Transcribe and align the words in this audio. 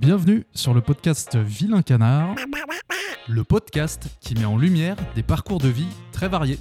Bienvenue 0.00 0.46
sur 0.54 0.74
le 0.74 0.80
podcast 0.80 1.36
Vilain 1.36 1.82
Canard, 1.82 2.36
le 3.28 3.42
podcast 3.42 4.16
qui 4.20 4.34
met 4.36 4.44
en 4.44 4.56
lumière 4.56 4.96
des 5.16 5.24
parcours 5.24 5.58
de 5.58 5.66
vie 5.66 5.88
très 6.12 6.28
variés. 6.28 6.60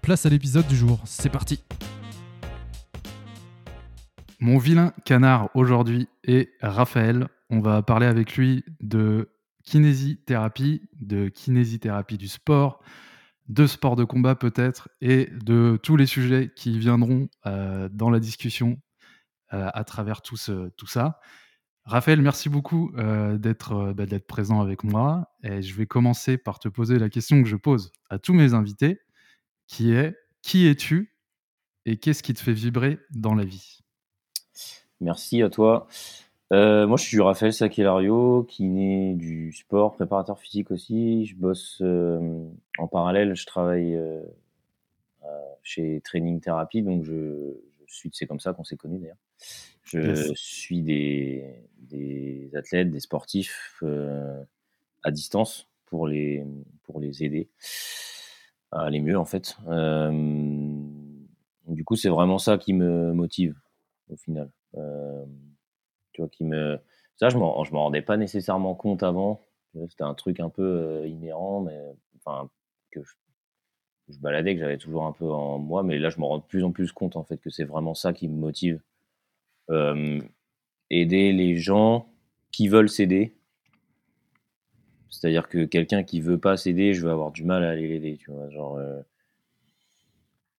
Place 0.00 0.24
à 0.24 0.30
l'épisode 0.30 0.66
du 0.66 0.74
jour, 0.74 0.98
c'est 1.04 1.28
parti 1.28 1.62
Mon 4.40 4.56
vilain 4.56 4.94
canard 5.04 5.50
aujourd'hui 5.52 6.08
est 6.24 6.48
Raphaël. 6.62 7.28
On 7.50 7.60
va 7.60 7.82
parler 7.82 8.06
avec 8.06 8.34
lui 8.36 8.64
de 8.80 9.28
kinésithérapie, 9.64 10.88
de 11.00 11.28
kinésithérapie 11.28 12.16
du 12.16 12.28
sport, 12.28 12.82
de 13.48 13.66
sport 13.66 13.94
de 13.94 14.04
combat 14.04 14.36
peut-être, 14.36 14.88
et 15.02 15.28
de 15.44 15.78
tous 15.82 15.96
les 15.96 16.06
sujets 16.06 16.50
qui 16.56 16.78
viendront 16.78 17.28
euh, 17.44 17.90
dans 17.92 18.08
la 18.08 18.20
discussion 18.20 18.80
euh, 19.52 19.68
à 19.74 19.84
travers 19.84 20.22
tout, 20.22 20.38
ce, 20.38 20.70
tout 20.70 20.86
ça. 20.86 21.20
Raphaël, 21.88 22.20
merci 22.20 22.50
beaucoup 22.50 22.92
euh, 22.98 23.38
d'être 23.38 23.72
euh, 23.72 23.94
bah, 23.94 24.04
d'être 24.04 24.26
présent 24.26 24.60
avec 24.60 24.84
moi. 24.84 25.30
Et 25.42 25.62
je 25.62 25.74
vais 25.74 25.86
commencer 25.86 26.36
par 26.36 26.58
te 26.58 26.68
poser 26.68 26.98
la 26.98 27.08
question 27.08 27.42
que 27.42 27.48
je 27.48 27.56
pose 27.56 27.92
à 28.10 28.18
tous 28.18 28.34
mes 28.34 28.52
invités, 28.52 29.00
qui 29.66 29.92
est 29.92 30.14
qui 30.42 30.66
es-tu 30.66 31.16
et 31.86 31.96
qu'est-ce 31.96 32.22
qui 32.22 32.34
te 32.34 32.40
fait 32.40 32.52
vibrer 32.52 32.98
dans 33.14 33.34
la 33.34 33.46
vie? 33.46 33.78
Merci 35.00 35.40
à 35.40 35.48
toi. 35.48 35.86
Euh, 36.52 36.86
moi, 36.86 36.98
je 36.98 37.04
suis 37.04 37.22
Raphaël 37.22 37.54
Sakelario, 37.54 38.44
kiné 38.44 39.14
du 39.14 39.52
sport, 39.52 39.94
préparateur 39.94 40.38
physique 40.38 40.70
aussi. 40.70 41.24
Je 41.24 41.36
bosse 41.36 41.82
en 42.78 42.86
parallèle, 42.86 43.34
je 43.34 43.46
travaille 43.46 43.98
chez 45.62 46.02
Training 46.04 46.38
Therapy, 46.40 46.82
donc 46.82 47.04
je, 47.04 47.54
je 47.86 47.94
suis, 47.94 48.10
c'est 48.12 48.26
comme 48.26 48.40
ça 48.40 48.52
qu'on 48.52 48.64
s'est 48.64 48.76
connus 48.76 48.98
d'ailleurs. 48.98 49.16
Je 49.92 50.32
suis 50.34 50.82
des, 50.82 51.44
des, 51.78 52.50
athlètes, 52.54 52.90
des 52.90 53.00
sportifs 53.00 53.78
euh, 53.82 54.42
à 55.02 55.10
distance 55.10 55.68
pour 55.86 56.06
les, 56.06 56.44
pour 56.84 57.00
les 57.00 57.24
aider 57.24 57.48
à 58.70 58.82
aller 58.82 59.00
mieux 59.00 59.18
en 59.18 59.24
fait. 59.24 59.56
Euh, 59.68 60.10
du 61.66 61.84
coup, 61.84 61.96
c'est 61.96 62.10
vraiment 62.10 62.38
ça 62.38 62.58
qui 62.58 62.72
me 62.74 63.12
motive 63.12 63.56
au 64.10 64.16
final. 64.16 64.50
Euh, 64.76 65.24
tu 66.12 66.28
qui 66.30 66.44
me... 66.44 66.78
Ça, 67.16 67.30
je 67.30 67.38
m'en, 67.38 67.64
je 67.64 67.72
m'en 67.72 67.84
rendais 67.84 68.02
pas 68.02 68.16
nécessairement 68.16 68.74
compte 68.74 69.02
avant. 69.02 69.44
C'était 69.88 70.04
un 70.04 70.14
truc 70.14 70.40
un 70.40 70.48
peu 70.50 71.06
inhérent, 71.06 71.60
mais 71.60 71.78
enfin, 72.16 72.50
que 72.90 73.02
je, 73.02 73.12
je 74.08 74.18
baladais, 74.18 74.54
que 74.54 74.60
j'avais 74.60 74.78
toujours 74.78 75.04
un 75.04 75.12
peu 75.12 75.30
en 75.30 75.58
moi, 75.58 75.82
mais 75.82 75.98
là, 75.98 76.10
je 76.10 76.18
me 76.18 76.24
rends 76.24 76.38
de 76.38 76.42
plus 76.42 76.64
en 76.64 76.72
plus 76.72 76.92
compte 76.92 77.16
en 77.16 77.24
fait 77.24 77.38
que 77.38 77.50
c'est 77.50 77.64
vraiment 77.64 77.94
ça 77.94 78.12
qui 78.12 78.28
me 78.28 78.36
motive 78.36 78.80
euh, 78.80 78.87
aider 80.90 81.32
les 81.32 81.56
gens 81.56 82.08
qui 82.50 82.68
veulent 82.68 82.88
s'aider. 82.88 83.34
C'est-à-dire 85.10 85.48
que 85.48 85.64
quelqu'un 85.64 86.04
qui 86.04 86.20
veut 86.20 86.38
pas 86.38 86.56
s'aider, 86.56 86.94
je 86.94 87.04
vais 87.04 87.10
avoir 87.10 87.32
du 87.32 87.44
mal 87.44 87.64
à 87.64 87.70
aller 87.70 87.88
l'aider, 87.88 88.16
tu 88.18 88.30
vois. 88.30 88.48
Genre, 88.50 88.76
euh, 88.76 89.02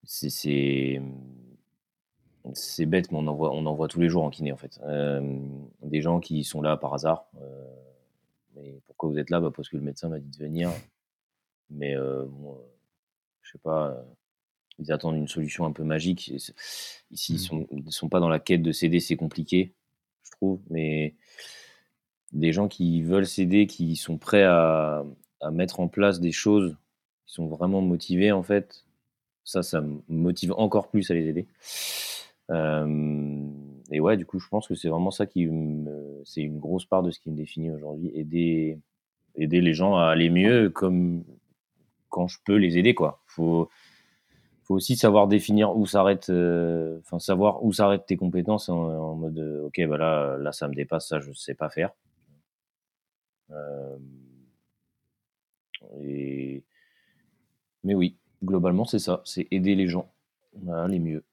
c'est 0.04 1.02
bête, 2.86 3.12
mais 3.12 3.18
on 3.18 3.28
en, 3.28 3.36
voit, 3.36 3.54
on 3.54 3.66
en 3.66 3.88
tous 3.88 4.00
les 4.00 4.10
jours 4.10 4.24
en 4.24 4.30
kiné, 4.30 4.52
en 4.52 4.58
fait. 4.58 4.80
Euh, 4.84 5.40
des 5.84 6.02
gens 6.02 6.20
qui 6.20 6.44
sont 6.44 6.62
là 6.62 6.78
par 6.78 6.94
hasard. 6.94 7.30
pourquoi 8.86 9.10
vous 9.10 9.18
êtes 9.20 9.30
là? 9.30 9.40
Bah 9.40 9.52
Parce 9.56 9.70
que 9.70 9.78
le 9.78 9.84
médecin 9.84 10.10
m'a 10.10 10.20
dit 10.20 10.30
de 10.30 10.44
venir. 10.44 10.72
Mais 11.70 11.96
bon, 11.96 12.58
je 13.42 13.52
sais 13.52 13.60
pas 13.60 14.04
ils 14.80 14.92
attendent 14.92 15.18
une 15.18 15.28
solution 15.28 15.66
un 15.66 15.72
peu 15.72 15.84
magique. 15.84 16.30
Ici, 16.30 16.54
ils 17.30 17.34
ne 17.34 17.38
mmh. 17.38 17.40
sont, 17.40 17.68
sont, 17.90 18.10
pas 18.10 18.20
dans 18.20 18.30
la 18.30 18.40
quête 18.40 18.62
de 18.62 18.72
céder, 18.72 19.00
c'est 19.00 19.18
compliqué, 19.18 19.74
je 20.24 20.32
trouve. 20.32 20.60
Mais 20.70 21.16
des 22.32 22.54
gens 22.54 22.68
qui 22.68 23.02
veulent 23.02 23.28
céder, 23.28 23.68
qui 23.68 23.96
sont 23.96 24.18
prêts 24.18 24.44
à, 24.44 25.04
à, 25.42 25.52
mettre 25.52 25.80
en 25.80 25.88
place 25.88 26.20
des 26.20 26.32
choses, 26.32 26.78
qui 27.26 27.34
sont 27.34 27.48
vraiment 27.48 27.82
motivés, 27.82 28.32
en 28.32 28.44
fait, 28.44 28.86
ça, 29.44 29.64
ça 29.64 29.82
me 29.82 30.02
motive 30.08 30.54
encore 30.58 30.90
plus 30.90 31.10
à 31.12 31.14
les 31.14 31.28
aider. 31.28 31.48
Euh, 32.52 33.48
et 33.92 34.00
ouais, 34.00 34.18
du 34.18 34.26
coup, 34.26 34.40
je 34.40 34.48
pense 34.48 34.68
que 34.68 34.76
c'est 34.76 34.90
vraiment 34.90 35.12
ça 35.12 35.26
qui 35.26 35.46
me, 35.46 36.22
c'est 36.24 36.42
une 36.42 36.60
grosse 36.60 36.86
part 36.86 37.04
de 37.04 37.12
ce 37.12 37.20
qui 37.20 37.30
me 37.30 37.36
définit 37.36 37.72
aujourd'hui, 37.72 38.12
aider, 38.14 38.80
aider 39.36 39.62
les 39.62 39.74
gens 39.74 39.96
à 39.98 40.06
aller 40.06 40.30
mieux, 40.30 40.70
comme 40.70 41.24
quand 42.10 42.28
je 42.28 42.38
peux 42.46 42.56
les 42.56 42.78
aider, 42.78 42.94
quoi. 42.94 43.22
Faut, 43.28 43.70
faut 44.70 44.76
aussi 44.76 44.96
savoir 44.96 45.28
définir 45.28 45.76
où 45.76 45.88
s'arrête, 45.88 46.30
euh, 46.30 47.00
enfin 47.00 47.18
savoir 47.18 47.64
où 47.64 47.74
s'arrêtent 47.74 48.06
tes 48.06 48.18
compétences 48.18 48.70
en, 48.70 49.16
mode, 49.16 49.40
euh, 49.40 49.66
ok, 49.66 49.82
bah 49.88 49.98
là, 49.98 50.38
là, 50.38 50.52
ça 50.52 50.68
me 50.68 50.76
dépasse, 50.76 51.08
ça, 51.08 51.20
je 51.20 51.34
sais 51.34 51.56
pas 51.56 51.72
faire. 51.72 51.90
Euh, 53.50 53.98
et... 56.04 56.64
Mais 57.84 57.96
oui, 57.96 58.20
globalement, 58.44 58.86
c'est 58.86 59.00
ça, 59.00 59.22
c'est 59.26 59.48
aider 59.50 59.74
les 59.74 59.88
gens 59.88 60.14
à 60.70 60.84
aller 60.84 61.00
mieux. 61.00 61.24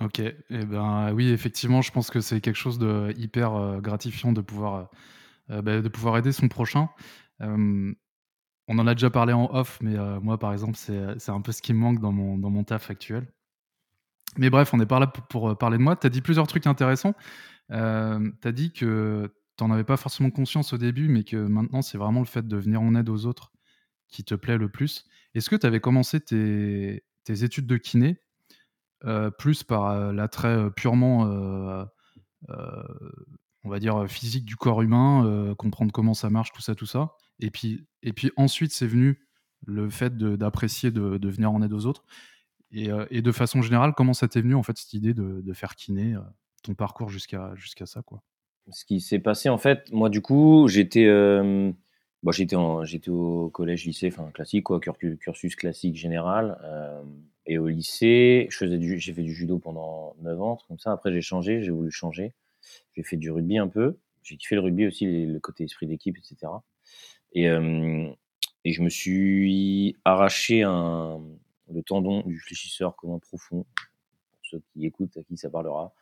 Ok, 0.00 0.20
et 0.20 0.34
eh 0.48 0.64
ben 0.64 1.12
oui, 1.12 1.32
effectivement, 1.32 1.82
je 1.82 1.92
pense 1.92 2.10
que 2.10 2.22
c'est 2.22 2.40
quelque 2.40 2.56
chose 2.56 2.78
de 2.78 3.12
hyper 3.18 3.82
gratifiant 3.82 4.32
de 4.32 4.40
pouvoir, 4.40 4.88
bah, 5.48 5.82
de 5.82 5.88
pouvoir 5.88 6.16
aider 6.16 6.32
son 6.32 6.48
prochain. 6.48 6.88
On 8.72 8.78
en 8.78 8.86
a 8.86 8.94
déjà 8.94 9.10
parlé 9.10 9.32
en 9.32 9.52
off, 9.52 9.80
mais 9.82 9.96
euh, 9.98 10.20
moi, 10.20 10.38
par 10.38 10.52
exemple, 10.52 10.76
c'est 10.76 11.28
un 11.28 11.40
peu 11.40 11.50
ce 11.50 11.60
qui 11.60 11.74
me 11.74 11.80
manque 11.80 11.98
dans 11.98 12.12
mon, 12.12 12.38
dans 12.38 12.62
taf 12.62 12.88
actuel. 12.88 13.26
Mais 14.38 14.48
bref, 14.48 14.72
on 14.72 14.76
n'est 14.76 14.86
pas 14.86 15.00
là 15.00 15.08
pour, 15.08 15.50
euh, 15.50 15.54
parler 15.56 15.76
de 15.76 15.82
moi. 15.82 15.96
Tu 15.96 16.06
as 16.06 16.10
dit 16.10 16.20
plusieurs 16.20 16.46
trucs 16.46 16.68
intéressants. 16.68 17.14
Euh, 17.72 18.30
tu 18.40 18.46
as 18.46 18.52
dit 18.52 18.72
que 18.72 19.28
tu 19.58 19.64
n'en 19.64 19.72
avais 19.72 19.82
pas 19.82 19.96
forcément 19.96 20.30
conscience 20.30 20.72
au 20.72 20.78
début, 20.78 21.08
mais 21.08 21.24
que 21.24 21.36
maintenant, 21.36 21.82
c'est 21.82 21.98
vraiment 21.98 22.20
le 22.20 22.26
fait 22.26 22.46
de 22.46 22.56
venir 22.56 22.80
en 22.80 22.94
aide 22.94 23.08
aux 23.08 23.26
autres 23.26 23.50
qui 24.06 24.22
te 24.22 24.36
plaît 24.36 24.56
le 24.56 24.68
plus. 24.68 25.04
Est-ce 25.34 25.50
que 25.50 25.56
tu 25.56 25.66
avais 25.66 25.80
commencé 25.80 26.20
tes, 26.20 27.02
études 27.26 27.66
de 27.66 27.76
kiné 27.76 28.20
plus 29.36 29.64
par 29.64 30.12
l'attrait 30.12 30.70
purement, 30.76 31.22
on 32.48 33.68
va 33.68 33.80
dire, 33.80 34.08
physique 34.08 34.44
du 34.44 34.54
corps 34.54 34.82
humain, 34.82 35.54
comprendre 35.58 35.90
comment 35.90 36.14
ça 36.14 36.30
marche, 36.30 36.52
tout 36.52 36.62
ça, 36.62 36.76
tout 36.76 36.86
ça? 36.86 37.16
Et 37.40 37.50
puis, 37.50 37.86
et 38.02 38.12
puis 38.12 38.30
ensuite, 38.36 38.72
c'est 38.72 38.86
venu 38.86 39.20
le 39.66 39.90
fait 39.90 40.16
d'apprécier 40.16 40.90
de, 40.90 41.28
venir 41.28 41.50
en 41.52 41.62
aide 41.62 41.72
aux 41.72 41.86
autres. 41.86 42.04
Et, 42.72 42.90
euh, 42.90 43.04
et 43.10 43.20
de 43.20 43.32
façon 43.32 43.62
générale, 43.62 43.94
comment 43.96 44.14
ça 44.14 44.28
t'est 44.28 44.40
venu, 44.40 44.54
en 44.54 44.62
fait, 44.62 44.76
cette 44.78 44.94
idée 44.94 45.14
de, 45.14 45.52
faire 45.52 45.74
kiné, 45.74 46.14
euh, 46.14 46.20
ton 46.62 46.74
parcours 46.74 47.08
jusqu'à 47.08 47.52
jusqu'à 47.56 47.86
ça, 47.86 48.02
quoi? 48.02 48.22
Ce 48.70 48.84
qui 48.84 49.00
s'est 49.00 49.18
passé, 49.18 49.48
en 49.48 49.58
fait, 49.58 49.90
moi, 49.90 50.08
du 50.08 50.20
coup, 50.20 50.68
j'étais 50.68 51.06
euh, 51.06 51.72
bon, 52.22 52.30
j'étais 52.30 52.56
au 52.56 53.50
collège, 53.50 53.84
lycée, 53.84 54.08
enfin, 54.12 54.30
classique, 54.30 54.64
quoi, 54.64 54.80
cursus 54.80 55.56
classique 55.56 55.96
général. 55.96 56.56
et 57.46 57.58
au 57.58 57.66
lycée, 57.66 58.48
j'ai 58.50 59.12
fait 59.14 59.22
du 59.22 59.34
judo 59.34 59.58
pendant 59.58 60.14
9 60.22 60.40
ans, 60.40 60.58
comme 60.68 60.78
ça. 60.78 60.92
Après, 60.92 61.12
j'ai 61.12 61.22
changé, 61.22 61.62
j'ai 61.62 61.70
voulu 61.70 61.90
changer. 61.90 62.34
J'ai 62.94 63.02
fait 63.02 63.16
du 63.16 63.30
rugby 63.30 63.58
un 63.58 63.68
peu. 63.68 63.96
J'ai 64.22 64.36
kiffé 64.36 64.54
le 64.54 64.60
rugby 64.60 64.86
aussi, 64.86 65.26
le 65.26 65.40
côté 65.40 65.64
esprit 65.64 65.86
d'équipe, 65.86 66.16
etc. 66.18 66.52
Et, 67.32 67.46
je 67.46 68.82
me 68.82 68.88
suis 68.88 69.96
arraché 70.04 70.62
un, 70.62 71.20
le 71.72 71.82
tendon 71.82 72.22
du 72.22 72.38
fléchisseur 72.38 72.96
commun 72.96 73.18
profond, 73.18 73.64
pour 74.32 74.40
ceux 74.42 74.62
qui 74.72 74.86
écoutent, 74.86 75.16
à 75.16 75.22
qui 75.22 75.36
ça 75.36 75.50
parlera, 75.50 75.92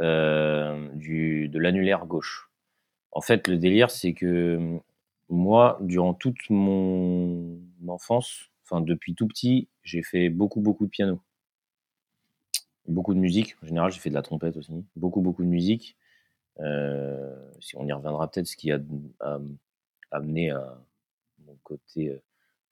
euh, 0.00 0.88
du, 0.94 1.48
de 1.48 1.58
l'annulaire 1.58 2.06
gauche. 2.06 2.50
En 3.12 3.20
fait, 3.20 3.48
le 3.48 3.56
délire, 3.56 3.90
c'est 3.90 4.12
que 4.12 4.80
moi, 5.28 5.78
durant 5.80 6.14
toute 6.14 6.50
mon 6.50 7.58
enfance, 7.88 8.50
enfin 8.64 8.80
depuis 8.80 9.14
tout 9.14 9.26
petit, 9.26 9.68
j'ai 9.82 10.02
fait 10.02 10.28
beaucoup, 10.28 10.60
beaucoup 10.60 10.84
de 10.84 10.90
piano. 10.90 11.20
Beaucoup 12.86 13.14
de 13.14 13.18
musique. 13.18 13.56
En 13.62 13.66
général, 13.66 13.92
j'ai 13.92 14.00
fait 14.00 14.10
de 14.10 14.14
la 14.14 14.22
trompette 14.22 14.56
aussi. 14.56 14.84
Beaucoup, 14.96 15.22
beaucoup 15.22 15.42
de 15.42 15.48
musique. 15.48 15.96
Euh, 16.60 17.34
si 17.60 17.76
on 17.76 17.86
y 17.86 17.92
reviendra 17.92 18.30
peut-être, 18.30 18.46
ce 18.46 18.56
qui 18.56 18.70
a, 18.72 18.78
a, 19.20 19.38
amené 20.14 20.50
à 20.50 20.78
mon 21.46 21.56
côté, 21.62 22.10
euh, 22.10 22.18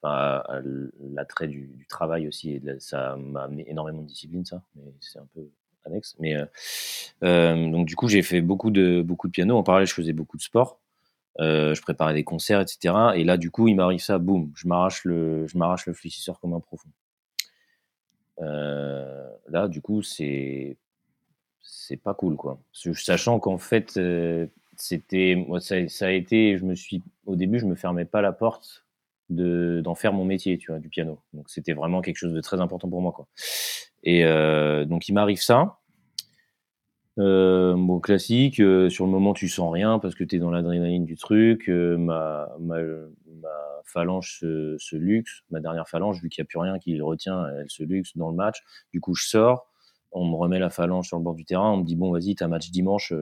à, 0.05 0.61
l'attrait 1.13 1.49
du, 1.49 1.87
travail 1.89 2.29
aussi. 2.29 2.53
Et 2.53 2.63
ça 2.79 3.17
m'a 3.17 3.45
amené 3.45 3.69
énormément 3.71 4.03
de 4.03 4.07
discipline, 4.07 4.45
ça, 4.45 4.63
mais 4.77 4.93
c'est 5.01 5.19
un 5.19 5.29
peu 5.35 5.49
annexe. 5.85 6.17
Mais 6.19 6.37
euh, 6.37 6.47
euh, 7.25 7.71
donc 7.71 7.87
du 7.87 7.97
coup, 7.97 8.09
j'ai 8.09 8.23
fait 8.23 8.41
beaucoup 8.41 8.71
de 8.71 9.03
beaucoup 9.03 9.29
de 9.29 9.33
piano. 9.33 9.57
En 9.57 9.63
parallèle, 9.63 9.87
je 9.87 9.95
faisais 9.95 10.13
beaucoup 10.13 10.37
de 10.37 10.43
sport. 10.43 10.81
je 11.39 11.81
préparais 11.83 12.15
des 12.15 12.25
concerts, 12.25 12.61
etc. 12.61 12.95
Et 13.15 13.25
là, 13.25 13.37
du 13.37 13.51
coup, 13.51 13.69
il 13.69 13.77
m'arrive 13.77 14.01
ça, 14.01 14.19
boum, 14.19 14.53
je 14.57 14.67
m'arrache 14.69 15.05
le, 15.05 15.47
je 15.47 15.59
m'arrache 15.59 15.87
le 15.87 15.93
fléchisseur 15.95 16.41
comme 16.41 16.55
un 16.55 16.61
profond. 16.61 16.91
là, 18.39 19.69
du 19.69 19.81
coup, 19.81 20.03
c'est 20.03 20.77
c'est 21.61 21.97
pas 21.97 22.15
cool, 22.15 22.37
quoi. 22.37 22.59
Sachant 22.73 23.39
qu'en 23.39 23.59
fait, 23.59 23.99
c'était 24.77 25.35
moi 25.37 25.61
ça, 25.61 25.77
a 26.07 26.11
été 26.11 26.57
je 26.59 26.65
me 26.65 26.75
suis 26.75 27.03
au 27.27 27.37
début 27.37 27.59
je 27.59 27.67
me 27.67 27.75
fermais 27.75 28.05
pas 28.05 28.23
la 28.23 28.33
porte 28.33 28.87
de 29.31 29.81
d'en 29.85 29.95
faire 29.95 30.13
mon 30.13 30.25
métier 30.25 30.59
tu 30.59 30.71
vois 30.73 30.81
du 30.81 30.89
piano. 30.89 31.21
Donc 31.33 31.49
c'était 31.51 31.73
vraiment 31.75 32.01
quelque 32.03 32.17
chose 32.19 32.33
de 32.35 32.41
très 32.41 32.61
important 32.61 32.89
pour 32.89 33.01
moi 33.03 33.13
quoi. 33.13 33.27
Et 34.05 34.25
euh, 34.25 34.85
donc 34.85 35.09
il 35.09 35.15
m'arrive 35.15 35.41
ça. 35.43 35.79
Bon 37.17 38.01
classique, 38.01 38.61
heu, 38.61 38.89
sur 38.91 39.05
le 39.05 39.11
moment 39.13 39.35
tu 39.35 39.49
sens 39.49 39.73
rien 39.73 39.99
parce 39.99 40.15
que 40.15 40.25
tu 40.25 40.37
es 40.37 40.39
dans 40.39 40.51
l'adrénaline 40.51 41.05
du 41.05 41.17
truc, 41.17 41.69
heu, 41.69 41.97
ma 41.99 42.49
ma, 42.61 42.79
ma 42.81 43.49
phalange 43.85 44.39
se 44.41 44.97
luxe, 44.97 45.43
ma 45.51 45.61
dernière 45.61 45.89
phalange 45.89 46.23
vu 46.23 46.29
qu'il 46.31 46.41
y 46.43 46.45
a 46.45 46.47
plus 46.47 46.59
rien 46.59 46.79
qui 46.79 46.95
le 46.95 47.05
retient, 47.05 47.47
elle 47.61 47.69
se 47.71 47.83
luxe 47.83 48.17
dans 48.17 48.31
le 48.31 48.35
match. 48.37 48.63
Du 48.93 49.01
coup, 49.01 49.15
je 49.15 49.27
sors, 49.29 49.67
on 50.13 50.27
me 50.27 50.35
remet 50.37 50.59
la 50.59 50.71
phalange 50.71 51.09
sur 51.09 51.19
le 51.19 51.23
bord 51.25 51.35
du 51.35 51.45
terrain, 51.45 51.71
on 51.73 51.79
me 51.79 51.85
dit: 51.85 51.97
«Bon 51.97 52.11
vas-y, 52.13 52.35
tu 52.35 52.45
as 52.45 52.49
match 52.49 52.71
dimanche», 52.71 53.13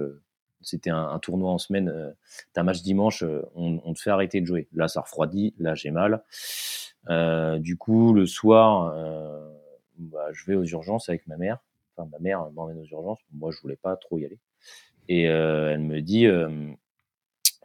c'était 0.63 0.91
un 0.91 1.19
tournoi 1.21 1.51
en 1.51 1.59
semaine, 1.59 1.89
heu, 1.89 2.15
«Tu 2.55 2.61
as 2.61 2.63
match 2.63 2.83
dimanche, 2.83 3.23
heu, 3.23 3.45
on 3.55 3.95
te 3.95 4.01
fait 4.01 4.11
arrêter 4.11 4.41
de 4.41 4.47
jouer». 4.47 4.69
Là, 4.75 4.89
ça 4.89 5.01
refroidit, 5.03 5.55
là 5.59 5.75
j'ai 5.75 5.91
mal. 5.91 6.23
Heu, 7.09 7.59
du 7.61 7.77
coup, 7.77 8.13
le 8.13 8.27
soir, 8.27 8.95
heu, 8.95 9.53
bah, 9.99 10.29
je 10.33 10.45
vais 10.47 10.55
aux 10.57 10.65
urgences 10.65 11.09
avec 11.09 11.27
ma 11.27 11.37
mère. 11.37 11.59
Enfin, 11.97 12.09
ma 12.13 12.19
mère 12.19 12.51
m'emmène 12.53 12.79
aux 12.79 12.87
urgences. 12.87 13.21
Moi, 13.33 13.51
je 13.53 13.61
voulais 13.61 13.77
pas 13.77 13.97
trop 13.97 14.19
y 14.19 14.25
aller. 14.27 14.39
Et 15.09 15.29
euh, 15.29 15.73
elle 15.73 15.81
me 15.81 16.01
dit, 16.03 16.27
euh, 16.27 16.49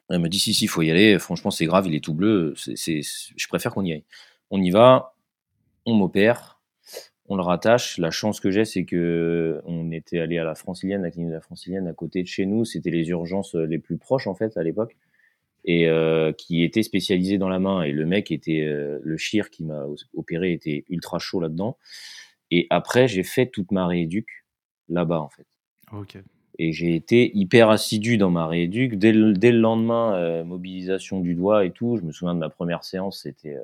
elle 0.09 0.19
me 0.19 0.29
dit 0.29 0.39
si 0.39 0.53
si, 0.53 0.67
faut 0.67 0.81
y 0.81 0.91
aller. 0.91 1.17
Franchement, 1.19 1.51
c'est 1.51 1.65
grave, 1.65 1.87
il 1.87 1.95
est 1.95 2.03
tout 2.03 2.13
bleu. 2.13 2.53
C'est, 2.57 3.01
je 3.01 3.47
préfère 3.47 3.73
qu'on 3.73 3.83
y 3.83 3.91
aille. 3.93 4.03
On 4.51 4.61
y 4.61 4.69
va, 4.69 5.15
on 5.85 5.95
m'opère, 5.95 6.54
on 7.27 7.35
le 7.35 7.43
rattache. 7.43 7.97
La 7.97 8.11
chance 8.11 8.39
que 8.39 8.51
j'ai, 8.51 8.65
c'est 8.65 8.85
que 8.85 9.61
on 9.65 9.91
était 9.91 10.19
allé 10.19 10.37
à 10.37 10.43
la 10.43 10.55
Francilienne, 10.55 11.01
la 11.01 11.11
clinique 11.11 11.29
de 11.29 11.35
la 11.35 11.41
Francilienne, 11.41 11.87
à 11.87 11.93
côté 11.93 12.21
de 12.21 12.27
chez 12.27 12.45
nous. 12.45 12.65
C'était 12.65 12.91
les 12.91 13.09
urgences 13.09 13.55
les 13.55 13.79
plus 13.79 13.97
proches 13.97 14.27
en 14.27 14.35
fait 14.35 14.57
à 14.57 14.63
l'époque 14.63 14.95
et 15.65 15.89
euh, 15.89 16.31
qui 16.31 16.63
était 16.63 16.83
spécialisé 16.83 17.37
dans 17.37 17.49
la 17.49 17.59
main. 17.59 17.81
Et 17.83 17.91
le 17.91 18.05
mec 18.05 18.31
était, 18.31 18.61
euh, 18.61 18.99
le 19.03 19.17
chir 19.17 19.49
qui 19.49 19.63
m'a 19.63 19.85
opéré 20.13 20.53
était 20.53 20.85
ultra 20.89 21.19
chaud 21.19 21.39
là-dedans. 21.39 21.77
Et 22.51 22.67
après, 22.69 23.07
j'ai 23.07 23.23
fait 23.23 23.47
toute 23.47 23.71
ma 23.71 23.87
rééduque 23.87 24.45
là-bas, 24.89 25.19
en 25.19 25.29
fait. 25.29 25.47
Ok. 25.91 26.17
Et 26.57 26.71
j'ai 26.71 26.95
été 26.95 27.35
hyper 27.35 27.69
assidu 27.69 28.17
dans 28.17 28.29
ma 28.29 28.47
rééduque. 28.47 28.97
Dès 28.97 29.11
le, 29.11 29.33
dès 29.33 29.51
le 29.51 29.59
lendemain, 29.59 30.15
euh, 30.15 30.43
mobilisation 30.43 31.19
du 31.19 31.33
doigt 31.33 31.65
et 31.65 31.71
tout. 31.71 31.97
Je 31.97 32.03
me 32.03 32.11
souviens 32.11 32.33
de 32.33 32.39
ma 32.39 32.49
première 32.49 32.83
séance, 32.83 33.23
c'était 33.23 33.55
euh, 33.55 33.63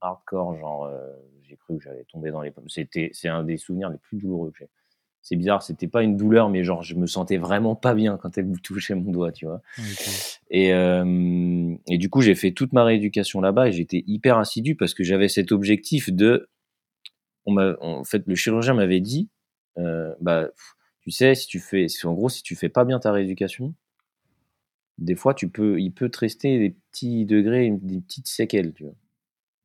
hardcore. 0.00 0.56
Genre, 0.56 0.84
euh, 0.84 1.12
j'ai 1.50 1.56
cru 1.56 1.76
que 1.76 1.82
j'allais 1.82 2.04
tomber 2.04 2.30
dans 2.30 2.40
les 2.40 2.50
pommes. 2.50 2.68
C'était, 2.68 3.10
c'est 3.12 3.28
un 3.28 3.42
des 3.42 3.56
souvenirs 3.56 3.90
les 3.90 3.98
plus 3.98 4.16
douloureux 4.16 4.50
que 4.52 4.58
j'ai. 4.58 4.68
C'est 5.22 5.36
bizarre, 5.36 5.62
c'était 5.62 5.88
pas 5.88 6.02
une 6.02 6.16
douleur, 6.16 6.48
mais 6.48 6.64
genre, 6.64 6.82
je 6.82 6.94
me 6.94 7.06
sentais 7.06 7.36
vraiment 7.36 7.74
pas 7.74 7.94
bien 7.94 8.16
quand 8.16 8.38
elle 8.38 8.50
touchait 8.62 8.94
mon 8.94 9.10
doigt, 9.10 9.32
tu 9.32 9.44
vois. 9.44 9.60
Et, 10.50 10.72
euh, 10.72 11.74
et 11.88 11.98
du 11.98 12.08
coup, 12.08 12.22
j'ai 12.22 12.34
fait 12.34 12.52
toute 12.52 12.72
ma 12.72 12.84
rééducation 12.84 13.40
là-bas 13.40 13.68
et 13.68 13.72
j'étais 13.72 14.02
hyper 14.06 14.38
assidu 14.38 14.76
parce 14.76 14.94
que 14.94 15.04
j'avais 15.04 15.28
cet 15.28 15.52
objectif 15.52 16.10
de. 16.10 16.48
On 17.44 17.52
m'a, 17.52 17.76
en 17.80 18.04
fait, 18.04 18.22
le 18.26 18.34
chirurgien 18.34 18.74
m'avait 18.74 19.00
dit, 19.00 19.28
euh, 19.78 20.14
bah, 20.20 20.48
tu 21.02 21.10
sais, 21.10 21.34
si 21.34 21.46
tu 21.46 21.58
fais, 21.58 21.86
en 22.04 22.14
gros, 22.14 22.28
si 22.28 22.42
tu 22.42 22.56
fais 22.56 22.68
pas 22.68 22.84
bien 22.84 22.98
ta 22.98 23.12
rééducation, 23.12 23.74
des 24.98 25.14
fois, 25.14 25.34
tu 25.34 25.48
peux, 25.48 25.80
il 25.80 25.92
peut 25.92 26.08
te 26.08 26.18
rester 26.18 26.58
des 26.58 26.70
petits 26.70 27.26
degrés, 27.26 27.70
des 27.70 28.00
petites 28.00 28.28
séquelles, 28.28 28.72
tu 28.74 28.84
vois. 28.84 28.94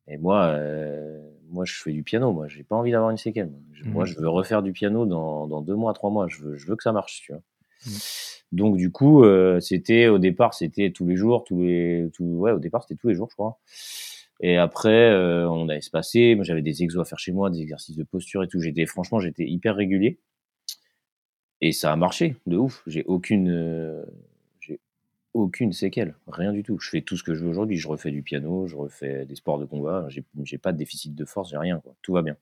Et 0.08 0.18
moi, 0.18 0.46
euh, 0.46 1.25
moi, 1.50 1.64
je 1.64 1.74
fais 1.74 1.92
du 1.92 2.02
piano. 2.02 2.32
Moi, 2.32 2.48
j'ai 2.48 2.62
pas 2.62 2.76
envie 2.76 2.90
d'avoir 2.92 3.10
une 3.10 3.16
séquelle. 3.16 3.50
Moi, 3.84 4.04
Mhm. 4.04 4.10
je 4.10 4.18
veux 4.20 4.28
refaire 4.28 4.62
du 4.62 4.72
piano 4.72 5.06
dans, 5.06 5.46
dans 5.46 5.60
deux 5.62 5.74
mois, 5.76 5.92
trois 5.92 6.10
mois. 6.10 6.26
Je 6.28 6.42
veux, 6.42 6.56
je 6.56 6.66
veux 6.66 6.76
que 6.76 6.82
ça 6.82 6.92
marche, 6.92 7.22
tu 7.22 7.32
vois. 7.32 7.42
Mhm. 7.86 7.92
Donc, 8.52 8.76
du 8.76 8.90
coup, 8.90 9.24
euh, 9.24 9.60
c'était 9.60 10.08
au 10.08 10.18
départ, 10.18 10.54
c'était 10.54 10.90
tous 10.90 11.06
les 11.06 11.16
jours, 11.16 11.44
tous 11.44 11.62
les, 11.62 12.08
tout, 12.14 12.24
ouais, 12.24 12.52
au 12.52 12.58
départ, 12.58 12.82
c'était 12.82 12.94
tous 13.00 13.08
les 13.08 13.14
jours, 13.14 13.28
je 13.30 13.34
crois. 13.34 13.58
Et 14.40 14.56
après, 14.56 15.10
euh, 15.10 15.48
on 15.48 15.68
a 15.68 15.74
espacé. 15.74 16.34
Moi, 16.34 16.44
j'avais 16.44 16.62
des 16.62 16.82
exos 16.82 17.00
à 17.00 17.04
faire 17.08 17.18
chez 17.18 17.32
moi, 17.32 17.48
des 17.50 17.60
exercices 17.60 17.96
de 17.96 18.04
posture 18.04 18.42
et 18.44 18.48
tout. 18.48 18.60
J'étais, 18.60 18.86
franchement, 18.86 19.18
j'étais 19.20 19.44
hyper 19.46 19.74
régulier. 19.76 20.18
Et 21.62 21.72
ça 21.72 21.92
a 21.92 21.96
marché, 21.96 22.36
de 22.46 22.56
ouf. 22.56 22.82
J'ai 22.86 23.02
aucune, 23.04 23.48
euh, 23.50 24.04
aucune 25.36 25.72
séquelle, 25.72 26.14
rien 26.26 26.52
du 26.52 26.62
tout. 26.62 26.78
Je 26.78 26.88
fais 26.88 27.02
tout 27.02 27.16
ce 27.16 27.22
que 27.22 27.34
je 27.34 27.44
veux 27.44 27.50
aujourd'hui. 27.50 27.76
Je 27.76 27.88
refais 27.88 28.10
du 28.10 28.22
piano, 28.22 28.66
je 28.66 28.76
refais 28.76 29.26
des 29.26 29.36
sports 29.36 29.58
de 29.58 29.66
combat. 29.66 30.06
J'ai, 30.08 30.58
pas 30.58 30.72
de 30.72 30.78
déficit 30.78 31.14
de 31.14 31.24
force, 31.24 31.50
j'ai 31.50 31.58
rien, 31.58 31.78
quoi. 31.80 31.94
Tout 32.02 32.12
va 32.12 32.22
bien. 32.22 32.36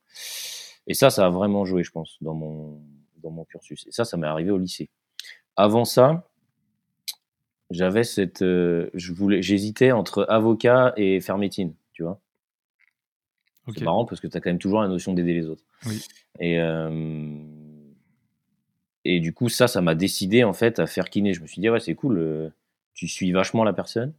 Et 0.87 0.95
ça, 0.95 1.11
ça 1.11 1.27
a 1.27 1.31
vraiment 1.31 1.65
joué, 1.65 1.83
je 1.83 1.91
pense, 1.91 2.17
dans 2.21 2.35
mon, 2.35 2.81
dans 3.23 3.31
mon 3.31 3.45
cursus. 3.45 3.87
Et 3.87 3.93
ça, 3.93 4.05
ça 4.05 4.17
m'est 4.17 4.27
arrivé 4.27 4.51
au 4.51 4.59
lycée. 4.59 4.91
Avant 5.57 5.85
ça, 5.85 6.29
j'avais 7.71 8.05
cette, 8.05 8.43
euh, 8.43 8.91
je 8.95 9.13
voulais, 9.13 9.43
j'hésitais 9.43 9.93
entre 9.93 10.25
avocat 10.29 10.93
et 10.97 11.21
faire 11.21 11.39
médecine, 11.39 11.75
tu 11.93 12.03
vois. 12.03 12.21
C'est 13.75 13.83
marrant 13.83 14.05
parce 14.05 14.21
que 14.21 14.27
tu 14.27 14.37
as 14.37 14.41
quand 14.41 14.51
même 14.51 14.59
toujours 14.59 14.83
la 14.83 14.89
notion 14.89 15.15
d'aider 15.15 15.33
les 15.33 15.47
autres. 15.49 15.65
Oui. 15.87 16.05
Et, 16.39 16.61
euh, 16.61 17.39
et 19.07 19.21
du 19.21 19.33
coup, 19.33 19.49
ça, 19.49 19.69
ça 19.69 19.81
m'a 19.81 19.95
décidé 19.95 20.45
en 20.45 20.53
fait 20.53 20.79
à 20.79 20.87
faire 20.87 21.09
kiné. 21.09 21.33
Je 21.33 21.41
me 21.41 21.47
suis 21.47 21.61
dit, 21.61 21.71
ouais, 21.71 21.81
c'est 21.81 21.95
cool, 21.95 22.19
euh, 22.19 22.51
tu 22.95 23.09
suis 23.09 23.33
vachement 23.33 23.65
la 23.65 23.73
personne. 23.73 24.15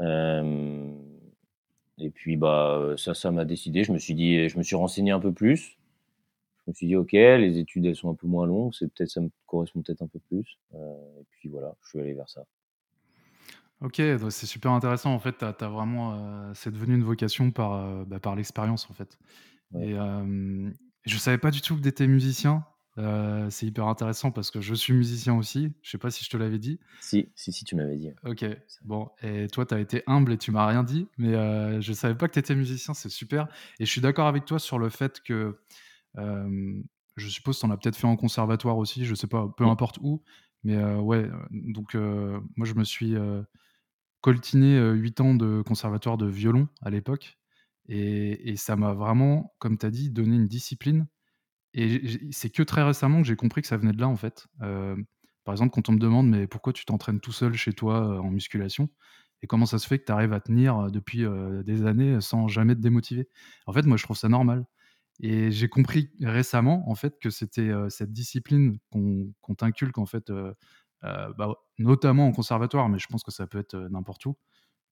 Euh, 0.00 0.92
et 1.98 2.10
puis, 2.10 2.36
bah, 2.36 2.94
ça, 2.96 3.14
ça 3.14 3.30
m'a 3.30 3.44
décidé. 3.44 3.84
Je 3.84 3.92
me 3.92 3.98
suis 3.98 4.14
dit, 4.14 4.48
je 4.48 4.58
me 4.58 4.62
suis 4.62 4.76
renseigné 4.76 5.12
un 5.12 5.20
peu 5.20 5.32
plus. 5.32 5.78
Je 6.64 6.70
me 6.70 6.74
suis 6.74 6.86
dit, 6.86 6.96
ok, 6.96 7.12
les 7.12 7.58
études, 7.58 7.86
elles 7.86 7.96
sont 7.96 8.10
un 8.10 8.14
peu 8.14 8.26
moins 8.26 8.46
longues. 8.46 8.72
C'est 8.74 8.92
peut-être, 8.92 9.10
ça 9.10 9.20
me 9.20 9.30
correspond 9.46 9.82
peut-être 9.82 10.02
un 10.02 10.06
peu 10.06 10.18
plus. 10.18 10.58
Euh, 10.74 11.20
et 11.20 11.24
puis 11.30 11.48
voilà, 11.48 11.74
je 11.82 11.88
suis 11.90 12.00
allé 12.00 12.14
vers 12.14 12.28
ça. 12.28 12.44
Ok, 13.80 13.96
c'est 13.96 14.46
super 14.46 14.70
intéressant. 14.72 15.12
En 15.12 15.18
fait, 15.18 15.32
t'as, 15.32 15.52
t'as 15.52 15.68
vraiment, 15.68 16.14
euh, 16.14 16.52
c'est 16.54 16.70
devenu 16.70 16.94
une 16.94 17.02
vocation 17.02 17.50
par, 17.50 18.06
bah, 18.06 18.20
par 18.20 18.36
l'expérience, 18.36 18.88
en 18.90 18.94
fait. 18.94 19.18
Ouais. 19.72 19.90
Et 19.90 21.10
je 21.10 21.16
savais 21.18 21.38
pas 21.38 21.50
du 21.50 21.60
tout 21.60 21.76
que 21.76 21.82
t'étais 21.82 22.06
musicien. 22.06 22.64
Euh, 22.98 23.48
c'est 23.48 23.66
hyper 23.66 23.86
intéressant 23.86 24.30
parce 24.30 24.50
que 24.50 24.60
je 24.60 24.74
suis 24.74 24.92
musicien 24.92 25.34
aussi. 25.34 25.72
Je 25.82 25.90
sais 25.90 25.98
pas 25.98 26.10
si 26.10 26.24
je 26.24 26.30
te 26.30 26.36
l'avais 26.36 26.58
dit. 26.58 26.78
Si, 27.00 27.30
si, 27.34 27.52
si, 27.52 27.64
tu 27.64 27.74
m'avais 27.74 27.96
dit. 27.96 28.10
Ok, 28.24 28.44
bon. 28.84 29.08
Et 29.22 29.48
toi, 29.48 29.64
tu 29.64 29.74
as 29.74 29.80
été 29.80 30.02
humble 30.06 30.32
et 30.32 30.38
tu 30.38 30.50
m'as 30.50 30.66
rien 30.66 30.82
dit, 30.82 31.08
mais 31.16 31.34
euh, 31.34 31.80
je 31.80 31.92
savais 31.92 32.14
pas 32.14 32.28
que 32.28 32.34
tu 32.34 32.38
étais 32.38 32.54
musicien, 32.54 32.94
c'est 32.94 33.08
super. 33.08 33.48
Et 33.80 33.86
je 33.86 33.90
suis 33.90 34.00
d'accord 34.00 34.26
avec 34.26 34.44
toi 34.44 34.58
sur 34.58 34.78
le 34.78 34.90
fait 34.90 35.20
que 35.22 35.58
euh, 36.18 36.82
je 37.16 37.28
suppose 37.28 37.56
que 37.56 37.60
tu 37.60 37.66
en 37.66 37.70
as 37.70 37.76
peut-être 37.76 37.96
fait 37.96 38.06
en 38.06 38.16
conservatoire 38.16 38.76
aussi, 38.76 39.04
je 39.06 39.14
sais 39.14 39.26
pas, 39.26 39.48
peu 39.56 39.64
importe 39.66 39.98
où. 40.02 40.22
Mais 40.64 40.76
ouais, 40.94 41.28
donc 41.50 41.94
moi, 41.94 42.66
je 42.66 42.74
me 42.74 42.84
suis 42.84 43.16
coltiné 44.20 44.78
8 44.92 45.20
ans 45.20 45.34
de 45.34 45.60
conservatoire 45.66 46.16
de 46.18 46.26
violon 46.26 46.68
à 46.82 46.90
l'époque. 46.90 47.38
Et, 47.88 48.50
et 48.50 48.56
ça 48.56 48.76
m'a 48.76 48.92
vraiment, 48.92 49.54
comme 49.58 49.76
tu 49.76 49.86
as 49.86 49.90
dit, 49.90 50.08
donné 50.10 50.36
une 50.36 50.46
discipline. 50.46 51.08
Et 51.74 52.30
c'est 52.32 52.50
que 52.50 52.62
très 52.62 52.82
récemment 52.82 53.22
que 53.22 53.26
j'ai 53.28 53.36
compris 53.36 53.62
que 53.62 53.68
ça 53.68 53.76
venait 53.76 53.92
de 53.92 54.00
là, 54.00 54.08
en 54.08 54.16
fait. 54.16 54.46
Euh, 54.62 54.96
par 55.44 55.54
exemple, 55.54 55.72
quand 55.72 55.88
on 55.88 55.92
me 55.92 55.98
demande, 55.98 56.28
mais 56.28 56.46
pourquoi 56.46 56.72
tu 56.72 56.84
t'entraînes 56.84 57.20
tout 57.20 57.32
seul 57.32 57.54
chez 57.54 57.72
toi 57.72 58.20
en 58.20 58.30
musculation? 58.30 58.90
Et 59.42 59.46
comment 59.46 59.66
ça 59.66 59.78
se 59.78 59.86
fait 59.88 59.98
que 59.98 60.04
tu 60.04 60.12
arrives 60.12 60.32
à 60.32 60.40
tenir 60.40 60.90
depuis 60.90 61.24
euh, 61.24 61.62
des 61.64 61.84
années 61.86 62.20
sans 62.20 62.46
jamais 62.48 62.74
te 62.76 62.80
démotiver? 62.80 63.28
En 63.66 63.72
fait, 63.72 63.82
moi, 63.86 63.96
je 63.96 64.04
trouve 64.04 64.16
ça 64.16 64.28
normal. 64.28 64.66
Et 65.20 65.50
j'ai 65.52 65.68
compris 65.68 66.10
récemment, 66.20 66.88
en 66.90 66.94
fait, 66.94 67.18
que 67.20 67.30
c'était 67.30 67.70
euh, 67.70 67.88
cette 67.90 68.12
discipline 68.12 68.78
qu'on 68.90 69.32
qu'on 69.42 69.54
t'inculque, 69.54 69.98
en 69.98 70.06
fait, 70.06 70.30
bah, 71.02 71.54
notamment 71.78 72.26
en 72.26 72.32
conservatoire, 72.32 72.88
mais 72.88 72.98
je 72.98 73.06
pense 73.08 73.22
que 73.24 73.30
ça 73.32 73.46
peut 73.46 73.58
être 73.58 73.76
n'importe 73.90 74.24
où, 74.26 74.36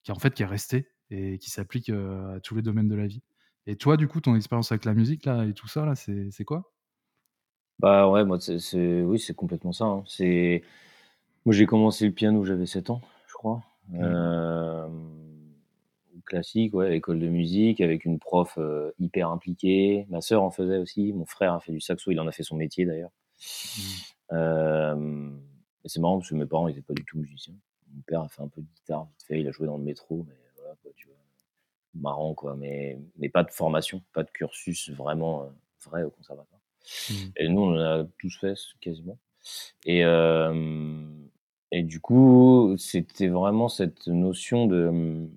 qui, 0.05 0.13
en 0.13 0.17
fait, 0.19 0.35
qui 0.35 0.43
est 0.45 0.47
restée 0.47 0.89
et 1.11 1.39
qui 1.39 1.51
s'applique 1.51 1.91
à 1.91 2.41
tous 2.43 2.55
les 2.57 2.63
domaines 2.63 2.89
de 2.89 2.97
la 2.97 3.07
vie. 3.09 3.23
Et 3.67 3.77
toi, 3.77 3.97
du 3.97 4.09
coup, 4.09 4.21
ton 4.21 4.37
expérience 4.37 4.73
avec 4.73 4.85
la 4.87 4.95
musique, 4.95 5.27
là, 5.27 5.45
et 5.47 5.55
tout 5.55 5.69
ça, 5.69 5.87
là, 5.87 5.95
c'est 5.97 6.45
quoi? 6.45 6.73
Bah 7.81 8.09
ouais, 8.11 8.25
moi, 8.25 8.39
c'est, 8.41 8.59
c'est- 8.59 9.03
oui, 9.03 9.19
c'est 9.19 9.35
complètement 9.35 9.73
ça. 9.73 9.85
hein. 9.85 10.05
C'est, 10.07 10.63
moi, 11.47 11.55
j'ai 11.55 11.67
commencé 11.67 12.07
le 12.07 12.13
piano, 12.13 12.45
j'avais 12.45 12.67
7 12.67 12.91
ans, 12.91 13.03
je 13.29 13.35
crois. 13.35 13.63
Ouais. 13.93 14.01
Euh, 14.03 14.89
classique, 16.27 16.75
ouais, 16.75 16.97
école 16.97 17.19
de 17.19 17.29
musique, 17.29 17.81
avec 17.81 18.05
une 18.05 18.19
prof 18.19 18.55
euh, 18.59 18.93
hyper 18.99 19.31
impliquée. 19.31 20.07
Ma 20.11 20.21
sœur 20.21 20.43
en 20.43 20.51
faisait 20.51 20.79
aussi. 20.79 21.13
Mon 21.13 21.25
frère 21.27 21.55
a 21.55 21.61
fait 21.61 21.73
du 21.73 21.81
saxo, 21.81 22.11
il 22.11 22.21
en 22.21 22.27
a 22.27 22.33
fait 22.33 22.43
son 22.43 22.57
métier 22.57 22.85
d'ailleurs. 22.87 23.11
Mmh. 23.79 23.83
Euh, 24.33 25.31
et 25.85 25.89
c'est 25.89 26.01
marrant 26.01 26.19
parce 26.19 26.31
que 26.31 26.35
mes 26.35 26.47
parents 26.47 26.69
n'étaient 26.69 26.83
pas 26.83 26.95
du 26.95 27.05
tout 27.05 27.19
musiciens. 27.19 27.55
Mon 27.95 28.03
père 28.03 28.21
a 28.23 28.29
fait 28.29 28.43
un 28.43 28.49
peu 28.49 28.61
de 28.61 28.67
guitare 28.77 29.05
vite 29.07 29.23
fait, 29.27 29.41
il 29.41 29.49
a 29.49 29.53
joué 29.53 29.67
dans 29.67 29.77
le 29.79 29.83
métro, 29.85 30.25
mais 30.29 30.35
voilà, 30.57 30.75
quoi, 30.83 30.93
tu 30.95 31.09
vois. 31.09 31.17
Marrant, 31.95 32.35
quoi, 32.35 32.57
mais, 32.57 32.99
mais 33.19 33.29
pas 33.29 33.45
de 33.45 33.51
formation, 33.51 34.03
pas 34.13 34.25
de 34.25 34.31
cursus 34.31 34.91
vraiment 34.91 35.45
euh, 35.45 35.49
vrai 35.85 36.05
au 36.05 36.11
conservatoire. 36.11 36.60
Mmh. 37.09 37.15
Et 37.37 37.49
nous, 37.49 37.61
on 37.63 37.77
en 37.77 37.81
a 37.81 38.05
tous 38.19 38.37
fait 38.39 38.55
quasiment. 38.81 39.19
Et, 39.87 40.03
et 41.73 41.83
du 41.83 42.01
coup, 42.01 42.75
c'était 42.79 43.29
vraiment 43.29 43.69
cette 43.69 44.07
notion 44.07 44.67
de. 44.67 45.29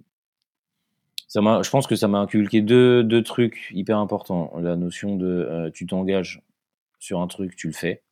Ça 1.27 1.41
m'a, 1.41 1.63
je 1.63 1.69
pense 1.69 1.87
que 1.87 1.95
ça 1.95 2.07
m'a 2.07 2.19
inculqué 2.19 2.61
deux, 2.61 3.03
deux 3.03 3.23
trucs 3.23 3.69
hyper 3.71 3.97
importants. 3.97 4.51
La 4.59 4.75
notion 4.75 5.15
de 5.15 5.71
tu 5.73 5.85
t'engages 5.85 6.41
sur 6.99 7.21
un 7.21 7.27
truc, 7.27 7.55
tu 7.55 7.67
le 7.67 7.73
fais. 7.73 8.03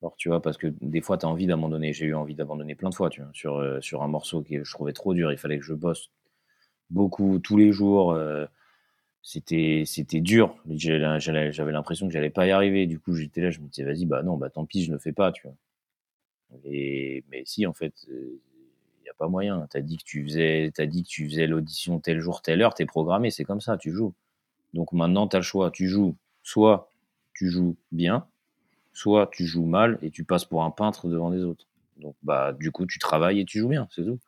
Alors, 0.00 0.14
tu 0.16 0.28
vois, 0.28 0.40
parce 0.40 0.56
que 0.56 0.68
des 0.80 1.00
fois, 1.00 1.18
tu 1.18 1.26
as 1.26 1.28
envie 1.28 1.46
d'abandonner. 1.46 1.92
J'ai 1.92 2.06
eu 2.06 2.14
envie 2.14 2.34
d'abandonner 2.34 2.76
plein 2.76 2.88
de 2.90 2.94
fois, 2.94 3.10
tu 3.10 3.20
vois, 3.20 3.30
sur, 3.32 3.82
sur 3.82 4.02
un 4.02 4.08
morceau 4.08 4.42
que 4.42 4.62
je 4.62 4.72
trouvais 4.72 4.92
trop 4.92 5.12
dur. 5.12 5.32
Il 5.32 5.38
fallait 5.38 5.58
que 5.58 5.64
je 5.64 5.74
bosse 5.74 6.10
beaucoup, 6.90 7.40
tous 7.40 7.56
les 7.56 7.72
jours. 7.72 8.16
C'était 9.28 9.82
c'était 9.84 10.22
dur. 10.22 10.56
J'avais 10.70 10.98
l'impression 11.72 12.06
que 12.06 12.12
j'allais 12.14 12.30
pas 12.30 12.46
y 12.46 12.50
arriver. 12.50 12.86
Du 12.86 12.98
coup, 12.98 13.12
j'étais 13.12 13.42
là, 13.42 13.50
je 13.50 13.60
me 13.60 13.68
disais, 13.68 13.84
vas-y, 13.84 14.06
bah 14.06 14.22
non, 14.22 14.38
bah 14.38 14.48
tant 14.48 14.64
pis, 14.64 14.82
je 14.82 14.88
ne 14.88 14.94
le 14.94 14.98
fais 14.98 15.12
pas, 15.12 15.32
tu 15.32 15.46
vois. 15.46 15.54
Et, 16.64 17.24
mais 17.30 17.42
si, 17.44 17.66
en 17.66 17.74
fait, 17.74 17.92
il 18.08 19.02
n'y 19.02 19.10
a 19.10 19.14
pas 19.18 19.28
moyen. 19.28 19.66
T'as 19.68 19.82
dit 19.82 19.98
que 19.98 20.04
tu 20.04 20.24
faisais, 20.24 20.72
as 20.78 20.86
dit 20.86 21.02
que 21.02 21.08
tu 21.08 21.28
faisais 21.28 21.46
l'audition 21.46 22.00
tel 22.00 22.20
jour, 22.20 22.40
telle 22.40 22.62
heure, 22.62 22.72
t'es 22.72 22.86
programmé, 22.86 23.30
c'est 23.30 23.44
comme 23.44 23.60
ça, 23.60 23.76
tu 23.76 23.92
joues. 23.92 24.14
Donc 24.72 24.92
maintenant, 24.92 25.28
tu 25.28 25.36
as 25.36 25.40
le 25.40 25.44
choix. 25.44 25.70
Tu 25.70 25.88
joues, 25.88 26.16
soit 26.42 26.88
tu 27.34 27.50
joues 27.50 27.76
bien, 27.92 28.26
soit 28.94 29.28
tu 29.30 29.44
joues 29.44 29.66
mal 29.66 29.98
et 30.00 30.10
tu 30.10 30.24
passes 30.24 30.46
pour 30.46 30.64
un 30.64 30.70
peintre 30.70 31.06
devant 31.06 31.28
les 31.28 31.42
autres. 31.42 31.66
Donc, 31.98 32.16
bah, 32.22 32.54
du 32.54 32.72
coup, 32.72 32.86
tu 32.86 32.98
travailles 32.98 33.40
et 33.40 33.44
tu 33.44 33.58
joues 33.58 33.68
bien, 33.68 33.88
c'est 33.90 34.06
tout. 34.06 34.20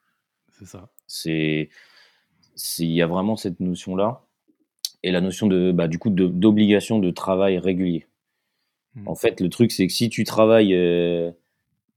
C'est 0.59 0.67
ça. 0.67 0.91
C'est, 1.07 1.71
il 2.81 2.93
y 2.93 3.01
a 3.01 3.07
vraiment 3.07 3.37
cette 3.37 3.61
notion-là 3.61 4.27
et 5.03 5.13
la 5.13 5.21
notion 5.21 5.47
de, 5.47 5.73
bah, 5.73 5.89
du 5.89 5.99
coup, 5.99 6.11
d'obligation 6.11 6.99
de, 6.99 7.11
travail 7.11 7.59
régulier. 7.59 8.07
Hmm. 8.95 9.09
En 9.09 9.15
fait, 9.15 9.41
le 9.41 9.49
truc, 9.49 9.73
c'est 9.73 9.87
que 9.87 9.93
si 9.93 10.09
tu 10.09 10.25
travailles 10.25 10.75
euh, 10.75 11.31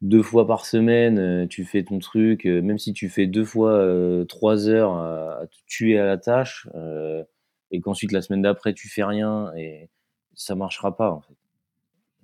deux 0.02 0.22
fois 0.22 0.48
par 0.48 0.66
semaine, 0.66 1.20
euh, 1.20 1.48
tu 1.48 1.66
fais 1.66 1.84
ton 1.84 2.00
truc, 2.00 2.46
euh, 2.46 2.62
même 2.62 2.78
si 2.78 2.94
tu 2.94 3.10
fais 3.10 3.28
deux 3.28 3.46
fois 3.46 3.86
trois 4.28 4.70
heures 4.70 4.94
à, 4.94 5.48
te 5.48 5.58
tuer 5.68 5.98
à 6.00 6.06
la 6.06 6.18
tâche, 6.18 6.68
et 7.72 7.82
qu'ensuite 7.82 8.12
la 8.12 8.22
semaine 8.22 8.44
d'après 8.44 8.74
tu 8.74 8.88
fais 8.88 9.04
rien, 9.04 9.52
et 9.58 9.90
ça 10.36 10.56
marchera 10.56 10.96
pas. 10.96 11.12
En 11.12 11.22
fait. 11.22 11.36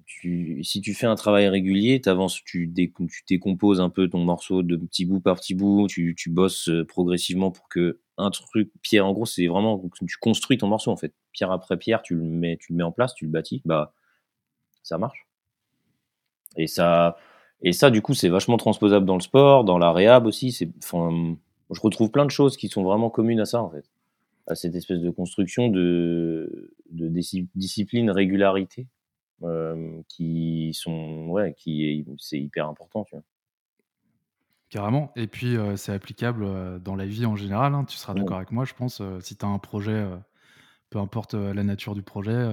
Tu, 0.09 0.63
si 0.63 0.81
tu 0.81 0.95
fais 0.95 1.05
un 1.05 1.13
travail 1.13 1.47
régulier, 1.47 2.01
avances, 2.07 2.43
tu, 2.43 2.69
tu 2.73 3.23
décomposes 3.29 3.79
un 3.79 3.91
peu 3.91 4.09
ton 4.09 4.17
morceau 4.25 4.63
de 4.63 4.75
petit 4.75 5.05
bout 5.05 5.19
par 5.19 5.35
petit 5.35 5.53
bout, 5.53 5.85
tu, 5.87 6.15
tu 6.17 6.31
bosses 6.31 6.69
progressivement 6.87 7.51
pour 7.51 7.69
que 7.69 7.99
un 8.17 8.31
truc, 8.31 8.71
pierre, 8.81 9.05
en 9.05 9.13
gros, 9.13 9.27
c'est 9.27 9.45
vraiment, 9.45 9.81
tu 9.95 10.17
construis 10.19 10.57
ton 10.57 10.67
morceau, 10.67 10.89
en 10.89 10.97
fait. 10.97 11.13
Pierre 11.31 11.51
après 11.51 11.77
pierre, 11.77 12.01
tu 12.01 12.15
le 12.15 12.23
mets, 12.23 12.57
tu 12.57 12.73
le 12.73 12.77
mets 12.77 12.83
en 12.83 12.91
place, 12.91 13.13
tu 13.13 13.25
le 13.25 13.31
bâtis, 13.31 13.61
bah, 13.65 13.93
ça 14.81 14.97
marche. 14.97 15.27
Et 16.57 16.65
ça, 16.65 17.15
et 17.61 17.71
ça, 17.71 17.91
du 17.91 18.01
coup, 18.01 18.15
c'est 18.15 18.29
vachement 18.29 18.57
transposable 18.57 19.05
dans 19.05 19.15
le 19.15 19.21
sport, 19.21 19.63
dans 19.63 19.77
la 19.77 19.93
réhab 19.93 20.25
aussi. 20.25 20.51
C'est, 20.51 20.69
je 20.81 21.81
retrouve 21.81 22.09
plein 22.09 22.25
de 22.25 22.31
choses 22.31 22.57
qui 22.57 22.67
sont 22.67 22.83
vraiment 22.83 23.11
communes 23.11 23.41
à 23.41 23.45
ça, 23.45 23.61
en 23.61 23.69
fait. 23.69 23.85
À 24.47 24.55
cette 24.55 24.73
espèce 24.73 25.01
de 25.01 25.11
construction 25.11 25.69
de, 25.69 26.73
de 26.89 27.07
discipline, 27.53 28.09
régularité, 28.09 28.81
euh, 28.81 28.98
qui 30.07 30.73
sont, 30.73 31.27
ouais, 31.29 31.53
qui 31.55 32.05
c'est 32.17 32.39
hyper 32.39 32.67
important, 32.67 33.03
tu 33.03 33.15
vois. 33.15 33.23
Carrément. 34.69 35.11
Et 35.15 35.27
puis, 35.27 35.55
c'est 35.77 35.93
applicable, 35.93 36.81
dans 36.81 36.95
la 36.95 37.05
vie 37.05 37.25
en 37.25 37.35
général, 37.35 37.73
hein. 37.73 37.85
Tu 37.85 37.97
seras 37.97 38.13
d'accord 38.13 38.37
avec 38.37 38.51
moi, 38.51 38.65
je 38.65 38.73
pense, 38.73 39.01
si 39.21 39.35
tu 39.35 39.45
as 39.45 39.49
un 39.49 39.59
projet, 39.59 40.07
peu 40.89 40.99
importe, 40.99 41.33
la 41.33 41.63
nature 41.63 41.95
du 41.95 42.03
projet, 42.03 42.47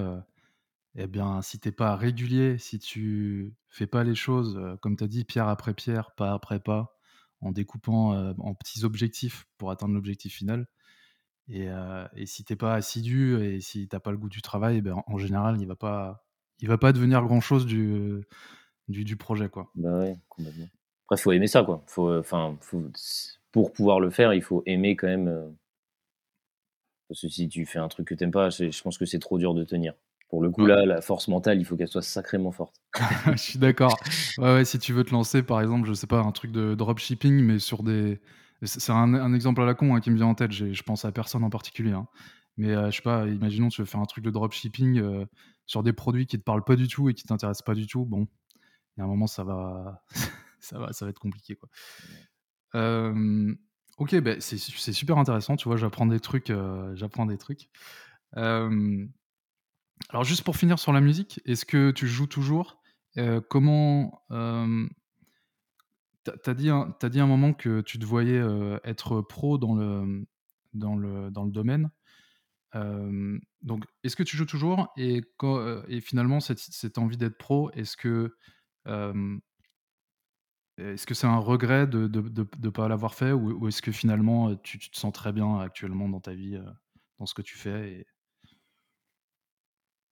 et 0.95 1.05
bien, 1.05 1.43
si 1.43 1.59
tu 1.59 1.69
es 1.69 1.71
pas 1.71 1.95
régulier, 1.95 2.57
si 2.57 2.79
tu 2.79 3.53
fais 3.69 3.85
pas 3.85 4.03
les 4.03 4.15
choses, 4.15 4.59
comme 4.81 4.97
tu 4.97 5.03
as 5.03 5.07
dit, 5.07 5.25
pierre 5.25 5.47
après 5.47 5.75
pierre, 5.75 6.11
pas 6.15 6.33
après 6.33 6.59
pas, 6.59 6.97
en 7.41 7.51
découpant, 7.51 8.33
en 8.39 8.55
petits 8.55 8.83
objectifs 8.83 9.45
pour 9.57 9.69
atteindre 9.69 9.93
l'objectif 9.93 10.33
final 10.33 10.67
et 11.49 11.67
et 12.15 12.25
si 12.25 12.43
tu 12.43 12.55
pas 12.55 12.73
assidu 12.73 13.39
et 13.41 13.61
si 13.61 13.87
tu 13.87 13.99
pas 13.99 14.11
le 14.11 14.17
goût 14.17 14.29
du 14.29 14.41
travail, 14.41 14.81
ben, 14.81 15.01
en 15.05 15.17
général, 15.17 15.61
il 15.61 15.67
va 15.67 15.75
pas 15.75 16.26
il 16.59 16.67
va 16.67 16.77
pas 16.77 16.93
devenir 16.93 17.21
grand 17.23 17.41
chose 17.41 17.65
du 17.65 18.21
du 18.87 19.03
du 19.03 19.17
projet, 19.17 19.49
quoi. 19.49 19.71
Bah, 19.75 19.99
ouais, 19.99 20.17
complètement. 20.29 20.67
Après, 21.05 21.21
faut 21.21 21.31
aimer 21.31 21.47
ça, 21.47 21.63
quoi. 21.63 21.83
Faut, 21.87 22.09
euh, 22.09 22.19
enfin, 22.19 22.57
pour 23.51 23.71
pouvoir 23.71 23.99
le 23.99 24.09
faire, 24.09 24.33
il 24.33 24.41
faut 24.41 24.63
aimer 24.65 24.95
quand 24.95 25.07
même. 25.07 25.27
Euh, 25.27 25.49
parce 27.09 27.21
que 27.21 27.29
si 27.29 27.47
tu 27.47 27.65
fais 27.65 27.79
un 27.79 27.87
truc 27.87 28.07
que 28.07 28.15
t'aimes 28.15 28.31
pas, 28.31 28.49
je 28.49 28.81
pense 28.81 28.97
que 28.97 29.05
c'est 29.05 29.19
trop 29.19 29.37
dur 29.37 29.53
de 29.53 29.63
tenir. 29.63 29.93
Pour 30.29 30.41
le 30.41 30.49
coup, 30.49 30.65
là, 30.65 30.85
la 30.85 30.99
force 30.99 31.29
mentale, 31.29 31.59
il 31.59 31.63
faut 31.63 31.77
qu'elle 31.77 31.87
soit 31.87 32.01
sacrément 32.01 32.51
forte. 32.51 32.81
je 33.31 33.37
suis 33.37 33.59
d'accord. 33.59 33.97
Ouais, 34.37 34.65
si 34.65 34.77
tu 34.77 34.91
veux 34.91 35.05
te 35.05 35.11
lancer, 35.11 35.41
par 35.41 35.61
exemple, 35.61 35.87
je 35.87 35.93
sais 35.93 36.07
pas, 36.07 36.19
un 36.19 36.33
truc 36.33 36.51
de 36.51 36.75
dropshipping, 36.75 37.41
mais 37.43 37.59
sur 37.59 37.83
des. 37.83 38.19
C'est 38.63 38.91
un, 38.91 39.33
exemple 39.33 39.61
à 39.61 39.65
la 39.65 39.75
con 39.75 39.95
hein, 39.95 40.01
qui 40.01 40.09
me 40.09 40.17
vient 40.17 40.25
en 40.25 40.35
tête. 40.35 40.51
Je 40.51 40.83
pense 40.83 41.05
à 41.05 41.11
personne 41.13 41.43
en 41.43 41.49
particulier. 41.49 41.93
Hein. 41.93 42.07
Mais 42.57 42.69
euh, 42.69 42.89
je 42.91 42.97
sais 42.97 43.01
pas, 43.03 43.27
imaginons 43.27 43.69
tu 43.69 43.81
veux 43.81 43.85
faire 43.85 43.99
un 43.99 44.05
truc 44.05 44.23
de 44.23 44.31
dropshipping 44.31 45.25
sur 45.65 45.83
des 45.83 45.93
produits 45.93 46.25
qui 46.25 46.37
te 46.37 46.43
parlent 46.43 46.63
pas 46.63 46.75
du 46.75 46.87
tout 46.87 47.09
et 47.09 47.13
qui 47.13 47.23
t'intéressent 47.23 47.65
pas 47.65 47.75
du 47.75 47.87
tout. 47.87 48.05
Bon, 48.05 48.27
il 48.95 48.99
y 48.99 49.01
a 49.01 49.05
un 49.05 49.07
moment, 49.07 49.27
ça 49.27 49.43
va. 49.43 50.03
ça 50.59 50.79
va, 50.79 50.91
ça 50.91 51.05
va 51.05 51.11
être 51.11 51.19
compliqué 51.19 51.55
quoi. 51.55 51.69
ok, 53.97 54.15
ben 54.21 54.41
c'est 54.41 54.57
super 54.93 55.17
intéressant, 55.17 55.55
tu 55.55 55.67
vois, 55.67 55.77
j'apprends 55.77 56.07
des 56.07 56.19
trucs, 56.19 56.51
j'apprends 56.95 57.25
des 57.25 57.37
trucs. 57.37 57.69
alors 58.33 58.63
juste 60.23 60.43
pour 60.43 60.57
finir 60.57 60.79
sur 60.79 60.93
la 60.93 61.01
musique, 61.01 61.39
est-ce 61.45 61.65
que 61.65 61.91
tu 61.91 62.07
joues 62.07 62.27
toujours? 62.27 62.81
Comment 63.49 64.23
T'as 66.43 66.53
dit, 66.53 66.69
un, 66.69 66.93
as 67.01 67.09
dit 67.09 67.19
un 67.19 67.27
moment 67.27 67.53
que 67.53 67.81
tu 67.81 67.99
te 67.99 68.05
voyais 68.05 68.41
être 68.83 69.21
pro 69.21 69.57
dans 69.57 69.75
le, 69.75 70.27
dans 70.73 70.95
le, 70.95 71.31
dans 71.31 71.45
le 71.45 71.51
domaine. 71.51 71.89
Donc, 72.73 73.85
est-ce 74.03 74.15
que 74.15 74.23
tu 74.23 74.37
joues 74.37 74.45
toujours? 74.45 74.93
Et, 74.97 75.21
finalement, 76.01 76.39
cette, 76.39 76.97
envie 76.97 77.17
d'être 77.17 77.37
pro, 77.37 77.71
est-ce 77.71 77.97
que 77.97 78.35
est-ce 80.77 81.07
que 81.07 81.15
c'est 81.15 81.27
un 81.27 81.39
regret 81.39 81.87
de 81.87 82.07
ne 82.07 82.69
pas 82.69 82.87
l'avoir 82.87 83.15
fait? 83.15 83.31
Ou, 83.31 83.67
est-ce 83.67 83.81
que 83.81 83.91
finalement 83.91 84.55
tu, 84.57 84.77
te 84.77 84.97
sens 84.97 85.11
très 85.11 85.33
bien 85.33 85.59
actuellement 85.59 86.07
dans 86.07 86.19
ta 86.19 86.33
vie, 86.33 86.59
dans 87.19 87.25
ce 87.25 87.33
que 87.33 87.41
tu 87.41 87.57
fais 87.57 88.05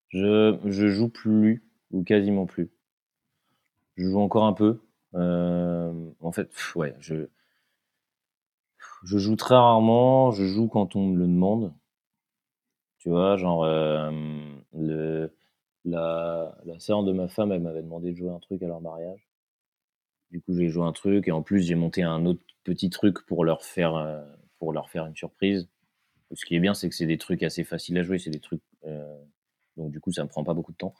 je, 0.09 0.57
je 0.65 0.87
joue 0.87 1.09
plus 1.09 1.63
ou 1.91 2.03
quasiment 2.03 2.45
plus. 2.45 2.71
Je 3.97 4.05
joue 4.09 4.19
encore 4.19 4.45
un 4.45 4.53
peu. 4.53 4.81
en 5.13 6.31
fait, 6.31 6.49
ouais, 6.75 6.95
je, 6.99 7.27
je 9.03 9.17
joue 9.17 9.35
très 9.35 9.55
rarement. 9.55 10.31
Je 10.31 10.45
joue 10.45 10.67
quand 10.67 10.95
on 10.95 11.07
me 11.07 11.17
le 11.17 11.27
demande. 11.27 11.73
Tu 13.05 13.11
vois, 13.11 13.37
genre, 13.37 13.63
le, 14.73 15.31
la, 15.85 16.57
la 16.65 16.79
sœur 16.79 17.03
de 17.03 17.11
ma 17.11 17.27
femme, 17.27 17.51
elle 17.51 17.61
m'avait 17.61 17.83
demandé 17.83 18.11
de 18.11 18.17
jouer 18.17 18.31
un 18.31 18.39
truc 18.39 18.63
à 18.63 18.67
leur 18.67 18.81
mariage. 18.81 19.29
Du 20.31 20.41
coup, 20.41 20.55
j'ai 20.55 20.69
joué 20.69 20.83
un 20.83 20.91
truc 20.91 21.27
et 21.27 21.31
en 21.31 21.43
plus, 21.43 21.61
j'ai 21.61 21.75
monté 21.75 22.01
un 22.01 22.25
autre 22.25 22.41
petit 22.63 22.89
truc 22.89 23.23
pour 23.27 23.45
leur 23.45 23.61
faire, 23.61 23.95
euh, 23.95 24.25
pour 24.57 24.73
leur 24.73 24.89
faire 24.89 25.05
une 25.05 25.15
surprise. 25.15 25.69
Ce 26.33 26.45
qui 26.45 26.55
est 26.55 26.59
bien, 26.59 26.73
c'est 26.73 26.89
que 26.89 26.95
c'est 26.95 27.05
des 27.05 27.19
trucs 27.19 27.43
assez 27.43 27.63
faciles 27.63 27.95
à 27.99 28.01
jouer. 28.01 28.17
C'est 28.17 28.31
des 28.31 28.39
trucs. 28.39 28.63
Euh, 28.85 29.23
donc, 29.77 29.91
du 29.91 29.99
coup, 29.99 30.11
ça 30.11 30.23
me 30.23 30.27
prend 30.27 30.43
pas 30.43 30.55
beaucoup 30.55 30.71
de 30.71 30.77
temps. 30.77 30.95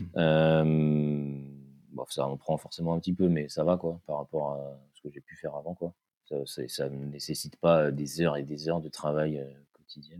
Mmh. 0.00 0.04
Euh, 0.16 0.64
bon, 1.90 2.06
ça 2.08 2.26
en 2.26 2.38
prend 2.38 2.56
forcément 2.56 2.94
un 2.94 2.98
petit 2.98 3.12
peu, 3.12 3.28
mais 3.28 3.50
ça 3.50 3.62
va, 3.62 3.76
quoi, 3.76 4.00
par 4.06 4.16
rapport 4.16 4.52
à 4.52 4.80
ce 4.94 5.02
que 5.02 5.10
j'ai 5.10 5.20
pu 5.20 5.36
faire 5.36 5.54
avant, 5.54 5.74
quoi. 5.74 5.92
Ça 6.46 6.88
ne 6.88 7.04
nécessite 7.04 7.56
pas 7.56 7.90
des 7.90 8.22
heures 8.22 8.38
et 8.38 8.42
des 8.42 8.70
heures 8.70 8.80
de 8.80 8.88
travail 8.88 9.46
quotidien. 9.74 10.16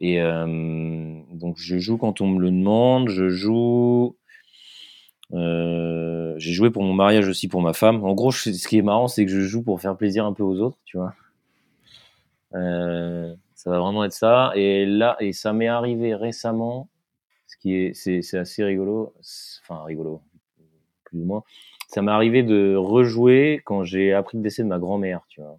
Et 0.00 0.20
donc, 0.20 1.56
je 1.58 1.78
joue 1.78 1.96
quand 1.96 2.20
on 2.20 2.28
me 2.28 2.40
le 2.40 2.50
demande. 2.50 3.08
Je 3.08 3.28
joue 3.28 4.16
euh, 5.32 6.34
j'ai 6.38 6.52
joué 6.52 6.70
pour 6.70 6.82
mon 6.82 6.92
mariage 6.92 7.28
aussi 7.28 7.48
pour 7.48 7.60
ma 7.60 7.72
femme. 7.72 8.04
En 8.04 8.14
gros, 8.14 8.32
ce 8.32 8.50
qui 8.68 8.78
est 8.78 8.82
marrant, 8.82 9.08
c'est 9.08 9.24
que 9.24 9.32
je 9.32 9.40
joue 9.40 9.62
pour 9.62 9.80
faire 9.80 9.96
plaisir 9.96 10.24
un 10.24 10.32
peu 10.32 10.42
aux 10.42 10.60
autres, 10.60 10.78
tu 10.84 10.96
vois. 10.96 11.14
Euh, 12.54 13.34
ça 13.54 13.70
va 13.70 13.80
vraiment 13.80 14.04
être 14.04 14.12
ça. 14.12 14.52
Et 14.54 14.86
là, 14.86 15.16
et 15.20 15.32
ça 15.32 15.52
m'est 15.52 15.68
arrivé 15.68 16.14
récemment, 16.14 16.88
ce 17.46 17.56
qui 17.56 17.74
est, 17.74 17.94
c'est, 17.94 18.38
assez 18.38 18.62
rigolo. 18.62 19.14
Enfin, 19.62 19.82
rigolo, 19.84 20.22
plus 21.04 21.20
ou 21.20 21.24
moins. 21.24 21.42
Ça 21.88 22.02
m'est 22.02 22.12
arrivé 22.12 22.42
de 22.42 22.74
rejouer 22.76 23.62
quand 23.64 23.84
j'ai 23.84 24.12
appris 24.12 24.36
le 24.36 24.42
décès 24.42 24.62
de 24.62 24.68
ma 24.68 24.78
grand-mère, 24.78 25.22
tu 25.28 25.40
vois. 25.40 25.58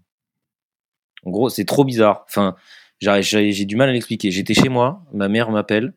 En 1.26 1.32
gros, 1.32 1.50
c'est 1.50 1.66
trop 1.66 1.84
bizarre. 1.84 2.24
Enfin, 2.28 2.56
j'ai, 3.00 3.66
du 3.66 3.76
mal 3.76 3.90
à 3.90 3.92
l'expliquer. 3.92 4.32
J'étais 4.32 4.54
chez 4.54 4.70
moi, 4.70 5.06
ma 5.14 5.30
mère 5.30 5.52
m'appelle. 5.52 5.94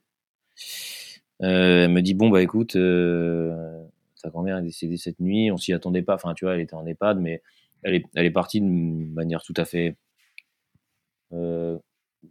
Euh, 1.43 1.85
elle 1.85 1.91
me 1.91 2.03
dit 2.03 2.15
bon 2.15 2.29
bah 2.29 2.43
écoute, 2.43 2.77
euh, 2.77 3.83
ta 4.23 4.29
grand-mère 4.29 4.59
est 4.59 4.63
décédée 4.63 4.99
cette 4.99 5.21
nuit, 5.21 5.51
on 5.51 5.57
s'y 5.57 5.73
attendait 5.73 6.03
pas. 6.03 6.15
Enfin 6.15 6.35
tu 6.35 6.45
vois, 6.45 6.55
elle 6.55 6.61
était 6.61 6.75
en 6.75 6.87
EHPAD, 6.87 7.19
mais 7.19 7.43
elle 7.83 7.95
est, 7.95 8.05
elle 8.15 8.27
est 8.27 8.31
partie 8.31 8.61
d'une 8.61 9.13
manière 9.13 9.43
tout 9.43 9.55
à 9.57 9.65
fait. 9.65 9.97
Euh, 11.33 11.79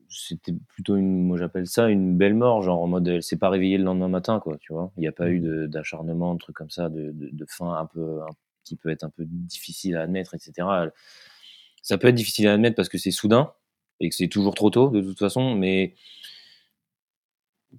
c'était 0.10 0.54
plutôt 0.68 0.96
une, 0.98 1.24
moi 1.24 1.38
j'appelle 1.38 1.66
ça 1.66 1.90
une 1.90 2.16
belle 2.18 2.36
mort, 2.36 2.62
genre 2.62 2.82
en 2.82 2.88
mode 2.88 3.08
elle 3.08 3.24
s'est 3.24 3.38
pas 3.38 3.50
réveillée 3.50 3.80
le 3.80 3.84
lendemain 3.86 4.10
matin 4.10 4.40
quoi, 4.40 4.58
tu 4.60 4.74
vois. 4.74 4.92
Il 4.98 5.02
n'y 5.02 5.08
a 5.08 5.12
pas 5.12 5.30
eu 5.30 5.40
mmh. 5.40 5.68
d'acharnement, 5.68 6.36
de, 6.36 6.40
trucs 6.40 6.56
comme 6.56 6.70
ça, 6.70 6.90
de, 6.90 7.12
de, 7.12 7.30
de 7.32 7.46
fin 7.48 7.74
un 7.74 7.88
peu 7.88 8.20
qui 8.64 8.76
peut 8.76 8.90
être 8.90 9.04
un 9.04 9.10
peu 9.10 9.26
difficile 9.26 9.96
à 9.98 10.02
admettre, 10.04 10.36
etc. 10.36 10.68
Ça 11.82 11.98
peut 11.98 12.08
être 12.08 12.16
difficile 12.16 12.48
à 12.48 12.54
admettre 12.54 12.76
parce 12.76 12.90
que 12.90 13.00
c'est 13.00 13.12
soudain 13.12 13.54
et 14.00 14.10
que 14.10 14.16
c'est 14.16 14.28
toujours 14.28 14.56
trop 14.56 14.70
tôt 14.70 14.90
de 14.90 15.02
toute 15.02 15.20
façon, 15.20 15.56
mais 15.56 15.96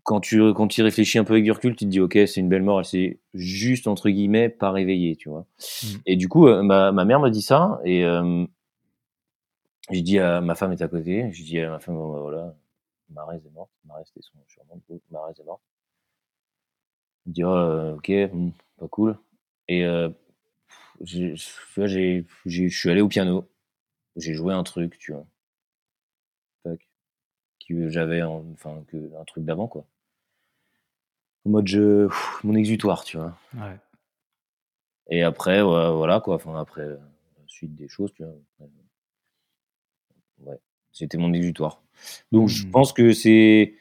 quand 0.04 0.20
tu, 0.20 0.54
quand 0.54 0.68
tu 0.68 0.80
y 0.80 0.84
réfléchis 0.84 1.18
un 1.18 1.24
peu 1.24 1.34
avec 1.34 1.44
du 1.44 1.52
recul, 1.52 1.74
tu 1.74 1.84
te 1.84 1.90
dis, 1.90 2.00
ok, 2.00 2.12
c'est 2.26 2.40
une 2.40 2.48
belle 2.48 2.62
mort, 2.62 2.78
elle 2.78 2.84
s'est 2.84 3.20
juste, 3.34 3.86
entre 3.88 4.08
guillemets, 4.08 4.48
pas 4.48 4.70
réveillée, 4.70 5.16
tu 5.16 5.28
vois. 5.28 5.46
Mmh. 5.82 5.86
Et 6.06 6.16
du 6.16 6.28
coup, 6.28 6.46
euh, 6.48 6.62
ma, 6.62 6.92
ma, 6.92 7.04
mère 7.04 7.20
me 7.20 7.28
dit 7.28 7.42
ça, 7.42 7.80
et 7.84 8.04
euh, 8.04 8.44
je 9.90 10.00
dis 10.00 10.18
à 10.18 10.40
ma 10.40 10.54
femme 10.54 10.72
est 10.72 10.82
à 10.82 10.88
côté, 10.88 11.30
je 11.32 11.42
dis 11.42 11.58
à 11.58 11.70
ma 11.70 11.80
femme, 11.80 11.96
bah, 11.96 12.20
voilà, 12.20 12.54
Marez 13.10 13.36
est 13.44 13.50
morte. 13.50 13.70
Marez, 13.84 14.04
c'était 14.06 14.22
son 14.22 14.38
surnom. 14.46 14.80
Marez 15.10 15.32
est 15.38 15.44
morte. 15.44 15.62
Je 17.24 17.30
me 17.30 17.34
dis, 17.34 17.44
oh, 17.44 17.96
ok, 17.96 18.08
hmm, 18.32 18.50
pas 18.78 18.88
cool. 18.88 19.18
Et 19.68 19.84
j'ai, 21.02 21.34
je 21.36 22.68
suis 22.68 22.90
allé 22.90 23.00
au 23.00 23.08
piano. 23.08 23.48
J'ai 24.16 24.34
joué 24.34 24.54
un 24.54 24.62
truc, 24.62 24.98
tu 24.98 25.12
vois. 25.12 25.26
Que 27.70 27.88
j'avais, 27.88 28.20
enfin, 28.22 28.82
que, 28.88 28.96
un 29.16 29.24
truc 29.24 29.44
d'avant, 29.44 29.68
quoi. 29.68 29.84
En 31.46 31.50
mode, 31.50 31.68
je, 31.68 32.08
mon 32.42 32.56
exutoire, 32.56 33.04
tu 33.04 33.16
vois. 33.16 33.38
Ouais. 33.54 33.76
Et 35.08 35.22
après, 35.22 35.62
voilà, 35.62 36.18
quoi. 36.18 36.34
Enfin, 36.34 36.58
après, 36.58 36.84
la 36.88 36.98
suite 37.46 37.76
des 37.76 37.86
choses, 37.86 38.12
tu 38.12 38.24
vois. 38.24 38.34
Ouais. 40.40 40.58
C'était 40.90 41.16
mon 41.16 41.32
exutoire. 41.32 41.80
Donc, 42.32 42.48
je 42.48 42.66
mmh. 42.66 42.70
pense 42.72 42.92
que 42.92 43.12
c'est, 43.12 43.74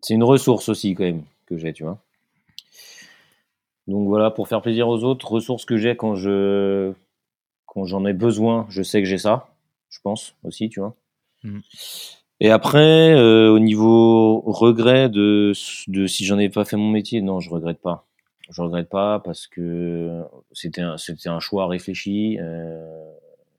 c'est 0.00 0.14
une 0.14 0.22
ressource 0.22 0.68
aussi, 0.68 0.94
quand 0.94 1.02
même, 1.02 1.24
que 1.46 1.58
j'ai, 1.58 1.72
tu 1.72 1.82
vois. 1.82 2.00
Donc 3.88 4.06
voilà, 4.06 4.30
pour 4.30 4.46
faire 4.46 4.62
plaisir 4.62 4.86
aux 4.86 5.02
autres, 5.02 5.32
ressources 5.32 5.64
que 5.64 5.76
j'ai 5.78 5.96
quand 5.96 6.14
je 6.14 6.92
quand 7.64 7.84
j'en 7.84 8.04
ai 8.04 8.12
besoin, 8.12 8.66
je 8.68 8.82
sais 8.82 9.00
que 9.00 9.08
j'ai 9.08 9.18
ça, 9.18 9.48
je 9.88 9.98
pense 10.02 10.36
aussi, 10.44 10.68
tu 10.68 10.80
vois. 10.80 10.94
Mmh. 11.42 11.60
Et 12.40 12.50
après, 12.50 13.14
euh, 13.14 13.50
au 13.50 13.58
niveau 13.58 14.40
regret 14.40 15.08
de, 15.08 15.52
de 15.88 16.06
si 16.06 16.24
j'en 16.24 16.38
ai 16.38 16.48
pas 16.48 16.64
fait 16.64 16.76
mon 16.76 16.90
métier, 16.90 17.20
non, 17.20 17.40
je 17.40 17.50
regrette 17.50 17.80
pas. 17.80 18.06
Je 18.50 18.62
regrette 18.62 18.88
pas 18.88 19.20
parce 19.20 19.46
que 19.46 20.24
c'était 20.52 20.80
un, 20.80 20.96
c'était 20.96 21.28
un 21.28 21.40
choix 21.40 21.66
réfléchi 21.66 22.38
euh, 22.40 23.12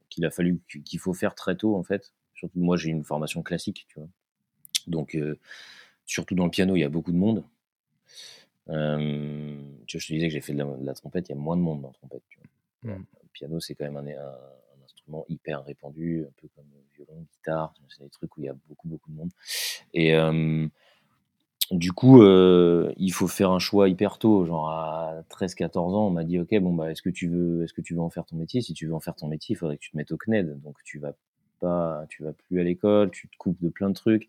qu'il 0.10 0.26
a 0.26 0.32
fallu 0.32 0.60
qu'il 0.86 1.00
faut 1.00 1.14
faire 1.14 1.36
très 1.36 1.56
tôt 1.56 1.76
en 1.76 1.84
fait. 1.84 2.14
Surtout 2.34 2.60
moi, 2.60 2.78
j'ai 2.78 2.90
une 2.90 3.04
formation 3.04 3.44
classique, 3.44 3.86
tu 3.90 4.00
vois. 4.00 4.10
Donc 4.88 5.16
euh, 5.16 5.38
surtout 6.06 6.36
dans 6.36 6.46
le 6.46 6.52
piano, 6.52 6.76
il 6.76 6.80
y 6.80 6.84
a 6.84 6.90
beaucoup 6.90 7.12
de 7.12 7.18
monde. 7.18 7.44
Euh, 8.70 9.62
tu 9.86 9.98
vois, 9.98 10.02
je 10.02 10.08
te 10.08 10.14
disais 10.14 10.28
que 10.28 10.34
j'ai 10.34 10.42
fait 10.42 10.54
de 10.54 10.64
la, 10.82 10.94
trompette, 10.94 11.30
il 11.30 11.34
y 11.34 11.36
a 11.36 11.38
moins 11.38 11.58
de 11.58 11.62
monde 11.62 11.82
dans 11.82 11.90
la 11.90 11.94
trompette. 11.94 12.24
Tu 12.30 12.40
vois. 12.84 12.96
Mmh. 12.96 13.06
Le 13.24 13.30
piano, 13.34 13.60
c'est 13.60 13.76
quand 13.76 13.86
même 13.86 13.98
un, 13.98 14.08
un, 14.08 14.69
hyper 15.30 15.64
répandu, 15.64 16.26
un 16.28 16.32
peu 16.42 16.48
comme 16.56 16.66
le 16.74 16.82
violon, 16.96 17.26
guitare, 17.34 17.74
c'est 17.90 18.04
des 18.04 18.10
trucs 18.10 18.36
où 18.38 18.42
il 18.42 18.46
y 18.46 18.50
a 18.50 18.56
beaucoup, 18.68 18.88
beaucoup 18.88 19.12
de 19.12 19.16
monde. 19.16 19.32
Et 19.94 20.16
euh, 20.16 20.68
du 21.72 21.92
coup, 21.92 22.22
euh, 22.24 22.94
il 22.98 23.14
faut 23.14 23.28
faire 23.28 23.52
un 23.52 23.60
choix 23.60 23.90
hyper 23.90 24.18
tôt, 24.18 24.46
genre 24.46 24.70
à 24.70 25.24
13-14 25.30 25.78
ans, 25.96 26.08
on 26.08 26.10
m'a 26.10 26.24
dit, 26.24 26.40
ok, 26.40 26.58
bon, 26.60 26.74
bah, 26.74 26.92
est-ce 26.92 27.02
que 27.02 27.10
tu 27.10 27.28
veux, 27.28 27.64
est-ce 27.64 27.74
que 27.74 27.82
tu 27.82 27.94
veux 27.94 28.02
en 28.02 28.10
faire 28.10 28.26
ton 28.26 28.38
métier? 28.38 28.62
Si 28.62 28.74
tu 28.74 28.88
veux 28.88 28.94
en 28.94 29.00
faire 29.00 29.16
ton 29.16 29.28
métier, 29.28 29.54
il 29.54 29.58
faudrait 29.58 29.78
que 29.78 29.82
tu 29.82 29.92
te 29.92 29.98
mettes 29.98 30.12
au 30.12 30.18
CNED. 30.18 30.62
Donc, 30.62 30.78
tu 30.84 31.00
vas 31.00 31.14
pas, 31.60 32.06
tu 32.10 32.24
vas 32.24 32.34
plus 32.34 32.60
à 32.60 32.64
l'école, 32.64 33.12
tu 33.12 33.28
te 33.28 33.38
coupes 33.38 33.62
de 33.62 33.70
plein 33.70 33.90
de 33.90 33.96
trucs. 33.96 34.28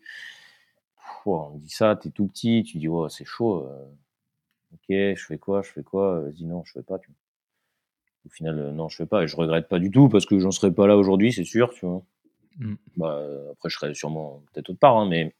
on 1.25 1.57
dit 1.57 1.69
ça, 1.69 1.95
t'es 1.95 2.09
tout 2.09 2.27
petit, 2.27 2.63
tu 2.63 2.77
dis, 2.77 2.87
oh, 2.87 3.09
c'est 3.09 3.25
chaud. 3.25 3.67
Ok, 4.73 4.85
je 4.89 5.25
fais 5.25 5.37
quoi, 5.37 5.61
je 5.61 5.71
fais 5.71 5.83
quoi? 5.83 6.21
Vas-y, 6.21 6.45
non, 6.45 6.63
je 6.65 6.73
fais 6.73 6.83
pas. 6.83 6.99
Au 8.25 8.29
final, 8.29 8.59
euh, 8.59 8.71
non, 8.71 8.89
je 8.89 8.97
fais 8.97 9.05
pas. 9.05 9.23
Et 9.23 9.27
je 9.27 9.35
regrette 9.35 9.67
pas 9.67 9.79
du 9.79 9.91
tout 9.91 10.09
parce 10.09 10.25
que 10.25 10.39
j'en 10.39 10.51
serais 10.51 10.71
pas 10.71 10.87
là 10.87 10.97
aujourd'hui, 10.97 11.33
c'est 11.33 11.43
sûr, 11.43 11.73
tu 11.73 11.85
vois. 11.85 12.03
Mmh. 12.57 12.73
Bah, 12.97 13.23
après, 13.51 13.69
je 13.69 13.75
serais 13.77 13.93
sûrement 13.93 14.43
peut-être 14.51 14.69
autre 14.69 14.79
part, 14.79 14.97
hein, 14.97 15.07
mais, 15.09 15.33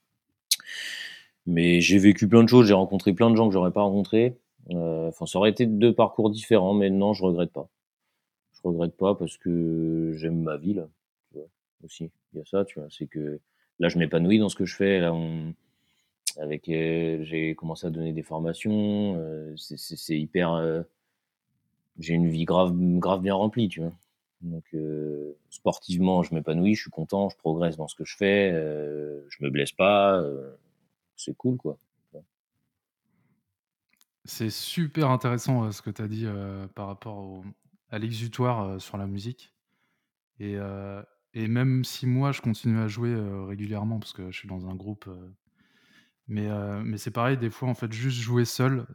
mais 1.45 1.81
j'ai 1.81 1.97
vécu 1.97 2.27
plein 2.27 2.43
de 2.43 2.49
choses, 2.49 2.67
j'ai 2.67 2.73
rencontré 2.73 3.13
plein 3.13 3.29
de 3.29 3.35
gens 3.35 3.47
que 3.47 3.53
j'aurais 3.53 3.71
pas 3.71 3.81
rencontrés. 3.81 4.37
Euh, 4.71 5.09
enfin, 5.09 5.25
ça 5.25 5.39
aurait 5.39 5.49
été 5.49 5.65
deux 5.65 5.93
parcours 5.93 6.29
différents, 6.29 6.73
mais 6.73 6.89
non, 6.89 7.13
je 7.13 7.23
regrette 7.23 7.51
pas. 7.51 7.69
Je 8.53 8.61
regrette 8.63 8.95
pas 8.95 9.15
parce 9.15 9.37
que 9.37 10.13
j'aime 10.15 10.41
ma 10.41 10.57
vie, 10.57 10.73
là, 10.73 10.87
tu 11.31 11.37
vois, 11.37 11.47
aussi. 11.83 12.11
Il 12.33 12.39
y 12.39 12.41
a 12.41 12.45
ça, 12.45 12.63
tu 12.65 12.79
vois, 12.79 12.87
c'est 12.89 13.07
que 13.07 13.39
là, 13.79 13.89
je 13.89 13.97
m'épanouis 13.97 14.39
dans 14.39 14.49
ce 14.49 14.55
que 14.55 14.65
je 14.65 14.75
fais. 14.75 14.99
Là, 14.99 15.13
on, 15.13 15.53
avec, 16.39 16.69
euh, 16.69 17.23
j'ai 17.23 17.55
commencé 17.55 17.87
à 17.87 17.89
donner 17.89 18.13
des 18.13 18.23
formations. 18.23 19.15
Euh, 19.17 19.53
c'est 19.57 20.17
hyper. 20.17 20.53
Euh, 20.53 20.81
j'ai 22.01 22.13
une 22.13 22.27
vie 22.27 22.45
grave, 22.45 22.73
grave 22.75 23.21
bien 23.21 23.35
remplie, 23.35 23.69
tu 23.69 23.79
vois. 23.81 23.93
Donc, 24.41 24.75
sportivement, 25.49 26.23
je 26.23 26.33
m'épanouis, 26.33 26.75
je 26.75 26.81
suis 26.81 26.91
content, 26.91 27.29
je 27.29 27.37
progresse 27.37 27.77
dans 27.77 27.87
ce 27.87 27.95
que 27.95 28.05
je 28.05 28.17
fais, 28.17 28.51
je 28.51 29.43
me 29.43 29.49
blesse 29.49 29.71
pas. 29.71 30.23
c'est 31.15 31.35
cool, 31.37 31.57
quoi. 31.57 31.77
C'est 34.25 34.51
super 34.51 35.09
intéressant 35.09 35.71
ce 35.71 35.81
que 35.81 35.89
tu 35.89 36.01
as 36.01 36.07
dit 36.07 36.27
par 36.75 36.87
rapport 36.87 37.43
à 37.89 37.99
l'exutoire 37.99 38.79
sur 38.81 38.97
la 38.97 39.07
musique. 39.07 39.53
Et 40.39 40.57
même 41.35 41.83
si 41.83 42.07
moi, 42.07 42.31
je 42.31 42.41
continue 42.41 42.79
à 42.79 42.87
jouer 42.87 43.15
régulièrement, 43.47 43.99
parce 43.99 44.13
que 44.13 44.31
je 44.31 44.37
suis 44.37 44.47
dans 44.47 44.67
un 44.67 44.75
groupe 44.75 45.09
mais, 46.27 46.49
mais 46.83 46.97
c'est 46.97 47.11
pareil, 47.11 47.37
des 47.37 47.49
fois, 47.49 47.69
en 47.69 47.73
fait, 47.73 47.91
juste 47.91 48.19
jouer 48.19 48.45
seul, 48.45 48.85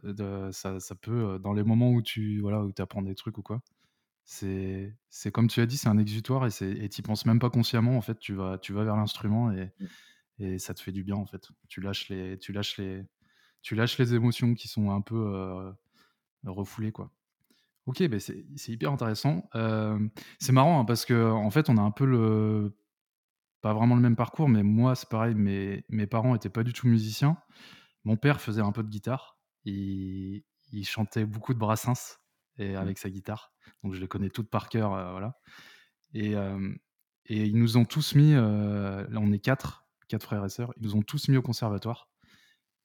ça, 0.51 0.79
ça 0.79 0.95
peut, 0.95 1.39
dans 1.39 1.53
les 1.53 1.63
moments 1.63 1.91
où 1.91 2.01
tu 2.01 2.39
voilà, 2.41 2.63
où 2.63 2.71
apprends 2.79 3.01
des 3.01 3.15
trucs 3.15 3.37
ou 3.37 3.43
quoi, 3.43 3.61
c'est, 4.23 4.93
comme 5.31 5.47
tu 5.47 5.61
as 5.61 5.65
dit, 5.65 5.77
c'est 5.77 5.87
un 5.87 5.97
exutoire 5.97 6.45
et 6.45 6.51
tu 6.51 6.65
et 6.65 7.01
penses 7.03 7.25
même 7.25 7.39
pas 7.39 7.49
consciemment, 7.49 7.97
en 7.97 8.01
fait, 8.01 8.19
tu 8.19 8.33
vas, 8.33 8.57
tu 8.57 8.73
vas 8.73 8.83
vers 8.83 8.95
l'instrument 8.95 9.51
et, 9.51 9.71
mmh. 9.79 10.43
et 10.43 10.59
ça 10.59 10.73
te 10.73 10.81
fait 10.81 10.91
du 10.91 11.03
bien, 11.03 11.15
en 11.15 11.25
fait. 11.25 11.47
Tu 11.69 11.81
lâches 11.81 12.09
les, 12.09 12.37
tu 12.37 12.51
lâches 12.51 12.77
les, 12.77 13.03
tu 13.61 13.75
lâches 13.75 13.97
les 13.97 14.13
émotions 14.13 14.53
qui 14.53 14.67
sont 14.67 14.91
un 14.91 15.01
peu 15.01 15.73
refoulées, 16.45 16.91
quoi. 16.91 17.11
Ok, 17.85 18.03
c'est, 18.19 18.45
c'est 18.57 18.71
hyper 18.73 18.91
intéressant. 18.91 19.49
c'est 20.39 20.51
marrant 20.51 20.81
hein, 20.81 20.85
parce 20.85 21.05
que 21.05 21.31
en 21.31 21.49
fait, 21.49 21.69
on 21.69 21.77
a 21.77 21.81
un 21.81 21.91
peu 21.91 22.05
le 22.05 22.75
pas 23.61 23.73
vraiment 23.73 23.95
le 23.95 24.01
même 24.01 24.15
parcours, 24.15 24.49
mais 24.49 24.63
moi, 24.63 24.95
c'est 24.95 25.09
pareil, 25.09 25.35
mes, 25.35 25.83
mes 25.89 26.07
parents 26.07 26.35
étaient 26.35 26.49
pas 26.49 26.63
du 26.63 26.73
tout 26.73 26.87
musiciens. 26.87 27.37
Mon 28.03 28.17
père 28.17 28.39
faisait 28.39 28.61
un 28.61 28.71
peu 28.71 28.83
de 28.83 28.89
guitare. 28.89 29.37
Il, 29.65 30.43
il 30.71 30.85
chantait 30.85 31.25
beaucoup 31.25 31.53
de 31.53 31.59
Brassens 31.59 32.19
et 32.57 32.73
mmh. 32.73 32.77
avec 32.77 32.97
sa 32.97 33.09
guitare. 33.09 33.51
Donc 33.83 33.93
je 33.93 33.99
les 33.99 34.07
connais 34.07 34.29
toutes 34.29 34.49
par 34.49 34.69
cœur, 34.69 34.93
euh, 34.93 35.11
voilà. 35.11 35.37
Et, 36.13 36.35
euh, 36.35 36.73
et, 37.25 37.45
ils 37.45 37.57
nous 37.57 37.77
ont 37.77 37.85
tous 37.85 38.15
mis, 38.15 38.33
euh, 38.33 39.05
là 39.09 39.19
on 39.21 39.31
est 39.31 39.39
quatre, 39.39 39.85
quatre 40.07 40.23
frères 40.23 40.45
et 40.45 40.49
sœurs, 40.49 40.73
ils 40.77 40.83
nous 40.83 40.95
ont 40.95 41.01
tous 41.01 41.27
mis 41.27 41.37
au 41.37 41.41
conservatoire. 41.41 42.09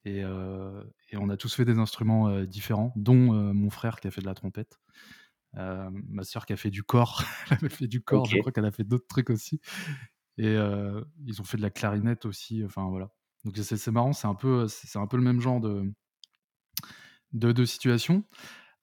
Et, 0.05 0.19
et 0.19 1.17
on 1.17 1.29
a 1.29 1.37
tous 1.37 1.55
fait 1.55 1.63
des 1.63 1.79
instruments 1.79 2.41
différents, 2.41 2.91
dont 2.97 3.31
mon 3.53 3.69
frère 3.69 4.01
qui 4.01 4.09
a 4.09 4.11
fait 4.11 4.19
de 4.19 4.25
la 4.25 4.33
trompette. 4.33 4.77
ma 5.53 6.23
sœur 6.23 6.45
qui 6.45 6.51
a 6.51 6.57
fait 6.57 6.71
du 6.71 6.83
corps, 6.83 7.23
elle 7.49 7.59
avait 7.59 7.69
fait 7.69 7.87
du 7.87 8.01
corps, 8.01 8.25
je 8.25 8.37
crois 8.39 8.51
qu'elle 8.51 8.65
a 8.65 8.71
fait 8.71 8.83
d'autres 8.83 9.07
trucs 9.07 9.29
aussi. 9.29 9.61
Et 10.37 10.55
ils 11.25 11.41
ont 11.41 11.43
fait 11.43 11.57
de 11.57 11.61
la 11.61 11.69
clarinette 11.69 12.25
aussi. 12.25 12.63
Enfin 12.65 12.89
voilà. 12.89 13.11
Donc 13.45 13.57
c'est 13.57 13.91
marrant, 13.91 14.13
c'est 14.13 14.27
un 14.27 14.35
peu 14.35 14.67
c'est 14.67 14.97
un 14.97 15.07
peu 15.07 15.17
le 15.17 15.23
même 15.23 15.41
genre 15.41 15.59
de 15.59 15.93
de, 17.33 17.65
situation. 17.65 18.23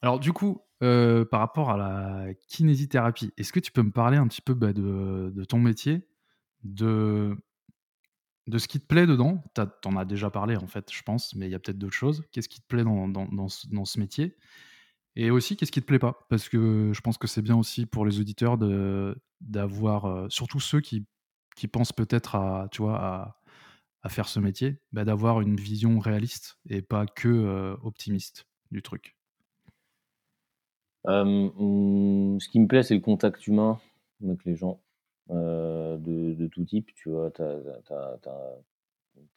Alors 0.02 0.20
du 0.20 0.32
coup, 0.32 0.62
par 0.80 1.40
rapport 1.40 1.70
à 1.70 1.76
la 1.76 2.34
kinésithérapie, 2.48 3.32
est-ce 3.36 3.52
que 3.52 3.60
tu 3.60 3.72
peux 3.72 3.82
me 3.82 3.92
parler 3.92 4.16
un 4.16 4.26
petit 4.26 4.42
peu 4.42 4.54
bah, 4.54 4.72
de, 4.72 5.32
de, 5.34 5.44
ton 5.44 5.58
métier, 5.58 6.06
de 6.64 7.36
de 8.46 8.58
ce 8.58 8.68
qui 8.68 8.80
te 8.80 8.86
plaît 8.86 9.06
dedans? 9.06 9.42
Tu 9.54 9.62
en 9.88 9.96
as 9.96 10.04
déjà 10.04 10.30
parlé 10.30 10.56
en 10.56 10.66
fait, 10.66 10.92
je 10.92 11.02
pense, 11.02 11.34
mais 11.34 11.46
il 11.46 11.52
y 11.52 11.54
a 11.54 11.58
peut-être 11.58 11.78
d'autres 11.78 11.94
choses. 11.94 12.24
Qu'est-ce 12.32 12.48
qui 12.48 12.60
te 12.60 12.66
plaît 12.66 12.84
dans, 12.84 13.08
dans, 13.08 13.28
dans 13.28 13.48
ce 13.48 13.98
métier? 13.98 14.36
Et 15.16 15.30
aussi, 15.30 15.56
qu'est-ce 15.56 15.72
qui 15.72 15.80
te 15.80 15.86
plaît 15.86 15.98
pas? 15.98 16.26
Parce 16.28 16.48
que 16.48 16.92
je 16.94 17.00
pense 17.00 17.18
que 17.18 17.26
c'est 17.26 17.42
bien 17.42 17.56
aussi 17.56 17.86
pour 17.86 18.06
les 18.06 18.20
auditeurs 18.20 18.58
d'avoir, 19.40 20.30
surtout 20.30 20.60
ceux 20.60 20.80
qui 20.80 21.06
qui 21.56 21.68
pensent 21.68 21.92
peut-être 21.92 22.36
à, 22.36 22.68
tu 22.70 22.82
vois, 22.82 23.36
à, 24.02 24.08
faire 24.08 24.28
ce 24.28 24.40
métier, 24.40 24.78
bah, 24.92 25.04
d'avoir 25.04 25.40
une 25.40 25.56
vision 25.56 25.98
réaliste 25.98 26.58
et 26.68 26.80
pas 26.82 27.06
que 27.06 27.76
optimiste 27.82 28.46
du 28.70 28.82
truc 28.82 29.16
mmh, 31.04 32.38
Ce 32.40 32.48
qui 32.48 32.60
me 32.60 32.66
plaît, 32.66 32.82
c'est 32.82 32.94
le 32.94 33.00
contact 33.00 33.46
humain 33.46 33.78
avec 34.24 34.44
les 34.44 34.56
gens 34.56 34.80
de, 35.28 36.34
de, 36.34 36.46
tout 36.46 36.64
type. 36.64 36.94
Tu 36.94 37.10
vois, 37.10 37.30
tu 37.30 37.42
as, 37.42 37.58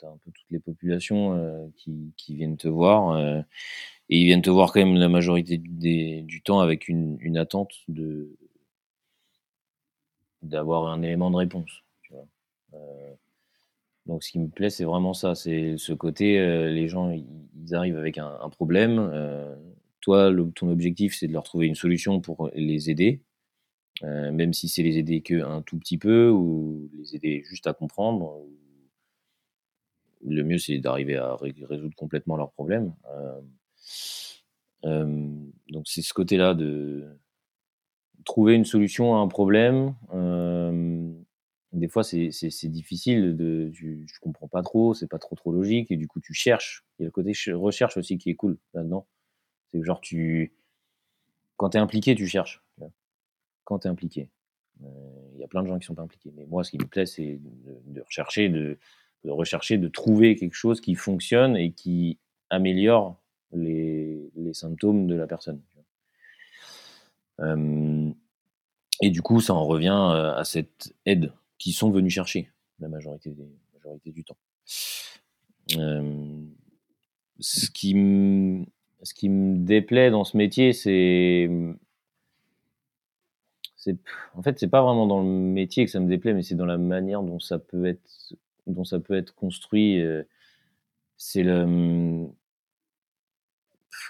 un 0.03 0.17
peu 0.17 0.31
toutes 0.31 0.49
les 0.49 0.59
populations 0.59 1.71
qui, 1.75 2.13
viennent 2.29 2.57
te 2.57 2.69
voir. 2.69 3.17
et 3.19 4.17
ils 4.17 4.25
viennent 4.25 4.41
te 4.41 4.49
voir 4.49 4.71
quand 4.71 4.79
même 4.79 4.95
la 4.95 5.09
majorité 5.09 5.57
du 5.57 6.41
temps 6.41 6.61
avec 6.61 6.87
une, 6.87 7.17
une 7.19 7.37
attente 7.37 7.73
de 7.89 8.37
d'avoir 10.43 10.87
un 10.87 11.01
élément 11.01 11.31
de 11.31 11.37
réponse. 11.37 11.83
Euh, 12.73 13.13
donc, 14.05 14.23
ce 14.23 14.31
qui 14.31 14.39
me 14.39 14.49
plaît, 14.49 14.69
c'est 14.69 14.83
vraiment 14.83 15.13
ça. 15.13 15.35
C'est 15.35 15.77
ce 15.77 15.93
côté, 15.93 16.39
euh, 16.39 16.69
les 16.71 16.87
gens, 16.89 17.09
ils 17.11 17.75
arrivent 17.75 17.97
avec 17.97 18.17
un, 18.17 18.49
problème. 18.49 18.99
Euh, 19.13 19.55
toi, 20.01 20.31
ton 20.55 20.69
objectif, 20.69 21.15
c'est 21.17 21.27
de 21.27 21.33
leur 21.33 21.43
trouver 21.43 21.67
une 21.67 21.75
solution 21.75 22.19
pour 22.19 22.49
les 22.55 22.89
aider, 22.89 23.21
même 24.01 24.53
si 24.53 24.67
c'est 24.67 24.83
les 24.83 24.97
aider 24.97 25.21
qu'un 25.21 25.61
tout 25.61 25.77
petit 25.79 25.97
peu 25.97 26.29
ou 26.29 26.89
les 26.97 27.15
aider 27.15 27.43
juste 27.45 27.67
à 27.67 27.73
comprendre. 27.73 28.41
Le 30.25 30.43
mieux, 30.43 30.57
c'est 30.57 30.77
d'arriver 30.79 31.15
à 31.15 31.37
résoudre 31.37 31.95
complètement 31.95 32.35
leurs 32.35 32.51
problèmes. 32.51 32.93
donc, 34.83 35.87
c'est 35.87 36.01
ce 36.01 36.13
côté-là 36.13 36.53
de 36.53 37.17
trouver 38.25 38.55
une 38.55 38.65
solution 38.65 39.15
à 39.15 39.19
un 39.19 39.27
problème 39.29 39.95
des 41.73 41.87
fois, 41.87 42.03
c'est 42.03 42.29
difficile, 42.69 43.35
de, 43.35 43.71
tu, 43.73 44.05
je 44.07 44.19
comprends 44.19 44.47
pas 44.47 44.61
trop, 44.61 44.93
c'est 44.93 45.07
pas 45.07 45.17
trop 45.17 45.35
trop 45.35 45.51
logique, 45.51 45.91
et 45.91 45.97
du 45.97 46.07
coup, 46.07 46.19
tu 46.19 46.33
cherches. 46.33 46.85
Il 46.97 47.03
y 47.03 47.05
a 47.05 47.07
le 47.07 47.11
côté 47.11 47.33
recherche 47.51 47.97
aussi 47.97 48.17
qui 48.17 48.29
est 48.29 48.35
cool 48.35 48.57
là-dedans. 48.73 49.07
C'est 49.71 49.83
genre, 49.83 49.99
tu, 49.99 50.53
quand 51.57 51.71
tu 51.71 51.77
es 51.77 51.79
impliqué, 51.79 52.15
tu 52.15 52.27
cherches. 52.27 52.63
Quand 53.63 53.79
tu 53.79 53.87
es 53.87 53.89
impliqué. 53.89 54.29
Euh, 54.83 54.87
il 55.33 55.39
y 55.39 55.43
a 55.43 55.47
plein 55.47 55.63
de 55.63 55.67
gens 55.67 55.79
qui 55.79 55.85
sont 55.85 55.95
pas 55.95 56.03
impliqués. 56.03 56.31
Mais 56.35 56.45
moi, 56.45 56.63
ce 56.63 56.71
qui 56.71 56.77
me 56.77 56.85
plaît, 56.85 57.05
c'est 57.05 57.39
de, 57.85 58.01
rechercher, 58.01 58.49
de, 58.49 58.77
rechercher, 59.25 59.77
de 59.77 59.87
trouver 59.87 60.35
quelque 60.35 60.55
chose 60.55 60.79
qui 60.79 60.95
fonctionne 60.95 61.55
et 61.55 61.71
qui 61.71 62.19
améliore 62.49 63.19
les, 63.51 64.29
les 64.35 64.53
symptômes 64.53 65.07
de 65.07 65.15
la 65.15 65.25
personne. 65.25 65.61
Euh, 67.39 68.11
et 69.01 69.09
du 69.09 69.21
coup, 69.21 69.41
ça 69.41 69.53
en 69.53 69.65
revient 69.65 69.87
euh, 69.89 70.35
à 70.35 70.43
cette 70.43 70.93
aide 71.05 71.31
qui 71.63 71.71
sont 71.71 71.91
venus 71.91 72.11
chercher 72.11 72.51
la 72.79 72.89
majorité, 72.89 73.29
des, 73.29 73.47
majorité 73.73 74.11
du 74.11 74.25
temps. 74.25 74.35
Euh, 75.77 76.43
ce, 77.39 77.69
qui 77.69 77.95
me, 77.95 78.65
ce 79.01 79.13
qui 79.13 79.29
me 79.29 79.59
déplaît 79.59 80.11
dans 80.11 80.25
ce 80.25 80.35
métier, 80.35 80.73
c'est. 80.73 81.49
En 84.33 84.41
fait, 84.41 84.59
c'est 84.59 84.67
pas 84.67 84.81
vraiment 84.81 85.07
dans 85.07 85.21
le 85.21 85.29
métier 85.29 85.85
que 85.85 85.91
ça 85.91 86.01
me 86.01 86.09
déplaît, 86.09 86.33
mais 86.33 86.43
c'est 86.43 86.55
dans 86.55 86.65
la 86.65 86.77
manière 86.77 87.23
dont 87.23 87.39
ça 87.39 87.59
peut 87.59 87.85
être, 87.85 88.35
dont 88.67 88.83
ça 88.83 88.99
peut 88.99 89.13
être 89.13 89.33
construit. 89.33 90.03
C'est 91.15 91.43
le, 91.43 92.27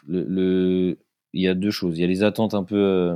le, 0.08 0.98
Il 1.34 1.42
y 1.42 1.48
a 1.48 1.54
deux 1.54 1.72
choses. 1.72 2.00
Il 2.00 2.02
y 2.02 2.04
a 2.04 2.08
les 2.08 2.24
attentes 2.24 2.56
un 2.56 2.64
peu 2.64 3.16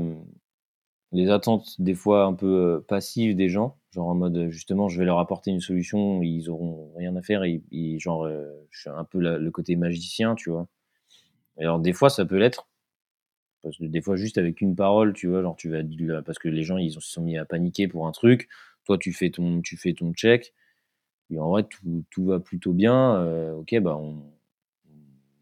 les 1.14 1.30
attentes 1.30 1.80
des 1.82 1.96
fois 1.96 2.26
un 2.26 2.34
peu 2.34 2.84
passives 2.88 3.36
des 3.36 3.50
gens, 3.50 3.78
genre 3.92 4.08
en 4.10 4.16
mode 4.16 4.50
justement 4.50 4.90
je 4.90 5.00
vais 5.00 5.06
leur 5.06 5.20
apporter 5.20 5.52
une 5.52 5.62
solution, 5.62 6.22
ils 6.24 6.50
auront 6.50 6.92
rien 6.98 7.16
à 7.16 7.22
faire. 7.22 7.44
Et, 7.46 7.62
genre 8.00 8.28
je 8.72 8.80
suis 8.82 8.90
un 8.90 9.04
peu 9.06 9.20
le 9.20 9.52
côté 9.52 9.76
magicien, 9.76 10.36
tu 10.36 10.50
vois. 10.52 10.68
Et 11.60 11.64
alors 11.64 11.80
des 11.80 11.94
fois 11.94 12.10
ça 12.10 12.26
peut 12.26 12.38
l'être, 12.38 12.70
parce 13.64 13.78
que 13.78 13.86
des 13.86 14.02
fois 14.02 14.16
juste 14.18 14.38
avec 14.40 14.62
une 14.62 14.76
parole, 14.76 15.14
tu 15.14 15.28
vois, 15.30 15.42
genre 15.44 15.56
tu 15.58 15.70
vas 15.72 15.84
parce 16.24 16.40
que 16.40 16.50
les 16.50 16.64
gens 16.64 16.78
ils 16.78 16.94
se 16.94 17.02
sont 17.02 17.24
mis 17.24 17.38
à 17.38 17.46
paniquer 17.46 17.88
pour 17.90 18.08
un 18.08 18.12
truc, 18.14 18.50
toi 18.86 18.98
tu 19.00 19.14
fais 19.14 19.32
ton 19.32 19.62
tu 19.62 19.78
fais 19.78 19.94
ton 19.94 20.14
check, 20.14 20.54
et 21.32 21.40
en 21.40 21.50
vrai 21.52 21.64
tout, 21.66 22.06
tout 22.12 22.26
va 22.26 22.40
plutôt 22.42 22.74
bien, 22.74 23.24
ok 23.56 23.80
bah 23.82 23.98
on, 23.98 24.24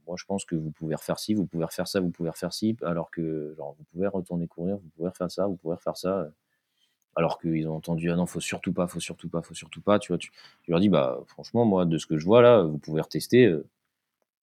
moi 0.08 0.16
je 0.18 0.26
pense 0.26 0.46
que 0.46 0.56
vous 0.56 0.72
pouvez 0.72 0.96
refaire 0.96 1.20
ci, 1.20 1.34
vous 1.34 1.46
pouvez 1.46 1.66
refaire 1.66 1.88
ça, 1.88 2.00
vous 2.00 2.10
pouvez 2.10 2.30
refaire 2.30 2.54
ci, 2.54 2.78
alors 2.84 3.12
que 3.12 3.54
genre 3.58 3.76
vous 3.78 3.84
pouvez 3.86 4.08
retourner 4.08 4.48
courir, 4.48 4.78
vous 4.78 4.90
pouvez 4.96 5.10
refaire 5.10 5.32
ça, 5.32 5.48
vous 5.48 5.56
pouvez 5.56 5.76
refaire 5.76 5.98
ça, 5.98 6.20
euh, 6.20 6.30
alors 7.16 7.40
qu'ils 7.40 7.68
ont 7.68 7.76
entendu 7.76 8.12
ah 8.12 8.16
non 8.16 8.26
faut 8.26 8.40
surtout 8.40 8.74
pas, 8.74 8.88
faut 8.88 9.00
surtout 9.00 9.30
pas, 9.30 9.42
faut 9.42 9.54
surtout 9.54 9.82
pas, 9.82 10.00
tu 10.00 10.12
vois, 10.12 10.18
tu, 10.18 10.32
leur 10.68 10.80
dis 10.80 10.90
bah 10.90 11.22
franchement 11.28 11.66
moi 11.66 11.86
de 11.86 11.98
ce 11.98 12.06
que 12.08 12.18
je 12.18 12.26
vois 12.26 12.42
là, 12.42 12.64
vous 12.64 12.78
pouvez 12.78 13.02
retester, 13.02 13.46
euh, 13.46 13.68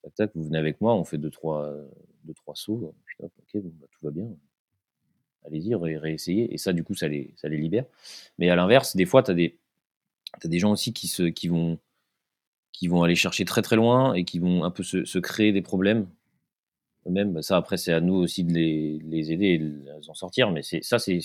tac 0.02 0.14
tac, 0.14 0.30
vous 0.34 0.44
venez 0.44 0.58
avec 0.58 0.80
moi, 0.80 0.94
on 0.94 1.04
fait 1.04 1.18
deux 1.18 1.30
trois 1.30 1.74
deux 2.24 2.34
trois 2.34 2.54
sauts, 2.54 2.94
ok 3.20 3.30
bah, 3.54 3.86
tout 3.90 4.06
va 4.06 4.10
bien, 4.10 4.28
allez-y 5.44 5.74
réessayez. 5.74 6.52
Et 6.52 6.58
ça 6.58 6.72
du 6.72 6.84
coup 6.84 6.94
ça 6.94 7.08
les 7.08 7.32
ça 7.36 7.48
les 7.48 7.58
libère, 7.58 7.84
mais 8.38 8.48
à 8.50 8.56
l'inverse 8.56 8.96
des 8.96 9.06
fois 9.06 9.22
tu 9.22 9.30
as 9.30 9.34
des 9.34 9.58
des 10.44 10.58
gens 10.58 10.72
aussi 10.72 10.92
qui 10.92 11.08
se 11.08 11.24
qui 11.24 11.48
vont 11.48 11.78
qui 12.72 12.88
vont 12.88 13.02
aller 13.02 13.14
chercher 13.14 13.44
très 13.44 13.62
très 13.62 13.76
loin 13.76 14.14
et 14.14 14.24
qui 14.24 14.38
vont 14.38 14.64
un 14.64 14.70
peu 14.70 14.82
se, 14.82 15.18
créer 15.18 15.52
des 15.52 15.62
problèmes 15.62 16.06
eux-mêmes. 17.06 17.32
Bah, 17.32 17.42
ça, 17.42 17.56
après, 17.56 17.76
c'est 17.76 17.92
à 17.92 18.00
nous 18.00 18.14
aussi 18.14 18.44
de 18.44 18.52
les, 18.52 19.32
aider 19.32 19.46
et 19.46 19.58
de 19.58 19.64
les 19.64 20.08
en 20.08 20.14
sortir. 20.14 20.50
Mais 20.50 20.62
c'est 20.62 20.82
ça, 20.82 20.98
c'est 20.98 21.20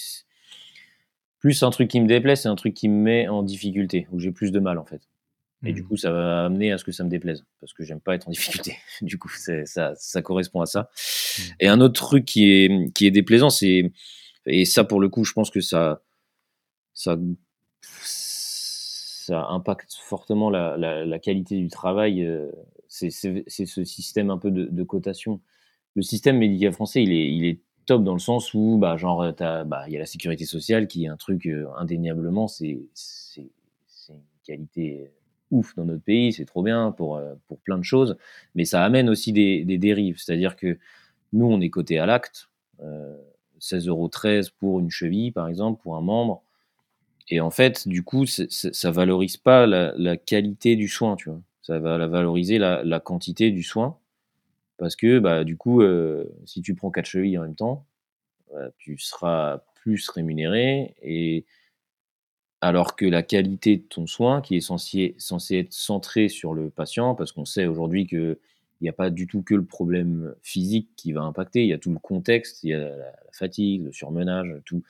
plus 1.39 1.63
un 1.63 1.69
truc 1.69 1.89
qui 1.89 2.01
me 2.01 2.07
déplaît, 2.07 2.35
c'est 2.35 2.49
un 2.49 2.55
truc 2.55 2.73
qui 2.73 2.89
me 2.89 3.01
met 3.01 3.27
en 3.27 3.43
difficulté, 3.43 4.07
où 4.11 4.19
j'ai 4.19 4.31
plus 4.31 4.51
de 4.51 4.59
mal 4.59 4.77
en 4.77 4.85
fait. 4.85 5.01
Et 5.65 5.73
du 5.73 5.81
mmh. 5.81 5.87
coup, 5.87 5.97
ça 5.97 6.11
va 6.11 6.45
amener 6.45 6.71
à 6.71 6.77
ce 6.77 6.83
que 6.83 6.91
ça 6.91 7.03
me 7.03 7.09
déplaise, 7.09 7.43
parce 7.59 7.73
que 7.73 7.83
j'aime 7.83 7.99
pas 7.99 8.13
être 8.13 8.27
en 8.27 8.31
difficulté. 8.31 8.75
du 9.01 9.17
coup, 9.17 9.29
ça, 9.29 9.95
ça 9.95 10.21
correspond 10.21 10.61
à 10.61 10.67
ça. 10.67 10.81
Mmh. 10.81 11.41
Et 11.61 11.67
un 11.67 11.81
autre 11.81 11.93
truc 11.93 12.25
qui 12.25 12.51
est, 12.51 12.93
qui 12.93 13.07
est 13.07 13.11
déplaisant, 13.11 13.49
c'est, 13.49 13.91
et 14.45 14.65
ça 14.65 14.83
pour 14.83 14.99
le 14.99 15.09
coup, 15.09 15.23
je 15.23 15.33
pense 15.33 15.49
que 15.49 15.61
ça, 15.61 16.03
ça 16.93 17.17
ça 19.27 19.47
impacte 19.49 19.93
fortement 19.93 20.49
la, 20.49 21.19
qualité 21.19 21.57
du 21.57 21.67
travail. 21.67 22.23
Euh, 22.23 22.49
c'est 22.87 23.09
ce 23.09 23.83
système 23.83 24.29
un 24.29 24.37
peu 24.37 24.51
de, 24.51 24.83
cotation. 24.83 25.41
Le 25.95 26.01
système 26.01 26.37
médical 26.37 26.71
français, 26.71 27.03
il 27.03 27.45
est, 27.45 27.59
top 27.85 28.03
dans 28.03 28.13
le 28.13 28.19
sens 28.19 28.53
où, 28.53 28.77
bah, 28.77 28.97
genre, 28.97 29.33
bah, 29.39 29.85
il 29.87 29.93
y 29.93 29.95
a 29.95 29.99
la 29.99 30.05
sécurité 30.05 30.43
sociale 30.43 30.87
qui 30.87 31.05
est 31.05 31.07
un 31.07 31.15
truc 31.15 31.45
euh, 31.45 31.67
indéniablement, 31.77 32.49
c'est 32.49 32.79
une 33.37 34.21
qualité 34.43 35.09
ouf 35.51 35.73
dans 35.75 35.85
notre 35.85 36.03
pays, 36.03 36.33
c'est 36.33 36.43
trop 36.43 36.63
bien 36.63 36.91
pour, 36.91 37.15
euh, 37.15 37.35
plein 37.63 37.77
de 37.77 37.83
choses, 37.83 38.17
mais 38.55 38.65
ça 38.65 38.83
amène 38.83 39.09
aussi 39.09 39.31
des, 39.31 39.63
dérives. 39.77 40.17
C'est-à-dire 40.19 40.57
que 40.57 40.77
nous, 41.31 41.45
on 41.45 41.61
est 41.61 41.69
coté 41.69 41.97
à 41.97 42.05
l'acte, 42.05 42.49
16,13 42.81 43.87
euros 43.87 44.09
pour 44.59 44.79
une 44.81 44.91
cheville, 44.91 45.31
par 45.31 45.47
exemple, 45.47 45.81
pour 45.81 45.95
un 45.95 46.01
membre. 46.01 46.43
Et 47.29 47.41
en 47.41 47.49
fait, 47.49 47.87
du 47.87 48.03
coup, 48.03 48.25
ça 48.25 48.91
valorise 48.91 49.37
pas 49.37 49.65
la, 49.65 50.17
qualité 50.17 50.75
du 50.75 50.87
soin, 50.87 51.15
tu 51.15 51.29
vois. 51.29 51.41
Ça 51.61 51.79
va 51.79 51.97
la 51.97 52.07
valoriser 52.07 52.57
la, 52.57 52.99
quantité 52.99 53.51
du 53.51 53.63
soin. 53.63 53.97
Parce 54.77 54.95
que, 54.95 55.19
bah, 55.19 55.43
du 55.43 55.57
coup, 55.57 55.81
euh, 55.81 56.25
si 56.45 56.61
tu 56.61 56.75
prends 56.75 56.91
quatre 56.91 57.07
chevilles 57.07 57.37
en 57.37 57.41
même 57.41 57.55
temps, 57.55 57.85
bah, 58.51 58.69
tu 58.77 58.97
seras 58.97 59.63
plus 59.75 60.07
rémunéré. 60.09 60.95
Et 61.01 61.45
alors 62.61 62.95
que 62.95 63.05
la 63.05 63.23
qualité 63.23 63.77
de 63.77 63.83
ton 63.83 64.07
soin, 64.07 64.41
qui 64.41 64.55
est 64.55 64.61
censé, 64.61 65.15
être 65.51 65.73
centré 65.73 66.29
sur 66.29 66.53
le 66.53 66.69
patient, 66.69 67.15
parce 67.15 67.31
qu'on 67.31 67.45
sait 67.45 67.65
aujourd'hui 67.65 68.07
que 68.07 68.39
il 68.79 68.83
n'y 68.83 68.89
a 68.89 68.93
pas 68.93 69.09
du 69.09 69.25
tout 69.25 69.41
que 69.41 69.55
le 69.55 69.65
problème 69.65 70.35
physique 70.43 70.89
qui 70.95 71.11
va 71.11 71.23
impacter, 71.23 71.63
il 71.63 71.69
y 71.69 71.73
a 71.73 71.79
tout 71.79 71.91
le 71.91 71.97
contexte, 71.97 72.63
il 72.63 72.69
y 72.69 72.73
a 72.75 72.77
la, 72.77 73.13
fatigue, 73.31 73.83
le 73.83 73.91
surmenage, 73.91 74.53
tout, 74.65 74.83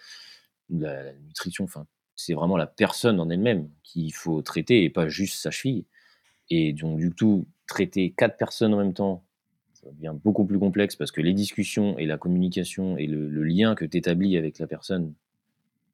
la, 0.69 1.04
la 1.04 1.13
nutrition, 1.13 1.63
enfin 1.63 1.86
c'est 2.18 2.34
vraiment 2.34 2.58
la 2.58 2.68
personne 2.68 3.20
en 3.20 3.30
elle-même 3.30 3.70
qu'il 3.84 4.14
faut 4.14 4.42
traiter 4.42 4.84
et 4.84 4.90
pas 4.90 5.08
juste 5.08 5.40
sa 5.40 5.52
cheville. 5.52 5.86
Et 6.50 6.74
donc, 6.74 6.98
du 6.98 7.14
coup, 7.14 7.48
traiter 7.68 8.12
quatre 8.12 8.38
personnes 8.38 8.74
en 8.74 8.78
même 8.78 8.94
temps, 8.94 9.24
ça 9.74 9.90
devient 9.92 10.16
beaucoup 10.24 10.44
plus 10.44 10.58
complexe 10.58 10.96
parce 10.96 11.12
que 11.12 11.22
les 11.22 11.34
discussions 11.34 11.98
et 12.00 12.08
la 12.08 12.18
communication 12.18 12.98
et 12.98 13.06
le, 13.06 13.44
lien 13.44 13.76
que 13.76 13.86
tu 13.86 13.98
établis 13.98 14.36
avec 14.36 14.58
la 14.58 14.66
personne, 14.66 15.14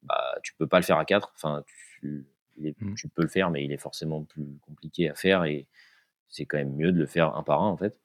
bah, 0.02 0.38
tu 0.42 0.54
peux 0.54 0.66
pas 0.66 0.78
le 0.78 0.84
faire 0.84 0.96
à 0.96 1.04
quatre. 1.04 1.30
Enfin, 1.36 1.62
tu, 2.00 2.26
mmh. 2.58 2.94
tu, 2.94 3.08
peux 3.08 3.22
le 3.22 3.28
faire, 3.28 3.50
mais 3.50 3.62
il 3.62 3.70
est 3.70 3.76
forcément 3.76 4.24
plus 4.24 4.58
compliqué 4.62 5.10
à 5.10 5.14
faire 5.14 5.44
et 5.44 5.66
c'est 6.28 6.46
quand 6.46 6.56
même 6.56 6.74
mieux 6.74 6.90
de 6.90 6.98
le 6.98 7.06
faire 7.06 7.36
un 7.36 7.42
par 7.42 7.62
un, 7.62 7.68
en 7.68 7.76
fait. 7.76 8.00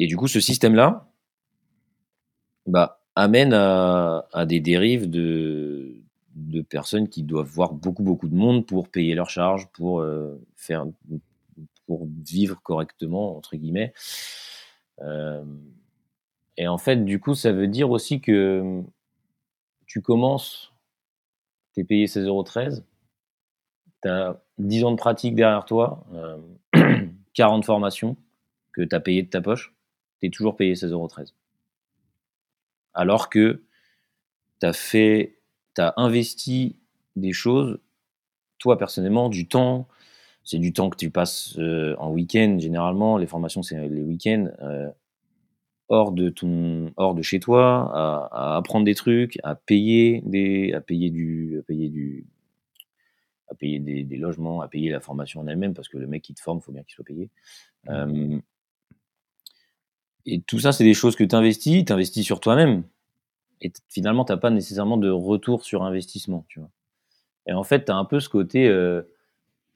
et 0.00 0.06
du 0.08 0.16
coup, 0.16 0.26
ce 0.26 0.40
système-là, 0.40 1.08
bah, 2.66 2.95
amène 3.16 3.54
à, 3.54 4.46
des 4.46 4.60
dérives 4.60 5.10
de, 5.10 6.02
personnes 6.68 7.08
qui 7.08 7.22
doivent 7.22 7.46
voir 7.46 7.72
beaucoup 7.72 8.02
beaucoup 8.02 8.28
de 8.28 8.34
monde 8.34 8.66
pour 8.66 8.88
payer 8.88 9.14
leurs 9.14 9.30
charges, 9.30 9.66
pour 9.72 10.00
euh, 10.00 10.40
faire, 10.54 10.86
pour 11.86 12.06
vivre 12.24 12.60
correctement 12.62 13.36
entre 13.36 13.56
guillemets. 13.56 13.92
Euh, 15.02 15.44
et 16.56 16.68
en 16.68 16.78
fait, 16.78 17.04
du 17.04 17.20
coup, 17.20 17.34
ça 17.34 17.52
veut 17.52 17.68
dire 17.68 17.90
aussi 17.90 18.20
que 18.20 18.82
tu 19.86 20.00
commences, 20.02 20.72
tu 21.74 21.80
es 21.80 21.84
payé 21.84 22.06
16,13 22.06 22.26
euros, 22.26 22.44
tu 24.02 24.08
as 24.08 24.40
10 24.58 24.84
ans 24.84 24.92
de 24.92 24.96
pratique 24.96 25.34
derrière 25.34 25.64
toi, 25.64 26.06
40 27.34 27.62
euh, 27.62 27.62
formations 27.66 28.16
que 28.72 28.82
tu 28.82 28.94
as 28.94 29.00
payé 29.00 29.22
de 29.22 29.28
ta 29.28 29.40
poche, 29.40 29.74
tu 30.20 30.26
es 30.26 30.30
toujours 30.30 30.56
payé 30.56 30.74
16,13 30.74 30.90
euros 30.92 31.08
alors 32.96 33.30
que 33.30 33.62
tu 34.60 34.66
as 34.66 34.72
fait, 34.72 35.38
tu 35.76 35.82
as 35.82 35.94
investi 35.96 36.80
des 37.14 37.32
choses, 37.32 37.78
toi 38.58 38.78
personnellement, 38.78 39.28
du 39.28 39.46
temps, 39.46 39.86
c'est 40.42 40.58
du 40.58 40.72
temps 40.72 40.90
que 40.90 40.96
tu 40.96 41.10
passes 41.10 41.56
euh, 41.58 41.94
en 41.98 42.10
week-end 42.10 42.56
généralement, 42.58 43.18
les 43.18 43.26
formations 43.26 43.62
c'est 43.62 43.88
les 43.88 44.02
week-ends, 44.02 44.48
euh, 44.62 44.90
hors 45.88 46.12
de 46.12 46.30
ton, 46.30 46.92
hors 46.96 47.14
de 47.14 47.22
chez 47.22 47.38
toi, 47.38 47.92
à, 48.32 48.56
apprendre 48.56 48.84
des 48.84 48.94
trucs, 48.94 49.38
à 49.44 49.54
payer 49.54 50.22
des, 50.24 50.72
à 50.72 50.80
payer 50.80 51.10
du, 51.10 51.58
à 51.60 51.62
payer 51.62 51.88
du, 51.90 52.26
à 53.48 53.54
payer 53.54 53.78
des, 53.78 54.16
logements, 54.16 54.60
à 54.62 54.68
payer 54.68 54.90
la 54.90 55.00
formation 55.00 55.40
en 55.40 55.46
elle-même 55.46 55.74
parce 55.74 55.88
que 55.88 55.98
le 55.98 56.06
mec 56.06 56.22
qui 56.22 56.34
te 56.34 56.40
forme, 56.40 56.60
faut 56.60 56.72
bien 56.72 56.82
qu'il 56.82 56.94
soit 56.94 57.04
payé. 57.04 57.30
Euh, 57.88 58.38
et 60.26 60.40
tout 60.42 60.58
ça, 60.58 60.72
c'est 60.72 60.84
des 60.84 60.94
choses 60.94 61.16
que 61.16 61.24
tu 61.24 61.34
investis, 61.34 61.84
tu 61.84 61.92
investis 61.92 62.24
sur 62.24 62.40
toi-même. 62.40 62.82
Et 63.62 63.72
finalement, 63.88 64.24
tu 64.24 64.32
n'as 64.32 64.38
pas 64.38 64.50
nécessairement 64.50 64.96
de 64.96 65.08
retour 65.08 65.64
sur 65.64 65.84
investissement. 65.84 66.44
Tu 66.48 66.60
vois. 66.60 66.70
Et 67.46 67.52
en 67.52 67.62
fait, 67.62 67.86
tu 67.86 67.92
as 67.92 67.96
un 67.96 68.04
peu 68.04 68.20
ce 68.20 68.28
côté, 68.28 68.68
euh, 68.68 69.02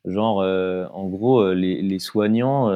genre, 0.05 0.41
euh, 0.41 0.87
en 0.93 1.07
gros, 1.09 1.41
euh, 1.41 1.55
les, 1.55 1.99
soignants, 2.01 2.71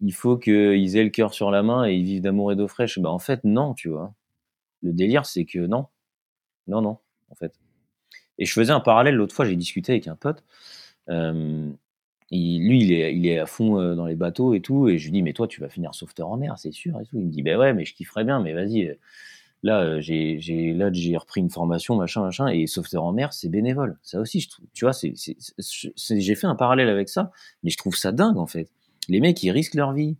il 0.00 0.14
faut 0.14 0.36
qu'ils 0.36 0.96
aient 0.96 1.04
le 1.04 1.10
cœur 1.10 1.34
sur 1.34 1.50
la 1.50 1.62
main 1.62 1.86
et 1.86 1.94
ils 1.94 2.04
vivent 2.04 2.22
d'amour 2.22 2.52
et 2.52 2.56
d'eau 2.56 2.68
fraîche. 2.68 2.98
Bah, 2.98 3.10
en 3.10 3.18
fait, 3.18 3.42
non, 3.44 3.74
tu 3.74 3.88
vois. 3.88 4.14
Le 4.82 4.92
délire, 4.92 5.26
c'est 5.26 5.44
que 5.44 5.58
non. 5.58 5.86
Non, 6.68 6.82
non, 6.82 6.98
en 7.30 7.34
fait. 7.34 7.58
Et 8.38 8.44
je 8.46 8.52
faisais 8.52 8.72
un 8.72 8.80
parallèle 8.80 9.16
l'autre 9.16 9.34
fois, 9.34 9.46
j'ai 9.46 9.56
discuté 9.56 9.92
avec 9.92 10.06
un 10.06 10.16
pote. 10.16 10.44
Lui, 12.30 12.82
il 12.82 12.92
est, 12.92 13.14
il 13.14 13.26
est 13.26 13.38
à 13.38 13.46
fond 13.46 13.80
euh, 13.80 13.94
dans 13.94 14.06
les 14.06 14.16
bateaux 14.16 14.54
et 14.54 14.60
tout. 14.60 14.88
Et 14.88 14.98
je 14.98 15.04
lui 15.06 15.12
dis, 15.12 15.22
mais 15.22 15.32
toi, 15.32 15.48
tu 15.48 15.60
vas 15.60 15.68
finir 15.68 15.94
sauveteur 15.94 16.28
en 16.28 16.36
mer, 16.36 16.54
c'est 16.58 16.72
sûr. 16.72 17.00
Et 17.00 17.04
tout. 17.06 17.18
Il 17.18 17.26
me 17.26 17.30
dit, 17.30 17.42
ben 17.42 17.58
ouais, 17.58 17.72
mais 17.72 17.84
je 17.84 17.94
kifferais 17.94 18.24
bien, 18.24 18.40
mais 18.40 18.52
vas-y. 18.52 18.86
Euh, 18.86 18.94
là, 19.62 20.00
j'ai, 20.00 20.38
j'ai, 20.40 20.76
j'ai 20.92 21.16
repris 21.16 21.40
une 21.40 21.50
formation, 21.50 21.96
machin, 21.96 22.22
machin. 22.22 22.48
Et 22.48 22.66
sauveteur 22.66 23.04
en 23.04 23.12
mer, 23.12 23.32
c'est 23.32 23.48
bénévole. 23.48 23.98
Ça 24.02 24.20
aussi, 24.20 24.40
je 24.40 24.50
trouve, 24.50 24.66
tu 24.74 24.84
vois, 24.84 24.92
j'ai 24.92 26.34
fait 26.34 26.46
un 26.46 26.54
parallèle 26.54 26.88
avec 26.88 27.08
ça. 27.08 27.32
Mais 27.62 27.70
je 27.70 27.76
trouve 27.76 27.96
ça 27.96 28.12
dingue, 28.12 28.38
en 28.38 28.46
fait. 28.46 28.70
Les 29.08 29.20
mecs, 29.20 29.42
ils 29.42 29.50
risquent 29.50 29.74
leur 29.74 29.92
vie 29.92 30.16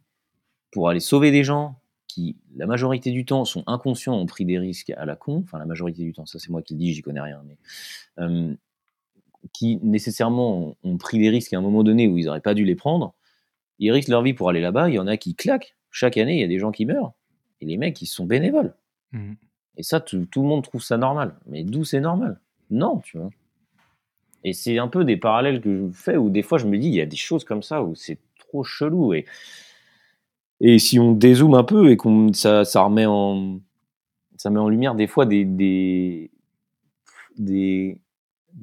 pour 0.71 0.89
aller 0.89 1.01
sauver 1.01 1.31
des 1.31 1.45
gens 1.45 1.79
qui, 2.07 2.37
la 2.57 2.67
majorité 2.67 3.11
du 3.11 3.27
temps, 3.27 3.45
sont 3.45 3.65
inconscients, 3.67 4.15
ont 4.15 4.27
pris 4.27 4.47
des 4.47 4.59
risques 4.59 4.91
à 4.97 5.05
la 5.05 5.15
con. 5.15 5.43
Enfin, 5.45 5.59
la 5.59 5.67
majorité 5.67 6.03
du 6.03 6.15
temps, 6.15 6.25
ça, 6.25 6.39
c'est 6.39 6.49
moi 6.49 6.63
qui 6.63 6.73
le 6.73 6.81
dis, 6.81 6.95
j'y 6.95 7.03
connais 7.03 7.21
rien. 7.21 7.43
Mais, 7.47 7.59
euh, 8.19 8.55
qui 9.53 9.79
nécessairement 9.83 10.77
ont, 10.83 10.99
pris 10.99 11.19
des 11.19 11.31
risques 11.31 11.53
à 11.53 11.59
un 11.59 11.63
moment 11.63 11.83
donné 11.83 12.09
où 12.09 12.19
ils 12.19 12.27
n'auraient 12.27 12.41
pas 12.41 12.55
dû 12.55 12.65
les 12.65 12.75
prendre, 12.75 13.15
ils 13.79 13.91
risquent 13.91 14.09
leur 14.09 14.23
vie 14.23 14.35
pour 14.35 14.49
aller 14.49 14.61
là-bas. 14.61 14.89
Il 14.89 14.95
y 14.95 14.99
en 14.99 15.07
a 15.07 15.17
qui 15.17 15.35
claquent. 15.35 15.77
Chaque 15.91 16.17
année, 16.17 16.35
il 16.35 16.41
y 16.41 16.45
a 16.45 16.49
des 16.49 16.59
gens 16.59 16.71
qui 16.71 16.87
meurent. 16.87 17.13
Et 17.61 17.67
les 17.67 17.77
mecs, 17.77 18.01
ils 18.03 18.07
sont 18.07 18.27
bénévoles. 18.27 18.75
Mmh. 19.13 19.35
Et 19.77 19.83
ça, 19.83 20.01
tout, 20.01 20.27
le 20.37 20.43
monde 20.43 20.65
trouve 20.65 20.83
ça 20.83 20.97
normal. 20.97 21.37
Mais 21.47 21.65
d'où 21.65 21.85
c'est 21.85 22.01
normal? 22.01 22.41
Non, 22.71 22.99
tu 22.99 23.19
vois. 23.19 23.31
Et 24.45 24.53
c'est 24.53 24.79
un 24.79 24.89
peu 24.89 25.05
des 25.05 25.17
parallèles 25.17 25.61
que 25.61 25.89
je 25.89 25.93
fais 25.93 26.17
où 26.17 26.31
des 26.31 26.43
fois 26.43 26.59
je 26.59 26.67
me 26.67 26.79
dis, 26.79 26.89
il 26.89 26.95
y 26.95 27.01
a 27.01 27.07
des 27.07 27.17
choses 27.17 27.45
comme 27.45 27.63
ça 27.63 27.83
où 27.83 27.95
c'est 27.95 28.19
trop 28.39 28.63
chelou. 28.63 29.15
Et, 29.15 29.25
et 30.61 30.79
si 30.79 30.99
on 30.99 31.13
dézoome 31.13 31.55
un 31.55 31.65
peu 31.65 31.91
et 31.91 31.97
qu'on 31.97 32.33
ça, 32.33 32.65
ça 32.65 32.83
remet 32.83 33.07
en 33.07 33.61
ça 34.37 34.51
met 34.51 34.61
en 34.61 34.69
lumière 34.69 34.95
des 34.95 35.09
fois 35.09 35.27
des, 35.27 35.45
des, 35.45 36.31
des 37.37 37.99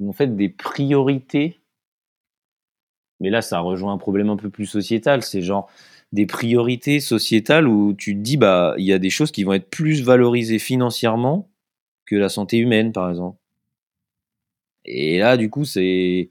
en 0.06 0.14
fait 0.14 0.36
des 0.36 0.50
priorités. 0.50 1.60
Mais 3.20 3.30
là, 3.30 3.42
ça 3.42 3.60
rejoint 3.60 3.94
un 3.94 3.98
problème 3.98 4.30
un 4.30 4.38
peu 4.38 4.50
plus 4.50 4.66
sociétal. 4.66 5.24
C'est 5.24 5.42
genre 5.42 5.70
des 6.12 6.26
priorités 6.26 7.00
sociétales 7.00 7.68
où 7.68 7.94
tu 7.94 8.16
te 8.16 8.20
dis, 8.20 8.38
bah, 8.38 8.76
il 8.78 8.86
y 8.86 8.94
a 8.94 9.00
des 9.00 9.10
choses 9.10 9.32
qui 9.32 9.44
vont 9.44 9.54
être 9.54 9.70
plus 9.70 10.04
valorisées 10.04 10.60
financièrement 10.60 11.50
que 12.06 12.16
la 12.16 12.30
santé 12.30 12.58
humaine, 12.58 12.92
par 12.92 13.10
exemple. 13.10 13.38
Et 14.86 15.20
là, 15.20 15.38
du 15.38 15.50
coup, 15.50 15.66
c'est. 15.66 16.30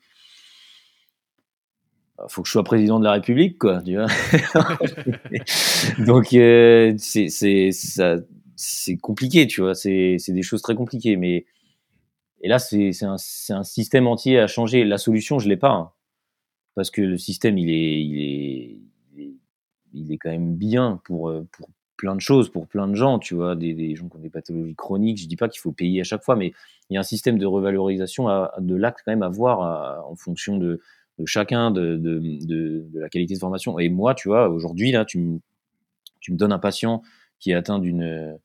Bah, 2.16 2.26
faut 2.28 2.42
que 2.42 2.48
je 2.48 2.52
sois 2.52 2.64
président 2.64 3.00
de 3.00 3.04
la 3.04 3.12
République, 3.12 3.58
quoi, 3.58 3.82
tu. 3.82 3.96
Donc, 6.06 6.32
euh, 6.32 6.94
c'est 6.96 8.96
compliqué, 8.98 9.46
tu 9.46 9.62
vois. 9.62 9.74
C'est 9.74 10.18
des 10.28 10.42
choses 10.42 10.62
très 10.62 10.76
compliquées. 10.76 11.16
Mais 11.16 11.44
et 12.44 12.48
là, 12.48 12.58
c'est 12.58 12.92
un, 13.02 13.16
système 13.16 14.06
entier 14.06 14.38
à 14.38 14.46
changer. 14.46 14.84
La 14.84 14.98
solution, 14.98 15.38
je 15.38 15.48
l'ai 15.48 15.56
pas. 15.56 15.70
Hein. 15.70 15.90
parce 16.74 16.90
que 16.90 17.00
le 17.00 17.16
système, 17.16 17.56
il 17.56 17.70
est, 17.70 18.80
quand 20.20 20.28
même 20.28 20.54
bien 20.54 21.00
pour, 21.04 21.30
euh, 21.30 21.48
pour 21.52 21.70
plein 21.96 22.14
de 22.14 22.20
choses, 22.20 22.50
pour 22.50 22.66
plein 22.66 22.86
de 22.86 22.94
gens, 22.94 23.18
tu 23.18 23.34
vois, 23.34 23.56
des, 23.56 23.96
gens 23.96 24.10
qui 24.10 24.16
ont 24.16 24.20
des 24.20 24.28
pathologies 24.28 24.74
chroniques. 24.74 25.16
Je 25.16 25.26
dis 25.26 25.36
pas 25.36 25.48
qu'il 25.48 25.60
faut 25.60 25.72
payer 25.72 26.02
à 26.02 26.04
chaque 26.04 26.22
fois, 26.22 26.36
mais 26.36 26.52
il 26.90 26.94
y 26.94 26.96
a 26.98 27.00
un 27.00 27.04
système 27.04 27.38
de 27.38 27.46
revalorisation 27.46 28.26
de 28.58 28.74
l'acte 28.74 29.00
quand 29.06 29.12
même 29.12 29.22
à 29.22 29.30
voir 29.30 30.06
en 30.06 30.14
fonction 30.14 30.58
de, 30.58 30.82
chacun, 31.24 31.70
de, 31.70 32.86
la 32.92 33.08
qualité 33.08 33.32
de 33.32 33.38
formation. 33.38 33.78
Et 33.78 33.88
moi, 33.88 34.14
tu 34.14 34.28
vois, 34.28 34.50
aujourd'hui, 34.50 34.92
là, 34.92 35.06
tu 35.06 35.18
me 35.18 35.40
donnes 36.28 36.52
un 36.52 36.58
patient 36.58 37.00
qui 37.38 37.52
est 37.52 37.54
atteint 37.54 37.78
d'une 37.78 38.38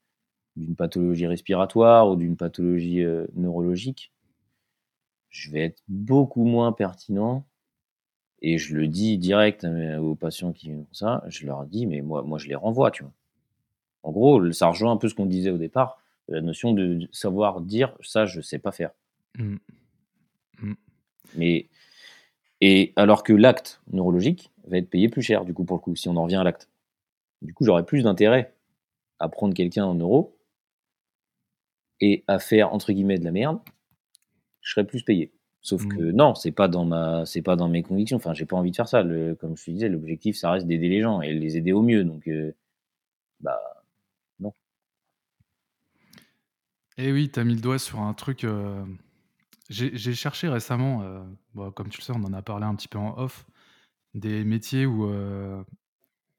d'une 0.59 0.75
pathologie 0.75 1.25
respiratoire 1.25 2.09
ou 2.09 2.15
d'une 2.15 2.35
pathologie 2.35 3.03
euh, 3.03 3.25
neurologique, 3.35 4.11
je 5.29 5.51
vais 5.51 5.61
être 5.61 5.81
beaucoup 5.87 6.43
moins 6.43 6.71
pertinent. 6.71 7.45
Et 8.41 8.57
je 8.57 8.75
le 8.75 8.87
dis 8.87 9.17
direct 9.17 9.67
aux 9.99 10.15
patients 10.15 10.53
qui 10.53 10.71
font 10.71 10.87
ça, 10.93 11.23
je 11.27 11.45
leur 11.45 11.65
dis, 11.65 11.85
mais 11.85 12.01
moi, 12.01 12.23
moi 12.23 12.37
je 12.37 12.47
les 12.47 12.55
renvoie, 12.55 12.89
tu 12.89 13.03
vois. 13.03 13.11
En 14.03 14.11
gros, 14.11 14.51
ça 14.53 14.67
rejoint 14.67 14.93
un 14.93 14.97
peu 14.97 15.09
ce 15.09 15.13
qu'on 15.13 15.25
disait 15.25 15.49
au 15.49 15.57
départ, 15.57 16.01
la 16.29 16.39
notion 16.39 16.71
de 16.71 17.09
savoir 17.11 17.59
dire 17.59 17.97
ça, 18.01 18.25
je 18.25 18.39
sais 18.39 18.59
pas 18.59 18.71
faire. 18.71 18.91
Mmh. 19.37 19.57
Mmh. 20.61 20.73
Mais 21.35 21.67
et 22.61 22.93
alors 22.95 23.23
que 23.23 23.33
l'acte 23.33 23.81
neurologique 23.91 24.51
va 24.67 24.77
être 24.77 24.89
payé 24.89 25.09
plus 25.09 25.21
cher, 25.21 25.45
du 25.45 25.53
coup, 25.53 25.65
pour 25.65 25.77
le 25.77 25.81
coup, 25.81 25.95
si 25.95 26.07
on 26.07 26.15
en 26.15 26.23
revient 26.23 26.37
à 26.37 26.43
l'acte. 26.43 26.69
Du 27.41 27.53
coup, 27.53 27.63
j'aurais 27.63 27.85
plus 27.85 28.03
d'intérêt 28.03 28.53
à 29.19 29.29
prendre 29.29 29.53
quelqu'un 29.53 29.85
en 29.85 29.95
neuro 29.95 30.37
et 32.01 32.23
à 32.27 32.39
faire 32.39 32.73
entre 32.73 32.91
guillemets 32.91 33.19
de 33.19 33.25
la 33.25 33.31
merde, 33.31 33.59
je 34.61 34.71
serais 34.71 34.85
plus 34.85 35.03
payé. 35.03 35.31
Sauf 35.61 35.85
que 35.87 35.95
mmh. 35.95 36.11
non, 36.11 36.35
c'est 36.35 36.51
pas 36.51 36.67
dans 36.69 36.85
ma, 36.85 37.25
c'est 37.25 37.41
pas 37.41 37.55
dans 37.55 37.67
mes 37.67 37.83
convictions. 37.83 38.17
Enfin, 38.17 38.33
j'ai 38.33 38.45
pas 38.45 38.55
envie 38.55 38.71
de 38.71 38.75
faire 38.75 38.87
ça. 38.87 39.03
Le, 39.03 39.35
comme 39.35 39.57
je 39.57 39.65
te 39.65 39.71
disais, 39.71 39.89
l'objectif, 39.89 40.37
ça 40.37 40.51
reste 40.51 40.67
d'aider 40.67 40.87
les 40.87 41.01
gens 41.01 41.21
et 41.21 41.33
les 41.33 41.57
aider 41.57 41.73
au 41.73 41.81
mieux. 41.81 42.05
Donc, 42.05 42.27
euh, 42.27 42.53
bah, 43.41 43.59
non. 44.39 44.53
Eh 46.97 47.11
oui, 47.11 47.29
tu 47.29 47.39
as 47.39 47.43
mis 47.43 47.55
le 47.55 47.61
doigt 47.61 47.77
sur 47.77 47.99
un 47.99 48.13
truc. 48.13 48.45
Euh, 48.45 48.85
j'ai 49.69 50.13
cherché 50.13 50.47
récemment, 50.47 51.03
euh, 51.03 51.71
comme 51.71 51.89
tu 51.89 51.99
le 51.99 52.03
sais, 52.03 52.13
on 52.15 52.23
en 52.23 52.33
a 52.33 52.41
parlé 52.41 52.65
un 52.65 52.75
petit 52.75 52.87
peu 52.87 52.97
en 52.97 53.17
off, 53.19 53.45
des 54.13 54.43
métiers 54.45 54.85
où 54.85 55.11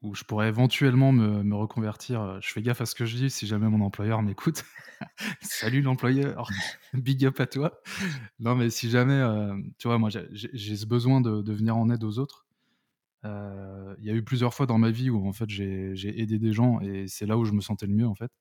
où 0.02 0.14
je 0.14 0.24
pourrais 0.24 0.48
éventuellement 0.48 1.12
me, 1.12 1.54
reconvertir. 1.54 2.22
Euh, 2.22 2.38
je 2.40 2.50
fais 2.50 2.62
gaffe 2.62 2.80
à 2.80 2.86
ce 2.86 2.94
que 2.94 3.04
je 3.04 3.16
dis 3.16 3.30
si 3.30 3.46
jamais 3.46 3.68
mon 3.68 3.84
employeur 3.84 4.22
m'écoute. 4.22 4.64
Salut 5.40 5.82
l'employeur, 5.82 6.48
big 6.94 7.24
up 7.26 7.40
à 7.40 7.46
toi. 7.46 7.80
Non, 8.38 8.54
mais 8.54 8.70
si 8.70 8.90
jamais, 8.90 9.12
euh, 9.12 9.54
tu 9.78 9.88
vois, 9.88 9.98
moi 9.98 10.08
j'ai 10.10 10.76
ce 10.76 10.86
besoin 10.86 11.20
de, 11.20 11.42
de, 11.42 11.52
venir 11.52 11.76
en 11.76 11.90
aide 11.90 12.04
aux 12.04 12.18
autres. 12.18 12.46
Euh, 13.26 13.94
il 13.98 14.06
y 14.06 14.10
a 14.10 14.14
eu 14.14 14.24
plusieurs 14.24 14.54
fois 14.54 14.64
dans 14.64 14.78
ma 14.78 14.90
vie 14.90 15.10
où 15.10 15.28
en 15.28 15.32
fait 15.32 15.48
j'ai 15.50 16.20
aidé 16.20 16.38
des 16.38 16.54
gens 16.54 16.80
et 16.80 17.06
c'est 17.06 17.26
là 17.26 17.36
où 17.36 17.44
je 17.44 17.52
me 17.52 17.60
sentais 17.60 17.86
le 17.86 17.92
mieux 17.92 18.06
en 18.06 18.14
fait. 18.14 18.32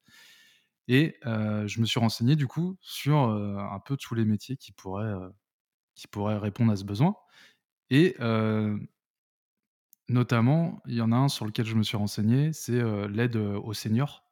Et 0.87 1.17
je 1.23 1.81
me 1.81 1.85
suis 1.85 1.99
renseigné 1.99 2.35
du 2.35 2.47
coup 2.47 2.75
sur 2.81 3.17
un 3.17 3.79
peu 3.85 3.95
tous 3.95 4.15
les 4.15 4.25
métiers 4.25 4.57
qui 4.57 4.71
pourraient, 4.71 5.13
qui 5.95 6.07
pourraient 6.07 6.37
répondre 6.37 6.71
à 6.71 6.75
ce 6.77 6.83
besoin. 6.83 7.15
Et 7.91 8.15
Notamment, 10.09 10.81
il 10.87 10.95
y 10.95 11.01
en 11.01 11.11
a 11.11 11.15
un 11.15 11.29
sur 11.29 11.45
lequel 11.45 11.65
je 11.65 11.75
me 11.75 11.83
suis 11.83 11.97
renseigné, 11.97 12.51
c'est 12.51 12.81
l'aide 13.07 13.35
aux 13.35 13.73
seniors. 13.73 14.23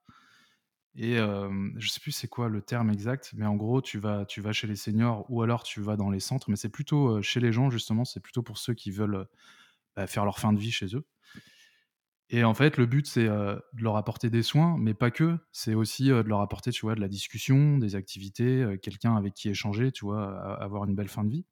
Et 0.95 1.17
je 1.17 1.87
sais 1.87 1.99
plus 1.99 2.11
c'est 2.11 2.27
quoi 2.27 2.49
le 2.49 2.63
terme 2.63 2.89
exact, 2.89 3.31
mais 3.35 3.45
en 3.45 3.55
gros, 3.55 3.81
tu 3.81 3.99
vas, 3.99 4.25
tu 4.25 4.41
vas 4.41 4.51
chez 4.53 4.65
les 4.65 4.75
seniors 4.75 5.25
ou 5.29 5.43
alors 5.43 5.61
tu 5.61 5.79
vas 5.81 5.95
dans 5.95 6.09
les 6.09 6.19
centres, 6.19 6.49
mais 6.49 6.55
c'est 6.55 6.69
plutôt 6.69 7.21
chez 7.21 7.39
les 7.39 7.51
gens, 7.51 7.69
justement, 7.69 8.05
c'est 8.05 8.19
plutôt 8.19 8.41
pour 8.41 8.57
ceux 8.57 8.73
qui 8.73 8.89
veulent 8.89 9.27
bah, 9.95 10.07
faire 10.07 10.25
leur 10.25 10.39
fin 10.39 10.51
de 10.51 10.59
vie 10.59 10.71
chez 10.71 10.95
eux. 10.95 11.05
Et 12.29 12.43
en 12.43 12.55
fait, 12.55 12.77
le 12.77 12.87
but, 12.87 13.05
c'est 13.05 13.27
de 13.27 13.61
leur 13.75 13.95
apporter 13.95 14.31
des 14.31 14.41
soins, 14.41 14.75
mais 14.79 14.95
pas 14.95 15.11
que. 15.11 15.37
C'est 15.51 15.75
aussi 15.75 16.07
de 16.07 16.15
leur 16.15 16.41
apporter, 16.41 16.71
tu 16.71 16.81
vois, 16.81 16.95
de 16.95 16.99
la 16.99 17.07
discussion, 17.07 17.77
des 17.77 17.95
activités, 17.95 18.77
quelqu'un 18.81 19.15
avec 19.15 19.35
qui 19.35 19.47
échanger, 19.49 19.91
tu 19.91 20.05
vois, 20.05 20.55
avoir 20.59 20.85
une 20.85 20.95
belle 20.95 21.07
fin 21.07 21.23
de 21.23 21.29
vie. 21.29 21.45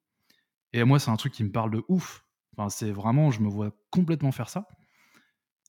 Et 0.72 0.82
moi, 0.84 0.98
c'est 0.98 1.10
un 1.12 1.16
truc 1.16 1.32
qui 1.32 1.44
me 1.44 1.52
parle 1.52 1.70
de 1.70 1.84
ouf 1.88 2.25
c'est 2.68 2.90
vraiment, 2.90 3.30
je 3.30 3.40
me 3.40 3.48
vois 3.48 3.70
complètement 3.90 4.32
faire 4.32 4.48
ça. 4.48 4.66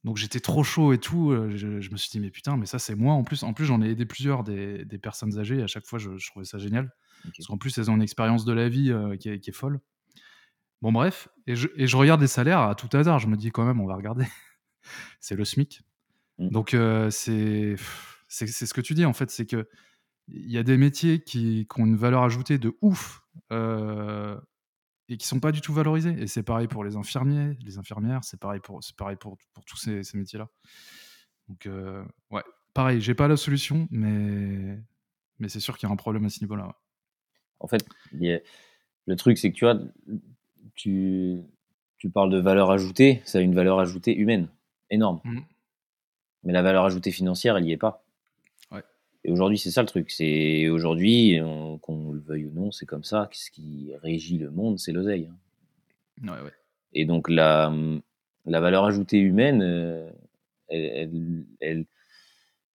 Donc 0.03 0.17
j'étais 0.17 0.39
trop 0.39 0.63
chaud 0.63 0.93
et 0.93 0.99
tout. 0.99 1.31
Euh, 1.31 1.55
je, 1.55 1.67
me 1.67 1.97
suis 1.97 2.09
dit, 2.09 2.19
mais 2.19 2.29
putain, 2.29 2.55
mais 2.55 2.65
ça 2.65 2.79
c'est 2.79 2.95
moi 2.95 3.13
en 3.13 3.23
plus. 3.23 3.43
En 3.43 3.53
plus, 3.53 3.65
j'en 3.65 3.81
ai 3.81 3.89
aidé 3.89 4.05
plusieurs 4.05 4.43
des, 4.43 4.85
personnes 5.01 5.37
âgées. 5.37 5.61
à 5.61 5.67
chaque 5.67 5.85
fois, 5.85 5.99
je, 5.99 6.09
trouvais 6.29 6.45
ça 6.45 6.57
génial. 6.57 6.93
Parce 7.23 7.47
qu'en 7.47 7.57
plus, 7.57 7.77
elles 7.77 7.89
ont 7.89 7.95
une 7.95 8.01
expérience 8.01 8.45
de 8.45 8.53
la 8.53 8.69
vie 8.69 8.91
euh, 8.91 9.17
qui, 9.17 9.29
est, 9.29 9.51
folle. 9.51 9.79
Bon, 10.81 10.91
bref. 10.91 11.27
Et 11.45 11.55
je, 11.55 11.97
regarde 11.97 12.21
les 12.21 12.27
salaires 12.27 12.61
à 12.61 12.75
tout 12.75 12.95
hasard. 12.95 13.19
Je 13.19 13.27
me 13.27 13.35
dis 13.35 13.51
quand 13.51 13.65
même, 13.65 13.81
on 13.81 13.87
va 13.87 13.95
regarder. 13.95 14.25
c'est 15.19 15.35
le 15.35 15.43
SMIC. 15.43 15.81
Mmh. 16.37 16.49
Donc 16.49 16.73
euh, 16.73 17.09
c'est 17.09 17.75
c'est 18.27 18.47
ce 18.47 18.73
que 18.73 18.81
tu 18.81 18.93
dis 18.93 19.05
en 19.05 19.13
fait. 19.13 19.31
C'est 19.31 19.45
que 19.45 19.67
il 20.27 20.51
y 20.51 20.57
a 20.57 20.63
des 20.63 20.77
métiers 20.77 21.21
qui, 21.21 21.67
qui, 21.69 21.81
ont 21.81 21.85
une 21.85 21.95
valeur 21.95 22.23
ajoutée 22.23 22.57
de 22.57 22.77
ouf 22.81 23.23
et 25.09 25.17
qui 25.17 25.27
sont 25.27 25.39
pas 25.39 25.51
du 25.51 25.61
tout 25.61 25.73
valorisés. 25.73 26.15
Et 26.19 26.27
c'est 26.27 26.43
pareil 26.43 26.67
pour 26.67 26.83
les 26.83 26.95
infirmiers, 26.95 27.57
les 27.63 27.77
infirmières, 27.77 28.23
c'est 28.23 28.39
pareil 28.39 28.59
pour, 28.59 28.83
c'est 28.83 28.95
pareil 28.95 29.17
pour, 29.17 29.37
pour 29.53 29.65
tous 29.65 29.77
ces, 29.77 30.03
ces 30.03 30.17
métiers-là. 30.17 30.49
Donc, 31.47 31.65
euh, 31.65 32.03
ouais, 32.31 32.43
pareil, 32.73 32.99
j'ai 33.01 33.15
pas 33.15 33.27
la 33.27 33.37
solution, 33.37 33.87
mais, 33.89 34.77
mais 35.39 35.49
c'est 35.49 35.59
sûr 35.59 35.77
qu'il 35.77 35.87
y 35.87 35.89
a 35.89 35.93
un 35.93 35.97
problème 35.97 36.25
à 36.25 36.29
ce 36.29 36.41
niveau-là. 36.41 36.75
En 37.59 37.67
fait, 37.67 37.85
le 38.11 39.15
truc, 39.15 39.37
c'est 39.37 39.51
que 39.51 39.55
tu 39.55 39.65
vois, 39.65 39.79
tu, 40.75 41.41
tu 41.97 42.09
parles 42.09 42.29
de 42.29 42.39
valeur 42.39 42.69
ajoutée, 42.69 43.21
ça 43.25 43.39
a 43.39 43.41
une 43.41 43.55
valeur 43.55 43.79
ajoutée 43.79 44.15
humaine 44.15 44.49
énorme. 44.89 45.21
Mmh. 45.23 45.39
Mais 46.43 46.53
la 46.53 46.61
valeur 46.61 46.85
ajoutée 46.85 47.11
financière, 47.11 47.57
elle 47.57 47.63
n'y 47.63 47.71
est 47.71 47.77
pas. 47.77 48.06
Et 49.27 49.31
aujourd'hui, 49.31 49.57
c'est 49.57 49.71
ça 49.71 49.81
le 49.81 49.87
truc. 49.87 50.09
C'est 50.09 50.69
aujourd'hui, 50.69 51.37
qu'on 51.81 52.13
le 52.13 52.21
veuille 52.21 52.45
ou 52.45 52.51
non, 52.51 52.71
c'est 52.71 52.85
comme 52.85 53.03
ça. 53.03 53.27
Ce 53.33 53.51
qui 53.51 53.91
régit 54.01 54.37
le 54.37 54.49
monde, 54.49 54.79
c'est 54.79 54.93
l'oseille. 54.93 55.29
Hein. 56.23 56.29
Ouais, 56.29 56.41
ouais. 56.45 56.53
Et 56.93 57.05
donc 57.05 57.29
la, 57.29 57.71
la 58.45 58.59
valeur 58.61 58.85
ajoutée 58.85 59.19
humaine, 59.19 59.61
euh, 59.61 60.09
elle, 60.69 61.45
elle, 61.59 61.85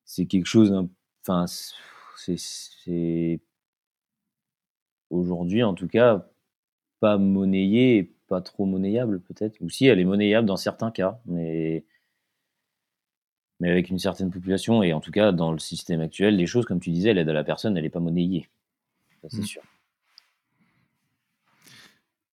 c'est 0.05 0.27
quelque 0.27 0.47
chose. 0.47 0.75
Enfin, 1.23 1.47
c'est 1.47 3.41
aujourd'hui, 5.09 5.63
en 5.63 5.73
tout 5.73 5.89
cas, 5.89 6.29
pas 7.01 7.17
monnayée 7.17 7.97
et 7.97 8.15
pas 8.29 8.43
trop 8.43 8.67
monnayable 8.67 9.21
peut-être. 9.23 9.59
Ou 9.63 9.71
si, 9.71 9.87
elle 9.87 10.01
est 10.01 10.05
monnayable 10.05 10.47
dans 10.47 10.59
certains 10.59 10.91
cas, 10.91 11.19
mais 11.25 11.87
mais 13.63 13.71
avec 13.71 13.91
une 13.91 13.99
certaine 14.01 14.31
population 14.33 14.85
et 14.85 14.93
en 14.95 15.01
tout 15.01 15.13
cas 15.13 15.33
dans 15.33 15.53
le 15.53 15.61
système 15.61 16.03
actuel, 16.03 16.37
les 16.37 16.47
choses, 16.49 16.67
comme 16.67 16.81
tu 16.81 16.91
disais, 16.93 17.15
l'aide 17.15 17.31
à 17.31 17.35
la 17.35 17.45
personne, 17.45 17.79
elle 17.79 17.87
est 17.87 17.91
pas 17.91 18.01
monnayée. 18.01 18.51
Ça, 19.23 19.29
c'est 19.31 19.43
Mmh. 19.43 19.45
sûr. 19.45 19.63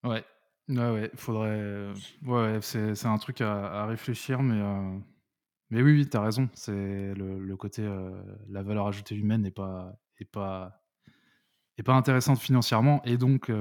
Ouais. 0.03 0.23
Ouais, 0.69 0.91
ouais, 0.91 1.11
faudrait, 1.15 1.59
heu, 1.59 1.93
ouais, 2.23 2.59
c'est 2.61 3.05
un 3.07 3.17
truc 3.17 3.41
à 3.41 3.81
à 3.83 3.85
réfléchir, 3.87 4.43
mais 4.43 4.53
heu, 4.61 5.01
mais 5.71 5.81
oui, 5.83 5.93
oui, 5.93 6.09
tu 6.09 6.17
as 6.17 6.21
raison. 6.21 6.49
C'est 6.53 7.13
le 7.15 7.39
le 7.39 7.57
côté, 7.57 7.83
heu, 7.83 8.23
la 8.49 8.63
valeur 8.63 8.87
ajoutée 8.87 9.15
humaine 9.15 9.45
est 9.45 9.51
pas 9.51 9.99
est 10.19 10.25
pas 10.25 10.83
est 11.77 11.83
pas 11.83 11.95
intéressante 11.95 12.39
financièrement 12.39 13.01
et 13.05 13.17
donc 13.17 13.51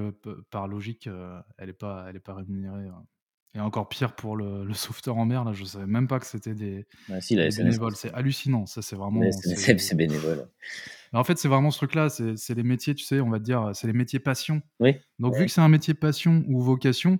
par 0.51 0.69
logique, 0.69 1.09
elle 1.59 1.71
est 1.71 1.73
pas 1.75 2.07
elle 2.09 2.17
est 2.17 2.21
pas 2.21 2.35
rémunérée, 2.35 2.87
heu 2.89 2.93
et 3.59 3.61
encore 3.61 3.88
pire 3.88 4.14
pour 4.16 4.37
le 4.37 4.64
le 4.64 4.75
sauveteur 4.75 5.16
en 5.18 5.27
mer, 5.27 5.44
là, 5.44 5.53
je 5.53 5.64
savais 5.64 5.87
même 5.87 6.09
pas 6.09 6.21
que 6.21 6.27
c'était 6.27 6.55
des 6.55 6.87
Ah 7.11 7.21
si, 7.21 7.35
la 7.37 7.49
des 7.49 7.53
bénévoles. 7.53 7.97
C'est 7.97 8.12
hallucinant, 8.14 8.66
ça, 8.66 8.83
c'est 8.83 8.97
vraiment 8.97 9.40
c'est 9.42 9.94
bénévole. 9.94 10.49
en 11.12 11.25
fait, 11.25 11.38
c'est 11.38 11.49
vraiment 11.49 11.71
ce 11.71 11.79
truc-là, 11.79 12.09
c'est 12.11 12.55
les 12.55 12.62
métiers, 12.62 12.94
tu 12.94 13.05
sais, 13.05 13.21
on 13.21 13.31
va 13.31 13.38
te 13.38 13.44
dire, 13.44 13.71
c'est 13.75 13.87
les 13.87 13.92
métiers 13.92 14.18
passion. 14.21 14.62
Oui, 14.81 15.01
Donc 15.18 15.37
vu 15.37 15.47
que 15.47 15.53
c'est 15.53 15.61
un 15.62 15.68
métier 15.68 15.94
passion 15.94 16.44
ou 16.49 16.61
vocation, 16.62 17.18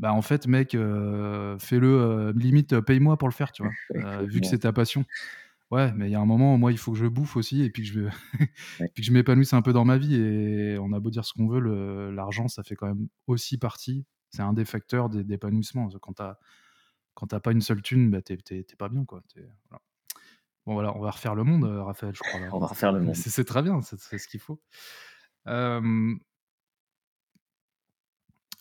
bah, 0.00 0.12
en 0.14 0.22
fait, 0.22 0.46
mec, 0.48 0.74
heu, 0.76 1.56
fais-le, 1.60 1.88
heu, 1.88 2.32
limite, 2.36 2.72
heu, 2.74 2.82
paye-moi 2.82 3.18
pour 3.18 3.28
le 3.28 3.34
faire, 3.34 3.52
tu 3.52 3.64
vois? 3.64 3.78
vu 4.26 4.40
que 4.40 4.46
c'est 4.48 4.60
ta 4.60 4.72
passion. 4.72 5.04
Ouais, 5.70 5.92
mais 5.94 6.08
il 6.08 6.12
y 6.12 6.16
a 6.16 6.20
un 6.20 6.26
moment, 6.26 6.58
moi, 6.58 6.72
il 6.72 6.78
faut 6.78 6.92
que 6.92 6.98
je 6.98 7.06
bouffe 7.06 7.36
aussi 7.36 7.62
et 7.62 7.70
puis 7.70 7.82
que 7.84 7.88
je 7.88 8.00
Ouais. 8.78 8.92
puis 8.94 9.02
que 9.02 9.06
je 9.08 9.12
m'épanouisse 9.12 9.52
un 9.54 9.62
peu 9.62 9.72
dans 9.72 9.84
ma 9.84 9.98
vie 9.98 10.16
et 10.16 10.78
on 10.80 10.92
a 10.92 11.00
beau 11.00 11.10
dire 11.10 11.24
ce 11.24 11.32
qu'on 11.34 11.48
veut, 11.48 11.60
l'argent, 12.12 12.48
ça 12.48 12.62
fait 12.64 12.76
quand 12.76 12.88
même 12.88 13.08
aussi 13.28 13.58
partie 13.58 14.06
c'est 14.34 14.42
un 14.42 14.52
des 14.52 14.64
facteurs 14.64 15.08
d'é 15.10 15.24
d'épanouissement. 15.24 15.88
Quand 16.00 16.14
tu 16.14 16.22
as 16.22 16.38
quand 17.14 17.28
tu 17.28 17.34
as 17.34 17.40
pas 17.40 17.52
une 17.52 17.60
seule 17.62 17.82
thune, 17.82 18.10
bah, 18.10 18.22
tu 18.22 18.34
es 18.34 18.36
tu 18.38 18.56
es 18.58 18.64
tu 18.64 18.74
es 18.74 18.76
pas 18.76 18.88
bien, 18.88 19.04
quoi. 19.04 19.22
Voilà. 19.70 19.82
Bon, 20.66 20.74
voilà, 20.74 20.96
on 20.96 21.00
va 21.00 21.10
refaire 21.10 21.34
le 21.34 21.44
monde, 21.44 21.64
heu, 21.64 21.80
Raphaël, 21.82 22.14
je 22.14 22.20
crois, 22.22 22.40
là, 22.40 22.48
On 22.52 22.58
va 22.58 22.66
refaire 22.66 22.92
le 22.92 23.00
monde. 23.00 23.14
C'est 23.16 23.44
très 23.44 23.62
bien, 23.62 23.82
c'est 23.82 23.98
ce 24.18 24.28
qu'il 24.28 24.40
faut. 24.40 24.60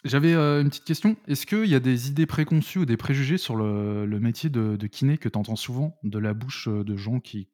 J'avais, 0.06 0.34
heu, 0.34 0.62
une 0.62 0.70
petite 0.70 0.84
question. 0.86 1.16
Est-ce 1.28 1.46
qu'il 1.46 1.66
y 1.66 1.76
a 1.76 1.80
des 1.80 2.10
idées 2.10 2.26
préconçues 2.26 2.80
ou 2.80 2.86
des 2.86 2.98
préjugés 2.98 3.38
sur 3.38 3.56
le 3.56 4.06
le 4.06 4.20
métier 4.20 4.50
de 4.50 4.76
de 4.76 4.88
kiné 4.88 5.18
que 5.18 5.30
tu 5.30 5.38
entends 5.38 5.56
souvent 5.56 5.98
de 6.04 6.20
la 6.20 6.34
bouche, 6.34 6.68
heu, 6.68 6.84
de 6.84 6.98
gens 6.98 7.20
qui 7.20 7.50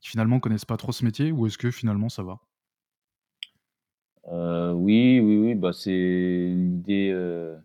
qui 0.00 0.10
finalement 0.10 0.40
connaissent 0.40 0.64
pas 0.66 0.76
trop 0.78 0.92
ce 0.92 1.04
métier 1.04 1.32
ou 1.32 1.46
est-ce 1.46 1.58
que 1.58 1.70
finalement 1.72 2.08
ça 2.10 2.22
va? 2.24 2.40
Heu, 4.28 4.72
oui, 4.74 5.20
oui, 5.20 5.36
oui, 5.38 5.54
bah, 5.54 5.72
c'est 5.72 5.90
l'idée, 5.92 7.10
heu, 7.12 7.56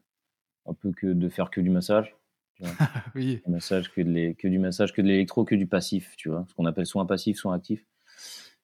un 0.68 0.74
peu 0.74 0.92
que 0.94 1.08
de 1.08 1.30
faire 1.30 1.50
que 1.52 1.62
du 1.62 1.70
massage, 1.72 2.16
tu 2.56 2.64
vois? 2.64 2.74
Oui. 3.16 3.42
Du 3.46 3.52
massage, 3.52 3.92
que 3.92 4.02
de 4.02 4.10
l'é 4.12 4.36
que 4.36 4.48
du 4.48 4.60
massage, 4.60 4.94
que 4.94 5.02
de 5.02 5.08
l'électro, 5.08 5.46
que 5.46 5.56
du 5.56 5.68
passif, 5.68 6.16
tu 6.18 6.30
vois? 6.30 6.46
Ce 6.50 6.56
qu'on 6.56 6.66
appelle 6.66 6.86
soins 6.88 7.06
passifs, 7.08 7.38
soins 7.38 7.56
actifs. 7.56 7.86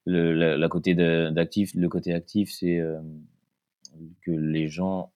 Le 0.05 0.33
la 0.33 0.57
la 0.57 0.69
côté 0.69 0.95
de 0.95 1.29
d'actif 1.31 1.73
le 1.75 1.89
côté 1.89 2.13
actif, 2.13 2.51
c'est, 2.51 2.75
hem, 2.75 3.21
que 4.21 4.31
les 4.31 4.67
gens 4.69 5.12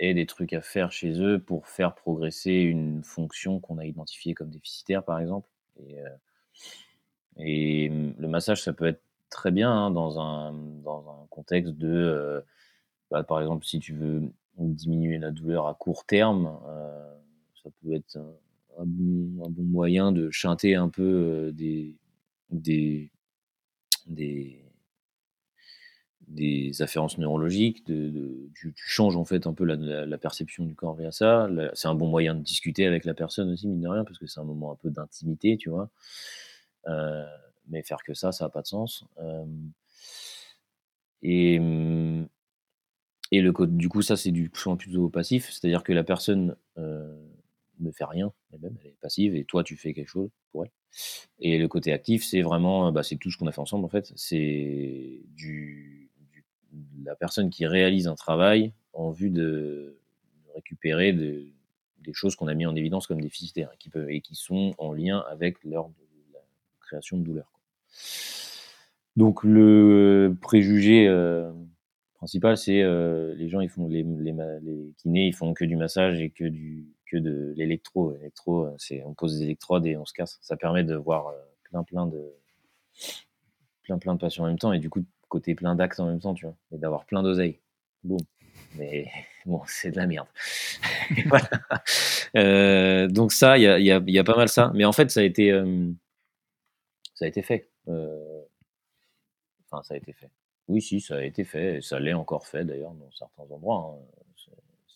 aient 0.00 0.14
des 0.14 0.26
trucs 0.26 0.52
à 0.54 0.62
faire 0.62 0.92
chez 0.92 1.20
eux 1.22 1.38
pour 1.40 1.68
faire 1.68 1.94
progresser 1.94 2.52
une 2.54 3.04
fonction 3.04 3.60
qu'on 3.60 3.78
a 3.78 3.86
identifiée 3.86 4.34
comme 4.34 4.50
déficitaire, 4.50 5.04
par 5.04 5.20
exemple 5.20 5.48
et 7.38 7.88
le 8.18 8.28
massage, 8.28 8.62
ça 8.62 8.72
peut 8.72 8.86
être 8.86 9.02
très 9.30 9.50
bien, 9.50 9.70
hein, 9.72 9.90
dans 9.90 10.20
un 10.20 10.52
dans 10.84 11.08
un 11.10 11.26
contexte 11.30 11.74
de, 11.74 11.88
heu, 11.88 12.44
bah, 13.10 13.24
par 13.24 13.40
exemple, 13.40 13.64
si 13.66 13.80
tu 13.80 13.94
veux 13.94 14.22
diminuer 14.58 15.18
la 15.18 15.30
douleur 15.32 15.68
à 15.68 15.74
court 15.74 16.04
terme, 16.06 16.46
heu, 16.68 17.20
ça 17.64 17.70
peut 17.82 17.94
être 17.94 18.18
un 18.78 18.84
bon 18.86 19.62
moyen 19.64 20.12
de 20.12 20.30
shunter 20.30 20.74
un 20.76 20.88
peu, 20.90 21.02
heu, 21.48 21.52
des 21.52 21.96
des 22.50 23.10
des 26.28 26.82
afférences 26.82 27.18
neurologiques, 27.18 27.84
de 27.86 28.48
tu 28.54 28.72
changes 28.76 29.16
en 29.16 29.24
fait 29.24 29.46
un 29.46 29.52
peu 29.54 29.64
la 29.64 30.06
la 30.06 30.18
perception 30.18 30.64
du 30.64 30.74
corps 30.74 30.94
via 30.94 31.10
ça. 31.10 31.48
C'est 31.74 31.88
un 31.88 31.94
bon 31.94 32.06
moyen 32.08 32.34
de 32.36 32.42
discuter 32.42 32.86
avec 32.86 33.04
la 33.04 33.14
personne 33.14 33.50
aussi, 33.50 33.66
mine 33.66 33.80
de 33.80 33.88
rien, 33.88 34.04
parce 34.04 34.18
que 34.18 34.26
c'est 34.26 34.38
un 34.40 34.44
moment 34.44 34.70
un 34.72 34.76
peu 34.76 34.90
d'intimité, 34.90 35.56
tu 35.56 35.70
vois? 35.70 35.90
Heu, 36.88 37.24
mais 37.70 37.82
faire 37.82 38.02
que 38.04 38.14
ça, 38.14 38.32
ça 38.32 38.46
a 38.46 38.48
pas 38.50 38.62
de 38.62 38.66
sens. 38.66 39.04
Et 41.22 41.58
mmh 41.58 42.28
et 43.32 43.40
le 43.42 43.52
du 43.68 43.88
coup, 43.88 44.02
ça, 44.02 44.16
c'est 44.16 44.32
du 44.32 44.50
soin 44.54 44.76
plutôt 44.76 45.08
passif, 45.08 45.50
c'est-à-dire 45.50 45.84
que 45.84 45.92
la 45.92 46.02
personne, 46.02 46.56
ne 46.76 47.90
fait 47.92 48.04
rien 48.04 48.32
elle-même, 48.52 48.76
elle 48.82 48.88
est 48.90 49.00
passive 49.00 49.34
et 49.34 49.44
toi, 49.44 49.64
tu 49.64 49.76
fais 49.76 49.94
quelque 49.94 50.08
chose 50.08 50.30
pour 50.52 50.64
elle 50.64 50.70
et 51.38 51.58
le 51.58 51.68
côté 51.68 51.92
actif, 51.92 52.24
c'est 52.24 52.42
vraiment, 52.42 52.92
bah, 52.92 53.02
c'est 53.02 53.16
tout 53.16 53.30
ce 53.30 53.38
qu'on 53.38 53.46
a 53.46 53.52
fait 53.52 53.60
ensemble, 53.60 53.84
en 53.84 53.88
fait. 53.88 54.12
C'est 54.16 55.22
du 55.36 56.10
la 57.04 57.16
personne 57.16 57.50
qui 57.50 57.66
réalise 57.66 58.06
un 58.06 58.14
travail 58.14 58.72
en 58.92 59.10
vue 59.10 59.30
de 59.30 59.98
récupérer 60.54 61.12
de 61.12 61.46
des 61.98 62.12
choses 62.14 62.34
qu'on 62.34 62.48
a 62.48 62.54
mis 62.54 62.66
en 62.66 62.74
évidence 62.76 63.06
comme 63.06 63.20
déficitaires 63.20 63.70
et 63.74 63.76
qui 63.78 63.90
peuvent 63.90 64.10
et 64.10 64.20
qui 64.20 64.34
sont 64.34 64.74
en 64.78 64.92
lien 64.92 65.24
avec 65.30 65.62
leur 65.64 65.88
de 65.88 65.94
la 66.32 66.40
création 66.80 67.18
de 67.18 67.24
douleur. 67.24 67.59
Donc 69.16 69.42
le 69.44 70.36
préjugé, 70.40 71.06
heu, 71.08 71.52
principal, 72.14 72.56
c'est, 72.56 72.82
heu, 72.82 73.34
les 73.36 73.48
gens, 73.48 73.60
ils 73.60 73.68
font 73.68 73.88
les 73.88 74.04
kinés, 74.98 75.26
ils 75.28 75.34
font 75.34 75.52
que 75.54 75.64
du 75.64 75.76
massage 75.76 76.20
et 76.20 76.30
que 76.30 76.44
du 76.44 76.86
que 77.06 77.16
de 77.16 77.52
l'électro. 77.56 78.12
L'électro, 78.12 78.68
c'est 78.78 79.02
on 79.04 79.14
pose 79.14 79.36
des 79.38 79.44
électrodes 79.44 79.86
et 79.86 79.96
on 79.96 80.04
se 80.06 80.12
casse. 80.12 80.38
Ça 80.42 80.56
permet 80.56 80.84
de 80.84 80.94
voir, 80.94 81.32
plein, 81.64 81.82
plein 81.84 82.06
de 82.06 82.32
plein, 83.82 83.98
plein 83.98 84.14
de 84.14 84.20
patients 84.20 84.44
en 84.44 84.48
même 84.48 84.58
temps 84.58 84.72
et 84.72 84.78
du 84.78 84.90
coup, 84.90 85.04
côté 85.28 85.54
plein 85.54 85.74
d'actes 85.74 86.00
en 86.00 86.06
même 86.06 86.20
temps, 86.20 86.34
tu 86.34 86.46
vois? 86.46 86.54
Et 86.72 86.78
d'avoir 86.78 87.04
plein 87.06 87.22
d'oseille. 87.22 87.58
Boum. 88.04 88.18
Mais 88.76 89.06
bon, 89.46 89.62
c'est 89.66 89.90
de 89.90 89.96
la 89.96 90.06
merde. 90.06 90.28
Voilà. 92.34 93.08
Donc 93.08 93.32
ça, 93.32 93.58
il 93.58 93.62
y 93.62 93.66
a 93.68 93.78
y 93.78 94.18
a 94.18 94.24
pas 94.24 94.36
mal 94.36 94.48
ça. 94.48 94.70
Mais 94.74 94.84
en 94.84 94.92
fait, 94.92 95.10
ça 95.10 95.20
a 95.20 95.22
été, 95.24 95.52
ça 97.14 97.24
a 97.24 97.28
été 97.28 97.42
fait. 97.42 97.69
Heu, 97.86 98.46
enfin, 99.66 99.82
ça 99.82 99.94
a 99.94 99.96
été 99.96 100.12
fait. 100.12 100.30
Oui, 100.68 100.82
si, 100.82 101.00
ça 101.00 101.16
a 101.16 101.22
été 101.24 101.44
fait 101.44 101.78
et 101.78 101.82
ça 101.82 102.00
l'est 102.00 102.14
encore 102.14 102.46
fait 102.46 102.64
d'ailleurs 102.64 102.94
dans 102.94 103.10
certains 103.12 103.44
endroits, 103.44 103.98
hein. 104.00 104.06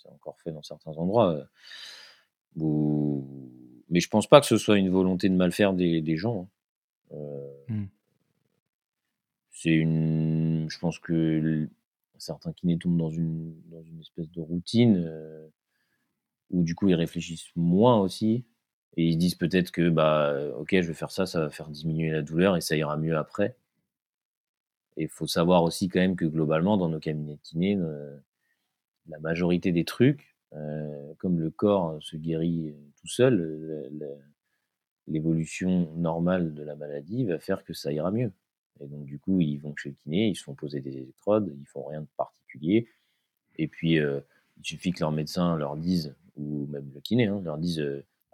C'est 0.02 0.10
encore 0.10 0.38
fait 0.40 0.52
dans 0.52 0.62
certains 0.62 0.92
endroits, 0.92 1.46
où 2.56 3.24
mais 3.90 4.00
je 4.00 4.08
pense 4.08 4.26
pas 4.28 4.40
que 4.40 4.46
ce 4.46 4.58
soit 4.58 4.78
une 4.78 4.90
volonté 4.90 5.28
de 5.28 5.34
mal 5.36 5.52
faire 5.52 5.74
des 5.74 6.00
des 6.02 6.16
gens, 6.16 6.48
hein. 7.12 7.16
Heu 7.16 7.50
Mmh. 7.68 7.88
C'est 9.52 9.70
une 9.72 10.66
je 10.70 10.78
pense 10.78 10.98
que 10.98 11.68
certains 12.18 12.52
kinés 12.52 12.78
tombent 12.78 12.96
dans 12.98 13.10
une 13.10 13.54
dans 13.70 13.82
une 13.82 14.00
espèce 14.00 14.30
de 14.30 14.40
routine, 14.40 15.08
où 16.50 16.62
du 16.62 16.74
coup 16.74 16.88
ils 16.88 16.94
réfléchissent 16.94 17.50
moins 17.56 17.98
aussi 18.00 18.44
et 18.96 19.04
ils 19.04 19.14
se 19.14 19.18
disent 19.18 19.35
peut-être 19.37 19.70
que, 19.72 19.88
bah, 19.90 20.33
heu, 20.35 20.52
OK, 20.59 20.70
je 20.72 20.88
vais 20.88 20.94
faire 20.94 21.11
ça, 21.12 21.26
ça 21.26 21.40
va 21.40 21.50
faire 21.50 21.68
diminuer 21.70 22.11
la 22.11 22.22
douleur 22.22 22.57
et 22.57 22.61
ça 22.61 22.76
ira 22.76 22.96
mieux 22.96 23.16
après. 23.16 23.57
Et 24.96 25.04
il 25.04 25.09
faut 25.09 25.26
savoir 25.26 25.62
aussi 25.64 25.88
quand 25.88 26.00
même 26.00 26.16
que 26.16 26.24
globalement 26.24 26.76
dans 26.76 26.88
nos 26.88 27.00
cabinets 27.00 27.35
de 27.37 27.40
kiné, 27.42 27.76
heu, 27.76 28.20
la 29.09 29.18
majorité 29.20 29.72
des 29.72 29.85
trucs, 29.85 30.37
heu, 30.54 31.14
comme 31.18 31.40
le 31.40 31.50
corps 31.50 31.98
se 32.02 32.16
guérit, 32.16 32.74
tout 33.00 33.09
seul, 33.09 33.90
l'évolution 35.07 35.90
normale 35.96 36.54
de 36.54 36.62
la 36.62 36.76
maladie 36.76 37.24
va 37.24 37.38
faire 37.38 37.64
que 37.64 37.74
ça 37.74 37.92
ira 37.92 38.11
mieux. 38.11 38.33
Et 38.80 38.87
donc 38.87 39.04
du 39.04 39.18
coup, 39.18 39.40
ils 39.40 39.59
vont 39.59 39.74
chez 39.76 39.90
le 39.90 39.94
kiné, 39.96 40.28
ils 40.28 40.37
se 40.37 40.42
font 40.44 40.54
poser 40.54 40.80
des 40.80 40.96
électrodes, 40.96 41.52
ils 41.61 41.66
font 41.66 41.85
rien 41.85 42.00
de 42.02 42.07
particulier. 42.16 42.88
Et 43.57 43.68
puis, 43.68 43.94
il 43.94 44.22
suffit 44.64 44.92
que 44.92 45.00
leur 45.00 45.12
médecin 45.12 45.57
leur 45.57 45.76
dise 45.76 46.14
ou 46.37 46.66
même 46.68 46.90
le 46.94 47.00
kiné, 47.00 47.27
hein, 47.27 47.40
leur 47.44 47.58
dise, 47.58 47.85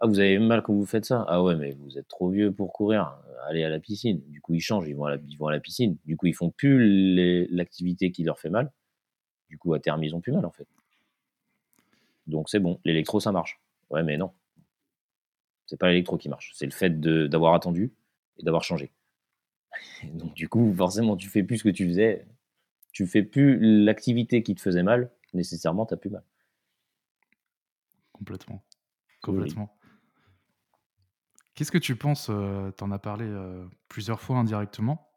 «Ah 0.01 0.07
vous 0.07 0.19
avez 0.19 0.39
mal 0.39 0.61
quand 0.63 0.73
vous 0.73 0.85
faites 0.85 1.05
ça? 1.05 1.25
Ah 1.27 1.43
ouais, 1.43 1.55
mais 1.55 1.71
vous 1.73 1.97
êtes 1.97 2.07
trop 2.07 2.29
vieux 2.29 2.51
pour 2.51 2.73
courir, 2.73 3.17
allez 3.47 3.63
à 3.63 3.69
la 3.69 3.79
piscine». 3.79 4.21
Du 4.29 4.41
coup, 4.41 4.53
ils 4.53 4.61
changent, 4.61 4.87
ils 4.87 4.95
vont 4.95 5.05
à 5.05 5.11
la 5.11 5.17
ils 5.27 5.37
vont 5.37 5.47
à 5.47 5.51
la 5.51 5.59
piscine. 5.59 5.97
Du 6.05 6.17
coup, 6.17 6.25
ils 6.27 6.35
font 6.35 6.49
plus 6.49 7.47
l'activité 7.49 8.11
qui 8.11 8.23
leur 8.23 8.39
fait 8.39 8.49
mal. 8.49 8.71
Du 9.49 9.57
coup, 9.57 9.73
à 9.73 9.79
terme, 9.79 10.03
ils 10.03 10.15
ont 10.15 10.21
plus 10.21 10.31
mal, 10.33 10.45
en 10.45 10.51
fait. 10.51 10.67
Donc 12.27 12.49
c'est 12.49 12.59
bon, 12.59 12.79
l'électro 12.85 13.19
ça 13.19 13.31
marche. 13.31 13.59
Ouais, 13.89 14.03
mais 14.03 14.17
non, 14.17 14.31
c'est 15.65 15.77
pas 15.77 15.89
l'électro 15.89 16.17
qui 16.17 16.29
marche, 16.29 16.51
c'est 16.53 16.65
le 16.65 16.71
fait 16.71 16.99
d'avoir 16.99 17.53
attendu 17.53 17.93
et 18.37 18.43
d'avoir 18.43 18.63
changé. 18.63 18.91
Donc 20.13 20.33
du 20.33 20.49
coup, 20.49 20.73
forcément, 20.73 21.15
tu 21.15 21.29
fais 21.29 21.43
plus 21.43 21.59
ce 21.59 21.63
que 21.63 21.69
tu 21.69 21.87
faisais, 21.87 22.25
tu 22.91 23.07
fais 23.07 23.23
plus 23.23 23.57
l'activité 23.85 24.43
qui 24.43 24.55
te 24.55 24.61
faisait 24.61 24.83
mal, 24.83 25.11
nécessairement, 25.33 25.85
tu 25.85 25.93
as 25.93 25.97
plus 25.97 26.09
mal. 26.09 26.23
Complètement, 28.13 28.63
logique. 29.27 29.61
Qu'est-ce 31.55 31.71
que 31.71 31.77
tu 31.77 31.95
penses, 31.95 32.29
heu, 32.29 32.73
tu 32.77 32.83
en 32.83 32.91
as 32.91 32.99
parlé, 32.99 33.29
plusieurs 33.87 34.21
fois 34.21 34.37
indirectement. 34.37 35.09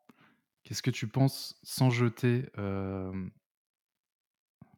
Qu'est-ce 0.63 0.83
que 0.83 0.91
tu 0.91 1.09
penses 1.09 1.59
sans 1.63 1.91
jeter, 1.91 2.51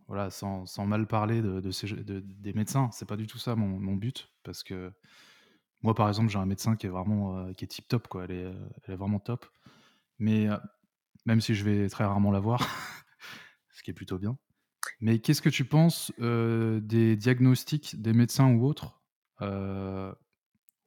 voilà, 0.09 0.31
sans 0.31 0.87
mal 0.87 1.07
parler 1.07 1.43
des 1.43 2.53
médecins, 2.53 2.91
c'est 2.93 3.09
pas 3.09 3.17
du 3.17 3.27
tout 3.27 3.39
ça 3.39 3.57
mon 3.57 3.97
but 3.97 4.31
parce 4.45 4.63
que 4.63 4.93
moi, 5.83 5.95
par 5.95 6.09
exemple, 6.09 6.31
j'ai 6.31 6.39
un 6.39 6.47
médecin 6.47 6.77
qui 6.77 6.87
est 6.87 6.91
vraiment, 6.91 7.53
qui 7.55 7.65
est 7.65 7.69
tip 7.69 7.87
top, 7.87 8.09
quoi. 8.09 8.25
Elle 8.25 8.33
est, 8.33 8.53
elle 8.85 8.95
est 8.95 8.97
vraiment 8.97 9.21
top. 9.21 9.47
Mais, 10.19 10.49
même 11.27 11.41
si 11.41 11.55
je 11.55 11.65
vais 11.65 11.89
très 11.89 12.05
rarement 12.05 12.31
la 12.31 12.41
voir, 12.41 12.61
ce 13.71 13.83
qui 13.83 13.91
est 13.91 13.95
plutôt 13.95 14.19
bien. 14.19 14.39
Mais 15.01 15.19
qu'est-ce 15.19 15.43
que 15.43 15.49
tu 15.49 15.65
penses, 15.65 16.13
des 16.19 17.17
diagnostics 17.17 18.01
des 18.01 18.13
médecins 18.13 18.53
ou 18.53 18.65
autres? 18.65 19.01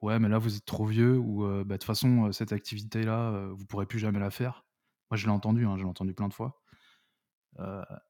Ouais, 0.02 0.18
mais 0.20 0.30
là, 0.30 0.38
vous 0.38 0.56
êtes 0.56 0.66
trop 0.66 0.86
vieux 0.86 1.18
ou, 1.18 1.44
bah, 1.46 1.64
de 1.64 1.74
toute 1.74 1.84
façon, 1.84 2.32
cette 2.32 2.54
activité-là, 2.54 3.50
vous 3.54 3.66
pourrez 3.66 3.86
plus 3.86 4.00
jamais 4.00 4.20
la 4.20 4.32
faire. 4.32 4.66
Moi, 5.12 5.18
je 5.18 5.26
l'ai 5.26 5.32
entendu, 5.32 5.66
hein, 5.66 5.76
je 5.78 5.84
l'ai 5.84 5.90
entendu 5.90 6.14
plein 6.14 6.28
de 6.30 6.34
fois. 6.34 6.62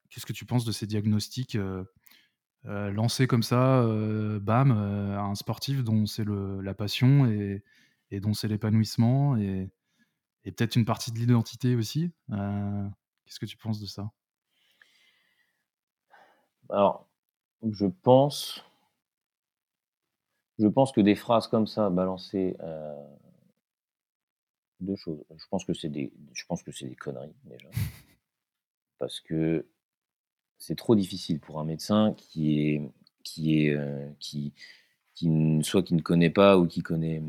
Qu'est-ce 0.09 0.25
que 0.25 0.33
tu 0.33 0.45
penses 0.45 0.65
de 0.65 0.71
ces 0.71 0.87
diagnostics, 0.87 1.57
lancés 2.63 3.27
comme 3.27 3.43
ça, 3.43 3.83
bam, 4.41 4.71
à 4.71 5.21
un 5.21 5.35
sportif 5.35 5.83
dont 5.83 6.05
c'est 6.05 6.25
la 6.25 6.73
passion 6.73 7.25
et 7.27 8.19
dont 8.19 8.33
c'est 8.33 8.47
l'épanouissement 8.47 9.37
et 9.37 9.71
et 10.45 10.53
peut-être 10.53 10.77
une 10.77 10.85
partie 10.85 11.11
de 11.11 11.19
l'identité 11.19 11.75
aussi? 11.75 12.11
Qu'est-ce 12.29 13.39
que 13.39 13.45
tu 13.45 13.57
penses 13.57 13.79
de 13.79 13.87
ça? 13.87 14.11
Alors, 16.69 17.07
je 17.63 17.85
pense 17.87 18.63
je 20.59 20.67
pense 20.67 20.91
que 20.91 21.01
des 21.01 21.15
phrases 21.15 21.47
comme 21.47 21.67
ça 21.67 21.89
balancées, 21.89 22.55
heu 22.61 22.93
2 24.81 24.95
choses. 24.95 25.23
Je 25.37 25.45
pense 25.49 25.65
que 25.65 25.73
c'est 25.73 25.89
des 25.89 26.11
je 26.33 26.43
pense 26.45 26.63
que 26.63 26.71
c'est 26.71 26.87
des 26.87 26.95
conneries 26.95 27.35
déjà. 27.45 27.69
Parce 28.97 29.19
que 29.19 29.65
c'est 30.57 30.77
trop 30.77 30.95
difficile 30.95 31.39
pour 31.39 31.59
un 31.59 31.65
médecin 31.65 32.13
qui 32.17 32.59
est 32.61 32.81
qui 33.23 33.65
est, 33.67 33.71
heu, 33.75 34.09
qui 34.19 34.53
qui 35.15 35.29
soit 35.63 35.83
qui 35.83 35.95
ne 35.95 36.01
connaît 36.01 36.29
pas 36.31 36.57
ou 36.59 36.67
qui 36.67 36.81
connaît 36.81 37.23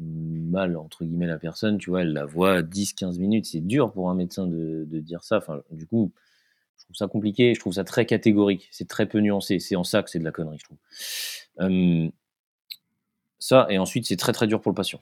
«mal» 0.00 0.76
entre 0.76 1.04
guillemets 1.04 1.26
la 1.28 1.38
personne, 1.38 1.78
tu 1.78 1.90
vois? 1.90 2.02
Elle 2.02 2.12
la 2.14 2.26
voit 2.26 2.62
10-15 2.62 3.18
minutes, 3.18 3.46
c'est 3.46 3.60
dur 3.60 3.92
pour 3.92 4.10
un 4.10 4.14
médecin 4.16 4.46
de 4.48 4.84
dire 5.00 5.24
ça. 5.24 5.38
Enfin, 5.38 5.62
du 5.72 5.86
coup, 5.86 6.12
je 6.78 6.84
trouve 6.86 6.96
ça 6.96 7.08
compliqué, 7.08 7.54
je 7.54 7.60
trouve 7.60 7.74
ça 7.74 7.84
très 7.84 8.06
catégorique, 8.06 8.68
c'est 8.72 8.88
très 8.88 9.06
peu 9.08 9.20
nuancé. 9.20 9.58
C'est 9.60 9.76
en 9.76 9.84
ça 9.84 10.02
que 10.04 10.10
c'est 10.10 10.20
de 10.20 10.24
la 10.24 10.32
connerie, 10.32 10.58
je 10.58 10.64
trouve. 10.66 10.78
Ça 13.42 13.66
et 13.70 13.78
ensuite 13.78 14.06
c'est 14.06 14.16
très, 14.16 14.32
très 14.32 14.46
dur 14.46 14.60
pour 14.60 14.70
le 14.72 14.76
patient. 14.76 15.00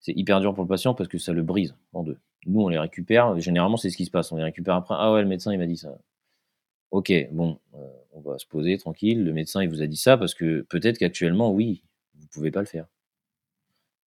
C'est 0.00 0.12
hyper 0.16 0.40
dur 0.40 0.54
pour 0.54 0.64
le 0.64 0.68
patient 0.68 0.94
parce 0.94 1.08
que 1.08 1.18
ça 1.18 1.32
le 1.32 1.42
brise 1.42 1.74
en 1.92 2.02
2. 2.02 2.18
Nous, 2.46 2.60
on 2.60 2.68
les 2.68 2.78
récupère, 2.78 3.38
généralement, 3.38 3.76
c'est 3.76 3.88
ce 3.90 3.96
qui 3.96 4.04
se 4.04 4.10
passe. 4.10 4.32
On 4.32 4.36
les 4.36 4.42
récupère 4.42 4.74
après: 4.74 4.96
«Ah 4.98 5.12
ouais, 5.12 5.22
le 5.22 5.28
médecin, 5.28 5.52
il 5.52 5.58
m'a 5.58 5.66
dit 5.66 5.76
ça». 5.76 5.96
OK, 6.90 7.12
bon, 7.32 7.58
heu, 7.74 7.78
on 8.12 8.20
va 8.20 8.38
se 8.38 8.46
poser 8.46 8.78
tranquille. 8.78 9.24
Le 9.24 9.32
médecin, 9.32 9.62
il 9.62 9.68
vous 9.68 9.82
a 9.82 9.86
dit 9.86 9.96
ça 9.96 10.16
parce 10.18 10.34
que 10.34 10.62
peut-être 10.68 10.98
qu'actuellement, 10.98 11.52
oui, 11.52 11.82
vous 12.16 12.26
pouvez 12.28 12.50
pas 12.50 12.60
le 12.60 12.66
faire. 12.66 12.86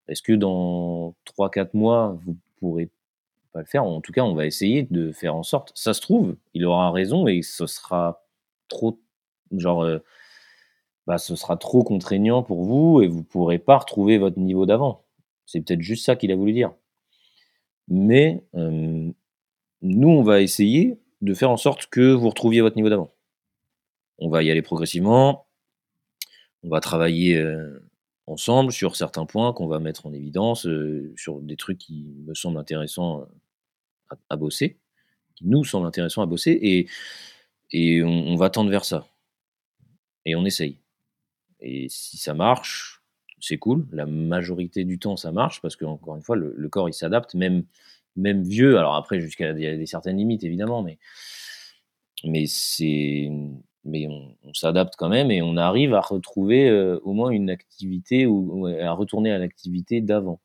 Est-ce 0.08 0.22
que 0.22 0.34
dans 0.34 1.16
3-4 1.26 1.74
mois, 1.74 2.18
vous 2.26 2.38
pourrez 2.60 2.90
pas 3.54 3.60
le 3.62 3.66
faire? 3.66 3.84
En 3.84 4.02
tout 4.02 4.12
cas, 4.14 4.24
on 4.24 4.36
va 4.36 4.46
essayer 4.46 4.84
de 4.92 5.12
faire 5.12 5.36
en 5.36 5.44
sorte. 5.44 5.72
Ça 5.76 5.94
se 5.94 6.02
trouve, 6.02 6.38
il 6.54 6.66
aura 6.66 6.92
raison 6.92 7.28
et 7.28 7.42
ce 7.42 7.68
sera 7.68 8.24
trop 8.70 9.00
genre, 9.52 9.84
heu, 9.86 10.04
bah, 11.08 11.18
ce 11.18 11.36
sera 11.36 11.58
trop 11.58 11.84
contraignant 11.84 12.44
pour 12.44 12.64
vous 12.64 13.02
et 13.02 13.08
vous 13.08 13.24
pourrez 13.24 13.60
pas 13.60 13.78
retrouver 13.80 14.18
votre 14.18 14.40
niveau 14.40 14.66
d'avant. 14.66 15.04
C'est 15.46 15.62
peut-être 15.62 15.82
juste 15.82 16.06
ça 16.06 16.16
qu'il 16.16 16.32
a 16.32 16.36
voulu 16.36 16.54
dire. 16.54 16.74
Mais, 17.88 18.44
hem, 18.54 19.14
nous, 19.84 20.10
on 20.10 20.24
va 20.24 20.42
essayer 20.42 21.00
de 21.22 21.34
faire 21.36 21.52
en 21.52 21.58
sorte 21.58 21.88
que 21.88 22.14
vous 22.14 22.30
retrouviez 22.30 22.62
votre 22.62 22.76
niveau 22.78 22.90
d'avant. 22.90 23.12
On 24.20 24.28
va 24.30 24.44
y 24.44 24.52
aller 24.52 24.62
progressivement. 24.62 25.48
On 26.64 26.70
va 26.70 26.80
travailler, 26.82 27.36
heu, 27.38 27.84
ensemble 28.28 28.72
sur 28.72 28.96
certains 28.96 29.26
points 29.26 29.54
qu'on 29.54 29.68
va 29.68 29.80
mettre 29.80 30.06
en 30.08 30.14
évidence, 30.14 30.66
heu, 30.66 31.14
sur 31.18 31.40
des 31.42 31.58
trucs 31.58 31.78
qui 31.78 32.06
me 32.26 32.34
semblent 32.34 32.58
intéressants, 32.58 33.22
heu, 33.22 33.28
à 34.30 34.36
bosser, 34.36 34.78
qui 35.36 35.48
nous 35.48 35.64
semblent 35.66 35.88
intéressants 35.88 36.24
à 36.24 36.26
bosser 36.28 36.60
et 36.62 36.88
et 37.74 38.04
on 38.04 38.36
va 38.38 38.50
tendre 38.50 38.70
vers 38.72 38.86
ça 38.86 39.08
et 40.26 40.36
on 40.36 40.46
essaye 40.46 40.78
et 41.62 41.88
si 41.90 42.18
ça 42.18 42.34
marche, 42.34 43.02
c'est 43.40 43.58
cool. 43.58 43.88
La 43.92 44.06
majorité 44.06 44.84
du 44.86 45.00
temps, 45.00 45.18
ça 45.18 45.32
marche 45.32 45.62
parce 45.62 45.76
qu'encore 45.76 46.16
une 46.16 46.24
fois, 46.24 46.36
le 46.38 46.70
corps, 46.70 46.90
il 46.90 46.94
s'adapte 46.94 47.36
même 47.36 48.44
vieux. 48.44 48.78
Alors 48.78 48.96
après, 48.96 49.20
jusqu'à 49.22 49.54
des 49.54 49.78
des 49.78 49.86
certaines 49.86 50.18
limites 50.18 50.44
évidemment, 50.44 50.82
mais 50.84 50.98
mais 52.24 52.46
c'est 52.48 53.30
mais 53.88 54.08
on 54.08 54.54
s'adapte 54.54 54.96
quand 54.98 55.10
même 55.10 55.30
et 55.32 55.42
on 55.44 55.58
arrive 55.58 55.94
à 55.94 56.02
retrouver, 56.02 56.70
heu, 56.70 57.00
au 57.04 57.14
moins 57.14 57.30
une 57.30 57.52
activité 57.52 58.26
ou 58.26 58.66
à 58.68 58.92
retourner 58.94 59.32
à 59.32 59.38
l'activité 59.38 60.02
d'avant. 60.02 60.40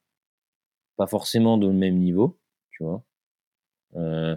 Pas 0.97 1.07
forcément 1.07 1.57
dans 1.59 1.69
le 1.69 1.73
même 1.75 1.99
niveau, 1.99 2.39
tu 2.71 2.83
vois? 2.85 3.03
Heu, 3.97 4.37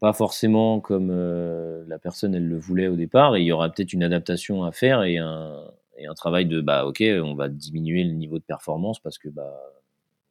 pas 0.00 0.12
forcément 0.14 0.80
comme, 0.80 1.10
heu, 1.12 1.84
la 1.88 1.98
personne, 1.98 2.34
elle 2.34 2.48
le 2.48 2.58
voulait 2.58 2.88
au 2.88 2.96
départ 2.96 3.38
il 3.38 3.44
y 3.44 3.52
aura 3.52 3.70
peut-être 3.70 3.92
une 3.94 4.04
adaptation 4.04 4.64
à 4.64 4.72
faire 4.72 5.04
et 5.04 5.18
un 5.18 5.64
et 6.00 6.06
un 6.06 6.14
travail 6.14 6.46
de, 6.46 6.60
bah, 6.60 6.86
OK, 6.86 7.02
on 7.02 7.34
va 7.34 7.48
diminuer 7.48 8.04
le 8.04 8.12
niveau 8.12 8.38
de 8.38 8.44
performance 8.44 9.00
parce 9.00 9.18
que, 9.18 9.28
bah, 9.28 9.54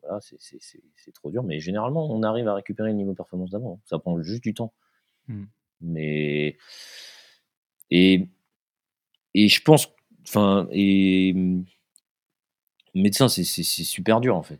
voilà, 0.01 0.19
c'est 0.21 0.37
c'est 0.39 0.57
c'est 0.61 0.81
c'est 0.95 1.11
trop 1.11 1.29
dur 1.29 1.43
mais 1.43 1.59
généralement, 1.59 2.09
on 2.09 2.23
arrive 2.23 2.47
à 2.47 2.55
récupérer 2.55 2.89
le 2.89 2.95
niveau 2.95 3.11
de 3.11 3.17
performance 3.17 3.49
d'avant. 3.51 3.79
Ça 3.85 3.99
prend 3.99 4.21
juste 4.21 4.43
du 4.43 4.53
temps. 4.53 4.73
Mmh. 5.27 5.43
Mais 5.81 6.57
et 7.91 8.27
et 9.33 9.47
je 9.47 9.61
pense 9.61 9.89
enfin 10.27 10.67
et 10.71 11.33
mmh, 11.33 11.65
médecin, 12.95 13.27
c'est 13.29 13.43
super 13.43 14.21
dur, 14.21 14.35
en 14.35 14.43
fait. 14.43 14.59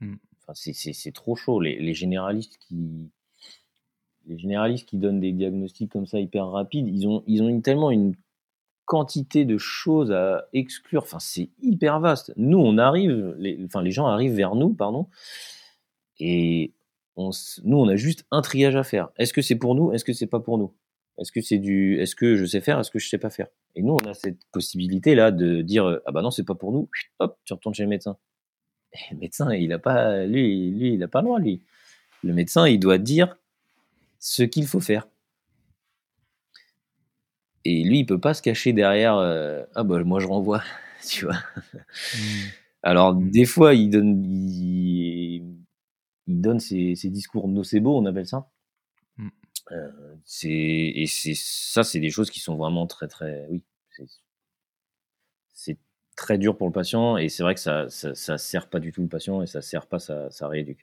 Enfin, 0.00 0.54
c'est 0.54 0.72
c'est 0.72 0.92
c'est 0.92 1.12
trop 1.12 1.36
chaud. 1.36 1.60
Les 1.60 1.78
les 1.78 1.94
généralistes 1.94 2.58
qui 2.58 3.10
les 4.26 4.38
généralistes 4.38 4.88
qui 4.88 4.96
donnent 4.96 5.20
des 5.20 5.32
diagnostics 5.32 5.90
comme 5.90 6.06
ça 6.06 6.18
hyper 6.20 6.48
rapides, 6.48 6.88
ils 6.88 7.06
ont 7.06 7.22
ils 7.26 7.42
ont 7.42 7.48
une 7.48 7.62
tellement 7.62 7.90
une 7.90 8.14
quantité 8.84 9.44
de 9.44 9.58
choses 9.58 10.12
à 10.12 10.46
exclure. 10.52 11.02
Enfin, 11.02 11.18
c'est 11.18 11.50
hyper 11.62 12.00
vaste. 12.00 12.32
Nous, 12.36 12.58
on 12.58 12.78
arrive, 12.78 13.34
les 13.38 13.58
enfin, 13.64 13.82
les 13.82 13.90
gens 13.90 14.06
arrivent 14.06 14.34
vers 14.34 14.54
nous, 14.54 14.74
pardon, 14.74 15.08
et 16.18 16.72
on 17.16 17.30
nous, 17.64 17.76
on 17.78 17.88
a 17.88 17.96
juste 17.96 18.26
un 18.30 18.42
triage 18.42 18.76
à 18.76 18.84
faire. 18.84 19.10
Est-ce 19.16 19.32
que 19.32 19.42
c'est 19.42 19.56
pour 19.56 19.74
nous? 19.74 19.92
Est-ce 19.92 20.04
que 20.04 20.12
c'est 20.12 20.26
pas 20.26 20.40
pour 20.40 20.58
nous? 20.58 20.72
Est-ce 21.18 21.32
que 21.32 21.40
c'est 21.40 21.58
du 21.58 22.00
est-ce 22.00 22.16
que 22.16 22.36
je 22.36 22.44
sais 22.44 22.60
faire? 22.60 22.78
Est-ce 22.78 22.90
que 22.90 22.98
je 22.98 23.08
sais 23.08 23.18
pas 23.18 23.30
faire? 23.30 23.48
Et 23.74 23.82
nous, 23.82 23.94
on 23.94 24.08
a 24.08 24.14
cette 24.14 24.44
possibilité-là 24.52 25.30
de 25.30 25.62
dire, 25.62 26.00
«Ah 26.06 26.12
bah 26.12 26.22
non, 26.22 26.30
c'est 26.30 26.44
pas 26.44 26.54
pour 26.54 26.72
nous», 26.72 26.88
hop, 27.18 27.38
tu 27.44 27.52
retournes 27.52 27.74
chez 27.74 27.82
le 27.84 27.88
médecin. 27.88 28.16
Et 28.92 29.14
le 29.14 29.18
médecin, 29.18 29.52
il 29.54 29.72
a 29.72 29.78
pas 29.78 30.24
lui 30.26 30.70
lui, 30.70 30.94
il 30.94 31.02
a 31.02 31.08
pas 31.08 31.20
le 31.20 31.26
droit, 31.26 31.38
lui. 31.38 31.62
Le 32.22 32.32
médecin, 32.34 32.66
il 32.68 32.78
doit 32.78 32.98
dire 32.98 33.36
ce 34.18 34.42
qu'il 34.42 34.66
faut 34.66 34.80
faire. 34.80 35.08
Et 37.64 37.84
lui, 37.84 38.00
il 38.00 38.06
peut 38.06 38.18
pas 38.20 38.34
se 38.34 38.42
cacher 38.42 38.72
derrière, 38.72 39.16
heu: 39.18 39.66
«Ah 39.74 39.84
bah 39.84 40.02
moi 40.04 40.20
je 40.20 40.26
renvoie», 40.26 40.62
tu 41.08 41.24
vois? 41.26 41.36
Mmh. 42.14 42.52
Alors 42.82 43.14
Mmh. 43.14 43.30
des 43.30 43.44
fois, 43.44 43.74
il 43.74 43.90
donne 43.90 44.24
il 44.24 45.44
il 46.28 46.40
donne 46.42 46.60
ses 46.60 46.94
ses 46.96 47.10
discours 47.10 47.48
nocebo, 47.48 47.98
on 47.98 48.06
appelle 48.06 48.26
ça. 48.28 48.48
Mmh. 49.18 49.28
Heu, 49.72 49.92
c'est 50.26 50.50
et 50.50 51.06
c'est 51.08 51.34
ça, 51.36 51.84
c'est 51.84 52.00
des 52.00 52.10
choses 52.10 52.30
qui 52.30 52.40
sont 52.40 52.56
vraiment 52.56 52.86
très, 52.88 53.08
très 53.08 53.46
oui, 53.50 53.64
c'est 53.90 54.06
c'est 55.54 55.78
très 56.16 56.38
dur 56.38 56.56
pour 56.56 56.66
le 56.68 56.72
patient 56.72 57.16
et 57.16 57.28
c'est 57.28 57.42
vrai 57.42 57.54
que 57.54 57.60
ça 57.60 57.88
ça 57.88 58.14
ça 58.14 58.38
sert 58.38 58.68
pas 58.68 58.80
du 58.80 58.92
tout 58.92 59.02
le 59.02 59.08
patient 59.08 59.42
et 59.42 59.46
ça 59.46 59.62
sert 59.62 59.86
pas 59.86 59.98
sa 59.98 60.30
sa 60.30 60.48
rééduc. 60.48 60.78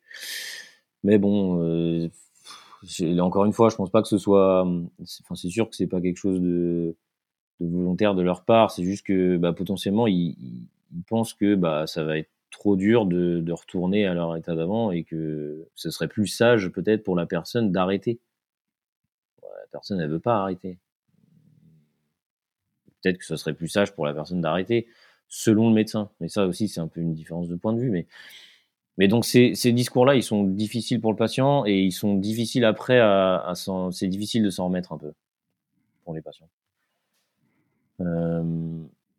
Mais 1.04 1.18
bon, 1.18 1.62
j'ai 2.04 2.12
encore 3.20 3.46
une 3.46 3.54
fois, 3.54 3.70
je 3.70 3.76
pense 3.76 3.90
pas 3.92 4.02
que 4.02 4.08
ce 4.08 4.18
soit, 4.18 4.66
c'est 5.06 5.24
enfin, 5.24 5.36
c'est 5.36 5.50
sûr 5.50 5.70
que 5.70 5.76
c'est 5.76 5.88
pas 5.88 6.02
quelque 6.02 6.18
chose 6.18 6.42
de 6.42 6.96
volontaire 7.60 8.16
de 8.16 8.22
leur 8.24 8.46
part. 8.46 8.72
C'est 8.72 8.84
juste 8.84 9.06
que, 9.06 9.38
bah, 9.38 9.54
potentiellement, 9.54 10.08
ils 10.08 10.58
pensent 11.08 11.34
que, 11.34 11.56
bah, 11.56 11.88
ça 11.88 12.04
va 12.04 12.18
être 12.18 12.30
trop 12.52 12.76
dur 12.76 13.06
de 13.06 13.42
de 13.42 13.54
retourner 13.54 14.08
à 14.08 14.14
leur 14.16 14.36
état 14.36 14.56
d'avant 14.56 14.92
et 14.92 15.04
que 15.04 15.68
ce 15.76 15.92
serait 15.92 16.08
plus 16.08 16.28
sage 16.28 16.70
peut-être 16.70 17.04
pour 17.04 17.16
la 17.16 17.26
personne 17.28 17.72
d'arrêter. 17.72 18.20
La 19.44 19.68
personne, 19.72 20.00
elle 20.00 20.10
veut 20.10 20.20
pas 20.20 20.42
arrêter. 20.42 20.80
Peut-être 23.02 23.18
que 23.18 23.26
ce 23.26 23.36
serait 23.36 23.54
plus 23.54 23.68
sage 23.70 23.94
pour 23.94 24.06
la 24.06 24.14
personne 24.14 24.42
d'arrêter, 24.42 24.88
selon 25.28 25.70
le 25.70 25.76
médecin. 25.76 26.10
Mais 26.20 26.28
ça 26.28 26.46
aussi, 26.48 26.68
c'est 26.68 26.82
un 26.82 26.88
peu 26.88 27.02
une 27.02 27.14
différence 27.14 27.48
de 27.48 27.56
point 27.56 27.74
de 27.74 27.80
vue. 27.80 27.92
Mais, 27.92 28.08
mais 29.00 29.08
donc, 29.08 29.26
ces, 29.26 29.56
ces 29.56 29.72
discours-là, 29.72 30.16
ils 30.16 30.24
sont 30.24 30.44
difficiles 30.44 31.02
pour 31.02 31.12
le 31.12 31.18
patient 31.18 31.66
et 31.66 31.82
ils 31.82 31.92
sont 31.94 32.16
difficiles 32.16 32.66
après 32.66 33.00
à. 33.00 33.54
C'est 33.92 34.08
difficile 34.08 34.44
de 34.44 34.52
s'en 34.52 34.66
remettre 34.68 34.94
un 34.94 35.00
peu 35.00 35.14
pour 36.06 36.14
les 36.14 36.22
patients. 36.22 36.50
Euh, 38.02 38.44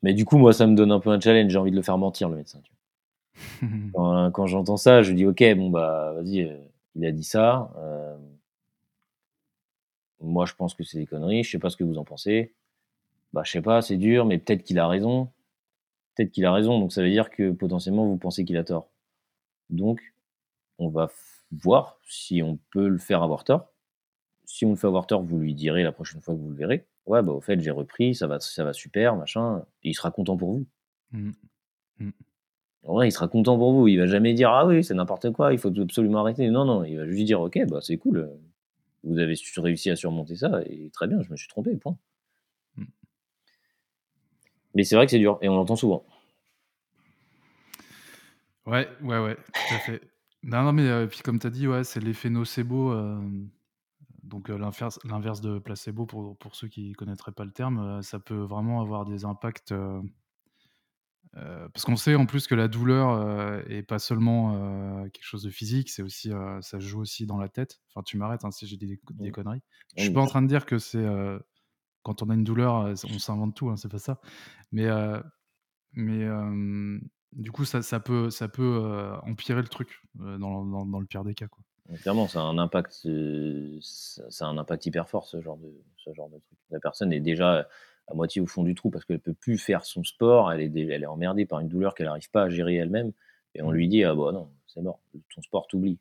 mais 0.02 0.14
du 0.14 0.24
coup, 0.24 0.38
moi, 0.38 0.52
ça 0.52 0.66
me 0.66 0.74
donne 0.76 0.92
un 0.92 1.00
peu 1.00 1.10
un 1.10 1.20
challenge. 1.20 1.50
J'ai 1.52 1.58
envie 1.58 1.70
de 1.70 1.76
le 1.76 1.82
faire 1.82 1.98
mentir, 1.98 2.28
le 2.28 2.36
médecin. 2.36 2.60
Tu 2.62 2.72
vois. 3.66 3.90
Quand, 3.94 4.30
quand 4.32 4.46
j'entends 4.46 4.76
ça, 4.76 5.02
je 5.02 5.12
dis 5.12 5.26
Ok, 5.26 5.42
bon, 5.56 5.70
bah, 5.70 6.12
vas-y, 6.14 6.42
euh, 6.42 6.56
il 6.96 7.04
a 7.06 7.12
dit 7.12 7.24
ça. 7.24 7.72
Euh, 7.78 8.16
Moi, 10.20 10.46
je 10.46 10.54
pense 10.54 10.74
que 10.74 10.84
c'est 10.84 10.98
des 10.98 11.06
conneries. 11.06 11.42
Je 11.44 11.50
sais 11.50 11.58
pas 11.58 11.70
ce 11.70 11.76
que 11.76 11.84
vous 11.84 11.98
en 11.98 12.04
pensez. 12.04 12.54
Bah, 13.32 13.42
je 13.44 13.52
sais 13.52 13.62
pas, 13.62 13.82
c'est 13.82 13.98
dur, 13.98 14.26
mais 14.26 14.38
peut-être 14.38 14.64
qu'il 14.64 14.78
a 14.78 14.88
raison. 14.88 15.30
Peut-être 16.16 16.32
qu'il 16.32 16.46
a 16.46 16.52
raison. 16.52 16.80
Donc, 16.80 16.92
ça 16.92 17.02
veut 17.02 17.10
dire 17.10 17.30
que 17.30 17.52
potentiellement, 17.52 18.06
vous 18.06 18.18
pensez 18.18 18.44
qu'il 18.44 18.58
a 18.58 18.64
tort. 18.64 18.89
Donc, 19.70 20.00
on 20.78 20.88
va 20.88 21.10
voir 21.50 21.98
si 22.06 22.42
on 22.42 22.58
peut 22.70 22.88
le 22.88 22.98
faire 22.98 23.22
avoir 23.22 23.44
tort. 23.44 23.72
Si 24.44 24.64
on 24.64 24.70
le 24.70 24.76
fait 24.76 24.86
avoir 24.86 25.06
tort, 25.06 25.22
vous 25.22 25.38
lui 25.38 25.54
direz 25.54 25.82
la 25.82 25.92
prochaine 25.92 26.20
fois 26.20 26.34
que 26.34 26.40
vous 26.40 26.50
le 26.50 26.56
verrez. 26.56 26.86
Ouais, 27.06 27.22
bah, 27.22 27.32
au 27.32 27.40
fait, 27.40 27.60
j'ai 27.60 27.70
repris, 27.70 28.14
ça 28.14 28.26
va, 28.26 28.40
ça 28.40 28.64
va 28.64 28.72
super, 28.72 29.16
machin. 29.16 29.64
Et 29.82 29.90
il 29.90 29.94
sera 29.94 30.10
content 30.10 30.36
pour 30.36 30.52
vous. 30.52 30.66
Mmh. 31.12 31.30
Mmh. 31.98 32.10
Ouais, 32.84 33.08
il 33.08 33.12
sera 33.12 33.28
content 33.28 33.56
pour 33.58 33.72
vous. 33.72 33.88
Il 33.88 33.98
va 33.98 34.06
jamais 34.06 34.34
dire 34.34 34.50
ah 34.50 34.66
oui, 34.66 34.82
c'est 34.82 34.94
n'importe 34.94 35.30
quoi, 35.32 35.52
il 35.52 35.58
faut 35.58 35.72
absolument 35.80 36.20
arrêter. 36.20 36.48
Non, 36.50 36.64
non, 36.64 36.84
il 36.84 36.96
va 36.96 37.06
juste 37.06 37.24
dire 37.24 37.40
ok, 37.40 37.66
bah 37.68 37.80
c'est 37.82 37.98
cool. 37.98 38.30
Vous 39.04 39.18
avez 39.18 39.34
réussi 39.56 39.90
à 39.90 39.96
surmonter 39.96 40.36
ça 40.36 40.62
et 40.66 40.90
très 40.90 41.06
bien, 41.06 41.22
je 41.22 41.30
me 41.30 41.36
suis 41.36 41.48
trompé, 41.48 41.74
point. 41.76 41.96
Mmh. 42.76 42.84
Mais 44.74 44.84
c'est 44.84 44.96
vrai 44.96 45.06
que 45.06 45.10
c'est 45.10 45.18
dur 45.18 45.38
et 45.42 45.48
on 45.48 45.56
l'entend 45.56 45.76
souvent. 45.76 46.04
Ouais, 48.70 48.88
ouais, 49.02 49.18
ouais, 49.18 49.36
tout 49.36 49.74
à 49.74 49.78
fait. 49.78 50.00
Non, 50.44 50.62
non, 50.62 50.72
mais 50.72 50.88
euh, 50.88 51.06
puis 51.08 51.20
comme 51.20 51.40
tu 51.40 51.46
as 51.46 51.50
dit, 51.50 51.66
ouais, 51.66 51.82
c'est 51.82 51.98
l'effet 52.00 52.30
nocebo. 52.30 52.92
Euh, 52.92 53.20
donc 54.22 54.48
euh, 54.48 54.56
l'inverse, 54.56 55.00
l'inverse 55.04 55.40
de 55.40 55.58
placebo, 55.58 56.06
pour, 56.06 56.38
pour 56.38 56.54
ceux 56.54 56.68
qui 56.68 56.90
ne 56.90 56.94
connaîtraient 56.94 57.32
pas 57.32 57.44
le 57.44 57.50
terme, 57.50 58.00
ça 58.02 58.20
peut 58.20 58.38
vraiment 58.38 58.80
avoir 58.80 59.04
des 59.04 59.24
impacts 59.24 59.74
parce 61.32 61.84
qu'on 61.84 61.96
sait 61.96 62.16
en 62.16 62.26
plus 62.26 62.48
que 62.48 62.54
la 62.56 62.66
douleur 62.68 63.10
euh, 63.10 63.62
est 63.68 63.82
pas 63.82 63.98
seulement 63.98 65.04
quelque 65.10 65.24
chose 65.24 65.42
de 65.42 65.50
physique, 65.50 65.90
c'est 65.90 66.02
aussi 66.02 66.30
ça 66.60 66.78
joue 66.78 67.00
aussi 67.00 67.26
dans 67.26 67.38
la 67.38 67.48
tête. 67.48 67.80
Enfin, 67.88 68.02
tu 68.04 68.16
m'arrêtes 68.16 68.44
hein, 68.44 68.50
si 68.50 68.66
j'ai 68.66 68.76
des, 68.76 69.00
des, 69.14 69.30
conneries. 69.30 69.62
Je 69.96 70.04
suis 70.04 70.12
pas 70.12 70.20
en 70.20 70.26
train 70.26 70.42
de 70.42 70.48
dire 70.48 70.64
que 70.64 70.78
c'est 70.78 71.04
quand 72.02 72.22
on 72.22 72.30
a 72.30 72.34
une 72.34 72.44
douleur, 72.44 72.94
on 73.04 73.18
s'invente 73.18 73.56
tout, 73.56 73.68
hein, 73.68 73.76
c'est 73.76 73.90
pas 73.90 73.98
ça. 73.98 74.20
Mais 74.70 74.88
mais 75.92 76.24
du 77.32 77.52
coup, 77.52 77.64
ça, 77.64 77.82
ça 77.82 78.00
peut 78.00 78.30
ça 78.30 78.48
peut 78.48 79.12
empirer 79.22 79.62
le 79.62 79.68
truc 79.68 80.02
dans, 80.14 80.64
dans, 80.64 80.86
dans, 80.86 81.00
le 81.00 81.06
pire 81.06 81.24
des 81.24 81.34
cas, 81.34 81.46
quoi. 81.46 81.62
Clairement, 82.02 82.28
ça 82.28 82.40
a 82.40 82.44
un 82.44 82.58
impact, 82.58 83.08
ça 83.80 84.46
a 84.46 84.48
un 84.48 84.58
impact 84.58 84.86
hyper 84.86 85.08
fort 85.08 85.26
ce 85.26 85.40
genre 85.40 85.56
de 85.56 85.72
ce 85.96 86.12
genre 86.14 86.28
de 86.28 86.38
truc. 86.38 86.58
La 86.70 86.78
personne 86.78 87.12
est 87.12 87.20
déjà 87.20 87.66
à 88.06 88.14
moitié 88.14 88.40
au 88.40 88.46
fond 88.46 88.62
du 88.62 88.74
trou 88.74 88.90
parce 88.90 89.04
qu'elle 89.04 89.20
peut 89.20 89.34
plus 89.34 89.58
faire 89.58 89.84
son 89.84 90.04
sport, 90.04 90.52
elle 90.52 90.60
est, 90.60 90.88
elle 90.88 91.02
est 91.02 91.06
emmerdée 91.06 91.46
par 91.46 91.60
une 91.60 91.68
douleur 91.68 91.94
qu'elle 91.94 92.06
n'arrive 92.06 92.30
pas 92.30 92.44
à 92.44 92.48
gérer 92.48 92.76
elle-même, 92.76 93.12
et 93.54 93.62
on 93.62 93.70
lui 93.70 93.88
dit 93.88 94.04
ah 94.04 94.14
bah 94.14 94.32
non, 94.32 94.50
c'est 94.66 94.82
mort, 94.82 95.00
ton 95.34 95.42
sport 95.42 95.66
t'oublie. 95.66 95.98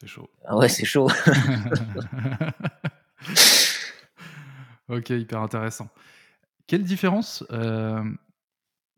C'est 0.00 0.06
chaud. 0.06 0.30
Ah 0.44 0.56
ouais, 0.56 0.68
c'est 0.68 0.84
chaud. 0.84 1.08
ok, 4.88 5.10
hyper 5.10 5.40
intéressant. 5.40 5.88
Quelle 6.66 6.84
différence 6.84 7.44
euh, 7.50 8.02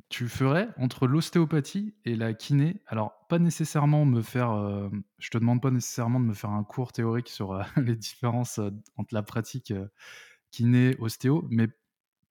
tu 0.09 0.28
ferais 0.28 0.68
entre 0.78 1.06
l'ostéopathie 1.06 1.94
et 2.04 2.16
la 2.16 2.32
kiné 2.32 2.82
Alors, 2.86 3.26
pas 3.28 3.38
nécessairement 3.38 4.04
me 4.04 4.22
faire. 4.22 4.52
Euh, 4.52 4.88
je 5.18 5.30
te 5.30 5.38
demande 5.38 5.61
pas 5.61 5.70
nécessairement 5.70 6.20
de 6.20 6.24
me 6.24 6.34
faire 6.34 6.50
un 6.50 6.64
cours 6.64 6.92
théorique 6.92 7.28
sur 7.28 7.52
euh, 7.52 7.62
les 7.76 7.96
différences 7.96 8.59
entre 8.96 9.14
la 9.14 9.22
pratique 9.22 9.72
kiné, 10.50 10.96
ostéo, 10.98 11.46
mais 11.50 11.68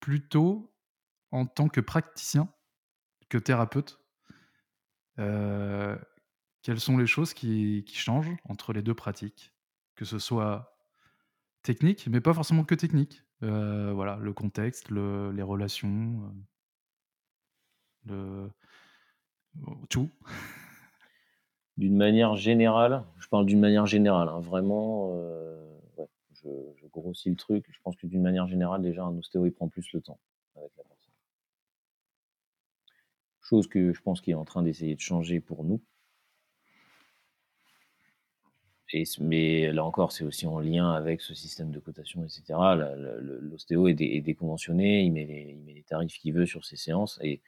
plutôt 0.00 0.74
en 1.30 1.46
tant 1.46 1.68
que 1.68 1.80
praticien, 1.80 2.48
que 3.28 3.38
thérapeute. 3.38 4.00
Euh, 5.18 5.96
quelles 6.62 6.80
sont 6.80 6.96
les 6.96 7.06
choses 7.06 7.34
qui, 7.34 7.84
changent 7.88 8.36
entre 8.44 8.72
les 8.72 8.82
deux 8.82 8.94
pratiques? 8.94 9.54
Que 9.94 10.04
ce 10.04 10.18
soit 10.18 10.76
technique, 11.62 12.06
mais 12.08 12.20
pas 12.20 12.34
forcément 12.34 12.64
que 12.64 12.74
technique. 12.74 13.24
Euh, 13.42 13.92
voilà, 13.92 14.16
le 14.16 14.32
contexte, 14.32 14.90
les 14.90 15.42
relations, 15.42 16.22
euh, 16.24 16.30
tout. 19.88 20.10
D'une 21.76 21.96
manière 21.96 22.34
générale, 22.36 23.04
je 23.18 23.28
parle 23.28 23.46
d'une 23.46 23.60
manière 23.60 23.86
générale, 23.86 24.28
hein, 24.28 24.40
vraiment 24.40 25.14
je, 26.44 26.86
grossis 26.86 27.30
le 27.30 27.36
truc. 27.36 27.66
Je 27.70 27.78
pense 27.82 27.96
que 27.96 28.06
d'une 28.06 28.22
manière 28.22 28.46
générale, 28.46 28.82
déjà, 28.82 29.04
un 29.04 29.16
ostéo, 29.16 29.46
il 29.46 29.52
prend 29.52 29.68
plus 29.68 29.92
le 29.92 30.00
temps 30.00 30.18
avec 30.56 30.70
la 30.76 30.84
personne. 30.84 31.12
Chose 33.40 33.66
que 33.66 33.92
je 33.92 34.02
pense 34.02 34.20
qu'il 34.20 34.32
est 34.32 34.36
en 34.36 34.44
train 34.44 34.62
d'essayer 34.62 34.94
de 34.94 35.00
changer 35.00 35.40
pour 35.40 35.64
nous. 35.64 35.80
Et, 38.94 39.04
mais 39.20 39.70
là 39.70 39.84
encore, 39.84 40.12
c'est 40.12 40.24
aussi 40.24 40.46
en 40.46 40.60
lien 40.60 40.92
avec 40.92 41.20
ce 41.20 41.34
système 41.34 41.70
de 41.70 41.78
cotation, 41.78 42.24
etc. 42.24 42.58
L'ostéo 42.96 43.86
est, 43.86 43.94
déconventionné, 43.94 45.02
il 45.02 45.12
met, 45.12 45.26
les, 45.26 45.84
tarifs 45.86 46.18
qu'il 46.18 46.32
veut 46.32 46.46
sur 46.46 46.64
ses 46.64 46.76
séances 46.76 47.18
et, 47.22 47.42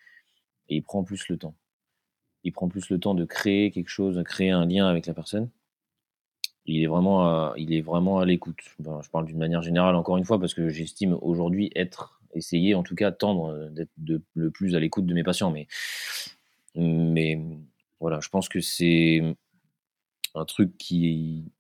il 0.77 0.83
prend 0.83 1.05
plus 1.05 1.29
le 1.29 1.37
temps. 1.37 1.55
Il 2.45 2.53
prend 2.53 2.69
plus 2.69 2.89
le 2.91 2.99
temps 2.99 3.15
de 3.15 3.25
créer 3.25 3.71
quelque 3.71 3.89
chose, 3.89 4.17
de 4.17 4.23
créer 4.23 4.51
un 4.51 4.67
lien 4.67 4.87
avec 4.87 5.07
la 5.07 5.15
personne 5.15 5.51
il 6.71 6.83
est 6.83 6.87
vraiment 6.87 7.25
à, 7.25 7.55
il 7.57 7.73
est 7.73 7.81
vraiment 7.81 8.21
à 8.21 8.25
l'écoute. 8.25 8.61
je 8.79 9.11
parle 9.11 9.27
d'une 9.27 9.39
manière 9.39 9.63
générale 9.63 9.95
encore 9.97 10.17
une 10.17 10.25
fois 10.25 10.39
parce 10.39 10.55
que 10.55 10.69
j'estime 10.69 11.17
aujourd'hui 11.21 11.71
être, 11.75 12.21
essayer 12.35 12.75
en 12.75 12.83
tout 12.83 12.95
cas 12.95 13.13
tendre 13.13 13.53
euh, 13.53 13.69
d'être 13.71 13.91
le 14.35 14.51
plus 14.51 14.75
à 14.75 14.81
l'écoute 14.81 15.07
de 15.07 15.15
mes 15.15 15.25
patients. 15.25 15.53
Mais, 16.77 17.41
voilà, 17.99 18.21
je 18.21 18.29
pense 18.29 18.49
que 18.49 18.61
c'est 18.61 19.23
un 20.35 20.45
truc 20.45 20.77
qui, 20.79 21.53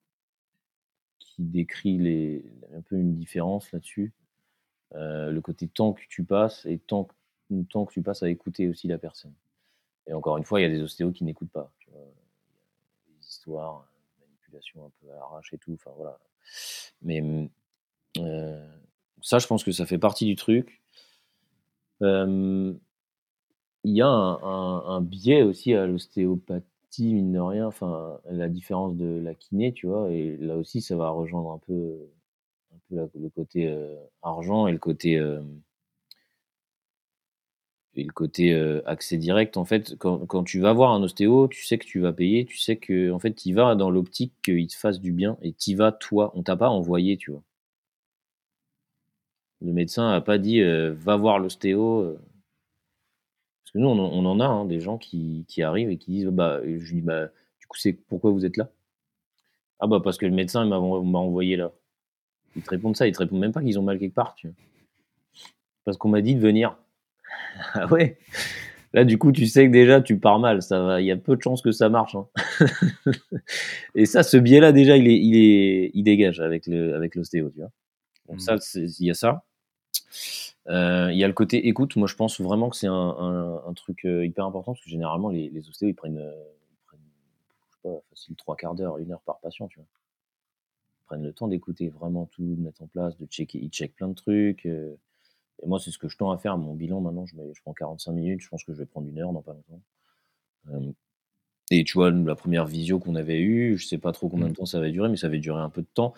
décrit 1.39 2.45
un 2.77 2.83
peu 2.83 2.97
une 2.97 3.15
différence 3.15 3.73
là-dessus. 3.73 4.13
Euh, 4.95 5.31
le 5.31 5.41
côté 5.41 5.69
temps 5.69 5.95
que 5.95 6.03
tu 6.07 6.23
passes 6.23 6.67
et 6.67 6.77
temps, 6.77 7.09
temps 7.67 7.85
que 7.85 7.93
tu 7.93 8.03
passes 8.03 8.23
à 8.23 8.29
écouter 8.29 8.69
aussi 8.69 8.89
la 8.89 8.99
personne. 8.99 9.35
Et 10.07 10.13
encore 10.13 10.37
une 10.39 10.45
fois, 10.45 10.61
il 10.61 10.65
y 10.65 10.67
a 10.67 10.71
des 10.71 10.83
ostéos 10.83 11.13
qui 11.13 11.25
n'écoutent 11.25 11.53
pas. 11.53 11.73
Tu 11.79 11.91
vois. 11.91 12.01
Il 13.09 13.13
y 13.13 13.17
a 13.17 13.21
des 13.21 13.27
histoires 13.27 13.87
un 14.77 14.91
peu 15.01 15.11
à 15.11 15.41
et 15.53 15.59
tout. 15.59 15.73
Enfin 15.75 15.93
voilà. 15.97 16.19
Mais 17.03 17.21
mmh, 17.21 17.49
euh, 18.19 18.67
ça, 19.23 19.39
je 19.39 19.47
pense 19.47 19.65
que 19.65 19.73
ça 19.73 19.87
fait 19.87 19.99
partie 19.99 20.27
du 20.27 20.37
truc. 20.37 20.81
il 22.01 22.77
y 23.85 24.03
a 24.03 24.09
un, 24.09 25.01
biais 25.01 25.43
aussi 25.43 25.75
à 25.75 25.87
l'ostéopathie, 25.87 27.15
mine 27.15 27.33
de 27.33 27.39
rien, 27.39 27.67
enfin, 27.67 28.21
la 28.31 28.49
différence 28.49 28.97
de 28.97 29.21
la 29.23 29.35
kiné, 29.35 29.73
tu 29.73 29.87
vois, 29.87 30.11
et 30.11 30.37
là 30.39 30.57
aussi, 30.57 30.83
ça 30.83 30.97
va 30.97 31.11
rejoindre 31.11 31.53
un 31.53 31.59
peu, 31.59 32.11
un 32.73 33.07
peu 33.07 33.19
le 33.19 33.29
côté 33.31 33.69
euh, 33.69 33.97
argent 34.23 34.67
et 34.67 34.73
le 34.73 34.79
côté 34.79 35.19
et 37.97 38.05
le 38.05 38.13
côté 38.13 38.53
euh, 38.53 38.83
accès 38.87 39.17
direct, 39.17 39.57
en 39.57 39.65
fait, 39.65 39.97
quand, 39.99 40.19
quand, 40.27 40.45
tu 40.45 40.61
vas 40.61 40.73
voir 40.73 40.93
un 40.93 41.03
ostéo, 41.03 41.49
tu 41.49 41.65
sais 41.65 41.79
que 41.79 41.85
tu 41.87 42.01
vas 42.01 42.13
payer, 42.13 42.45
tu 42.47 42.57
sais 42.59 42.77
que 42.77 43.11
en 43.11 43.19
fait, 43.19 43.35
tu 43.35 43.53
vas 43.53 43.75
dans 43.75 43.91
l'optique 43.91 44.33
qu'il 44.45 44.69
te 44.69 44.77
fasse 44.77 45.01
du 45.01 45.13
bien 45.13 45.37
et 45.43 45.53
tu 45.53 45.75
vas 45.75 45.93
toi. 45.93 46.33
On 46.37 46.43
t'a 46.43 46.57
pas 46.57 46.69
envoyé, 46.71 47.17
tu 47.17 47.33
vois. 47.33 47.43
Le 49.61 49.73
médecin 49.73 50.11
a 50.11 50.21
pas 50.21 50.39
dit 50.39 50.61
euh, 50.61 50.95
va 50.95 51.17
voir 51.17 51.39
l'ostéo. 51.39 52.01
Euh. 52.01 52.21
Parce 53.65 53.73
que 53.73 53.79
nous, 53.79 53.89
on, 53.89 54.25
en 54.25 54.41
a 54.41 54.47
hein, 54.47 54.65
des 54.65 54.81
gens 54.81 54.99
qui, 54.99 55.45
qui, 55.49 55.63
arrivent 55.63 55.91
et 55.91 55.99
qui 55.99 56.13
disent 56.13 56.27
bah, 56.27 56.61
je 56.65 56.95
dis 56.95 57.03
bah, 57.03 57.27
du 57.59 57.67
coup, 57.67 57.77
c'est 57.79 57.93
pourquoi 57.93 58.31
vous 58.31 58.45
êtes 58.45 58.57
là? 58.57 58.71
Ah 59.81 59.87
bah 59.87 60.01
parce 60.03 60.19
que 60.19 60.27
le 60.27 60.33
médecin 60.33 60.65
m'a 60.67 60.77
envoyé 60.77 61.57
là. 61.57 61.73
Ils 62.57 62.63
te 62.63 62.71
répondent 62.71 62.97
ça, 62.97 63.07
ils 63.07 63.13
te 63.13 63.19
répondent 63.19 63.41
même 63.41 63.53
pas 63.53 63.63
qu'ils 63.63 63.79
ont 63.79 63.83
mal 63.83 63.99
quelque 63.99 64.15
part, 64.15 64.35
tu 64.35 64.49
vois. 64.49 64.57
Parce 65.85 65.97
qu'on 65.97 66.09
m'a 66.11 66.21
dit 66.21 66.35
de 66.35 66.41
venir. 66.41 66.77
Ah 67.75 67.87
ouais 67.87 68.19
Là, 68.93 69.05
du 69.05 69.19
coup, 69.19 69.31
tu 69.31 69.47
sais 69.47 69.67
que 69.67 69.73
déjà, 69.73 70.01
tu 70.01 70.19
pars 70.19 70.41
mal. 70.41 70.63
Ça 70.63 70.81
va. 70.83 71.01
Il 71.01 71.07
y 71.07 71.13
a 71.13 71.17
peu 71.17 71.37
de 71.37 71.43
chances 71.43 71.63
que 71.63 71.71
ça 71.71 71.89
marche. 71.89 72.17
Hein. 72.17 72.27
et 73.95 74.05
ça, 74.05 74.23
ce 74.23 74.37
biais-là, 74.37 74.73
déjà, 74.73 74.97
il, 74.97 75.07
est, 75.07 75.19
il, 75.19 75.37
est, 75.37 75.91
il 75.95 76.03
dégage 76.03 76.41
avec 76.41 76.67
le, 76.67 76.95
avec 76.95 77.15
l'ostéo, 77.15 77.51
tu 77.51 77.61
vois. 77.61 77.71
Donc 78.29 78.39
mmh. 78.39 78.41
ça, 78.41 78.57
il 78.75 79.07
y 79.07 79.11
a 79.11 79.15
ça. 79.15 79.45
Euh, 80.69 81.11
il 81.13 81.19
y 81.19 81.25
a 81.25 81.29
le 81.29 81.33
côté 81.33 81.69
écoute. 81.69 81.95
Moi, 81.97 82.09
je 82.09 82.17
pense 82.17 82.41
vraiment 82.41 82.69
que 82.69 82.77
c'est 82.77 82.89
un, 82.89 83.63
un, 83.65 83.73
truc 83.75 84.05
euh, 84.05 84.27
hyper 84.27 84.45
important 84.45 84.73
parce 84.73 84.85
que 84.85 84.91
généralement, 84.91 85.29
les, 85.29 85.51
les 85.51 85.69
ostéos, 85.69 85.89
ils 85.89 85.95
prennent, 85.95 86.19
euh, 86.19 86.45
ils 86.73 86.87
prennent 86.87 87.01
je 87.71 87.77
sais 87.77 87.81
pas, 87.83 88.03
facile 88.11 88.37
trois 88.37 88.57
quarts 88.57 88.75
d'heure, 88.75 88.99
une 88.99 89.13
heure 89.13 89.23
par 89.23 89.39
patient, 89.39 89.69
tu 89.69 89.79
vois. 89.79 89.87
Ils 89.87 91.07
prennent 91.07 91.23
le 91.23 91.33
temps 91.33 91.49
d'écouter 91.49 91.89
vraiment 91.89 92.27
tout, 92.27 92.55
de 92.57 92.61
mettre 92.61 92.83
en 92.83 92.87
place, 92.87 93.17
de 93.19 93.27
checker. 93.27 93.59
Ils 93.59 93.71
checkent 93.71 93.95
plein 93.95 94.09
de 94.09 94.15
trucs. 94.15 94.67
Et 95.63 95.67
moi, 95.67 95.79
c'est 95.79 95.91
ce 95.91 95.99
que 95.99 96.09
je 96.09 96.17
tends 96.17 96.31
à 96.31 96.39
faire. 96.39 96.57
Mon 96.57 96.75
bilan, 96.75 97.01
maintenant, 97.01 97.27
je, 97.27 97.35
je, 97.35 97.61
prends 97.63 97.75
45 97.75 98.13
minutes. 98.13 98.41
Je 98.41 98.49
pense 98.49 98.65
que 98.65 98.73
je 98.73 98.79
vais 98.79 98.87
prendre 98.87 99.09
une 99.09 99.19
heure 99.19 99.33
dans 99.33 99.43
pas 99.43 99.53
longtemps. 99.53 99.83
Euh, 100.69 100.93
et 101.71 101.85
tu 101.85 101.95
vois, 101.95 102.11
la 102.11 102.35
première 102.35 102.67
visio 102.67 102.99
qu'on 102.99 103.15
avait 103.15 103.41
eue, 103.41 103.77
je 103.79 103.87
sais 103.87 103.99
pas 103.99 104.13
trop 104.13 104.29
combien 104.29 104.47
de 104.47 104.53
mmh. 104.53 104.57
temps 104.57 104.67
ça 104.67 104.81
va 104.81 104.91
durer, 104.91 105.09
mais 105.09 105.17
ça 105.17 105.29
va 105.29 105.37
durer 105.37 105.61
un 105.61 105.71
peu 105.71 105.83
de 105.83 105.89
temps. 105.93 106.15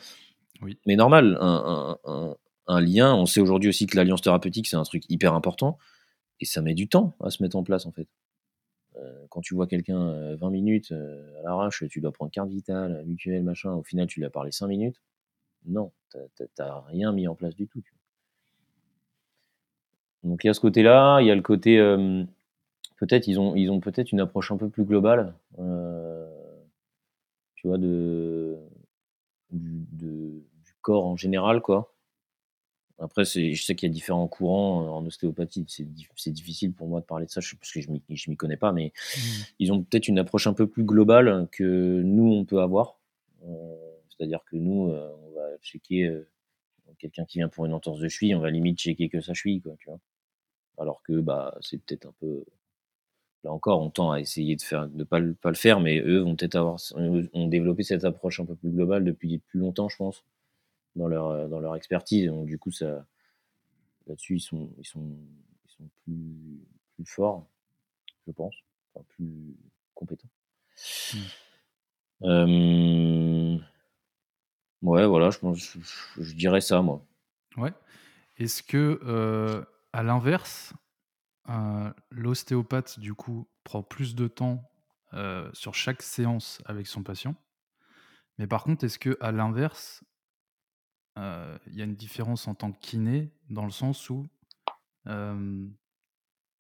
Oui. 0.63 0.79
Mais 0.87 0.97
normal, 0.97 1.37
un, 1.41 1.99
un, 2.05 2.37
un, 2.69 2.81
lien, 2.81 3.15
on 3.15 3.27
sait 3.27 3.41
aujourd'hui 3.41 3.69
aussi 3.69 3.87
que 3.87 3.97
l'alliance 3.97 4.23
thérapeutique, 4.23 4.67
c'est 4.69 4.77
un 4.77 4.85
truc 4.85 5.05
hyper 5.11 5.35
important. 5.35 5.79
Et 6.41 6.45
ça 6.45 6.63
met 6.63 6.75
du 6.75 6.89
temps 6.89 7.17
à 7.23 7.31
se 7.31 7.43
mettre 7.43 7.57
en 7.57 7.65
place, 7.65 7.85
en 7.87 7.93
fait. 7.93 8.09
Euh, 8.97 9.27
quand 9.31 9.41
tu 9.41 9.55
vois 9.55 9.67
quelqu'un 9.67 10.35
20 10.37 10.51
minutes 10.51 10.93
à 10.93 11.43
l'arrache, 11.43 11.85
tu 11.89 12.01
dois 12.01 12.13
prendre 12.13 12.31
carte 12.31 12.49
vitale, 12.49 13.03
mutuelle, 13.07 13.43
machin, 13.43 13.73
au 13.73 13.83
final 13.83 14.07
tu 14.07 14.21
lui 14.21 14.27
as 14.27 14.31
parlé 14.31 14.53
5 14.53 14.67
minutes. 14.69 15.01
Non, 15.65 15.93
tu 16.11 16.19
n'as 16.59 16.81
rien 16.81 17.13
mis 17.13 17.27
en 17.27 17.35
place 17.35 17.55
du 17.55 17.67
tout. 17.69 17.83
Donc 20.25 20.45
il 20.45 20.47
y 20.47 20.51
a 20.51 20.55
ce 20.55 20.61
côté-là, 20.61 21.21
il 21.21 21.27
y 21.27 21.31
a 21.31 21.35
le 21.35 21.43
côté 21.43 21.79
peut-être 22.97 23.27
ils 23.27 23.41
ont 23.41 23.57
ils 23.57 23.71
ont 23.71 23.81
peut-être 23.81 24.13
une 24.13 24.21
approche 24.21 24.53
un 24.53 24.57
peu 24.57 24.69
plus 24.69 24.85
globale, 24.85 25.35
tu 27.57 27.69
vois 27.69 27.79
de 27.79 28.57
du, 29.51 30.45
corps 30.81 31.07
en 31.07 31.17
général 31.17 31.61
quoi. 31.61 31.93
Après, 32.99 33.25
je 33.25 33.61
sais 33.61 33.75
qu'il 33.75 33.89
y 33.89 33.91
a 33.91 33.93
différents 33.93 34.29
courants 34.29 34.97
en 34.97 35.05
ostéopathie. 35.05 35.65
C'est 35.69 36.31
difficile 36.31 36.73
pour 36.73 36.87
moi 36.87 37.01
de 37.01 37.05
parler 37.05 37.27
de 37.27 37.31
ça 37.33 37.41
parce 37.41 37.73
que 37.73 37.81
je 37.81 37.91
ne 37.91 37.99
m'y 38.29 38.37
connais 38.37 38.57
pas, 38.57 38.71
mais 38.71 38.93
mmh. 38.95 39.21
ils 39.59 39.73
ont 39.73 39.83
peut-être 39.83 40.07
une 40.07 40.21
approche 40.21 40.47
un 40.47 40.53
peu 40.53 40.69
plus 40.69 40.85
globale 40.85 41.49
que 41.51 42.03
nous, 42.03 42.33
on 42.33 42.45
peut 42.45 42.61
avoir. 42.61 43.01
C'est-à-dire 44.09 44.45
que 44.49 44.57
nous, 44.57 44.93
on 44.93 45.35
va 45.35 45.57
checker 45.63 46.23
quelqu'un 46.99 47.25
qui 47.25 47.39
vient 47.39 47.49
pour 47.49 47.67
une 47.67 47.73
entorse 47.73 47.99
de 47.99 48.09
cheville, 48.09 48.37
on 48.37 48.41
va 48.41 48.51
limite 48.51 48.79
checker 48.79 49.09
que 49.09 49.21
sa 49.21 49.35
cheville, 49.35 49.61
quoi, 49.61 49.75
tu 49.79 49.89
vois. 49.89 49.99
Alors 50.79 51.03
que 51.03 51.21
bah, 51.21 51.57
c'est 51.61 51.79
peut-être 51.79 52.07
un 52.07 52.15
peu. 52.21 52.45
Là 53.45 53.53
encore, 53.53 53.81
on 53.81 53.91
tend 53.91 54.13
à 54.13 54.21
essayer 54.21 54.55
de 54.55 54.63
faire, 54.63 54.89
de 54.89 55.03
pas, 55.05 55.21
pas 55.41 55.49
le 55.49 55.57
faire, 55.57 55.81
mais 55.81 56.01
eux 56.01 56.21
vont 56.21 56.37
peut-être 56.37 56.55
avoir, 56.55 56.79
ont 56.95 57.49
développé 57.49 57.83
cette 57.83 58.05
approche 58.05 58.39
un 58.39 58.45
peu 58.45 58.55
plus 58.55 58.71
globale 58.71 59.05
depuis 59.05 59.39
plus 59.39 59.59
longtemps, 59.59 59.89
je 59.89 59.97
pense, 59.97 60.25
dans 60.95 61.09
leur, 61.09 61.49
dans 61.49 61.59
leur 61.59 61.75
expertise. 61.75 62.27
Donc, 62.29 62.47
du 62.47 62.57
coup, 62.57 62.71
ça, 62.71 63.05
là-dessus, 64.07 64.37
ils 64.37 64.41
sont, 64.41 64.71
ils 64.79 64.87
sont, 64.87 65.17
ils 65.65 65.71
sont 65.71 65.89
plus, 66.05 66.61
plus 66.95 67.05
forts, 67.05 67.47
je 68.27 68.33
pense, 68.33 68.55
enfin, 68.95 69.05
plus 69.09 69.57
compétents. 69.95 70.29
Mmh. 71.15 71.19
Euh, 72.25 73.59
ouais, 74.83 75.07
voilà, 75.07 75.31
je, 75.31 75.39
pense, 75.39 75.77
je, 76.19 76.35
dirais 76.35 76.61
ça, 76.61 76.83
moi. 76.83 77.05
Ouais. 77.57 77.73
Est-ce 78.39 78.63
que 78.63 79.01
euh, 79.05 79.63
à 79.93 80.03
l'inverse, 80.03 80.73
euh, 81.49 81.93
l'ostéopathe, 82.11 82.99
du 82.99 83.15
coup, 83.15 83.49
prend 83.65 83.83
plus 83.83 84.15
de 84.15 84.29
temps 84.29 84.71
euh, 85.15 85.51
sur 85.53 85.75
chaque 85.75 86.03
séance 86.03 86.63
avec 86.65 86.87
son 86.87 87.03
patient. 87.03 87.35
Mais 88.39 88.47
par 88.47 88.65
contre, 88.65 88.85
est-ce 88.85 88.99
que 88.99 89.17
à 89.21 89.33
l'inverse, 89.33 90.05
euh, 91.19 91.59
il 91.67 91.75
y 91.75 91.83
a 91.83 91.85
une 91.85 91.97
différence 91.97 92.49
en 92.49 92.55
tant 92.55 92.73
que 92.73 92.79
kiné 92.79 93.31
dans 93.51 93.65
le 93.65 93.71
sens 93.71 94.09
où 94.09 94.27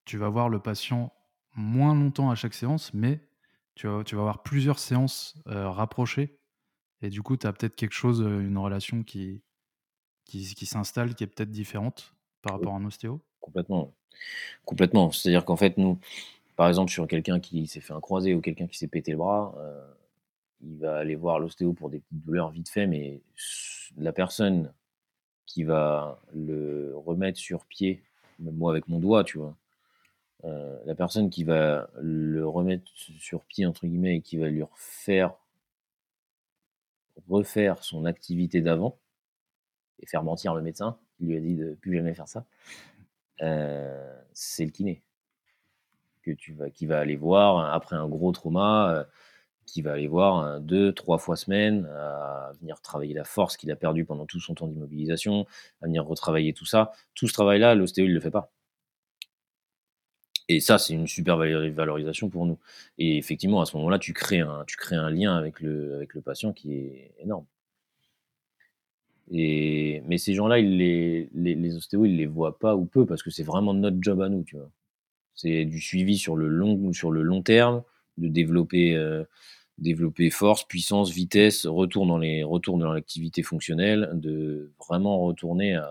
tu 0.05 0.17
vas 0.17 0.29
voir 0.29 0.49
le 0.49 0.59
patient 0.59 1.13
moins 1.55 1.93
longtemps 1.93 2.31
à 2.31 2.35
chaque 2.35 2.55
séance, 2.55 2.91
mais 2.93 3.29
tu 3.75 3.87
vas, 3.87 4.03
avoir 4.11 4.41
plusieurs 4.41 4.79
séances 4.79 5.37
rapprochées. 5.45 6.39
Et 7.01 7.09
du 7.09 7.21
coup, 7.21 7.37
tu 7.37 7.45
as 7.45 7.53
peut-être 7.53 7.75
quelque 7.75 7.93
chose, 7.93 8.19
une 8.21 8.57
relation 8.57 9.03
qui 9.03 9.43
s'installe, 10.65 11.13
qui 11.13 11.23
est 11.23 11.27
peut-être 11.27 11.51
différente 11.51 12.15
par 12.41 12.53
rapport 12.53 12.73
à 12.73 12.77
un 12.77 12.85
ostéo? 12.85 13.21
Complètement. 13.39 13.93
Complètement. 14.65 15.11
C'est-à-dire 15.11 15.45
qu'en 15.45 15.55
fait, 15.55 15.77
nous, 15.77 15.99
par 16.55 16.67
exemple, 16.69 16.91
sur 16.91 17.07
quelqu'un 17.07 17.39
qui 17.39 17.67
s'est 17.67 17.81
fait 17.81 17.93
un 17.93 18.01
croisé 18.01 18.33
ou 18.35 18.41
quelqu'un 18.41 18.67
qui 18.67 18.77
s'est 18.77 18.87
pété 18.87 19.11
le 19.11 19.17
bras, 19.17 19.55
euh, 19.59 19.85
il 20.61 20.77
va 20.77 20.97
aller 20.97 21.15
voir 21.15 21.39
l'ostéo 21.39 21.73
pour 21.73 21.89
des 21.89 21.99
petites 21.99 22.25
douleurs 22.25 22.51
vite 22.51 22.69
fait, 22.69 22.87
mais 22.87 23.21
la 23.97 24.13
personne 24.13 24.71
qui 25.45 25.63
va 25.63 26.21
le 26.33 26.93
remettre 26.95 27.39
sur 27.39 27.65
pied, 27.65 28.01
moi 28.39 28.71
avec 28.71 28.87
mon 28.87 28.99
doigt, 28.99 29.23
tu 29.23 29.37
vois, 29.37 29.55
euh, 30.45 30.79
la 30.85 30.95
personne 30.95 31.29
qui 31.29 31.43
va 31.43 31.89
le 31.99 32.47
remettre 32.47 32.85
sur 32.95 33.43
pied, 33.43 33.65
entre 33.65 33.85
guillemets, 33.87 34.17
et 34.17 34.21
qui 34.21 34.37
va 34.37 34.47
lui 34.47 34.63
refaire, 34.63 35.35
refaire 37.29 37.83
son 37.83 38.05
activité 38.05 38.61
d'avant, 38.61 38.97
et 40.01 40.05
faire 40.05 40.23
mentir 40.23 40.53
le 40.55 40.61
médecin, 40.61 40.97
lui 41.25 41.37
a 41.37 41.39
dit 41.39 41.55
de 41.55 41.73
plus 41.75 41.95
jamais 41.95 42.13
faire 42.13 42.27
ça, 42.27 42.45
euh, 43.41 44.21
c'est 44.33 44.65
le 44.65 44.71
kiné 44.71 45.03
que 46.23 46.31
tu 46.31 46.55
qui 46.73 46.85
va 46.85 46.99
aller 46.99 47.15
voir 47.15 47.73
après 47.73 47.95
un 47.95 48.07
gros 48.07 48.31
trauma, 48.31 48.93
euh, 48.93 49.03
qui 49.65 49.81
va 49.81 49.93
aller 49.93 50.07
voir 50.07 50.59
deux, 50.59 50.93
trois 50.93 51.17
fois 51.17 51.35
semaine, 51.35 51.85
à 51.85 52.51
venir 52.59 52.81
travailler 52.81 53.13
la 53.13 53.23
force 53.23 53.57
qu'il 53.57 53.71
a 53.71 53.75
perdue 53.75 54.05
pendant 54.05 54.25
tout 54.25 54.39
son 54.39 54.53
temps 54.53 54.67
d'immobilisation, 54.67 55.47
à 55.81 55.85
venir 55.87 56.05
retravailler 56.05 56.53
tout 56.53 56.65
ça. 56.65 56.91
Tout 57.15 57.27
ce 57.27 57.33
travail-là, 57.33 57.75
l'ostéo, 57.75 58.05
il 58.05 58.09
ne 58.09 58.13
le 58.15 58.19
fait 58.19 58.31
pas. 58.31 58.51
Et 60.47 60.59
ça, 60.59 60.77
c'est 60.77 60.93
une 60.93 61.07
super 61.07 61.37
valorisation 61.37 62.29
pour 62.29 62.45
nous. 62.45 62.59
Et 62.97 63.17
effectivement, 63.17 63.61
à 63.61 63.65
ce 63.65 63.77
moment-là, 63.77 63.99
tu 63.99 64.13
crées 64.13 64.41
un, 64.41 65.09
lien 65.09 65.35
avec 65.37 65.61
le 65.61 66.21
patient 66.23 66.53
qui 66.53 66.73
est 66.73 67.15
énorme. 67.19 67.45
Et, 69.33 70.03
mais 70.07 70.17
ces 70.17 70.33
gens-là, 70.33 70.57
les, 70.59 71.29
les, 71.33 71.55
les, 71.55 71.75
ostéos, 71.75 72.05
ils 72.05 72.17
les 72.17 72.25
voient 72.25 72.59
pas 72.59 72.75
ou 72.75 72.85
peu 72.85 73.05
parce 73.05 73.23
que 73.23 73.31
c'est 73.31 73.43
vraiment 73.43 73.73
notre 73.73 73.97
job 74.01 74.21
à 74.21 74.27
nous, 74.27 74.43
tu 74.43 74.57
vois. 74.57 74.69
C'est 75.35 75.63
du 75.65 75.79
suivi 75.79 76.17
sur 76.17 76.35
le 76.35 76.49
long, 76.49 76.91
sur 76.91 77.11
le 77.11 77.21
long 77.21 77.41
terme, 77.41 77.83
de 78.17 78.27
développer, 78.27 78.93
euh, 78.95 79.23
développer 79.77 80.29
force, 80.29 80.65
puissance, 80.65 81.11
vitesse, 81.11 81.65
retour 81.65 82.05
dans 82.05 82.17
les, 82.17 82.43
retour 82.43 82.77
dans 82.77 82.91
l'activité 82.91 83.41
fonctionnelle, 83.41 84.09
de 84.13 84.73
vraiment 84.85 85.21
retourner 85.21 85.75
à, 85.75 85.85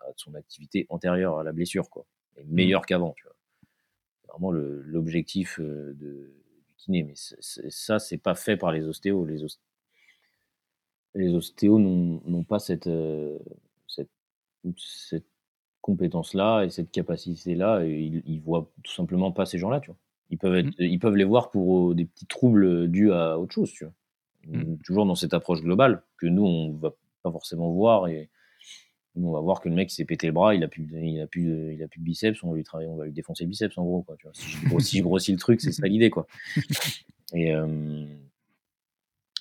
à, 0.00 0.06
son 0.16 0.34
activité 0.34 0.86
antérieure 0.88 1.38
à 1.38 1.44
la 1.44 1.52
blessure, 1.52 1.90
quoi. 1.90 2.06
Et 2.38 2.44
mmh. 2.44 2.54
meilleur 2.54 2.86
qu'avant, 2.86 3.14
tu 3.18 3.24
vois. 3.24 3.36
C'est 4.22 4.32
vraiment 4.32 4.50
l'objectif 4.50 5.60
euh, 5.60 5.92
de, 5.94 6.32
du 6.66 6.74
kiné. 6.78 7.02
Mais 7.02 7.14
ça, 7.14 7.98
c'est 7.98 8.18
pas 8.18 8.34
fait 8.34 8.56
par 8.56 8.72
les 8.72 8.86
ostéos. 8.86 9.26
Les, 9.26 9.44
ostéos 9.44 9.67
les 11.18 11.34
ostéos 11.34 11.78
n'ont 11.78 12.44
pas 12.44 12.58
cette, 12.58 12.86
euh, 12.86 13.38
cette, 13.86 14.10
cette 14.76 15.26
compétence-là 15.80 16.64
et 16.64 16.70
cette 16.70 16.90
capacité-là. 16.90 17.84
Ils, 17.84 18.22
ils 18.26 18.40
voient 18.40 18.70
tout 18.82 18.92
simplement 18.92 19.32
pas 19.32 19.46
ces 19.46 19.58
gens-là, 19.58 19.80
tu 19.80 19.90
vois. 19.90 19.98
Ils 20.30 20.38
peuvent, 20.38 20.56
être, 20.56 20.68
mmh. 20.68 20.84
ils 20.84 20.98
peuvent 20.98 21.16
les 21.16 21.24
voir 21.24 21.50
pour 21.50 21.90
euh, 21.90 21.94
des 21.94 22.04
petits 22.04 22.26
troubles 22.26 22.88
dus 22.88 23.12
à 23.12 23.38
autre 23.38 23.54
chose, 23.54 23.72
tu 23.72 23.84
vois. 23.84 23.92
Mmh. 24.46 24.78
Toujours 24.78 25.06
dans 25.06 25.14
cette 25.14 25.34
approche 25.34 25.62
globale 25.62 26.02
que 26.16 26.26
nous, 26.26 26.44
on 26.44 26.72
va 26.72 26.94
pas 27.22 27.32
forcément 27.32 27.72
voir 27.72 28.08
et 28.08 28.28
nous, 29.16 29.28
on 29.28 29.32
va 29.32 29.40
voir 29.40 29.60
que 29.60 29.68
le 29.68 29.74
mec 29.74 29.90
s'est 29.90 30.04
pété 30.04 30.28
le 30.28 30.32
bras, 30.32 30.54
il 30.54 30.62
a 30.62 30.68
plus, 30.68 30.88
il 31.02 31.20
a 31.20 31.26
plus, 31.26 31.74
il 31.74 31.82
a 31.82 31.88
plus 31.88 31.98
de 31.98 32.04
biceps, 32.04 32.42
on 32.44 32.50
va 32.50 32.56
lui 32.56 32.62
travailler, 32.62 32.88
on 32.88 32.96
va 32.96 33.06
lui 33.06 33.12
défoncer 33.12 33.44
le 33.44 33.50
biceps 33.50 33.76
en 33.76 33.84
gros, 33.84 34.02
quoi. 34.02 34.16
Tu 34.16 34.26
vois. 34.26 34.32
Si, 34.34 34.50
je 34.50 34.68
grossis, 34.68 34.98
je 34.98 35.02
grossis 35.02 35.32
le 35.32 35.38
truc, 35.38 35.60
c'est 35.60 35.72
ça 35.72 35.86
l'idée, 35.88 36.10
quoi. 36.10 36.26
Et, 37.34 37.52
euh, 37.52 38.06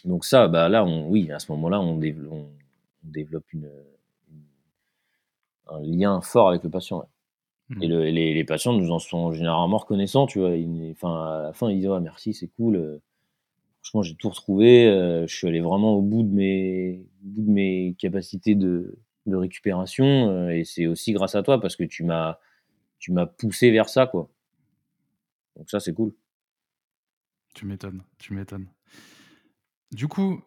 donc 0.06 0.26
ça, 0.26 0.48
bah 0.48 0.70
là, 0.70 0.84
on, 0.84 1.08
oui, 1.08 1.32
à 1.32 1.40
ce 1.40 1.52
moment-là, 1.54 1.80
on, 1.82 1.98
développe, 1.98 3.54
une, 3.54 3.70
un 5.68 5.82
lien 5.82 6.22
fort 6.22 6.50
avec 6.50 6.64
le 6.64 6.70
patient. 6.70 7.08
Mmh. 7.70 7.84
Et, 7.84 8.34
les, 8.34 8.44
patients 8.46 8.74
nous 8.74 8.92
en 8.92 9.00
sont 9.00 9.32
généralement 9.34 9.78
reconnaissants, 9.78 10.26
tu 10.26 10.40
vois. 10.40 10.52
enfin, 10.92 11.26
à 11.26 11.44
la 11.44 11.54
fin, 11.54 11.70
ils 11.70 11.80
disent 11.80 11.90
merci, 12.02 12.34
c'est 12.34 12.48
cool. 12.48 12.78
Euh, 12.78 13.02
franchement, 13.82 14.04
j'ai 14.04 14.16
tout 14.16 14.30
retrouvé. 14.30 14.88
Euh, 14.88 15.28
je 15.28 15.36
suis 15.36 15.48
allé 15.48 15.60
vraiment 15.60 15.96
au 15.96 16.02
bout 16.02 16.24
de 16.24 16.34
mes, 16.34 17.06
bout 17.22 17.44
de 17.44 17.52
mes 17.52 17.96
capacités 17.98 18.56
de, 18.56 18.98
de 19.26 19.36
récupération. 19.36 20.30
Euh, 20.30 20.50
et 20.50 20.64
c'est 20.64 20.88
aussi 20.88 21.12
grâce 21.14 21.36
à 21.36 21.44
toi 21.44 21.60
parce 21.60 21.76
que 21.76 21.84
tu 21.84 22.04
m'as, 22.04 22.40
tu 23.00 23.12
m'as 23.12 23.26
poussé 23.26 23.72
vers 23.72 23.90
ça, 23.90 24.08
quoi. 24.08 24.30
Donc 25.58 25.70
ça, 25.70 25.80
c'est 25.80 25.94
cool. 25.94 26.14
Tu 27.54 27.66
m'étonnes, 27.66 28.04
tu 28.20 28.34
m'étonnes. 28.34 28.68
Du 29.92 30.08
coup, 30.08 30.42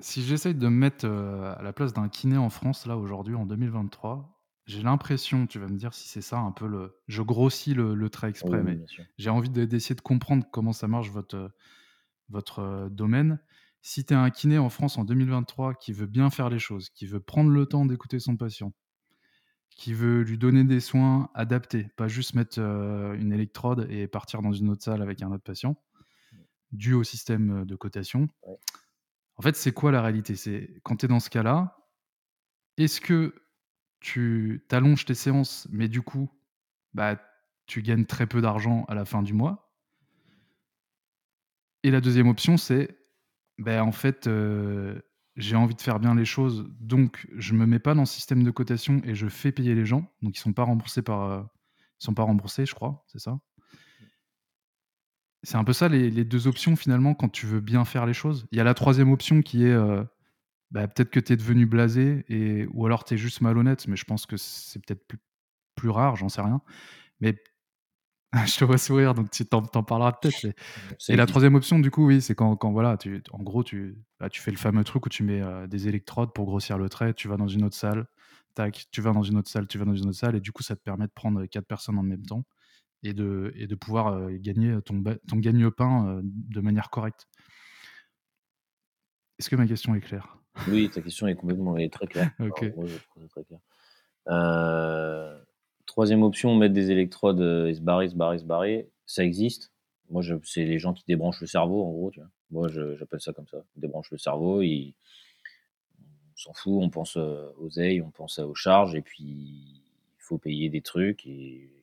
si 0.00 0.22
j'essaye 0.22 0.54
de 0.54 0.68
me 0.68 0.74
mettre, 0.74 1.06
euh, 1.06 1.54
à 1.56 1.62
la 1.62 1.72
place 1.72 1.92
d'un 1.92 2.08
kiné 2.08 2.36
en 2.36 2.50
France, 2.50 2.86
là, 2.86 2.96
aujourd'hui, 2.96 3.34
en 3.34 3.46
2023, 3.46 4.42
j'ai 4.66 4.82
l'impression, 4.82 5.46
tu 5.46 5.58
vas 5.58 5.68
me 5.68 5.76
dire 5.76 5.92
si 5.92 6.08
c'est 6.08 6.22
ça 6.22 6.38
un 6.38 6.52
peu 6.52 6.66
le 6.66 6.96
je 7.08 7.22
grossis 7.22 7.74
le 7.74 8.08
trait 8.10 8.28
exprès, 8.28 8.62
mais 8.62 8.80
j'ai 9.18 9.30
envie 9.30 9.50
d'essayer 9.50 9.96
de 9.96 10.00
comprendre 10.00 10.44
comment 10.52 10.72
ça 10.72 10.86
marche 10.86 11.10
votre, 11.10 11.50
votre, 12.28 12.60
euh, 12.60 12.88
domaine. 12.88 13.40
Si 13.82 14.04
tu 14.04 14.14
es 14.14 14.16
un 14.16 14.30
kiné 14.30 14.58
en 14.58 14.68
France 14.70 14.98
en 14.98 15.04
2023 15.04 15.74
qui 15.74 15.92
veut 15.92 16.06
bien 16.06 16.30
faire 16.30 16.48
les 16.48 16.60
choses, 16.60 16.90
qui 16.90 17.06
veut 17.06 17.20
prendre 17.20 17.50
le 17.50 17.66
temps 17.66 17.84
d'écouter 17.84 18.20
son 18.20 18.36
patient, 18.36 18.72
qui 19.70 19.94
veut 19.94 20.22
lui 20.22 20.38
donner 20.38 20.64
des 20.64 20.80
soins 20.80 21.30
adaptés, 21.34 21.88
pas 21.96 22.06
juste 22.06 22.34
mettre, 22.34 22.60
euh, 22.60 23.14
une 23.14 23.32
électrode 23.32 23.88
et 23.90 24.06
partir 24.06 24.42
dans 24.42 24.52
une 24.52 24.70
autre 24.70 24.84
salle 24.84 25.02
avec 25.02 25.22
un 25.22 25.32
autre 25.32 25.42
patient 25.42 25.76
dû 26.72 26.94
au 26.94 27.04
système 27.04 27.64
de 27.64 27.76
cotation. 27.76 28.28
En 29.36 29.42
fait, 29.42 29.56
c'est 29.56 29.72
quoi 29.72 29.92
la 29.92 30.02
réalité? 30.02 30.36
C'est 30.36 30.80
quand 30.82 30.96
tu 30.96 31.06
es 31.06 31.08
dans 31.08 31.20
ce 31.20 31.30
cas-là, 31.30 31.78
est-ce 32.76 33.00
que 33.00 33.34
tu 34.00 34.64
t'allonges 34.68 35.04
tes 35.04 35.14
séances, 35.14 35.68
mais 35.70 35.88
du 35.88 36.02
coup, 36.02 36.30
bah, 36.94 37.20
tu 37.66 37.82
gagnes 37.82 38.04
très 38.06 38.26
peu 38.26 38.40
d'argent 38.40 38.84
à 38.88 38.94
la 38.94 39.04
fin 39.04 39.22
du 39.22 39.32
mois? 39.32 39.72
Et 41.82 41.90
la 41.90 42.00
deuxième 42.00 42.28
option, 42.28 42.56
c'est 42.56 42.98
bah, 43.58 43.84
en 43.84 43.92
fait, 43.92 44.28
j'ai 45.36 45.56
envie 45.56 45.74
de 45.74 45.80
faire 45.80 46.00
bien 46.00 46.14
les 46.14 46.24
choses, 46.24 46.68
donc 46.80 47.26
je 47.36 47.54
me 47.54 47.66
mets 47.66 47.78
pas 47.78 47.94
dans 47.94 48.02
le 48.02 48.06
système 48.06 48.42
de 48.42 48.50
cotation 48.50 49.00
et 49.04 49.14
je 49.14 49.28
fais 49.28 49.52
payer 49.52 49.74
les 49.74 49.86
gens. 49.86 50.12
Donc 50.22 50.36
ils 50.36 50.40
sont 50.40 50.52
pas 50.52 50.64
remboursés 50.64 51.02
par, 51.02 51.48
ils 52.00 52.04
sont 52.04 52.14
pas 52.14 52.24
remboursés, 52.24 52.66
je 52.66 52.74
crois, 52.74 53.04
c'est 53.06 53.18
ça? 53.18 53.38
C'est 55.42 55.56
un 55.56 55.64
peu 55.64 55.72
ça 55.72 55.88
les 55.88 56.10
les 56.10 56.24
2 56.24 56.46
options 56.46 56.76
finalement 56.76 57.14
quand 57.14 57.28
tu 57.28 57.46
veux 57.46 57.60
bien 57.60 57.84
faire 57.84 58.06
les 58.06 58.14
choses. 58.14 58.46
Il 58.52 58.58
y 58.58 58.60
a 58.60 58.64
la 58.64 58.74
troisième 58.74 59.10
option 59.12 59.42
qui 59.42 59.64
est, 59.64 59.72
heu, 59.72 60.06
bah, 60.70 60.88
peut-être 60.88 61.10
que 61.10 61.20
tu 61.20 61.32
es 61.34 61.36
devenu 61.36 61.66
blasé 61.66 62.24
et 62.28 62.66
ou 62.72 62.86
alors 62.86 63.04
tu 63.04 63.14
es 63.14 63.18
juste 63.18 63.40
malhonnête, 63.42 63.88
mais 63.88 63.96
je 63.96 64.04
pense 64.04 64.26
que 64.26 64.36
c'est 64.36 64.84
peut-être 64.84 65.06
plus 65.06 65.18
plus 65.76 65.90
rare, 65.90 66.16
j'en 66.16 66.28
sais 66.28 66.42
rien. 66.42 66.62
Mais 67.20 67.36
je 68.46 68.58
te 68.58 68.64
vois 68.64 68.78
sourire, 68.78 69.14
donc 69.14 69.30
tu 69.30 69.44
t'en 69.46 69.62
en 69.74 69.82
parleras 69.82 70.12
peut-être. 70.12 70.46
Et 71.08 71.16
la 71.16 71.26
troisième 71.26 71.54
option, 71.54 71.78
du 71.78 71.90
coup, 71.90 72.06
oui, 72.06 72.22
c'est 72.22 72.34
quand, 72.34 72.56
quand, 72.56 72.72
voilà, 72.72 72.96
tu, 72.96 73.22
en 73.32 73.42
gros, 73.42 73.62
tu, 73.62 73.98
bah, 74.20 74.30
tu 74.30 74.40
fais 74.40 74.50
le 74.50 74.56
fameux 74.56 74.84
truc 74.84 75.06
où 75.06 75.08
tu 75.10 75.22
mets 75.22 75.42
euh, 75.42 75.66
des 75.66 75.88
électrodes 75.88 76.32
pour 76.32 76.46
grossir 76.46 76.78
le 76.78 76.88
trait, 76.88 77.14
tu 77.14 77.28
vas 77.28 77.36
dans 77.36 77.48
une 77.48 77.64
autre 77.64 77.76
salle, 77.76 78.06
tac, 78.54 78.86
tu 78.90 79.02
vas 79.02 79.12
dans 79.12 79.22
une 79.22 79.36
autre 79.38 79.50
salle, 79.50 79.66
tu 79.66 79.78
vas 79.78 79.84
dans 79.84 79.94
une 79.94 80.08
autre 80.08 80.18
salle, 80.18 80.36
et 80.36 80.40
du 80.40 80.52
coup, 80.52 80.62
ça 80.62 80.76
te 80.76 80.82
permet 80.82 81.06
de 81.06 81.12
prendre 81.12 81.44
quatre 81.46 81.66
personnes 81.66 81.98
en 81.98 82.02
même 82.02 82.24
temps 82.24 82.44
et 83.02 83.12
de, 83.12 83.52
et 83.56 83.66
de 83.66 83.74
pouvoir 83.74 84.08
euh, 84.08 84.30
gagner 84.38 84.80
ton, 84.84 85.02
ton 85.28 85.36
gagne-pain 85.36 86.08
euh, 86.08 86.20
de 86.24 86.60
manière 86.60 86.90
correcte. 86.90 87.26
Est-ce 89.38 89.50
que 89.50 89.56
ma 89.56 89.66
question 89.66 89.94
est 89.94 90.00
claire? 90.00 90.38
Oui, 90.68 90.90
ta 90.90 91.00
question 91.00 91.26
est 91.26 91.34
complètement 91.34 91.76
est 91.76 91.92
très 91.92 92.06
claire. 92.06 92.30
très 92.56 93.44
clair. 93.44 93.60
Troisième 95.86 96.22
option, 96.22 96.54
mettre 96.54 96.74
des 96.74 96.90
électrodes 96.90 97.40
et 97.40 97.74
se 97.74 97.80
barrer, 97.80 98.08
se 98.08 98.14
barrer, 98.14 98.38
se 98.38 98.44
barrer. 98.44 98.88
Ça 99.04 99.24
existe. 99.24 99.72
Moi, 100.10 100.22
c'est 100.44 100.64
les 100.64 100.78
gens 100.78 100.92
qui 100.92 101.04
débranchent 101.06 101.40
le 101.40 101.46
cerveau, 101.46 101.84
en 101.84 101.90
gros. 101.90 102.10
Tu 102.10 102.20
vois. 102.20 102.28
Moi, 102.50 102.68
j'appelle 102.68 103.20
ça 103.20 103.32
comme 103.32 103.48
ça. 103.48 103.64
Ils 103.76 103.80
débranchent 103.80 104.12
le 104.12 104.18
cerveau, 104.18 104.62
ils... 104.62 104.94
on 105.98 106.36
s'en 106.36 106.52
fout, 106.52 106.80
on 106.80 106.90
pense 106.90 107.16
aux 107.16 107.70
ailes, 107.78 108.02
on 108.02 108.10
pense 108.10 108.38
aux 108.38 108.54
charges, 108.54 108.94
et 108.94 109.02
puis 109.02 109.24
il 109.24 109.82
faut 110.18 110.38
payer 110.38 110.68
des 110.68 110.82
trucs, 110.82 111.26
et 111.26 111.81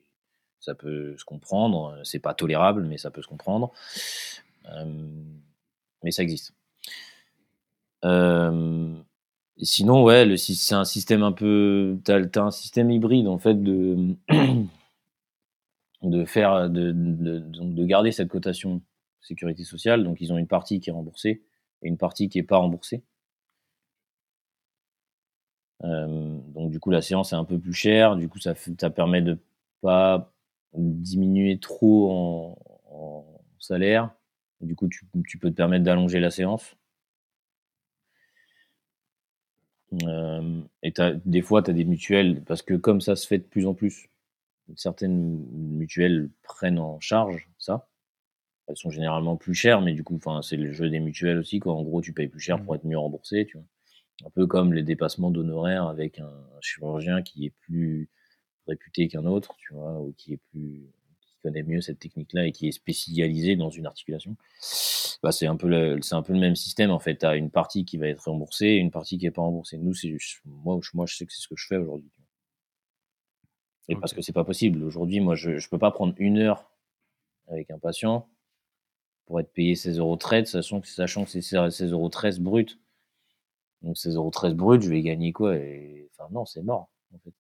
ça 0.60 0.76
peut 0.76 1.18
se 1.18 1.26
comprendre. 1.26 2.00
C'est 2.04 2.20
pas 2.20 2.34
tolérable, 2.34 2.86
mais 2.86 2.98
ça 2.98 3.12
peut 3.12 3.22
se 3.22 3.28
comprendre. 3.28 3.72
mais 6.04 6.12
ça 6.12 6.24
existe. 6.24 6.54
Euh, 8.06 8.96
sinon, 9.62 10.04
ouais, 10.04 10.38
c'est 10.38 10.76
un 10.76 10.86
système 10.86 11.24
un 11.24 11.32
peu. 11.32 12.00
T'as 12.04 12.20
as 12.36 12.40
un 12.40 12.52
système 12.52 12.92
hybride, 12.92 13.28
en 13.28 13.38
fait, 13.38 13.56
de. 13.56 14.16
de 16.02 16.26
faire. 16.26 16.70
De, 16.70 16.92
de, 16.92 17.40
de, 17.40 17.86
garder 17.86 18.12
cette 18.12 18.30
cotation 18.30 18.82
sécurité 19.22 19.64
sociale. 19.64 20.04
Donc, 20.04 20.22
ils 20.22 20.32
ont 20.34 20.38
une 20.38 20.48
partie 20.48 20.80
qui 20.80 20.90
est 20.90 20.94
remboursée 20.94 21.44
et 21.82 21.88
une 21.88 21.98
partie 21.98 22.30
qui 22.30 22.38
n'est 22.40 22.44
pas 22.44 22.58
remboursée. 22.58 23.04
Euh, 25.84 26.40
donc, 26.54 26.72
du 26.72 26.80
coup, 26.80 26.92
la 26.92 27.02
séance 27.02 27.34
est 27.34 27.36
un 27.36 27.46
peu 27.46 27.60
plus 27.60 27.74
chère. 27.74 28.16
Du 28.16 28.30
coup, 28.30 28.40
ça, 28.40 28.54
ça 28.80 28.90
permet 28.90 29.22
de 29.22 29.38
pas 29.82 30.34
diminuer 30.74 31.60
trop 31.60 32.12
en, 32.12 33.26
salaire. 33.60 34.12
Du 34.62 34.76
coup, 34.76 34.88
tu, 34.88 35.06
tu 35.28 35.38
peux 35.38 35.50
te 35.50 35.56
permettre 35.56 35.84
d'allonger 35.84 36.20
la 36.20 36.32
séance. 36.32 36.76
Euh, 40.04 40.62
et 40.84 40.94
des 41.26 41.42
fois, 41.42 41.62
tu 41.64 41.72
as 41.72 41.74
des 41.74 41.86
mutuelles, 41.86 42.44
parce 42.46 42.62
que 42.62 42.74
comme 42.76 43.02
ça 43.02 43.16
se 43.16 43.28
fait 43.28 43.40
de 43.40 43.44
plus 43.44 43.66
en 43.66 43.74
plus, 43.74 44.10
certaines 44.76 45.46
mutuelles 45.52 46.30
prennent 46.44 46.80
en 46.80 47.00
charge 47.00 47.50
ça. 47.58 47.88
Elles 48.68 48.78
sont 48.78 48.92
généralement 48.92 49.36
plus 49.36 49.56
chères, 49.56 49.82
mais 49.82 49.94
du 49.94 50.04
coup, 50.04 50.20
c'est 50.44 50.56
le 50.56 50.72
jeu 50.72 50.90
des 50.90 51.00
mutuelles 51.00 51.40
aussi. 51.40 51.60
Quoi. 51.60 51.74
En 51.74 51.84
gros, 51.84 52.02
tu 52.02 52.14
payes 52.14 52.28
plus 52.28 52.40
cher 52.40 52.62
pour 52.62 52.74
mmh. 52.74 52.76
être 52.76 52.86
mieux 52.86 53.00
remboursé. 53.00 53.46
Tu 53.48 53.58
vois. 53.58 53.66
Un 54.26 54.30
peu 54.30 54.46
comme 54.46 54.74
les 54.74 54.84
dépassements 54.84 55.32
d'honoraires 55.32 55.88
avec 55.88 56.20
un 56.20 56.32
chirurgien 56.62 57.22
qui 57.24 57.46
est 57.48 57.54
plus 57.62 58.10
réputé 58.70 59.08
qu'un 59.08 59.26
autre, 59.26 59.56
tu 59.58 59.74
vois, 59.74 60.00
ou 60.00 60.14
qui 60.18 60.34
est 60.34 60.40
plus 60.52 60.90
connaît 61.42 61.64
mieux 61.64 61.82
cette 61.82 62.00
technique-là 62.00 62.48
et 62.48 62.52
qui 62.52 62.68
est 62.68 62.72
spécialisé 62.72 63.56
dans 63.56 63.70
une 63.70 63.86
articulation, 63.86 64.36
bah, 65.24 65.32
c'est 65.32 65.48
un 65.48 65.56
peu 65.56 65.68
le, 65.68 66.02
c'est 66.02 66.16
un 66.16 66.22
peu 66.22 66.34
le 66.34 66.40
même 66.40 66.56
système 66.56 66.92
en 66.92 67.00
fait. 67.00 67.18
Tu 67.18 67.26
as 67.26 67.36
une 67.36 67.50
partie 67.50 67.86
qui 67.86 67.98
va 67.98 68.08
être 68.08 68.26
remboursée 68.26 68.68
et 68.68 68.78
une 68.78 68.92
partie 68.92 69.18
qui 69.18 69.26
est 69.26 69.32
pas 69.32 69.42
remboursée. 69.42 69.78
Nous, 69.78 69.94
c'est 69.94 70.16
moi, 70.46 70.80
moi, 70.94 71.06
je 71.06 71.16
sais 71.16 71.26
que 71.26 71.34
c'est 71.34 71.42
ce 71.42 71.48
que 71.48 71.56
je 71.58 71.68
fais 71.68 71.78
aujourd'hui. 71.78 72.12
Et 73.88 73.96
parce 73.96 74.14
que 74.14 74.22
c'est 74.22 74.34
pas 74.34 74.44
possible. 74.44 74.84
Aujourd'hui, 74.84 75.20
moi, 75.20 75.36
je, 75.36 75.58
je 75.58 75.70
peux 75.70 75.80
pas 75.80 75.92
prendre 75.92 76.14
une 76.18 76.38
heure 76.38 76.72
avec 77.48 77.72
un 77.72 77.80
patient 77.80 78.30
pour 79.26 79.40
être 79.40 79.52
payé 79.52 79.76
16 79.76 80.00
euros 80.00 80.16
trade, 80.16 80.46
sachant 80.48 80.82
que, 80.82 80.88
sachant 80.88 81.26
que 81.26 81.32
c'est 81.32 81.42
16 81.42 81.92
euros 81.92 82.10
13 82.10 82.40
brut. 82.40 82.80
Donc 83.82 83.98
16 83.98 84.16
euros 84.16 84.30
13 84.30 84.54
brut, 84.54 84.82
je 84.82 84.90
vais 84.90 85.02
gagner 85.02 85.32
quoi 85.32 85.56
et... 85.58 86.10
Enfin 86.12 86.30
non, 86.32 86.46
c'est 86.46 86.62
mort 86.62 86.90
en 87.14 87.20
fait. 87.20 87.34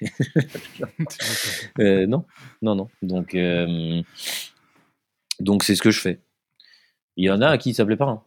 Euh, 1.80 2.06
non, 2.06 2.24
non, 2.62 2.74
non. 2.74 2.88
Donc, 3.02 3.34
euh, 3.34 4.02
donc 5.40 5.64
c'est 5.64 5.74
ce 5.74 5.82
que 5.82 5.90
je 5.90 6.00
fais. 6.00 6.20
Il 7.16 7.24
y 7.24 7.30
en 7.30 7.40
a 7.40 7.48
à 7.48 7.58
qui 7.58 7.74
ça 7.74 7.84
plaît 7.84 7.96
pas. 7.96 8.08
Hein. 8.08 8.22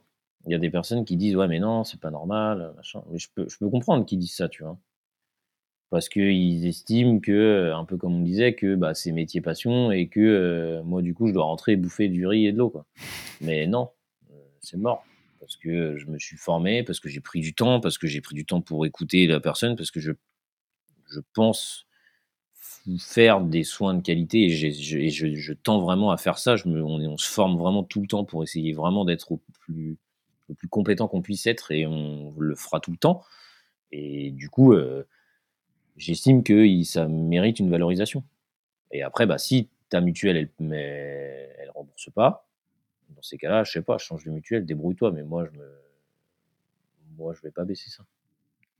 Il 0.46 0.52
y 0.52 0.56
a 0.56 0.60
des 0.60 0.70
personnes 0.70 1.06
qui 1.06 1.18
disent 1.18 1.36
ouais 1.36 1.48
mais 1.48 1.60
non 1.60 1.84
c'est 1.84 2.00
pas 2.00 2.10
normal 2.10 2.74
je 2.82 3.28
peux, 3.36 3.70
comprendre 3.70 4.06
qu'ils 4.06 4.20
disent 4.20 4.36
ça 4.36 4.50
tu 4.50 4.64
vois. 4.64 4.78
Parce 5.90 6.10
qu'ils 6.10 6.66
estiment 6.66 7.20
que, 7.20 7.72
un 7.74 7.86
peu 7.86 7.96
comme 7.96 8.16
on 8.16 8.22
disait, 8.22 8.56
que 8.56 8.76
bah, 8.76 8.94
c'est 8.94 9.14
métier 9.14 9.40
passion 9.40 9.92
et 9.92 10.08
que 10.10 10.20
euh, 10.20 10.84
moi 10.84 11.02
du 11.02 11.14
coup 11.14 11.28
je 11.28 11.34
dois 11.34 11.46
rentrer 11.46 11.78
bouffer 11.78 12.10
du 12.10 12.28
riz 12.28 12.48
et 12.48 12.52
de 12.52 12.58
l'eau. 12.58 12.74
Mais 13.40 13.68
non, 13.68 13.90
c'est 14.60 14.78
mort 14.78 15.06
parce 15.40 15.56
que 15.56 15.98
je 15.98 16.08
me 16.08 16.20
suis 16.20 16.36
formé, 16.36 16.84
parce 16.84 17.00
que 17.00 17.08
j'ai 17.08 17.22
pris 17.22 17.40
du 17.40 17.54
temps, 17.54 17.80
parce 17.80 17.98
que 17.98 18.08
j'ai 18.08 18.20
pris 18.20 18.36
du 18.36 18.46
temps 18.46 18.60
pour 18.60 18.86
écouter 18.86 19.28
la 19.28 19.40
personne, 19.40 19.78
parce 19.78 19.92
que 19.92 20.02
je 20.02 20.12
je 21.10 21.20
pense 21.34 21.88
faire 23.00 23.42
des 23.42 23.64
soins 23.64 23.94
de 23.94 24.02
qualité 24.02 24.46
et, 24.46 24.50
je, 24.50 25.54
tends 25.54 25.80
vraiment 25.82 26.12
à 26.12 26.18
faire 26.18 26.38
ça. 26.38 26.56
Je 26.56 26.68
on, 26.68 27.18
se 27.18 27.30
forme 27.30 27.58
vraiment 27.58 27.84
tout 27.84 28.02
le 28.02 28.08
temps 28.08 28.24
pour 28.24 28.44
essayer 28.44 28.74
vraiment 28.74 29.04
d'être 29.06 29.32
au 29.32 29.42
plus, 29.60 29.98
le 30.48 30.56
plus 30.56 30.68
compétent 30.68 31.08
qu'on 31.08 31.22
puisse 31.22 31.48
être 31.48 31.72
et 31.72 31.86
on 31.86 32.34
le 32.38 32.56
fera 32.56 32.80
tout 32.80 32.92
le 32.92 32.98
temps. 32.98 33.24
Et 33.92 34.32
du 34.32 34.50
coup, 34.50 34.74
euh, 34.74 35.06
j'estime 35.98 36.44
que 36.44 36.84
ça 36.84 37.08
mérite 37.08 37.60
une 37.60 37.70
valorisation. 37.70 38.24
Et 38.92 39.02
après, 39.02 39.26
bah, 39.26 39.38
si 39.38 39.70
ta 39.90 40.02
mutuelle, 40.02 40.38
elle 40.38 40.50
ne 40.60 41.72
rembourse 41.74 42.10
pas, 42.14 42.48
dans 43.10 43.22
ces 43.22 43.38
cas-là, 43.38 43.64
je 43.64 43.72
sais 43.72 43.82
pas, 43.82 43.98
change 43.98 44.26
de 44.26 44.32
mutuelle, 44.32 44.66
débrouille-toi, 44.66 45.12
mais 45.12 45.24
moi, 45.24 45.46
je 45.46 45.58
me, 45.58 45.80
moi, 47.18 47.34
je 47.34 47.42
vais 47.42 47.52
pas 47.52 47.66
baisser 47.66 47.90
ça. 47.90 48.04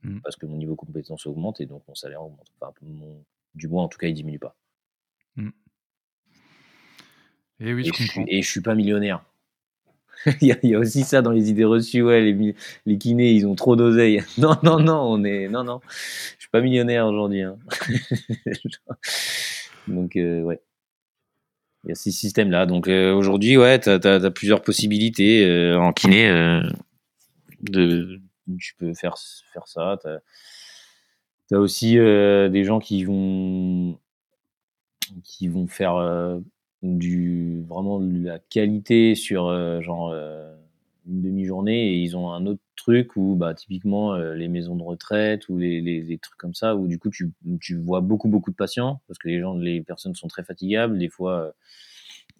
Mmh. 0.04 0.20
parce 0.20 0.36
que 0.36 0.46
mon 0.46 0.56
niveau 0.56 0.72
de 0.72 0.76
compétence 0.76 1.26
augmente 1.26 1.60
et 1.60 1.66
donc 1.66 1.82
mon 1.88 1.94
salaire 1.94 2.22
augmente. 2.22 2.46
Enfin, 2.60 2.72
du 3.54 3.66
moins, 3.66 3.84
en 3.84 3.88
tout 3.88 3.98
cas, 3.98 4.06
il 4.06 4.14
diminue 4.14 4.38
pas. 4.38 4.56
Mmh. 5.36 5.50
Et 7.60 7.74
oui, 7.74 7.84
je, 7.84 7.90
comprends. 7.90 8.24
et 8.28 8.40
je 8.40 8.48
suis 8.48 8.60
pas 8.60 8.76
millionnaire. 8.76 9.24
il, 10.40 10.56
y 10.62 10.74
a, 10.74 10.78
aussi 10.78 11.02
ça 11.02 11.22
dans 11.22 11.32
les 11.32 11.50
idées 11.50 11.64
reçues. 11.64 12.02
Ouais, 12.02 12.20
les, 12.20 12.54
les 12.86 12.98
kinés, 12.98 13.32
ils 13.32 13.46
ont 13.46 13.54
trop 13.54 13.76
d'oseille. 13.76 14.22
Non, 14.38 14.56
non, 14.62 14.78
non, 14.78 15.00
on 15.00 15.24
est. 15.24 15.48
Non, 15.48 15.64
non. 15.64 15.80
Je 15.88 16.42
suis 16.42 16.50
pas 16.50 16.60
millionnaire 16.60 17.06
aujourd'hui. 17.06 17.42
Hein. 17.42 17.58
donc, 19.88 20.16
euh, 20.16 20.42
ouais. 20.42 20.60
Il 21.84 21.88
y 21.88 21.92
a 21.92 21.94
ces 21.94 22.10
systèmes-là. 22.10 22.66
Donc, 22.66 22.88
euh, 22.88 23.12
aujourd'hui, 23.12 23.56
ouais, 23.56 23.80
tu 23.80 23.90
as, 23.90 24.30
plusieurs 24.30 24.62
possibilités 24.62 25.46
euh, 25.46 25.78
en 25.78 25.92
kiné 25.92 26.62
de, 27.62 28.20
tu 28.56 28.74
peux 28.76 28.94
faire, 28.94 29.16
faire 29.52 29.66
ça. 29.66 29.98
Tu 31.48 31.54
as, 31.54 31.60
aussi 31.60 31.98
euh, 31.98 32.48
des 32.48 32.64
gens 32.64 32.78
qui 32.78 33.04
vont, 33.04 33.98
qui 35.24 35.48
vont 35.48 35.66
faire 35.66 35.96
euh, 35.96 36.38
du, 36.82 37.62
vraiment 37.66 38.00
de 38.00 38.24
la 38.24 38.38
qualité 38.38 39.14
sur 39.14 39.46
euh, 39.46 39.80
genre 39.80 40.14
une 41.06 41.22
demi-journée 41.22 41.94
et 41.94 42.02
ils 42.02 42.16
ont 42.16 42.30
un 42.32 42.44
autre 42.46 42.60
truc 42.76 43.16
où 43.16 43.34
bah, 43.34 43.54
typiquement 43.54 44.14
les 44.16 44.48
maisons 44.48 44.76
de 44.76 44.82
retraite 44.82 45.48
ou 45.48 45.56
les, 45.56 45.80
les, 45.80 46.18
trucs 46.18 46.36
comme 46.36 46.54
ça 46.54 46.76
où 46.76 46.86
du 46.86 46.98
coup 46.98 47.08
tu, 47.08 47.32
tu, 47.60 47.76
vois 47.76 48.02
beaucoup 48.02 48.28
beaucoup 48.28 48.50
de 48.50 48.56
patients 48.56 49.00
parce 49.08 49.18
que 49.18 49.28
les 49.28 49.40
gens 49.40 49.54
les 49.54 49.80
personnes 49.80 50.14
sont 50.14 50.28
très 50.28 50.44
fatigables 50.44 50.98
des 50.98 51.08
fois 51.08 51.54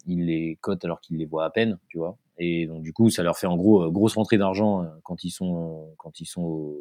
ils 0.05 0.25
les 0.25 0.57
cotent 0.61 0.85
alors 0.85 1.01
qu'ils 1.01 1.17
les 1.17 1.25
voient 1.25 1.45
à 1.45 1.49
peine 1.49 1.77
tu 1.87 1.97
vois 1.97 2.17
et 2.39 2.67
donc, 2.67 2.81
du 2.81 2.93
coup, 2.93 3.09
ça 3.09 3.21
leur 3.21 3.37
fait 3.37 3.47
en 3.47 3.57
gros 3.57 3.83
euh, 3.83 3.91
grosse 3.91 4.15
rentrée 4.15 4.37
d'argent 4.37 4.83
euh, 4.83 4.87
quand 5.03 5.25
ils 5.25 5.29
sont, 5.29 5.93
quand 5.97 6.21
ils 6.21 6.25
sont 6.25 6.73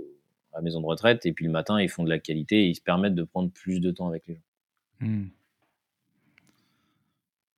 à 0.52 0.58
la 0.58 0.62
maison 0.62 0.80
de 0.80 0.86
retraite. 0.86 1.26
Et 1.26 1.32
puis 1.32 1.44
le 1.44 1.50
matin, 1.50 1.80
ils 1.80 1.88
font 1.88 2.04
de 2.04 2.08
la 2.08 2.20
qualité 2.20 2.64
et 2.64 2.68
ils 2.68 2.76
se 2.76 2.80
permettent 2.80 3.16
de 3.16 3.24
prendre 3.24 3.50
plus 3.50 3.80
de 3.80 3.90
temps 3.90 4.08
avec 4.08 4.26
les 4.28 4.36
gens. 4.36 4.40
Hmm. 5.00 5.26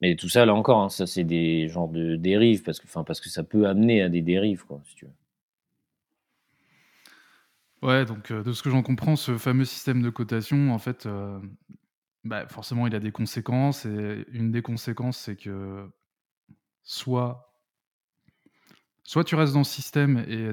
Mais 0.00 0.16
tout 0.16 0.30
ça, 0.30 0.46
là 0.46 0.54
encore, 0.54 0.80
hein, 0.80 0.88
ça 0.88 1.06
c'est 1.06 1.24
des 1.24 1.68
genres 1.68 1.88
de 1.88 2.16
dérives 2.16 2.62
parce 2.62 2.80
que, 2.80 2.86
enfin, 2.86 3.04
parce 3.04 3.20
que 3.20 3.28
ça 3.28 3.42
peut 3.44 3.66
amener 3.66 4.00
à 4.00 4.08
des 4.08 4.22
dérives, 4.22 4.64
quoi, 4.64 4.80
si 4.86 4.94
tu 4.94 5.04
veux. 5.04 5.12
Ouais, 7.82 8.06
donc 8.06 8.30
euh, 8.30 8.42
de 8.42 8.52
ce 8.52 8.62
que 8.62 8.70
j'en 8.70 8.82
comprends, 8.82 9.16
ce 9.16 9.36
fameux 9.36 9.66
système 9.66 10.00
de 10.00 10.08
cotation, 10.08 10.72
en 10.72 10.78
fait, 10.78 11.06
bah, 12.24 12.46
forcément, 12.48 12.86
il 12.86 12.94
a 12.94 13.00
des 13.00 13.12
conséquences. 13.12 13.86
Et 13.86 14.24
une 14.30 14.50
des 14.50 14.62
conséquences, 14.62 15.18
c'est 15.18 15.36
que 15.36 15.88
soit 16.82 17.50
Soit 19.10 19.24
tu 19.24 19.34
restes 19.34 19.54
dans 19.54 19.60
le 19.60 19.64
système 19.64 20.18
et 20.28 20.52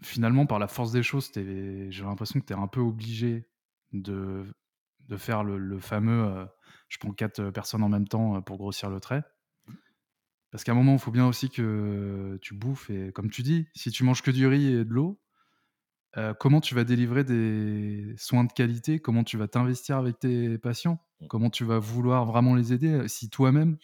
finalement, 0.00 0.46
par 0.46 0.60
la 0.60 0.68
force 0.68 0.92
des 0.92 1.02
choses, 1.02 1.32
j'ai 1.34 2.04
l'impression 2.04 2.38
que 2.38 2.46
tu 2.46 2.52
es 2.52 2.56
un 2.56 2.68
peu 2.68 2.78
obligé 2.78 3.48
de, 3.92 4.44
de 5.08 5.16
faire 5.16 5.42
le, 5.42 5.78
fameux 5.80 6.24
euh, 6.24 6.44
je 6.88 6.98
prends 6.98 7.10
quatre 7.10 7.50
personnes 7.50 7.82
en 7.82 7.88
même 7.88 8.06
temps 8.06 8.36
euh, 8.36 8.40
pour 8.42 8.58
grossir 8.58 8.90
le 8.90 9.00
trait. 9.00 9.24
Parce 10.52 10.62
qu'à 10.62 10.70
un 10.70 10.76
moment, 10.76 10.92
il 10.92 10.98
faut 11.00 11.10
bien 11.10 11.26
aussi 11.26 11.50
que 11.50 12.38
tu 12.40 12.54
bouffes 12.54 12.90
et 12.90 13.10
comme 13.10 13.28
tu 13.28 13.42
dis, 13.42 13.66
si 13.74 13.90
tu 13.90 14.04
manges 14.04 14.22
que 14.22 14.30
du 14.30 14.46
riz 14.46 14.68
et 14.68 14.84
de 14.84 14.92
l'eau, 14.92 15.20
comment 16.38 16.60
tu 16.60 16.74
vas 16.74 16.84
délivrer 16.84 17.24
des 17.24 18.14
soins 18.16 18.44
de 18.44 18.52
qualité? 18.52 18.98
Comment 18.98 19.24
tu 19.24 19.36
vas 19.36 19.48
t'investir 19.48 19.96
avec 19.96 20.18
tes 20.18 20.58
patients? 20.58 21.04
Mmh. 21.20 21.26
Comment 21.28 21.50
tu 21.50 21.64
vas 21.64 21.78
vouloir 21.78 22.26
vraiment 22.26 22.54
les 22.54 22.72
aider, 22.72 23.06
si 23.08 23.30
toi-même, 23.30 23.76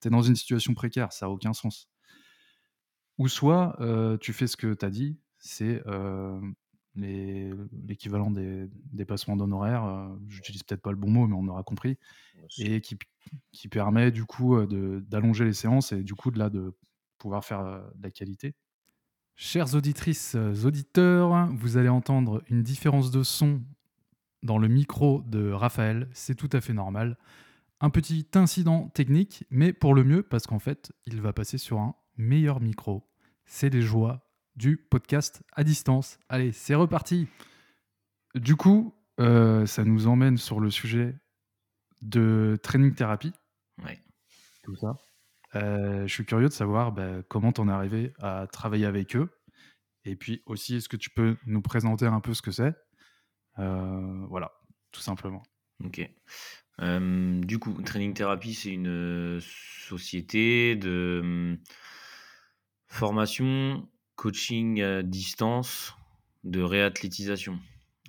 tu 0.00 0.08
es 0.08 0.10
dans 0.10 0.22
une 0.22 0.36
situation 0.36 0.74
précaire? 0.74 1.12
Ça 1.12 1.26
a 1.26 1.28
aucun 1.28 1.52
sens. 1.52 1.88
Ou 3.18 3.28
soit, 3.28 3.78
tu 4.20 4.32
fais 4.32 4.46
ce 4.46 4.56
que 4.56 4.74
tu 4.74 4.84
as 4.84 4.90
dit, 4.90 5.18
c'est, 5.38 5.82
l'équivalent 6.94 8.30
des 8.30 8.68
dépassements 8.92 9.36
d'honoraires, 9.36 10.10
j'utilise 10.28 10.62
peut-être 10.62 10.82
pas 10.82 10.90
le 10.90 10.96
bon 10.96 11.10
mot, 11.10 11.26
mais 11.26 11.34
on 11.34 11.46
aura 11.48 11.62
compris 11.62 11.98
et 12.58 12.80
qui 12.80 13.68
permet 13.68 14.10
du 14.10 14.24
coup, 14.24 14.64
d'allonger 14.66 15.44
les 15.44 15.52
séances 15.52 15.92
et 15.92 16.02
du 16.02 16.14
coup 16.14 16.30
de 16.30 16.38
là, 16.38 16.50
de 16.50 16.76
pouvoir 17.18 17.44
faire, 17.44 17.64
de 17.94 18.02
la 18.02 18.10
qualité. 18.10 18.54
Chères 19.38 19.74
auditrices, 19.74 20.34
heu, 20.34 20.64
auditeurs, 20.66 21.48
vous 21.52 21.76
allez 21.76 21.90
entendre 21.90 22.42
une 22.48 22.62
différence 22.62 23.10
de 23.10 23.22
son 23.22 23.62
dans 24.42 24.56
le 24.56 24.66
micro 24.68 25.22
de 25.26 25.50
Raphaël, 25.50 26.08
c'est 26.14 26.34
tout 26.34 26.48
à 26.52 26.62
fait 26.62 26.72
normal. 26.72 27.18
Un 27.80 27.90
petit 27.90 28.26
incident 28.34 28.88
technique, 28.88 29.44
mais 29.50 29.74
pour 29.74 29.94
le 29.94 30.04
mieux 30.04 30.22
parce 30.22 30.46
qu'en 30.46 30.58
fait, 30.58 30.92
il 31.06 31.20
va 31.20 31.34
passer 31.34 31.58
sur 31.58 31.78
un 31.80 31.94
meilleur 32.16 32.60
micro. 32.60 33.06
C'est 33.44 33.68
les 33.68 33.82
joies 33.82 34.26
du 34.56 34.78
podcast 34.78 35.42
à 35.52 35.64
distance. 35.64 36.18
Allez, 36.30 36.52
c'est 36.52 36.74
reparti! 36.74 37.28
Du 38.34 38.56
coup, 38.56 38.94
heu, 39.20 39.66
ça 39.66 39.84
nous 39.84 40.06
emmène 40.06 40.38
sur 40.38 40.60
le 40.60 40.70
sujet 40.70 41.14
de 42.02 42.58
training 42.62 42.94
thérapie. 42.94 43.32
Ouais. 43.84 43.98
Tout 44.62 44.76
ça. 44.76 44.96
Heu, 45.62 46.06
je 46.06 46.12
suis 46.12 46.24
curieux 46.24 46.48
de 46.48 46.52
savoir, 46.52 46.92
bah, 46.92 47.22
comment 47.28 47.52
tu 47.52 47.60
en 47.60 47.68
es 47.68 47.72
arrivé 47.72 48.12
à 48.18 48.46
travailler 48.50 48.86
avec 48.86 49.16
eux? 49.16 49.30
Et 50.04 50.16
puis 50.16 50.42
aussi, 50.46 50.76
est-ce 50.76 50.88
que 50.88 50.96
tu 50.96 51.10
peux 51.10 51.36
nous 51.46 51.62
présenter 51.62 52.06
un 52.06 52.20
peu 52.20 52.34
ce 52.34 52.42
que 52.42 52.50
c'est? 52.50 52.74
Heu, 53.58 54.26
voilà, 54.28 54.52
tout 54.92 55.00
simplement. 55.00 55.42
OK. 55.84 56.08
Du 56.78 57.58
coup, 57.58 57.72
Training 57.82 58.14
Therapy, 58.14 58.54
c'est 58.54 58.70
une, 58.70 59.40
société 59.40 60.76
de, 60.76 61.58
formation, 62.86 63.88
coaching 64.14 64.82
à 64.82 65.02
distance, 65.02 65.94
de 66.44 66.60
réathlétisation. 66.62 67.58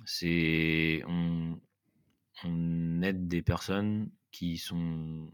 C'est 0.04 1.02
on 2.44 3.02
aide 3.02 3.28
des 3.28 3.42
personnes 3.42 4.10
qui 4.30 4.58
sont 4.58 5.30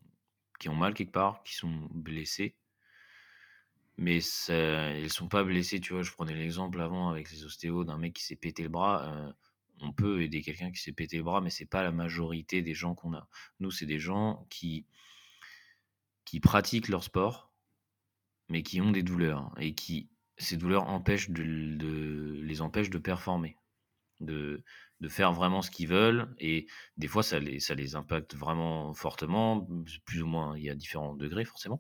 qui 0.59 0.69
ont 0.69 0.75
mal 0.77 0.95
quelque 0.95 1.13
part, 1.13 1.43
qui 1.45 1.55
sont 1.55 1.89
blessées 1.93 2.57
mais 3.97 4.21
ça 4.21 4.55
elles 4.55 5.11
sont 5.11 5.29
pas 5.29 5.45
blessées, 5.45 5.81
tu 5.81 5.93
vois? 5.93 6.03
Je 6.03 6.13
prenais 6.13 6.35
l'exemple 6.35 6.81
avant 6.81 7.11
avec 7.11 7.31
les 7.31 7.45
ostéos 7.45 7.85
d'un 7.85 7.99
mec 7.99 8.15
qui 8.15 8.25
s'est 8.25 8.37
pété 8.37 8.63
le 8.63 8.69
bras, 8.69 9.29
heu, 9.29 9.35
on 9.81 9.93
peut 9.93 10.23
aider 10.23 10.43
quelqu'un 10.43 10.71
qui 10.73 10.81
s'est 10.81 10.93
pété 10.93 11.17
le 11.19 11.23
bras, 11.25 11.41
mais 11.41 11.51
c'est 11.51 11.67
pas 11.67 11.83
la 11.83 11.93
majorité 11.93 12.63
des 12.63 12.75
gens 12.75 12.95
qu'on 12.95 13.15
a. 13.15 13.29
Nous, 13.61 13.71
c'est 13.71 13.87
des 13.87 13.99
gens 13.99 14.47
qui 14.51 14.87
qui 16.27 16.41
pratiquent 16.41 16.89
leur 16.89 17.03
sport, 17.05 17.55
mais 18.49 18.63
qui 18.63 18.81
ont 18.81 18.93
des 18.93 19.03
douleurs 19.03 19.53
et 19.59 19.75
qui 19.75 20.11
ces 20.39 20.57
douleurs 20.57 20.89
empêchent 20.89 21.31
de 21.31 21.43
les 21.43 22.61
empêchent 22.63 22.91
de 22.91 22.99
performer, 22.99 23.59
de 24.25 24.63
faire 25.09 25.33
vraiment 25.33 25.61
ce 25.61 25.71
qu'ils 25.71 25.89
veulent 25.89 26.35
et 26.39 26.67
des 26.97 27.09
fois 27.09 27.23
ça 27.23 27.39
les 27.39 27.61
ça 27.61 27.75
les 27.75 27.95
impacte 27.95 28.35
vraiment 28.35 28.95
fortement, 28.95 29.67
plus 30.07 30.23
ou 30.23 30.27
moins, 30.27 30.57
il 30.57 30.65
y 30.65 30.71
a 30.71 30.75
différents 30.75 31.15
degrés 31.15 31.45
forcément 31.45 31.79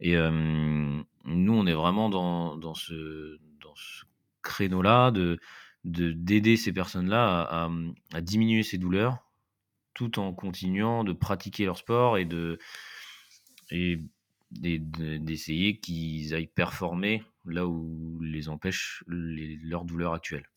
et 0.00 0.14
nous, 0.16 1.52
on 1.52 1.66
est 1.66 1.74
vraiment 1.74 2.08
dans 2.08 2.56
dans 2.56 2.74
ce 2.74 3.38
dans 3.60 3.74
ce 3.74 4.04
créneau-là 4.42 5.10
de 5.10 5.38
de 5.84 6.12
d'aider 6.12 6.56
ces 6.56 6.72
personnes-là 6.72 7.70
à 8.12 8.20
diminuer 8.20 8.62
ces 8.62 8.78
douleurs, 8.78 9.18
tout 9.94 10.18
en 10.18 10.32
continuant 10.32 11.04
de 11.04 11.12
pratiquer 11.12 11.64
leur 11.64 11.78
sport 11.78 12.18
et 12.18 12.24
de 12.24 12.58
et 13.70 14.00
d'essayer 14.50 15.78
qu'ils 15.78 16.34
aillent 16.34 16.46
performer 16.46 17.22
là 17.44 17.66
où 17.66 18.20
les 18.22 18.48
empêchent 18.48 19.04
les 19.08 19.58
leurs 19.62 19.84
douleurs 19.84 20.14
actuelles. 20.14 20.48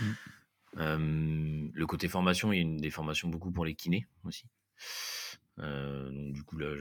Mmh. 0.00 0.80
Hem, 0.80 1.70
le 1.74 1.86
côté 1.86 2.08
formation, 2.08 2.52
il 2.52 2.56
y 2.56 2.58
a 2.60 2.62
une 2.62 2.76
des 2.78 2.90
formations 2.90 3.28
beaucoup 3.28 3.50
pour 3.50 3.64
les 3.64 3.74
kinés 3.74 4.06
aussi. 4.24 4.46
Heu, 5.58 6.10
donc 6.12 6.32
du 6.32 6.42
coup, 6.42 6.56
là, 6.58 6.74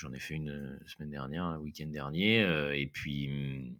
j'en 0.00 0.12
ai 0.12 0.18
fait 0.18 0.34
une, 0.34 0.50
heu, 0.50 0.80
semaine 0.86 1.10
dernière, 1.10 1.52
le 1.52 1.58
week-end 1.58 1.86
dernier, 1.86 2.40
et 2.74 2.86
puis, 2.86 3.28
mmh 3.28 3.76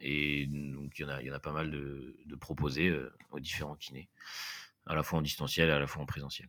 et 0.00 0.46
donc 0.46 0.96
il 0.98 1.02
y 1.02 1.30
en 1.30 1.34
a 1.34 1.40
pas 1.40 1.52
mal 1.52 1.72
de 1.72 2.36
proposés, 2.36 2.96
aux 3.32 3.40
différents 3.40 3.74
kinés, 3.74 4.08
à 4.86 4.94
la 4.94 5.02
fois 5.02 5.18
en 5.18 5.22
distanciel 5.22 5.68
et 5.68 5.72
à 5.72 5.80
la 5.80 5.88
fois 5.88 6.02
en 6.02 6.06
présentiel. 6.06 6.48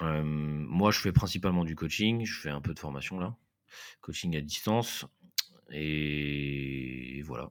Moi, 0.00 0.92
je 0.92 1.00
fais 1.00 1.10
principalement 1.10 1.64
du 1.64 1.74
coaching, 1.74 2.24
je 2.24 2.40
fais 2.40 2.50
un 2.50 2.60
peu 2.60 2.72
de 2.72 2.78
formation 2.78 3.18
là, 3.18 3.36
coaching 4.00 4.36
à 4.36 4.40
distance 4.40 5.06
et 5.70 7.20
voilà. 7.24 7.50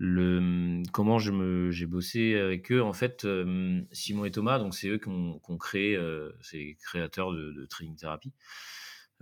Mmh, 0.00 0.84
comment 0.92 1.18
je 1.18 1.30
me 1.30 1.70
j'ai 1.70 1.86
bossé 1.86 2.34
avec 2.38 2.72
eux, 2.72 2.82
en 2.82 2.92
fait, 2.92 3.24
hem, 3.24 3.86
Simon 3.92 4.24
et 4.24 4.30
Thomas, 4.30 4.58
donc 4.58 4.74
c'est 4.74 4.88
eux 4.88 4.98
qui 4.98 5.08
ont 5.08 5.38
qui 5.38 5.50
ont 5.50 5.58
créé, 5.58 5.98
c'est 6.40 6.56
les 6.58 6.74
créateurs 6.76 7.32
de 7.32 7.52
de 7.52 7.66
Training 7.66 7.96
Therapy. 7.96 8.32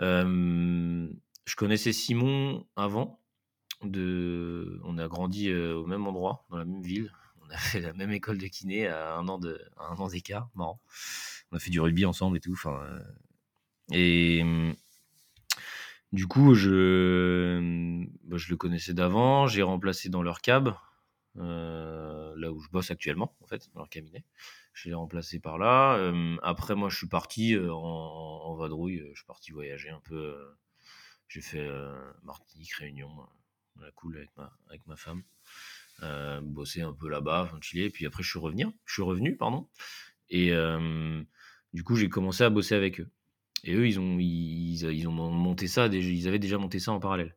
Hem, 0.00 1.12
je 1.46 1.56
connaissais 1.56 1.92
Simon 1.92 2.66
avant 2.76 3.20
de 3.84 4.80
on 4.84 4.98
a 4.98 5.08
grandi, 5.08 5.48
heu, 5.50 5.76
au 5.76 5.86
même 5.86 6.06
endroit, 6.06 6.46
dans 6.50 6.58
la 6.58 6.64
même 6.66 6.82
ville. 6.82 7.12
On 7.42 7.50
a 7.50 7.58
fait 7.58 7.80
la 7.80 7.92
même 7.94 8.12
école 8.12 8.38
de 8.38 8.46
kiné 8.48 8.86
à 8.88 9.16
1 9.16 9.28
an 9.28 9.38
de 9.38 9.60
1 9.78 9.96
an 10.00 10.08
d'écart, 10.08 10.50
marrant. 10.54 10.80
On 11.52 11.56
a 11.56 11.60
fait 11.60 11.70
du 11.70 11.80
rugby 11.80 12.06
ensemble 12.06 12.38
et 12.38 12.40
tout, 12.40 12.52
enfin, 12.54 12.80
heu 12.84 13.02
et 13.92 14.44
mmh 14.44 14.74
du 16.12 16.26
coup, 16.26 16.54
je, 16.54 17.58
mmh, 17.60 18.06
bah, 18.24 18.36
je 18.36 18.50
le 18.50 18.56
connaissais 18.56 18.94
d'avant, 18.94 19.46
j'ai 19.46 19.62
remplacé 19.62 20.08
dans 20.08 20.22
leur 20.22 20.40
cab, 20.40 20.74
heu, 21.38 22.34
là 22.36 22.52
où 22.52 22.60
je 22.60 22.68
bosse 22.70 22.90
actuellement, 22.90 23.36
en 23.40 23.46
fait, 23.46 23.70
dans 23.74 23.80
leur 23.80 23.88
cabinet. 23.90 24.24
Je 24.74 24.88
l'ai 24.88 24.94
remplacé 24.94 25.40
par 25.40 25.58
là, 25.58 26.12
après 26.42 26.74
moi, 26.74 26.88
je 26.88 26.96
suis 26.96 27.08
parti, 27.08 27.54
heu, 27.54 27.72
en 27.72 28.54
vadrouille, 28.56 28.98
heu, 29.00 29.10
je 29.14 29.20
suis 29.20 29.26
parti 29.26 29.52
voyager 29.52 29.90
un 29.90 30.00
peu, 30.00 30.36
j'ai 31.28 31.40
fait, 31.42 31.68
Martinique, 32.22 32.72
Réunion, 32.74 33.10
la 33.80 33.90
cool 33.92 34.26
avec 34.68 34.86
ma 34.86 34.96
femme, 34.96 35.22
bosser 36.42 36.82
un 36.82 36.92
peu 36.92 37.08
là-bas, 37.08 37.52
chiller 37.60 37.86
et 37.86 37.90
puis 37.90 38.06
après 38.06 38.22
je 38.22 38.30
suis 38.30 38.38
revenir 38.38 38.70
je 38.86 38.94
suis 38.94 39.02
revenu, 39.02 39.36
pardon 39.36 39.68
et 40.30 40.52
du 41.72 41.84
coup, 41.84 41.96
j'ai 41.96 42.08
commencé 42.08 42.44
à 42.44 42.50
bosser 42.50 42.74
avec 42.74 43.00
eux 43.00 43.08
et 43.64 43.74
eux, 43.74 43.86
ils 43.88 44.00
ont 44.00 44.18
ils 44.18 45.08
ont 45.08 45.12
mon 45.12 45.30
monté 45.30 45.66
ça, 45.68 45.86
ils 45.86 46.28
avaient 46.28 46.38
déjà 46.38 46.58
monté 46.58 46.78
ça 46.78 46.92
en 46.92 47.00
parallèle. 47.00 47.36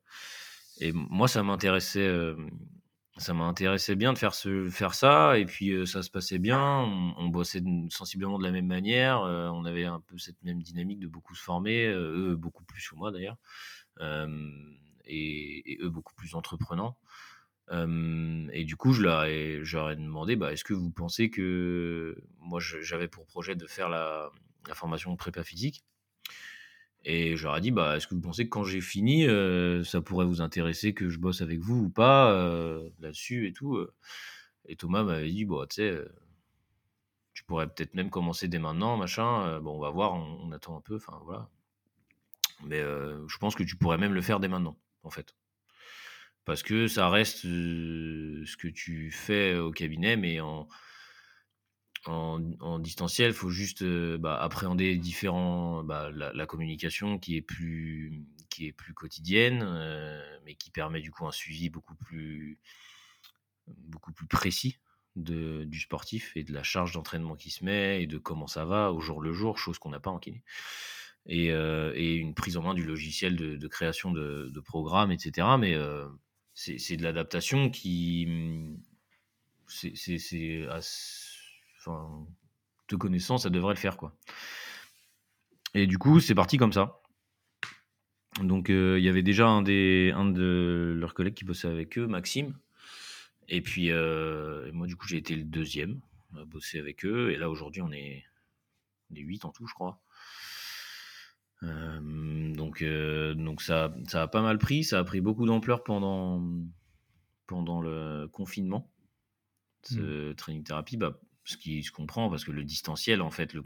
Et 0.82 0.92
moi, 0.94 1.28
ça 1.28 1.44
m'intéressait, 1.44 2.06
hem, 2.06 2.50
ça 3.18 3.34
m'intéressait 3.34 3.96
bien 3.96 4.14
de 4.14 4.18
faire 4.18 4.34
ce 4.36 4.70
faire 4.70 4.94
ça. 4.96 5.38
Et 5.40 5.46
puis, 5.46 5.72
heu, 5.72 5.86
ça 5.86 6.04
se 6.04 6.10
passait 6.12 6.40
bien. 6.40 6.60
On 7.18 7.28
bossait 7.30 7.62
sensiblement 7.90 8.40
de 8.40 8.44
la 8.44 8.52
même 8.52 8.68
manière, 8.68 9.24
heu, 9.26 9.50
on 9.52 9.66
avait 9.66 9.86
un 9.86 10.00
peu 10.02 10.18
cette 10.18 10.42
même 10.44 10.62
dynamique 10.64 11.00
de 11.00 11.08
beaucoup 11.08 11.36
se 11.36 11.44
former, 11.44 11.88
eux, 11.88 12.36
beaucoup 12.38 12.64
plus 12.66 12.88
que 12.90 12.96
moi 12.96 13.12
d'ailleurs, 13.12 13.38
et 15.06 15.78
eux, 15.82 15.90
beaucoup 15.90 16.14
plus 16.16 16.36
entreprenants. 16.36 16.98
Et 17.72 18.64
du 18.66 18.76
coup, 18.76 18.94
je 18.94 19.02
leur 19.02 19.24
ai 19.26 19.62
je 19.64 19.78
leur 19.78 19.90
ai 19.92 19.96
demandé: 19.96 20.36
«Bah, 20.36 20.52
est-ce 20.54 20.64
que 20.64 20.74
vous 20.74 20.92
pensez 20.92 21.30
que» 21.30 22.16
moi, 22.40 22.60
j'avais 22.62 23.08
pour 23.08 23.26
projet 23.26 23.56
de 23.56 23.68
faire 23.68 23.90
la 23.90 24.30
la 24.68 24.76
formation 24.76 25.16
prépa 25.18 25.44
physique? 25.44 25.84
Et 27.06 27.36
je 27.38 27.44
leur 27.44 27.58
ai 27.58 27.62
dit: 27.62 27.72
«Bah, 27.72 27.98
est-ce 27.98 28.08
que 28.08 28.16
vous 28.16 28.22
pensez 28.22 28.46
que 28.46 28.50
quand 28.50 28.64
j'ai 28.66 28.82
fini, 28.82 29.26
heu, 29.28 29.84
ça 29.84 30.02
pourrait 30.02 30.26
vous 30.26 30.42
intéresser 30.42 30.94
que 30.94 31.10
je 31.10 31.20
bosse 31.20 31.42
avec 31.42 31.60
vous 31.60 31.86
ou 31.86 31.90
pas, 31.90 32.32
heu, 32.34 32.92
là-dessus 33.00 33.48
et 33.48 33.54
tout, 33.54 33.76
heu?» 33.78 33.94
et 34.68 34.76
Thomas 34.78 35.04
m'avait 35.04 35.32
dit: 35.32 35.46
«Bah, 35.46 35.66
tu 35.70 35.78
sais, 35.78 35.98
tu 37.34 37.44
pourrais 37.46 37.68
peut-être 37.68 37.96
même 37.96 38.10
commencer 38.12 38.48
dès 38.48 38.60
maintenant, 38.60 38.98
machin, 38.98 39.60
bon, 39.62 39.78
on 39.78 39.80
va 39.82 39.90
voir, 39.92 40.14
on 40.16 40.52
attend 40.54 40.78
un 40.78 40.82
peu, 40.82 40.96
enfin, 40.98 41.20
voilà. 41.26 41.50
Mais, 42.66 42.82
je 42.82 43.38
pense 43.40 43.56
que 43.56 43.64
tu 43.64 43.76
pourrais 43.78 43.98
même 43.98 44.14
le 44.14 44.22
faire 44.22 44.40
dès 44.40 44.48
maintenant, 44.48 44.78
en 45.04 45.10
fait». 45.10 45.34
Parce 46.46 46.62
que 46.62 46.88
ça 46.88 47.10
reste, 47.10 47.44
ce 47.44 48.58
que 48.58 48.68
tu 48.68 49.12
fais 49.12 49.56
au 49.56 49.72
cabinet, 49.72 50.18
mais 50.18 50.42
en 50.42 50.68
en 52.08 52.80
distanciel, 52.80 53.34
faut 53.34 53.50
juste, 53.50 53.82
heu, 53.82 54.18
bah, 54.18 54.42
appréhender 54.42 54.96
différents 54.98 55.84
bah, 55.84 56.10
la 56.12 56.46
communication 56.46 57.20
qui 57.20 57.36
est 57.38 57.42
plus 57.42 58.24
qui 58.50 58.68
est 58.68 58.72
plus 58.72 58.94
quotidienne, 58.94 59.64
heu, 59.64 60.22
mais 60.46 60.56
qui 60.56 60.70
permet 60.70 61.02
du 61.02 61.12
coup 61.12 61.26
un 61.26 61.32
suivi 61.32 61.70
beaucoup 61.70 61.96
plus 61.96 62.60
beaucoup 63.68 64.12
plus 64.12 64.28
précis 64.28 64.78
de 65.16 65.64
du 65.66 65.80
sportif 65.80 66.36
et 66.36 66.44
de 66.44 66.54
la 66.54 66.64
charge 66.64 66.94
d'entraînement 66.94 67.36
qui 67.36 67.50
se 67.50 67.64
met 67.64 68.04
et 68.04 68.08
de 68.08 68.18
comment 68.18 68.48
ça 68.48 68.66
va 68.66 68.92
au 68.92 69.00
jour 69.00 69.22
le 69.22 69.34
jour, 69.34 69.58
chose 69.58 69.80
qu'on 69.80 69.90
n'a 69.90 70.00
pas 70.00 70.12
en 70.12 70.20
kiné. 70.20 70.44
et, 71.26 71.48
et, 71.48 72.16
une 72.16 72.34
prise 72.36 72.58
en 72.58 72.64
main 72.64 72.74
du 72.74 72.84
logiciel 72.84 73.36
de, 73.36 73.68
création 73.68 74.12
de, 74.12 74.60
programmes, 74.66 75.12
etc. 75.12 75.48
Mais 75.60 75.76
c'est 76.54 76.98
de 76.98 77.04
l'adaptation 77.04 77.70
qui. 77.70 78.28
C'est. 79.68 80.68
Enfin, 81.86 82.26
de 82.90 82.96
connaissance, 82.96 83.44
ça 83.44 83.50
devrait 83.50 83.74
le 83.74 83.80
faire, 83.80 83.98
quoi. 83.98 84.16
Et 85.74 85.88
du 85.88 85.98
coup, 85.98 86.20
c'est 86.20 86.36
parti 86.36 86.58
comme 86.58 86.74
ça. 86.74 87.02
Donc, 88.42 88.70
il 88.70 89.00
y 89.00 89.10
avait 89.10 89.24
déjà 89.24 89.48
un, 89.48 89.62
des, 89.62 90.12
un 90.16 90.26
de 90.26 90.96
leurs 90.98 91.14
collègues 91.14 91.34
qui 91.34 91.46
bossait 91.46 91.68
avec 91.68 91.98
eux, 91.98 92.08
Maxime. 92.08 92.58
Et 93.50 93.62
puis, 93.62 93.92
moi, 94.72 94.88
du 94.88 94.96
coup, 94.96 95.08
j'ai 95.08 95.18
été 95.18 95.36
le 95.36 95.44
deuxième 95.44 96.00
à 96.38 96.46
bosser 96.46 96.80
avec 96.80 97.06
eux. 97.06 97.32
Et 97.32 97.38
là, 97.38 97.50
aujourd'hui, 97.50 97.82
on 97.82 97.92
est, 97.92 98.24
on 99.12 99.16
est 99.16 99.22
8 99.22 99.46
en 99.46 99.52
tout, 99.52 99.68
je 99.68 99.74
crois. 99.74 100.00
donc, 101.62 102.84
donc 102.84 103.62
ça, 103.62 103.94
ça 104.08 104.24
a 104.24 104.28
pas 104.28 104.42
mal 104.42 104.58
pris. 104.58 104.84
Ça 104.84 105.00
a 105.00 105.04
pris 105.04 105.22
beaucoup 105.22 105.46
d'ampleur 105.46 105.84
pendant, 105.84 106.44
pendant 107.46 107.82
le 107.82 108.28
confinement. 108.32 108.90
Ce 109.84 110.32
mmh. 110.32 110.36
training 110.36 110.64
thérapie, 110.64 110.98
bah, 110.98 111.20
ce 111.46 111.58
qui 111.58 111.84
se 111.84 111.92
comprend 111.92 112.30
parce 112.30 112.46
que 112.46 112.52
le 112.52 112.64
distanciel, 112.64 113.22
en 113.22 113.32
fait, 113.32 113.54
le, 113.54 113.62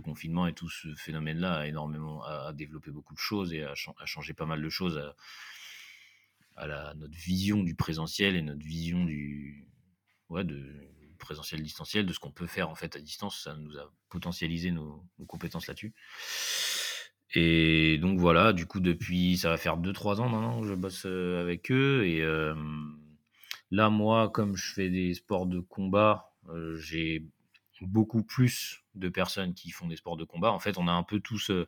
confinement 0.00 0.46
et 0.46 0.52
tout 0.52 0.68
ce 0.68 0.94
phénomène-là 0.94 1.54
a 1.54 1.66
énormément 1.66 2.22
a, 2.24 2.52
développé 2.52 2.90
beaucoup 2.90 3.14
de 3.14 3.18
choses 3.18 3.52
et 3.54 3.62
a, 3.62 3.74
changé 4.04 4.34
pas 4.34 4.46
mal 4.46 4.62
de 4.62 4.68
choses 4.68 4.98
à, 6.56 6.94
notre 6.94 7.16
vision 7.16 7.62
du 7.62 7.74
présentiel 7.74 8.36
et 8.36 8.42
notre 8.42 8.64
vision 8.64 9.04
du 9.04 9.66
présentiel 11.16 11.62
distanciel, 11.62 12.06
de 12.06 12.12
ce 12.12 12.18
qu'on 12.18 12.30
peut 12.30 12.46
faire 12.46 12.70
en 12.70 12.74
fait 12.74 12.96
à 12.96 13.00
distance. 13.00 13.42
Ça 13.42 13.56
nous 13.56 13.76
a 13.76 13.92
potentialisé 14.08 14.70
nos, 14.70 15.04
compétences 15.26 15.66
là-dessus. 15.66 15.92
Et 17.34 17.98
donc 17.98 18.18
voilà, 18.18 18.52
du 18.52 18.66
coup, 18.66 18.80
depuis, 18.80 19.36
ça 19.36 19.50
va 19.50 19.56
faire 19.56 19.78
2-3 19.78 20.20
ans 20.20 20.28
maintenant 20.28 20.60
que 20.60 20.68
je 20.68 20.74
bosse 20.74 21.04
euh, 21.06 21.40
avec 21.42 21.70
eux. 21.72 22.06
Et 22.06 22.22
euh, 22.22 22.54
là, 23.70 23.90
moi, 23.90 24.30
comme 24.30 24.56
je 24.56 24.72
fais 24.72 24.88
des 24.88 25.12
sports 25.14 25.46
de 25.46 25.60
combat, 25.60 26.35
j'ai 26.76 27.24
beaucoup 27.82 28.22
plus 28.22 28.84
de 28.94 29.08
personnes 29.08 29.54
qui 29.54 29.70
font 29.70 29.86
des 29.86 29.96
sports 29.96 30.16
de 30.16 30.24
combat. 30.24 30.52
En 30.52 30.58
fait, 30.58 30.78
on 30.78 30.88
a 30.88 30.92
un 30.92 31.02
peu 31.02 31.20
tous 31.20 31.50
euh, 31.50 31.66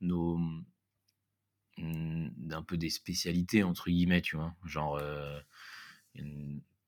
nos 0.00 0.38
mm, 1.78 2.52
un 2.52 2.62
peu 2.62 2.76
des 2.76 2.90
spécialités 2.90 3.62
entre 3.62 3.90
guillemets, 3.90 4.22
tu 4.22 4.36
vois. 4.36 4.54
Genre, 4.64 4.96
euh, 4.96 5.38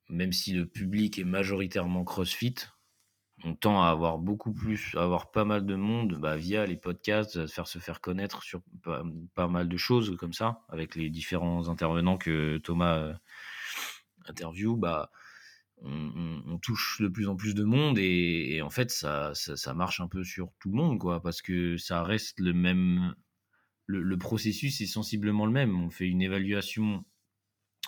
même 0.09 0.33
si 0.33 0.53
le 0.53 0.67
public 0.67 1.19
est 1.19 1.25
majoritairement 1.25 2.05
CrossFit, 2.05 2.55
on 3.45 3.55
tend 3.55 3.83
à 3.83 3.89
avoir 3.89 4.19
beaucoup 4.19 4.53
plus, 4.53 4.95
à 4.97 5.03
avoir 5.03 5.31
pas 5.31 5.45
mal 5.45 5.65
de 5.65 5.77
monde 5.77 6.15
bah, 6.15 6.37
via 6.37 6.67
les 6.67 6.77
podcasts, 6.77 7.37
à 7.37 7.47
faire 7.47 7.69
se 7.69 7.79
faire 7.79 8.01
connaître 8.01 8.43
sur 8.43 8.63
pas, 9.35 9.49
mal 9.49 9.69
de 9.69 9.77
choses 9.77 10.17
comme 10.17 10.33
ça, 10.33 10.65
avec 10.69 10.97
les 10.97 11.09
différents 11.11 11.69
intervenants 11.69 12.17
que 12.17 12.59
Thomas 12.59 13.15
interview. 14.27 14.77
Bah, 14.77 15.11
on, 15.83 16.59
touche 16.61 17.01
de 17.01 17.09
plus 17.09 17.29
en 17.29 17.37
plus 17.37 17.55
de 17.55 17.63
monde 17.63 17.99
et, 17.99 18.61
en 18.63 18.71
fait 18.71 18.91
ça, 18.91 19.33
ça, 19.35 19.75
marche 19.75 20.01
un 20.01 20.09
peu 20.09 20.25
sur 20.25 20.53
tout 20.59 20.71
le 20.71 20.77
monde 20.77 20.99
quoi 20.99 21.23
parce 21.23 21.41
que 21.41 21.77
ça 21.77 22.03
reste 22.03 22.41
le 22.41 22.53
même 22.53 23.15
le, 23.87 24.19
processus 24.19 24.81
est 24.81 24.87
sensiblement 24.87 25.47
le 25.47 25.53
même. 25.53 25.81
On 25.81 25.89
fait 25.89 26.07
une 26.07 26.21
évaluation 26.21 27.05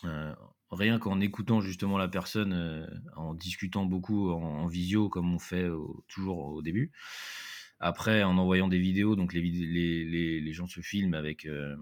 euh, 0.05 0.35
rien 0.71 0.99
qu'en 0.99 1.21
écoutant 1.21 1.61
justement 1.61 1.99
la 1.99 2.09
personne 2.09 2.53
euh, 2.55 2.87
en 3.17 3.35
discutant 3.35 3.85
beaucoup 3.85 4.31
en, 4.31 4.67
visio 4.67 5.09
comme 5.09 5.35
on 5.35 5.39
fait 5.39 5.69
toujours 6.09 6.39
au 6.39 6.63
début. 6.63 6.93
Après 7.81 8.23
en 8.23 8.39
envoyant 8.39 8.69
des 8.69 8.79
vidéos 8.79 9.17
donc 9.17 9.33
les, 9.35 9.43
les, 9.43 10.41
les, 10.41 10.53
gens 10.53 10.67
se 10.67 10.81
filment 10.81 11.15
avec 11.15 11.47
euh, 11.47 11.77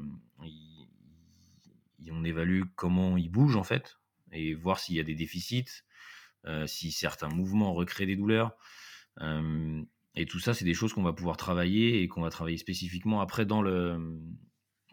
on 2.11 2.25
évalue 2.25 2.63
comment 2.75 3.17
ils 3.17 3.31
bougent 3.31 3.57
en 3.57 3.65
fait 3.65 3.99
et 4.33 4.55
voir 4.55 4.79
s'il 4.79 4.97
y 4.97 5.01
a 5.01 5.05
des 5.05 5.15
déficits 5.15 5.85
si 6.67 6.93
certains 6.93 7.29
mouvements 7.29 7.75
recréent 7.75 8.07
des 8.07 8.17
douleurs. 8.17 8.57
Euh, 9.21 9.83
et 10.15 10.27
tout 10.27 10.41
ça, 10.41 10.55
c'est 10.55 10.65
des 10.65 10.75
choses 10.75 10.93
qu'on 10.93 11.03
va 11.03 11.13
pouvoir 11.13 11.37
travailler 11.37 12.03
et 12.03 12.09
qu'on 12.09 12.23
va 12.23 12.31
travailler 12.31 12.57
spécifiquement 12.57 13.21
après 13.21 13.47
dans 13.47 13.63
le, 13.63 14.19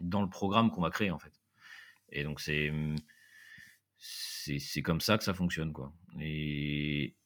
dans 0.00 0.22
le 0.22 0.28
programme 0.28 0.70
qu'on 0.70 0.82
va 0.82 0.90
créer 0.90 1.10
en 1.10 1.18
fait. 1.18 1.32
Et 2.10 2.22
donc 2.22 2.40
c'est 2.40 2.72
c'est 3.98 4.82
comme 4.82 5.00
ça 5.00 5.18
que 5.18 5.24
ça 5.24 5.34
fonctionne 5.34 5.72
quoi. 5.72 5.92
Et, 6.20 7.16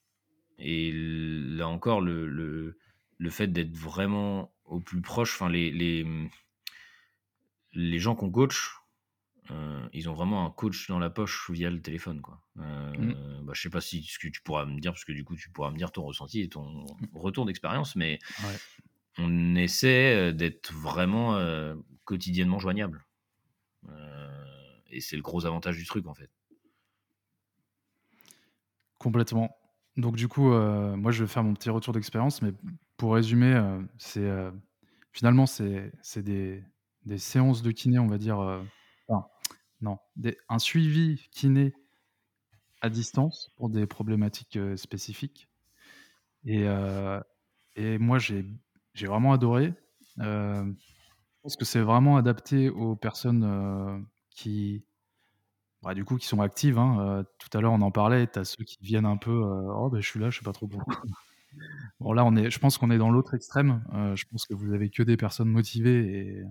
là 0.59 1.69
encore 1.69 2.01
le, 2.01 2.27
le, 2.27 2.79
le 3.19 3.31
fait 3.31 3.49
d'être 3.49 3.77
vraiment 3.77 4.55
au 4.65 4.81
plus 4.81 5.03
proche, 5.03 5.43
les, 5.43 5.71
les, 5.71 6.07
les 7.73 7.99
gens 7.99 8.15
qu'on 8.15 8.31
coach, 8.31 8.80
euh, 9.51 9.89
ils 9.93 10.09
ont 10.09 10.15
vraiment 10.15 10.47
un 10.47 10.51
coach 10.51 10.89
dans 10.89 10.99
la 10.99 11.11
poche 11.11 11.51
via 11.51 11.71
le 11.71 11.81
téléphone. 11.81 12.21
Quoi. 12.21 12.41
Euh, 12.59 12.93
mmh. 12.93 13.45
bah, 13.45 13.53
je 13.55 13.63
sais 13.63 13.71
pas 13.71 13.81
si 13.81 14.03
ce 14.05 14.19
que 14.19 14.29
tu 14.29 14.43
pourras 14.43 14.65
me 14.65 14.79
dire, 14.79 14.93
parce 14.93 15.05
que 15.05 15.13
du 15.13 15.25
coup, 15.25 15.37
tu 15.37 15.51
pourras 15.51 15.71
me 15.71 15.77
dire 15.77 15.91
ton 15.93 16.05
ressenti 16.05 16.41
et 16.41 16.49
ton 16.49 16.65
mmh. 16.65 16.97
retour 17.15 17.47
d'expérience, 17.47 17.97
mais 17.97 18.19
on 19.19 19.57
essaie 19.57 20.15
euh, 20.15 20.33
d'être 20.33 20.73
vraiment 20.73 21.39
quotidiennement 22.05 22.59
joignable. 22.59 23.05
et 24.91 25.01
c'est 25.01 25.17
le 25.17 25.23
gros 25.23 25.47
avantage 25.47 25.77
du 25.77 25.85
truc, 25.85 26.07
en 26.07 26.15
fait. 26.15 26.31
Complètement. 28.99 29.57
Donc, 29.97 30.17
du 30.17 30.29
coup, 30.29 30.51
moi, 30.51 31.11
je 31.11 31.25
vais 31.25 31.29
faire 31.29 31.43
mon 31.43 31.55
petit 31.55 31.71
retour 31.71 31.95
d'expérience, 31.95 32.43
mais 32.43 32.53
pour 32.97 33.15
résumer, 33.15 33.61
c'est 33.99 34.31
finalement, 35.13 35.47
c'est 35.47 35.93
des, 36.17 36.63
des, 37.07 37.19
séances 37.19 37.63
de 37.63 37.71
kiné, 37.71 37.99
on 37.99 38.07
va 38.07 38.19
dire 38.19 38.63
non, 39.81 39.99
un 40.49 40.59
suivi 40.59 41.29
kiné 41.31 41.75
à 42.81 42.91
distance 42.91 43.51
pour 43.57 43.71
des 43.71 43.87
problématiques 43.87 44.59
spécifiques. 44.77 45.49
Et, 46.45 46.67
et 47.77 47.99
moi, 47.99 48.19
j'ai 48.19 48.45
vraiment 49.07 49.33
adoré. 49.33 49.75
je 50.19 50.73
pense 51.43 51.57
que 51.57 51.65
c'est 51.65 51.81
vraiment 51.81 52.17
adapté 52.17 52.69
aux 52.69 52.97
personnes 52.97 54.07
qui, 54.31 54.85
bah, 55.83 55.95
du 55.95 56.05
coup, 56.05 56.17
qui 56.17 56.27
sont 56.27 56.41
actives. 56.41 56.79
Hein. 56.79 57.25
tout 57.39 57.57
à 57.57 57.61
l'heure, 57.61 57.73
on 57.73 57.83
en 57.83 57.91
parlait. 57.91 58.27
Tu 58.27 58.39
as 58.39 58.45
ceux 58.45 58.65
qui 58.65 58.79
viennent 58.83 59.07
un 59.07 59.17
peu 59.17 59.33
Oh, 59.33 59.91
ben, 59.91 60.01
je 60.01 60.09
suis 60.09 60.21
là, 60.21 60.31
je 60.31 60.39
sais 60.39 60.45
pas 60.45 60.53
trop 60.53 60.67
pourquoi. 60.69 61.03
bon, 62.01 62.13
là, 62.13 62.25
on 62.25 62.37
est, 62.37 62.51
je 62.51 62.59
pense 62.59 62.79
qu'on 62.79 62.91
est 62.91 62.99
dans 62.99 63.11
l'autre 63.11 63.35
extrême. 63.35 63.83
je 64.15 64.25
pense 64.31 64.47
que 64.47 64.55
vous 64.55 64.73
avez 64.73 64.91
que 64.91 65.03
des 65.03 65.17
personnes 65.17 65.51
motivées 65.51 66.19
et 66.19 66.45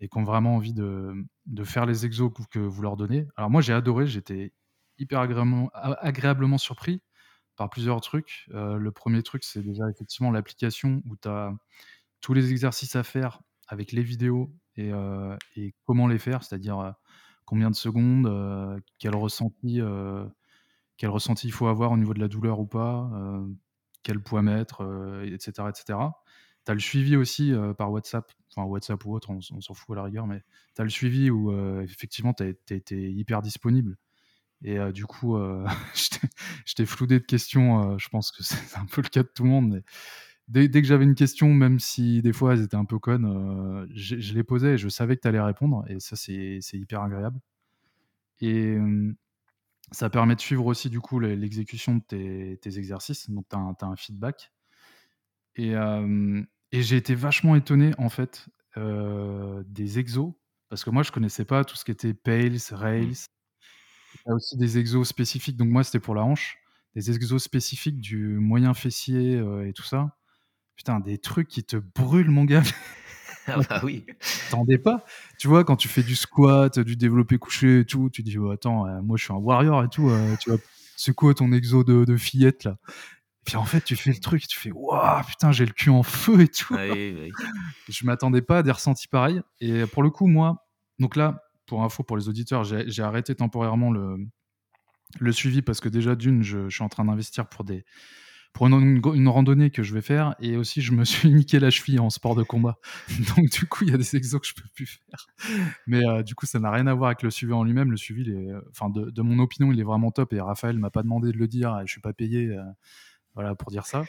et 0.00 0.08
qui 0.08 0.18
ont 0.18 0.24
vraiment 0.24 0.56
envie 0.56 0.74
de, 0.74 1.24
faire 1.64 1.86
les 1.86 2.06
exos 2.06 2.30
que 2.50 2.58
vous 2.58 2.82
leur 2.82 2.96
donnez. 2.96 3.26
Alors 3.36 3.50
moi 3.50 3.60
j'ai 3.60 3.72
adoré, 3.72 4.06
j'étais 4.06 4.52
hyper 4.98 5.20
agréablement, 5.20 6.58
surpris 6.58 7.02
par 7.56 7.70
plusieurs 7.70 8.00
trucs. 8.00 8.46
Euh, 8.54 8.76
le 8.76 8.92
premier 8.92 9.22
truc 9.22 9.44
c'est 9.44 9.62
déjà 9.62 9.88
effectivement 9.90 10.30
l'application 10.30 11.02
où 11.06 11.16
tu 11.16 11.28
as 11.28 11.52
tous 12.20 12.34
les 12.34 12.50
exercices 12.50 12.96
à 12.96 13.02
faire 13.02 13.40
avec 13.66 13.92
les 13.92 14.02
vidéos 14.02 14.52
et, 14.76 14.92
euh, 14.92 15.36
comment 15.84 16.06
les 16.06 16.18
faire, 16.18 16.42
c'est-à-dire 16.42 16.78
euh, 16.78 16.90
combien 17.44 17.70
de 17.70 17.74
secondes, 17.74 18.80
quel 18.98 19.16
ressenti, 19.16 19.80
quel 20.96 21.10
ressenti 21.10 21.46
il 21.48 21.52
faut 21.52 21.66
avoir 21.66 21.92
au 21.92 21.96
niveau 21.96 22.14
de 22.14 22.20
la 22.20 22.28
douleur 22.28 22.60
ou 22.60 22.66
pas, 22.66 23.10
quel 24.02 24.20
poids 24.20 24.42
mettre, 24.42 24.82
etc. 25.24 25.68
etc 25.70 25.98
tu 26.68 26.72
as 26.72 26.74
le 26.74 26.80
suivi 26.80 27.16
aussi 27.16 27.54
par 27.78 27.90
WhatsApp, 27.90 28.30
enfin 28.50 28.68
WhatsApp 28.68 29.02
ou 29.06 29.14
autre, 29.14 29.30
on, 29.30 29.40
s'en 29.40 29.72
fout 29.72 29.96
à 29.96 30.00
la 30.00 30.04
rigueur, 30.04 30.26
mais 30.26 30.42
tu 30.76 30.82
as 30.82 30.84
le 30.84 30.90
suivi 30.90 31.30
où 31.30 31.50
effectivement 31.80 32.34
tu 32.34 32.44
été 32.44 33.10
hyper 33.10 33.40
disponible. 33.40 33.96
Et 34.62 34.76
du 34.92 35.06
coup, 35.06 35.38
je 35.94 36.74
t'ai 36.74 36.84
floudé 36.84 37.20
de 37.20 37.24
questions. 37.24 37.96
je 37.96 38.08
pense 38.10 38.30
que 38.30 38.42
c'est 38.44 38.76
un 38.76 38.84
peu 38.84 39.00
le 39.00 39.08
cas 39.08 39.22
de 39.22 39.30
tout 39.34 39.44
le 39.44 39.48
monde. 39.48 39.82
Mais 40.50 40.68
dès, 40.68 40.82
que 40.82 40.86
j'avais 40.86 41.04
une 41.04 41.14
question, 41.14 41.54
même 41.54 41.78
si 41.78 42.20
des 42.20 42.34
fois 42.34 42.52
elles 42.52 42.64
étaient 42.64 42.76
un 42.76 42.84
peu 42.84 42.98
connes, 42.98 43.88
je, 43.94 44.34
les 44.34 44.44
posais 44.44 44.74
et 44.74 44.78
je 44.78 44.90
savais 44.90 45.16
que 45.16 45.22
tu 45.22 45.28
allais 45.28 45.40
répondre. 45.40 45.86
Et 45.88 46.00
ça, 46.00 46.16
c'est 46.16 46.60
hyper 46.74 47.00
agréable. 47.00 47.40
Et 48.42 48.76
ça 49.90 50.10
permet 50.10 50.36
de 50.36 50.40
suivre 50.42 50.66
aussi 50.66 50.90
du 50.90 51.00
coup 51.00 51.18
l'exécution 51.18 51.94
de 51.96 52.56
tes, 52.56 52.78
exercices. 52.78 53.30
Donc, 53.30 53.46
tu 53.48 53.56
as, 53.56 53.74
as, 53.80 53.86
un 53.86 53.96
feedback. 53.96 54.52
Et, 55.56 55.74
et 56.72 56.82
j'ai 56.82 56.96
été 56.96 57.14
vachement 57.14 57.56
étonné, 57.56 57.92
en 57.98 58.08
fait, 58.08 58.46
euh, 58.76 59.62
des 59.66 59.98
exos, 59.98 60.32
parce 60.68 60.84
que 60.84 60.90
moi, 60.90 61.02
je 61.02 61.12
connaissais 61.12 61.44
pas 61.44 61.64
tout 61.64 61.76
ce 61.76 61.84
qui 61.84 61.90
était 61.90 62.14
Pales, 62.14 62.52
mmh. 62.52 62.74
Rails. 62.74 63.16
Il 64.14 64.28
y 64.28 64.30
a 64.30 64.34
aussi 64.34 64.56
des 64.56 64.78
exos 64.78 65.08
spécifiques, 65.08 65.56
donc 65.56 65.68
moi, 65.68 65.84
c'était 65.84 66.00
pour 66.00 66.14
la 66.14 66.24
hanche. 66.24 66.58
Des 66.94 67.10
exos 67.10 67.42
spécifiques 67.42 68.00
du 68.00 68.38
moyen 68.38 68.74
fessier 68.74 69.36
euh, 69.36 69.66
et 69.66 69.72
tout 69.72 69.82
ça. 69.82 70.16
Putain, 70.76 71.00
des 71.00 71.18
trucs 71.18 71.48
qui 71.48 71.64
te 71.64 71.76
brûlent, 71.76 72.30
mon 72.30 72.44
gars. 72.44 72.62
Ah 73.46 73.60
bah 73.68 73.80
oui. 73.82 74.04
T'entendais 74.50 74.78
pas. 74.78 75.04
Tu 75.38 75.48
vois, 75.48 75.64
quand 75.64 75.76
tu 75.76 75.88
fais 75.88 76.02
du 76.02 76.16
squat, 76.16 76.78
du 76.78 76.96
développé 76.96 77.38
couché 77.38 77.80
et 77.80 77.84
tout, 77.84 78.10
tu 78.10 78.22
dis, 78.22 78.36
oh, 78.38 78.50
attends, 78.50 78.86
euh, 78.86 79.00
moi, 79.00 79.16
je 79.16 79.24
suis 79.24 79.32
un 79.32 79.36
warrior 79.36 79.84
et 79.84 79.88
tout. 79.88 80.10
tu 80.40 80.50
vois, 80.50 80.58
c'est 80.96 81.14
quoi 81.14 81.32
ton 81.32 81.52
exo 81.52 81.82
de, 81.84 82.04
de 82.04 82.16
fillette, 82.16 82.64
là 82.64 82.78
Puis 83.48 83.56
en 83.56 83.64
fait, 83.64 83.80
tu 83.80 83.96
fais 83.96 84.10
le 84.10 84.20
truc, 84.20 84.46
tu 84.46 84.60
fais 84.60 84.70
waouh, 84.70 85.24
putain, 85.24 85.52
j'ai 85.52 85.64
le 85.64 85.72
cul 85.72 85.88
en 85.88 86.02
feu 86.02 86.42
et 86.42 86.48
tout. 86.48 86.74
Oui, 86.74 87.16
oui. 87.18 87.32
Je 87.88 88.04
m'attendais 88.04 88.42
pas 88.42 88.58
à 88.58 88.62
des 88.62 88.70
ressentis 88.70 89.08
pareils. 89.08 89.40
Et 89.62 89.86
pour 89.86 90.02
le 90.02 90.10
coup, 90.10 90.26
moi, 90.26 90.66
donc 90.98 91.16
là, 91.16 91.42
pour 91.64 91.82
info 91.82 92.02
pour 92.02 92.18
les 92.18 92.28
auditeurs, 92.28 92.64
j'ai 92.64 93.02
arrêté 93.02 93.34
temporairement 93.34 93.90
le, 93.90 94.18
le 95.18 95.32
suivi 95.32 95.62
parce 95.62 95.80
que 95.80 95.88
déjà, 95.88 96.14
d'une, 96.14 96.42
je, 96.42 96.68
je 96.68 96.74
suis 96.74 96.84
en 96.84 96.90
train 96.90 97.06
d'investir 97.06 97.48
pour 97.48 97.64
des 97.64 97.86
pour 98.52 98.66
une, 98.66 99.28
randonnée 99.28 99.70
que 99.70 99.82
je 99.82 99.94
vais 99.94 100.02
faire 100.02 100.34
et 100.40 100.56
aussi 100.56 100.82
je 100.82 100.92
me 100.92 101.04
suis 101.04 101.30
niqué 101.32 101.58
la 101.58 101.70
cheville 101.70 102.00
en 102.00 102.10
sport 102.10 102.34
de 102.34 102.42
combat. 102.42 102.76
Donc 103.36 103.48
du 103.48 103.64
coup, 103.66 103.84
il 103.84 103.92
y 103.92 103.94
a 103.94 103.96
des 103.96 104.14
exos 104.14 104.42
que 104.42 104.46
je 104.46 104.52
peux 104.52 104.68
plus 104.74 104.86
faire. 104.86 105.26
Mais 105.86 106.06
euh, 106.06 106.22
du 106.22 106.34
coup, 106.34 106.44
ça 106.44 106.58
n'a 106.58 106.70
rien 106.70 106.86
à 106.86 106.92
voir 106.92 107.08
avec 107.08 107.22
le 107.22 107.30
suivi 107.30 107.54
en 107.54 107.64
lui-même. 107.64 107.90
Le 107.90 107.96
suivi, 107.96 108.30
est, 108.30 108.52
enfin, 108.68 108.90
de, 108.90 109.08
de 109.08 109.22
mon 109.22 109.38
opinion, 109.38 109.72
il 109.72 109.80
est 109.80 109.84
vraiment 109.84 110.10
top 110.10 110.34
et 110.34 110.40
Raphaël 110.42 110.78
m'a 110.78 110.90
pas 110.90 111.02
demandé 111.02 111.32
de 111.32 111.38
le 111.38 111.48
dire. 111.48 111.80
Je 111.86 111.92
suis 111.92 112.02
pas 112.02 112.12
payé, 112.12 112.48
euh, 112.48 112.62
voilà, 113.34 113.54
pour 113.54 113.70
dire 113.70 113.86
ça, 113.86 114.04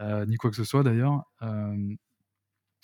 euh, 0.00 0.26
ni 0.26 0.36
quoi 0.36 0.50
que 0.50 0.56
ce 0.56 0.64
soit 0.64 0.82
d'ailleurs. 0.82 1.24
Euh, 1.42 1.94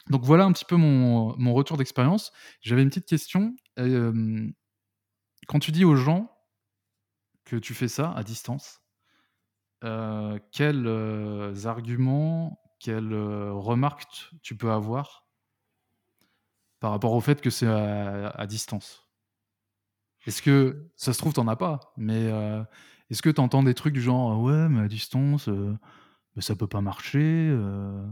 donc 0.09 0.25
voilà 0.25 0.45
un 0.45 0.53
petit 0.53 0.65
peu 0.65 0.77
mon, 0.77 1.37
mon 1.39 1.55
retour 1.55 1.77
d'expérience. 1.77 2.33
J'avais 2.61 2.83
une 2.83 2.89
petite 2.89 3.07
question. 3.07 3.55
Quand 3.77 5.59
tu 5.61 5.73
dis 5.73 5.85
aux 5.85 5.97
gens 5.97 6.31
que 7.45 7.57
tu 7.57 7.75
fais 7.75 7.89
ça 7.89 8.13
à 8.13 8.23
distance, 8.23 8.81
euh, 9.85 10.39
quels 10.53 11.67
arguments, 11.67 12.61
quelles 12.79 13.15
remarques 13.15 14.05
tu 14.43 14.57
peux 14.57 14.71
avoir 14.71 15.27
par 16.81 16.91
rapport 16.91 17.13
au 17.13 17.21
fait 17.21 17.41
que 17.41 17.51
c'est 17.51 17.67
à, 17.67 18.29
à 18.29 18.47
distance? 18.47 19.09
Est-ce 20.27 20.43
que 20.43 20.91
ça 20.97 21.13
se 21.13 21.19
trouve, 21.19 21.33
t'en 21.33 21.49
as 21.49 21.57
pas, 21.57 21.93
mais 21.97 22.31
est-ce 23.13 23.21
que 23.21 23.29
tu 23.29 23.43
entends 23.43 23.63
des 23.63 23.75
trucs 23.75 23.93
du 23.93 24.01
genre 24.01 24.41
ouais, 24.41 24.71
mais 24.71 24.81
à 24.81 24.89
distance, 24.89 25.49
euh, 25.49 25.77
mais 26.35 26.41
ça 26.41 26.57
peut 26.57 26.67
pas 26.67 26.81
marcher, 26.81 27.19
euh, 27.21 28.03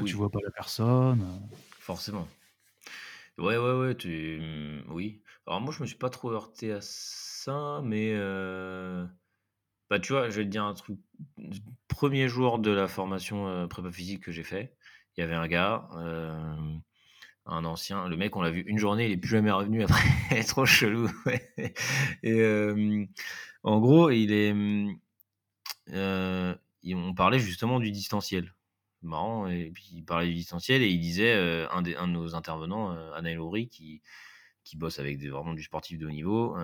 Oui. 0.00 0.06
tu 0.06 0.16
vois 0.16 0.30
pas 0.30 0.38
la 0.42 0.50
personne 0.50 1.20
euh. 1.20 1.56
Forcément. 1.78 2.26
Ouais, 3.36 3.58
ouais, 3.58 3.78
ouais, 3.78 3.94
tu... 3.94 4.38
mmh, 4.40 4.90
oui. 4.90 5.20
Alors 5.46 5.60
moi, 5.60 5.74
je 5.76 5.82
me 5.82 5.86
suis 5.86 5.98
pas 5.98 6.08
trop 6.08 6.30
heurté 6.30 6.72
à 6.72 6.78
ça, 6.80 7.82
mais 7.84 8.12
euh, 8.14 9.04
bah 9.90 10.00
tu 10.00 10.14
vois, 10.14 10.30
je 10.30 10.38
vais 10.38 10.44
te 10.44 10.50
dire 10.50 10.64
un 10.64 10.72
truc. 10.72 10.98
Premier 11.88 12.26
jour 12.26 12.58
de 12.58 12.70
la 12.70 12.88
formation 12.88 13.68
prépa 13.68 13.92
physique 13.92 14.24
que 14.24 14.32
j'ai 14.32 14.44
fait, 14.44 14.78
il 15.14 15.20
y 15.20 15.24
avait 15.24 15.34
un 15.34 15.46
gars, 15.46 15.90
un 17.46 17.64
ancien, 17.64 18.08
le 18.08 18.16
mec, 18.16 18.36
on 18.36 18.42
l'a 18.42 18.50
vu 18.50 18.62
une 18.66 18.78
journée, 18.78 19.06
il 19.06 19.12
est 19.12 19.16
plus 19.16 19.30
jamais 19.30 19.50
revenu 19.50 19.82
après, 19.82 20.42
trop 20.46 20.64
chelou. 20.64 21.08
en 23.62 23.80
gros, 23.80 24.10
il 24.10 24.32
est, 24.32 24.54
euh, 25.90 26.54
on 26.84 27.14
parlait 27.14 27.38
justement 27.38 27.80
du 27.80 27.90
distanciel 27.90 28.52
marrant. 29.02 29.48
Et 29.48 29.70
puis 29.72 29.88
il 29.92 30.04
parlait 30.04 30.28
du 30.28 30.34
distanciel 30.34 30.82
et 30.82 30.88
il 30.88 31.00
disait, 31.00 31.34
euh, 31.34 31.68
un, 31.70 31.82
des, 31.82 31.94
de 31.94 32.06
nos 32.06 32.34
intervenants, 32.34 32.92
euh, 32.92 33.12
Anaël 33.14 33.40
Aubry, 33.40 33.68
qui, 33.68 34.00
bosse 34.74 34.98
avec 34.98 35.20
vraiment 35.20 35.52
du 35.52 35.62
sportif 35.62 35.98
de 35.98 36.06
haut 36.06 36.10
niveau, 36.10 36.56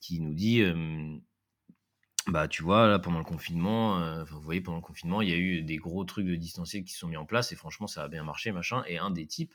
qui 0.00 0.20
nous 0.20 0.32
dit, 0.32 0.62
bah 2.26 2.48
tu 2.48 2.62
vois, 2.62 2.86
là 2.88 2.98
pendant 2.98 3.18
le 3.18 3.24
confinement, 3.24 3.98
euh, 4.00 4.24
vous 4.24 4.40
voyez, 4.40 4.60
pendant 4.60 4.78
le 4.78 4.82
confinement, 4.82 5.22
il 5.22 5.30
y 5.30 5.32
a 5.32 5.36
eu 5.36 5.62
des 5.62 5.76
gros 5.76 6.04
trucs 6.04 6.26
de 6.26 6.36
distanciel 6.36 6.84
qui 6.84 6.92
se 6.92 6.98
sont 6.98 7.08
mis 7.08 7.16
en 7.16 7.26
place 7.26 7.52
et 7.52 7.56
franchement, 7.56 7.86
ça 7.86 8.04
a 8.04 8.08
bien 8.08 8.24
marché, 8.24 8.52
machin. 8.52 8.82
Et 8.86 8.98
un 8.98 9.10
des 9.10 9.26
types 9.26 9.54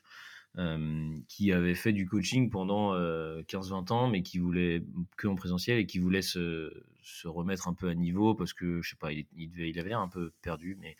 euh, 0.57 1.17
qui 1.27 1.51
avait 1.51 1.75
fait 1.75 1.93
du 1.93 2.07
coaching 2.07 2.49
pendant 2.49 2.93
euh, 2.93 3.43
15-20 3.43 3.93
ans, 3.93 4.07
mais 4.07 4.23
qui 4.23 4.39
voulait 4.39 4.83
que 5.17 5.27
en 5.27 5.35
présentiel 5.35 5.77
et 5.79 5.85
qui 5.85 5.99
voulait 5.99 6.21
se, 6.21 6.83
se 7.03 7.27
remettre 7.27 7.67
un 7.67 7.73
peu 7.73 7.89
à 7.89 7.95
niveau 7.95 8.35
parce 8.35 8.53
que, 8.53 8.81
je 8.81 8.89
sais 8.89 8.95
pas, 8.95 9.11
il, 9.11 9.25
il, 9.37 9.51
il 9.59 9.79
avait 9.79 9.89
l'air 9.89 9.99
un 9.99 10.09
peu 10.09 10.31
perdu, 10.41 10.77
mais 10.79 10.95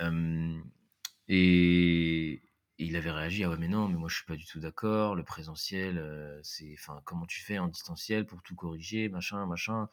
euh, 0.00 0.58
et, 1.28 2.42
il 2.80 2.96
avait 2.96 3.10
réagi 3.10 3.42
ah 3.42 3.50
ouais 3.50 3.56
mais 3.58 3.66
non 3.66 3.88
mais 3.88 3.96
moi 3.96 4.08
je 4.08 4.14
suis 4.16 4.24
pas 4.24 4.36
du 4.36 4.44
tout 4.46 4.60
d'accord 4.60 5.16
le 5.16 5.24
présentiel 5.24 5.98
euh, 5.98 6.38
c'est 6.44 6.72
enfin 6.74 7.00
comment 7.04 7.26
tu 7.26 7.40
fais 7.42 7.58
en 7.58 7.66
distanciel 7.66 8.24
pour 8.24 8.40
tout 8.42 8.54
corriger 8.54 9.08
machin 9.08 9.44
machin 9.46 9.88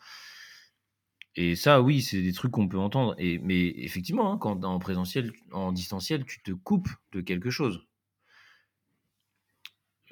et 1.36 1.56
ça 1.56 1.82
oui 1.82 2.02
c'est 2.02 2.22
des 2.22 2.34
trucs 2.34 2.52
qu'on 2.52 2.68
peut 2.68 2.80
entendre. 2.80 3.16
Et 3.18 3.40
mais 3.40 3.68
effectivement 3.78 4.32
hein, 4.32 4.38
quand 4.38 4.64
en 4.64 4.80
présentiel 4.80 5.32
en 5.52 5.72
distanciel 5.72 6.26
tu 6.26 6.42
te 6.44 6.52
coupes 6.52 6.90
de 7.12 7.22
quelque 7.22 7.50
chose. 7.50 7.86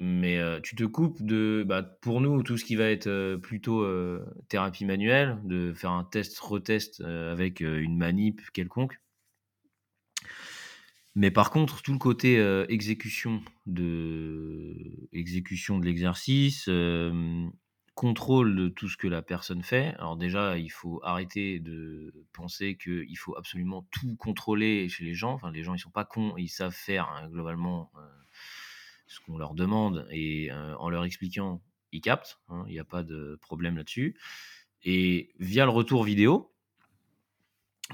Mais 0.00 0.38
euh, 0.38 0.60
tu 0.60 0.74
te 0.74 0.84
coupes 0.84 1.22
de 1.22 1.64
bah, 1.66 1.82
pour 1.82 2.20
nous 2.20 2.42
tout 2.42 2.56
ce 2.58 2.64
qui 2.64 2.74
va 2.74 2.90
être 2.90 3.06
euh, 3.06 3.38
plutôt 3.38 3.82
euh, 3.82 4.24
thérapie 4.48 4.84
manuelle 4.84 5.38
de 5.44 5.72
faire 5.72 5.92
un 5.92 6.04
test 6.04 6.38
retest 6.40 7.00
avec 7.00 7.60
une 7.60 7.96
manip 7.96 8.40
quelconque. 8.52 9.00
Mais 11.14 11.30
par 11.30 11.50
contre, 11.50 11.80
tout 11.80 11.92
le 11.92 11.98
côté 11.98 12.38
exécution 12.68 13.40
de 13.66 15.08
exécution 15.12 15.78
de 15.78 15.84
l'exercice, 15.86 16.68
contrôle 17.94 18.56
de 18.56 18.68
tout 18.68 18.88
ce 18.88 18.96
que 18.96 19.06
la 19.06 19.22
personne 19.22 19.62
fait. 19.62 19.94
Alors 19.98 20.16
déjà, 20.16 20.58
il 20.58 20.70
faut 20.70 21.00
arrêter 21.04 21.60
de 21.60 22.12
penser 22.32 22.76
qu'il 22.76 23.16
faut 23.16 23.36
absolument 23.36 23.86
tout 23.92 24.16
contrôler 24.16 24.88
chez 24.88 25.04
les 25.04 25.14
gens. 25.14 25.32
Enfin, 25.32 25.52
les 25.52 25.62
gens, 25.62 25.74
ils 25.74 25.78
sont 25.78 25.90
pas 25.90 26.04
cons, 26.04 26.34
ils 26.36 26.48
savent 26.48 26.74
faire 26.74 27.08
hein, 27.08 27.28
globalement 27.28 27.92
euh, 27.96 28.00
ce 29.06 29.20
qu'on 29.20 29.38
leur 29.38 29.54
demande 29.54 30.06
et 30.10 30.50
euh, 30.50 30.74
en 30.76 30.90
leur 30.90 31.04
expliquant, 31.04 31.62
ils 31.92 32.00
captent. 32.00 32.40
hein, 32.48 32.64
Il 32.66 32.72
n'y 32.72 32.80
a 32.80 32.84
pas 32.84 33.04
de 33.04 33.38
problème 33.40 33.76
là-dessus. 33.76 34.18
Et 34.82 35.32
via 35.38 35.64
le 35.64 35.70
retour 35.70 36.02
vidéo, 36.02 36.52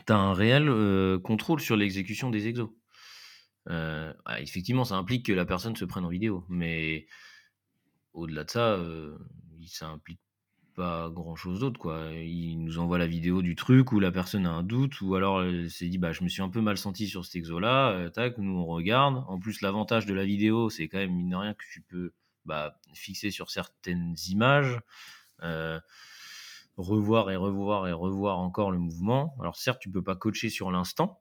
tu 0.06 0.12
as 0.12 0.16
un 0.16 0.32
réel 0.32 0.68
euh, 0.68 1.18
contrôle 1.18 1.60
sur 1.60 1.76
l'exécution 1.76 2.30
des 2.30 2.48
exos. 2.48 2.70
Ah, 3.66 4.40
effectivement, 4.40 4.84
ça 4.84 4.96
implique 4.96 5.26
que 5.26 5.32
la 5.32 5.44
personne 5.44 5.76
se 5.76 5.84
prenne 5.84 6.04
en 6.04 6.08
vidéo, 6.08 6.44
mais 6.48 7.06
au-delà 8.12 8.42
de 8.42 8.50
ça, 8.50 8.76
ça 9.68 9.88
implique 9.88 10.20
pas 10.74 11.10
grand-chose 11.10 11.60
d'autre, 11.60 11.80
quoi. 11.80 12.10
Il 12.12 12.62
nous 12.64 12.78
envoie 12.78 12.98
la 12.98 13.06
vidéo 13.06 13.42
du 13.42 13.54
truc 13.56 13.92
où 13.92 14.00
la 14.00 14.12
personne 14.12 14.46
a 14.46 14.50
un 14.50 14.62
doute, 14.62 15.00
ou 15.00 15.14
alors 15.14 15.42
elle 15.42 15.70
s'est 15.70 15.88
dit, 15.88 15.98
bah, 15.98 16.12
je 16.12 16.22
me 16.24 16.28
suis 16.28 16.42
un 16.42 16.48
peu 16.48 16.60
mal 16.60 16.78
senti 16.78 17.06
sur 17.08 17.24
cet 17.24 17.36
exo-là, 17.36 17.90
euh, 17.92 18.10
tac, 18.10 18.38
nous 18.38 18.58
on 18.58 18.66
regarde. 18.66 19.24
En 19.28 19.38
plus, 19.38 19.60
l'avantage 19.60 20.06
de 20.06 20.14
la 20.14 20.24
vidéo, 20.24 20.70
c'est 20.70 20.88
quand 20.88 20.98
même, 20.98 21.14
mine 21.14 21.30
de 21.30 21.36
rien, 21.36 21.54
que 21.54 21.64
tu 21.72 21.80
peux 21.82 22.12
bah, 22.44 22.78
fixer 22.94 23.30
sur 23.30 23.50
certaines 23.50 24.14
images, 24.28 24.80
euh, 25.42 25.80
revoir 26.76 27.30
et 27.30 27.36
revoir 27.36 27.88
et 27.88 27.92
revoir 27.92 28.38
encore 28.38 28.70
le 28.70 28.78
mouvement. 28.78 29.34
Alors 29.40 29.56
certes, 29.56 29.80
tu 29.80 29.90
peux 29.90 30.02
pas 30.02 30.16
coacher 30.16 30.50
sur 30.50 30.70
l'instant, 30.70 31.20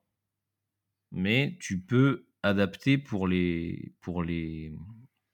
mais 1.12 1.58
tu 1.60 1.82
peux 1.82 2.28
adapter 2.44 2.98
pour 2.98 3.28
les, 3.28 3.94
pour 4.02 4.24
les, 4.24 4.74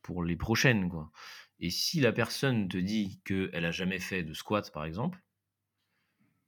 pour 0.02 0.24
les 0.24 0.36
prochaines. 0.36 0.90
Quoi. 0.90 1.12
Et 1.60 1.70
si 1.70 2.00
la 2.00 2.12
personne 2.12 2.68
te 2.68 2.78
dit 2.78 3.22
qu'elle 3.26 3.66
a 3.66 3.72
jamais 3.72 4.00
fait 4.00 4.24
de 4.24 4.34
squat, 4.34 4.72
par 4.72 4.86
exemple, 4.86 5.22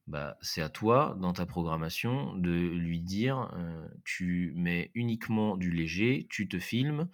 bah, 0.07 0.37
c'est 0.41 0.61
à 0.61 0.69
toi, 0.69 1.17
dans 1.19 1.33
ta 1.33 1.45
programmation, 1.45 2.35
de 2.35 2.51
lui 2.51 3.01
dire 3.01 3.51
euh, 3.55 3.87
tu 4.05 4.53
mets 4.55 4.91
uniquement 4.93 5.57
du 5.57 5.69
léger, 5.69 6.27
tu 6.29 6.47
te 6.47 6.59
filmes 6.59 7.09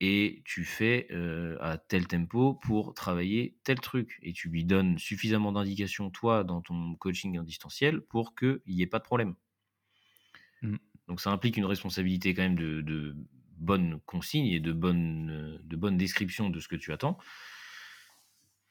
et 0.00 0.42
tu 0.44 0.64
fais 0.64 1.06
euh, 1.12 1.56
à 1.60 1.78
tel 1.78 2.06
tempo 2.06 2.54
pour 2.54 2.94
travailler 2.94 3.56
tel 3.64 3.80
truc. 3.80 4.18
Et 4.22 4.32
tu 4.32 4.48
lui 4.48 4.64
donnes 4.64 4.98
suffisamment 4.98 5.52
d'indications, 5.52 6.10
toi, 6.10 6.42
dans 6.42 6.62
ton 6.62 6.94
coaching 6.96 7.38
en 7.38 7.44
distanciel, 7.44 8.00
pour 8.00 8.34
qu'il 8.34 8.60
n'y 8.66 8.82
ait 8.82 8.86
pas 8.86 8.98
de 8.98 9.04
problème. 9.04 9.34
Mm. 10.62 10.76
Donc 11.08 11.20
ça 11.20 11.30
implique 11.30 11.56
une 11.56 11.66
responsabilité 11.66 12.32
quand 12.34 12.42
même 12.42 12.56
de, 12.56 12.80
de 12.80 13.14
bonnes 13.62 14.00
consignes 14.06 14.46
et 14.46 14.60
de 14.60 14.72
bonnes, 14.72 15.60
de 15.62 15.76
bonnes 15.76 15.96
descriptions 15.96 16.50
de 16.50 16.60
ce 16.60 16.68
que 16.68 16.76
tu 16.76 16.92
attends 16.92 17.18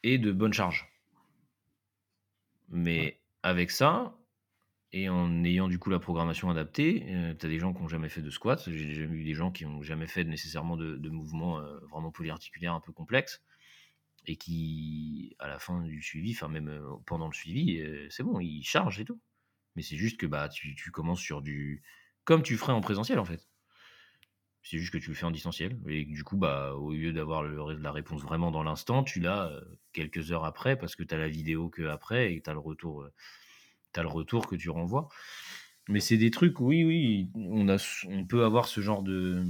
et 0.03 0.17
de 0.17 0.31
bonnes 0.31 0.53
charges. 0.53 0.87
Mais 2.69 3.19
avec 3.43 3.71
ça, 3.71 4.17
et 4.93 5.09
en 5.09 5.43
ayant 5.43 5.67
du 5.67 5.79
coup 5.79 5.89
la 5.89 5.99
programmation 5.99 6.49
adaptée, 6.49 7.05
euh, 7.09 7.33
tu 7.33 7.45
as 7.45 7.49
des 7.49 7.59
gens 7.59 7.73
qui 7.73 7.81
n'ont 7.81 7.87
jamais 7.87 8.09
fait 8.09 8.21
de 8.21 8.29
squat, 8.29 8.61
j'ai 8.69 8.85
déjà 8.85 9.05
vu 9.05 9.23
des 9.23 9.33
gens 9.33 9.51
qui 9.51 9.65
n'ont 9.65 9.81
jamais 9.81 10.07
fait 10.07 10.23
nécessairement 10.23 10.77
de, 10.77 10.97
de 10.97 11.09
mouvements 11.09 11.59
euh, 11.59 11.79
vraiment 11.89 12.11
polyarticulaires 12.11 12.73
un 12.73 12.81
peu 12.81 12.91
complexes, 12.91 13.41
et 14.25 14.35
qui, 14.35 15.35
à 15.39 15.47
la 15.47 15.59
fin 15.59 15.81
du 15.81 16.01
suivi, 16.01 16.33
enfin 16.33 16.47
même 16.47 16.69
euh, 16.69 16.81
pendant 17.05 17.27
le 17.27 17.33
suivi, 17.33 17.79
euh, 17.79 18.07
c'est 18.09 18.23
bon, 18.23 18.39
ils 18.39 18.63
chargent 18.63 18.99
et 18.99 19.05
tout. 19.05 19.19
Mais 19.75 19.81
c'est 19.81 19.97
juste 19.97 20.19
que 20.19 20.25
bah, 20.25 20.49
tu, 20.49 20.75
tu 20.75 20.91
commences 20.91 21.21
sur 21.21 21.41
du... 21.41 21.81
Comme 22.23 22.43
tu 22.43 22.57
ferais 22.57 22.73
en 22.73 22.81
présentiel 22.81 23.19
en 23.19 23.25
fait. 23.25 23.47
C'est 24.63 24.77
juste 24.77 24.93
que 24.93 24.97
tu 24.97 25.09
le 25.09 25.15
fais 25.15 25.25
en 25.25 25.31
distanciel. 25.31 25.79
Et 25.87 26.05
du 26.05 26.23
coup, 26.23 26.37
bah, 26.37 26.73
au 26.75 26.91
lieu 26.93 27.13
d'avoir 27.13 27.43
la 27.43 27.91
réponse 27.91 28.21
vraiment 28.21 28.51
dans 28.51 28.63
l'instant, 28.63 29.03
tu 29.03 29.19
l'as 29.19 29.47
euh, 29.47 29.61
quelques 29.91 30.31
heures 30.31 30.45
après 30.45 30.77
parce 30.77 30.95
que 30.95 31.03
tu 31.03 31.15
as 31.15 31.17
la 31.17 31.29
vidéo 31.29 31.69
que 31.69 31.83
après 31.83 32.33
et 32.33 32.41
tu 32.41 32.49
as 32.49 32.53
le 32.53 32.59
retour. 32.59 33.01
euh, 33.01 33.13
t'as 33.91 34.03
le 34.03 34.09
retour 34.09 34.47
que 34.47 34.55
tu 34.55 34.69
renvoies. 34.69 35.09
Mais 35.89 35.99
c'est 35.99 36.17
des 36.17 36.31
trucs, 36.31 36.59
oui, 36.59 36.83
oui, 36.83 37.29
on, 37.35 37.67
a, 37.67 37.77
on 38.07 38.25
peut 38.25 38.45
avoir 38.45 38.67
ce 38.67 38.81
genre 38.81 39.03
de, 39.03 39.43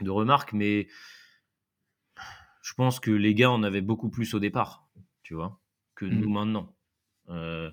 de 0.00 0.10
remarques, 0.10 0.52
mais 0.52 0.88
je 2.62 2.74
pense 2.74 3.00
que 3.00 3.10
les 3.10 3.34
gars 3.34 3.50
en 3.50 3.62
avaient 3.62 3.80
beaucoup 3.80 4.10
plus 4.10 4.34
au 4.34 4.40
départ, 4.40 4.88
tu 5.22 5.34
vois, 5.34 5.60
que 5.94 6.04
nous 6.04 6.30
maintenant. 6.30 6.74
Euh, 7.28 7.70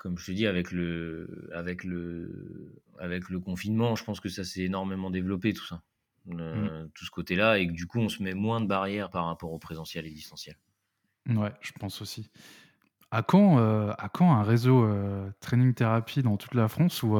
comme 0.00 0.18
je 0.18 0.26
te 0.26 0.32
dis, 0.32 0.46
avec 0.46 0.72
le, 0.72 1.50
avec 1.54 1.84
le, 1.84 2.82
avec 2.98 3.28
le 3.28 3.40
confinement, 3.40 3.96
je 3.96 4.04
pense 4.04 4.20
que 4.20 4.30
ça 4.30 4.44
s'est 4.44 4.62
énormément 4.62 5.10
développé 5.10 5.52
tout 5.54 5.66
ça, 5.66 5.82
Mmh. 6.52 6.70
tout 6.94 7.04
ce 7.04 7.10
côté-là, 7.10 7.58
et 7.58 7.66
que 7.68 7.72
du 7.72 7.86
coup, 7.86 8.00
on 8.00 8.08
se 8.08 8.22
met 8.22 8.34
moins 8.34 8.60
de 8.62 8.66
barrières 8.66 9.10
par 9.10 9.26
rapport 9.26 9.52
au 9.52 9.58
présentiel 9.58 10.06
et 10.06 10.10
distanciel. 10.10 10.56
Ouais, 11.28 11.52
je 11.60 11.72
pense 11.78 12.00
aussi. 12.02 12.30
À 13.10 13.22
quand, 13.22 13.58
heu, 13.60 13.92
à 13.98 14.10
quand 14.10 14.32
un 14.32 14.42
réseau, 14.44 14.84
heu, 14.84 15.32
training 15.40 15.74
thérapie 15.74 16.22
dans 16.22 16.36
toute 16.36 16.54
la 16.54 16.68
France 16.68 17.02
où, 17.02 17.16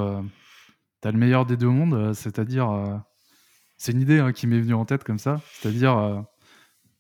tu 1.02 1.08
as 1.08 1.12
le 1.12 1.18
meilleur 1.18 1.46
des 1.46 1.56
2 1.56 1.68
mondes, 1.68 2.12
c'est-à-dire, 2.14 3.02
c'est 3.76 3.92
une 3.92 4.02
idée, 4.02 4.20
hein, 4.20 4.32
qui 4.32 4.46
m'est 4.46 4.60
venue 4.60 4.74
en 4.74 4.84
tête 4.84 5.04
comme 5.04 5.18
ça, 5.18 5.48
c'est-à-dire, 5.52 6.26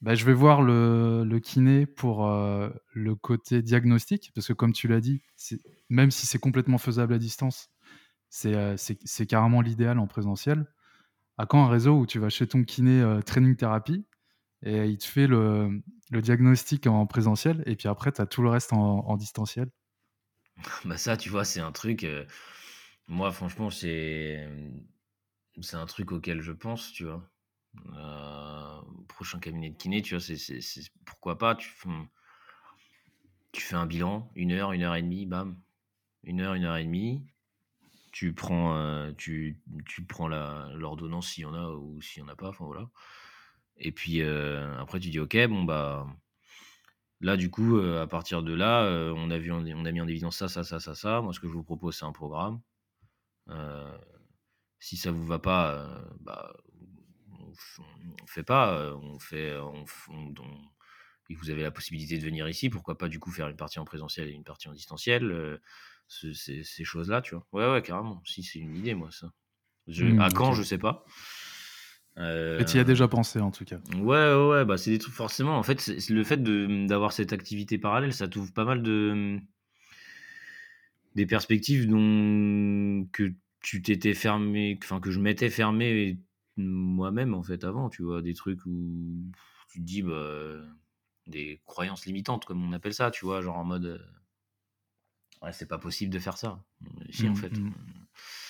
bah, 0.00 0.14
je 0.14 0.24
vais 0.24 0.32
voir 0.32 0.62
le 0.62 1.24
le 1.24 1.38
kiné 1.40 1.86
pour, 1.86 2.26
heu, 2.26 2.72
le 2.94 3.14
côté 3.16 3.62
diagnostic 3.62 4.32
parce 4.34 4.46
que 4.48 4.52
comme 4.54 4.72
tu 4.72 4.88
l'as 4.88 5.00
dit, 5.00 5.22
même 5.90 6.10
si 6.10 6.26
c'est 6.26 6.38
complètement 6.38 6.78
faisable 6.78 7.14
à 7.14 7.18
distance, 7.18 7.70
c'est, 8.30 8.54
heu, 8.56 8.76
c'est 8.78 9.26
carrément 9.26 9.62
l'idéal 9.62 9.98
en 10.00 10.06
présentiel. 10.08 10.66
À 11.38 11.46
quand 11.46 11.64
un 11.64 11.68
réseau 11.70 11.98
où 11.98 12.06
tu 12.06 12.18
vas 12.20 12.30
chez 12.30 12.46
ton 12.48 12.64
kiné, 12.64 13.00
heu, 13.02 13.22
training 13.24 13.56
thérapie 13.56 14.06
et 14.64 14.86
il 14.86 14.98
te 14.98 15.06
fait 15.06 15.26
le 15.28 15.82
le 16.10 16.22
diagnostic 16.22 16.86
en 16.88 17.06
présentiel 17.06 17.62
et 17.66 17.76
puis 17.76 17.88
après 17.88 18.12
tu 18.12 18.20
as 18.22 18.26
tout 18.26 18.42
le 18.42 18.50
reste 18.50 18.72
en 18.74 19.16
distanciel? 19.18 19.70
Bah, 20.84 20.96
ça, 20.96 21.16
tu 21.16 21.28
vois, 21.28 21.44
c'est 21.44 21.60
un 21.60 21.72
truc, 21.72 22.06
moi 23.08 23.30
franchement, 23.32 23.70
c'est 23.70 24.46
un 25.72 25.86
truc 25.86 26.10
auquel 26.10 26.40
je 26.42 26.50
pense, 26.50 26.90
tu 26.92 27.04
vois? 27.04 27.30
Heu, 27.76 29.04
prochain 29.08 29.38
cabinet 29.38 29.70
de 29.70 29.76
kiné, 29.76 30.02
tu 30.02 30.14
vois, 30.16 30.20
c'est 30.20 30.36
pourquoi 31.04 31.38
pas, 31.38 31.54
tu 31.54 31.68
f 31.68 31.86
mmh 31.86 32.06
tu 33.54 33.62
fais 33.62 33.74
un 33.76 33.86
bilan, 33.86 34.30
1 34.36 34.52
heure, 34.52 34.72
1 34.72 34.82
heure 34.82 34.94
et 34.94 35.02
demie, 35.02 35.26
bam. 35.26 35.56
1 36.24 36.40
heure, 36.40 36.54
1 36.54 36.64
heure 36.64 36.76
et 36.76 36.84
demie. 36.84 37.24
Tu 38.12 38.34
prends, 38.34 38.76
heu, 38.76 39.14
tu 39.18 39.60
tu 39.86 40.04
prends 40.04 40.28
l'ordonnance 40.28 41.28
s'il 41.30 41.42
y 41.44 41.46
en 41.46 41.54
a 41.54 41.68
ou 41.70 42.00
s'il 42.02 42.22
y 42.22 42.26
en 42.26 42.28
a 42.28 42.36
pas, 42.36 42.50
enfin 42.50 42.66
voilà. 42.66 42.88
Et 43.78 43.92
puis, 43.92 44.20
heu, 44.22 44.60
après 44.80 45.00
tu 45.00 45.10
dis: 45.10 45.20
«OK, 45.20 45.36
bon 45.48 45.64
bah, 45.64 46.06
là 47.20 47.36
du 47.38 47.50
coup, 47.50 47.78
à 47.80 48.06
partir 48.08 48.42
de 48.44 48.54
là, 48.54 48.84
on 49.16 49.30
a 49.30 49.38
vu 49.38 49.52
on 49.52 49.60
a 49.86 49.92
mis 49.92 50.00
en 50.02 50.08
évidence 50.08 50.36
ça, 50.38 50.48
ça, 50.48 50.64
ça, 50.64 50.80
ça, 50.80 50.94
ça. 50.96 51.22
Moi 51.22 51.32
ce 51.34 51.40
que 51.40 51.48
je 51.48 51.52
vous 51.54 51.64
propose 51.64 51.96
c'est 51.98 52.06
un 52.06 52.12
programme. 52.12 52.60
Si 54.80 54.96
ça 54.96 55.10
vous 55.12 55.24
va 55.26 55.38
pas, 55.38 55.88
bah, 56.20 56.54
on 57.78 57.82
on 58.22 58.26
fait 58.26 58.42
pas, 58.42 58.94
on 58.96 59.18
fait 59.18 59.56
on 59.58 59.84
on 60.10 60.26
don 60.30 60.46
et 61.30 61.34
vous 61.36 61.50
avez 61.50 61.62
la 61.62 61.70
possibilité 61.70 62.18
de 62.18 62.24
venir 62.24 62.48
ici, 62.48 62.70
pourquoi 62.70 62.98
pas 62.98 63.08
du 63.08 63.20
coup 63.20 63.30
faire 63.30 63.48
une 63.48 63.56
partie 63.56 63.78
en 63.78 63.84
présentiel 63.84 64.28
et 64.28 64.32
une 64.32 64.44
partie 64.44 64.68
en 64.68 64.72
distanciel?» 64.72 65.60
ce 66.08 66.32
ces 66.32 66.64
ces 66.64 66.84
choses-là, 66.84 67.22
tu 67.22 67.36
vois? 67.36 67.46
Ouais, 67.52 67.70
ouais, 67.72 67.82
carrément. 67.82 68.20
Si, 68.24 68.42
c'est 68.42 68.58
une 68.58 68.74
idée 68.76 68.94
moi 68.94 69.10
ça. 69.12 69.32
Je 69.88 70.06
Mmh, 70.06 70.18
à 70.18 70.30
quand, 70.30 70.54
je 70.54 70.62
sais 70.62 70.78
pas. 70.78 71.04
Mais 72.58 72.64
tu 72.64 72.76
y 72.76 72.80
as 72.80 72.84
déjà 72.84 73.08
pensé 73.08 73.40
en 73.40 73.50
tout 73.50 73.64
cas? 73.64 73.80
ouais, 73.94 74.00
ouais, 74.34 74.48
ouais, 74.48 74.64
bah, 74.64 74.76
c'est 74.78 74.90
des 74.90 74.98
trucs 74.98 75.14
forcément 75.14 75.56
en 75.58 75.62
fait, 75.62 75.80
c'est 75.80 76.10
le 76.10 76.24
fait 76.24 76.38
de, 76.38 76.86
d'avoir 76.86 77.12
cette 77.12 77.32
activité 77.32 77.78
parallèle, 77.78 78.12
ça 78.12 78.28
t'ouvre 78.28 78.52
pas 78.52 78.64
mal 78.64 78.82
de, 78.82 79.38
des 81.14 81.26
perspectives 81.26 81.88
dont 81.88 83.06
que 83.12 83.34
tu 83.62 83.82
t'étais 83.82 84.14
fermé, 84.14 84.78
enfin 84.82 85.00
que 85.00 85.10
je 85.10 85.18
m'étais 85.20 85.50
fermé 85.50 86.18
moi-même 86.56 87.34
en 87.34 87.42
fait 87.42 87.64
avant, 87.64 87.88
tu 87.90 88.02
vois? 88.02 88.22
Des 88.22 88.34
trucs 88.34 88.64
où 88.66 89.32
tu 89.70 89.80
te 89.80 89.84
dis, 89.84 90.02
bah, 90.02 90.60
des 91.26 91.62
croyances 91.66 92.06
limitantes 92.06 92.44
comme 92.44 92.64
on 92.64 92.72
appelle 92.72 92.94
ça, 92.94 93.10
tu 93.10 93.24
vois? 93.24 93.42
Genre 93.42 93.56
en 93.58 93.64
mode, 93.64 93.86
heu 93.86 94.00
«Ouais, 95.42 95.52
c'est 95.52 95.66
pas 95.66 95.78
possible 95.78 96.12
de 96.12 96.18
faire 96.18 96.36
ça». 96.38 96.64
Mais 96.80 97.12
si 97.12 97.28
en 97.28 97.34
Mmh 97.34 97.34
fait, 97.34 97.60
mh. 97.60 97.70
mmh 97.74 98.06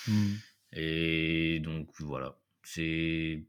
Mmh. 0.07 0.41
et 0.73 1.59
donc 1.61 1.89
voilà, 1.99 2.39
c'est 2.63 3.45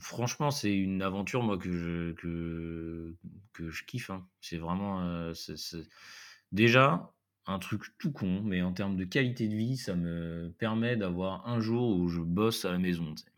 franchement, 0.00 0.50
c'est 0.50 0.76
une 0.76 1.02
aventure 1.02 1.42
moi 1.42 1.58
que 1.58 1.70
je 1.72 2.12
que 2.12 3.16
que 3.52 3.70
je 3.70 3.84
kiffe, 3.84 4.10
hein. 4.10 4.28
C'est 4.40 4.58
vraiment, 4.58 5.32
c'est 5.34 5.54
déjà 6.52 7.14
un 7.50 7.58
truc 7.58 7.84
tout 7.98 8.12
con, 8.12 8.42
mais 8.42 8.62
en 8.62 8.72
termes 8.72 8.96
de 8.96 9.04
qualité 9.04 9.48
de 9.48 9.54
vie, 9.56 9.76
ça 9.76 9.94
me 9.96 10.54
permet 10.58 10.96
d'avoir 10.96 11.46
un 11.48 11.60
jour 11.60 11.96
où 11.98 12.08
je 12.08 12.20
bosse 12.20 12.64
à 12.64 12.72
la 12.72 12.78
maison, 12.78 13.14
tu 13.14 13.24
sais? 13.24 13.32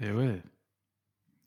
Et 0.00 0.10
ouais. 0.10 0.42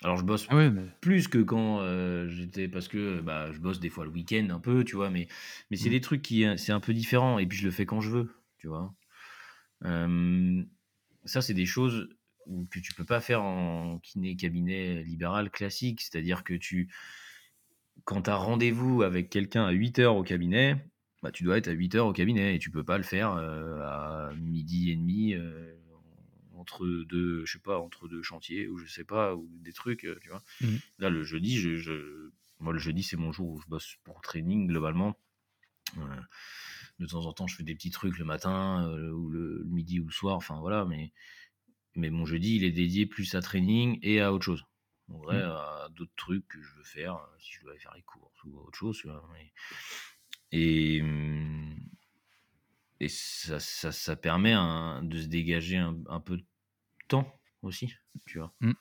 Alors 0.03 0.17
je 0.17 0.23
bosse 0.23 0.47
Ah 0.47 0.55
ouais, 0.55 0.69
mais 0.69 0.87
plus 1.01 1.27
que 1.27 1.39
quand, 1.39 1.81
heu, 1.81 2.27
j'étais 2.29 2.67
parce 2.67 2.87
que, 2.87 3.21
bah, 3.21 3.51
je 3.51 3.59
bosse 3.59 3.79
des 3.79 3.89
fois 3.89 4.05
le 4.05 4.11
week-end 4.11 4.47
un 4.51 4.59
peu, 4.59 4.83
tu 4.83 4.95
vois? 4.95 5.09
Mais 5.09 5.27
mais 5.71 5.77
c'est 5.77 5.89
mmh, 5.89 5.91
des 5.91 6.01
trucs 6.01 6.21
qui, 6.21 6.43
heu, 6.45 6.57
c'est 6.57 6.71
un 6.71 6.79
peu 6.79 6.93
différent 6.93 7.39
et 7.39 7.47
puis 7.47 7.57
je 7.57 7.65
le 7.65 7.71
fais 7.71 7.85
quand 7.85 8.01
je 8.01 8.09
veux, 8.11 8.35
tu 8.57 8.67
vois? 8.67 8.93
Ça, 11.25 11.41
c'est 11.41 11.53
des 11.53 11.65
choses 11.65 12.09
que 12.71 12.79
tu 12.79 12.93
peux 12.93 13.05
pas 13.05 13.21
faire 13.21 13.43
en 13.43 13.99
kiné 13.99 14.35
cabinet 14.35 15.03
libéral 15.03 15.51
classique. 15.51 16.01
C'est-à-dire 16.01 16.43
que 16.43 16.53
tu 16.55 16.89
quand 18.05 18.23
tu 18.23 18.29
as 18.29 18.35
rendez-vous 18.35 19.01
avec 19.03 19.29
quelqu'un 19.29 19.65
à 19.65 19.71
huit 19.71 19.99
heures 19.99 20.15
au 20.15 20.23
cabinet, 20.23 20.90
bah, 21.21 21.31
tu 21.31 21.43
dois 21.43 21.57
être 21.57 21.67
à 21.67 21.71
huit 21.71 21.93
heures 21.95 22.07
au 22.07 22.13
cabinet 22.13 22.55
et 22.55 22.59
tu 22.59 22.71
peux 22.71 22.83
pas 22.83 22.97
le 22.97 23.03
faire, 23.03 23.35
heu, 23.37 23.81
à 23.83 24.31
12:30, 24.35 25.35
heu, 25.35 25.79
entre 26.55 26.87
2 27.07 27.45
je 27.45 27.53
sais 27.53 27.59
pas, 27.59 27.79
entre 27.79 28.07
2 28.07 28.23
chantiers 28.23 28.67
ou 28.67 28.77
je 28.77 28.87
sais 28.87 29.03
pas, 29.05 29.35
ou 29.35 29.47
des 29.61 29.73
trucs, 29.73 30.05
heu, 30.05 30.19
tu 30.21 30.29
vois? 30.29 30.43
mmh, 30.59 30.81
Là, 30.99 31.09
le 31.09 31.23
jeudi, 31.23 31.57
je 31.59 31.77
je 31.77 32.31
moi, 32.59 32.73
le 32.73 32.79
jeudi, 32.79 33.03
c'est 33.03 33.17
mon 33.17 33.31
jour 33.33 33.49
où 33.51 33.59
je 33.61 33.67
bosse 33.67 33.97
pour 34.03 34.21
training 34.21 34.67
globalement. 34.67 35.15
De 36.99 37.05
temps 37.05 37.25
en 37.25 37.33
temps, 37.33 37.47
je 37.47 37.55
fais 37.55 37.63
des 37.63 37.75
petits 37.75 37.89
trucs 37.89 38.17
le 38.17 38.25
matin, 38.25 38.87
ou 39.13 39.29
le 39.29 39.59
le 39.59 39.63
midi 39.65 39.99
ou 39.99 40.05
le 40.07 40.11
soir, 40.11 40.35
enfin 40.37 40.59
voilà, 40.59 40.85
mais 40.85 41.11
mais 41.95 42.09
mon 42.11 42.25
jeudi, 42.25 42.57
il 42.57 42.65
est 42.65 42.71
dédié 42.71 43.05
plus 43.07 43.35
à 43.35 43.41
training 43.41 43.99
et 44.03 44.21
à 44.21 44.33
autre 44.33 44.45
chose. 44.45 44.65
En 45.09 45.19
vrai, 45.19 45.37
mmh. 45.37 45.43
à 45.43 45.89
d'autres 45.91 46.13
trucs 46.17 46.47
que 46.47 46.61
je 46.61 46.75
veux 46.77 46.83
faire, 46.83 47.19
si 47.39 47.53
je 47.53 47.61
dois 47.61 47.71
aller 47.71 47.79
faire 47.81 47.95
les 47.95 48.03
courses 48.03 48.43
ou 48.45 48.57
autre 48.59 48.77
chose, 48.77 48.97
tu 48.99 49.07
vois? 49.07 49.27
Mais 49.33 49.53
et 50.51 51.01
mmh 51.01 51.91
et 52.99 53.07
ça 53.09 53.59
ça 53.59 53.91
ça 53.91 54.15
permet 54.15 54.53
de 55.01 55.21
se 55.21 55.27
dégager 55.27 55.77
un 55.77 55.97
un 56.07 56.19
peu 56.19 56.37
de 56.37 56.45
temps 57.07 57.39
aussi, 57.63 57.93
tu 58.25 58.39
vois? 58.39 58.53
Mmh. 58.61 58.73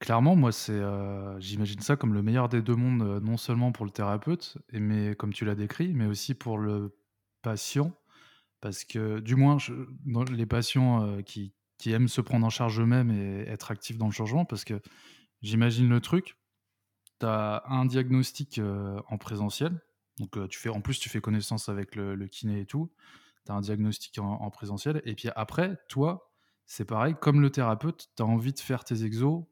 Clairement, 0.00 0.36
moi, 0.36 0.52
c'est, 0.52 0.72
heu, 0.74 1.36
j'imagine 1.38 1.80
ça 1.80 1.96
comme 1.96 2.12
le 2.12 2.22
meilleur 2.22 2.48
des 2.50 2.60
2 2.60 2.76
mondes, 2.76 3.02
heu, 3.02 3.18
non 3.20 3.38
seulement 3.38 3.72
pour 3.72 3.86
le 3.86 3.90
thérapeute 3.90 4.58
mais 4.72 5.14
comme 5.16 5.32
tu 5.32 5.44
l'as 5.46 5.54
décrit, 5.54 5.94
mais 5.94 6.04
aussi 6.06 6.34
pour 6.34 6.58
le 6.58 6.94
patient. 7.42 7.92
Parce 8.60 8.84
que 8.84 9.20
du 9.20 9.36
moins, 9.36 9.58
les 10.32 10.46
patients, 10.46 11.06
heu, 11.18 11.22
qui 11.22 11.54
qui 11.78 11.92
aiment 11.92 12.08
se 12.08 12.20
prendre 12.22 12.46
en 12.46 12.50
charge 12.50 12.80
eux-mêmes 12.80 13.10
et 13.10 13.40
être 13.48 13.70
actifs 13.72 13.98
dans 13.98 14.06
le 14.06 14.12
changement, 14.12 14.44
parce 14.46 14.64
que 14.64 14.80
j'imagine 15.42 15.88
le 15.88 16.00
truc, 16.00 16.36
tu 17.20 17.26
as 17.26 17.64
un 17.68 17.86
diagnostic, 17.86 18.60
en 19.08 19.18
présentiel, 19.18 19.80
donc 20.18 20.36
heu, 20.36 20.48
tu 20.48 20.58
fais 20.58 20.68
en 20.70 20.80
plus, 20.80 20.98
tu 20.98 21.08
fais 21.08 21.20
connaissance 21.20 21.68
avec 21.68 21.94
le 21.96 22.14
le 22.14 22.26
kiné 22.28 22.60
et 22.60 22.66
tout. 22.66 22.92
Tu 23.46 23.52
as 23.52 23.54
un 23.56 23.60
diagnostic 23.62 24.18
en 24.18 24.26
en 24.42 24.50
présentiel 24.50 25.02
et 25.04 25.14
puis 25.14 25.30
après, 25.36 25.78
toi, 25.88 26.32
c'est 26.66 26.84
pareil, 26.86 27.16
comme 27.20 27.40
le 27.40 27.50
thérapeute, 27.50 28.08
tu 28.16 28.22
as 28.22 28.26
envie 28.26 28.52
de 28.54 28.60
faire 28.60 28.84
tes 28.84 29.04
exos 29.04 29.44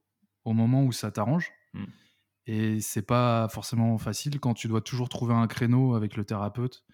au 0.44 0.52
moment 0.54 0.84
où 0.84 0.92
ça 0.92 1.10
t'arrange 1.12 1.52
Mmh. 1.74 1.90
et 2.46 2.80
c'est 2.80 3.02
pas 3.06 3.48
forcément 3.48 3.96
facile 3.98 4.38
quand 4.40 4.54
tu 4.54 4.68
dois 4.68 4.82
toujours 4.82 5.08
trouver 5.08 5.34
un 5.34 5.46
créneau 5.46 5.94
avec 5.94 6.16
le 6.16 6.24
thérapeute. 6.24 6.84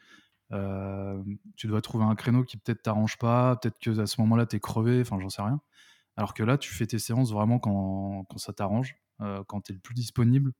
Hem, 0.52 1.38
tu 1.56 1.66
dois 1.68 1.82
trouver 1.82 2.04
un 2.04 2.16
créneau 2.16 2.44
qui 2.44 2.58
peut-être 2.58 2.82
t'arrange 2.82 3.18
pas, 3.18 3.56
peut-être 3.56 3.78
qu'à 3.80 4.06
ce 4.06 4.20
moment-là, 4.22 4.46
tu 4.46 4.56
es 4.56 4.60
crevé, 4.60 5.00
enfin, 5.02 5.18
j'en 5.20 5.30
sais 5.30 5.42
rien. 5.42 5.60
Alors 6.16 6.34
que 6.34 6.42
là, 6.44 6.58
tu 6.58 6.72
fais 6.74 6.86
tes 6.86 6.98
séances 7.00 7.32
vraiment 7.32 7.58
quand 7.60 8.24
quand 8.30 8.38
ça 8.38 8.52
t'arrange, 8.54 8.96
heu, 9.22 9.44
quand 9.48 9.62
tu 9.62 9.72
es 9.72 9.74
le 9.76 9.80
plus 9.80 9.94
disponible. 9.94 10.52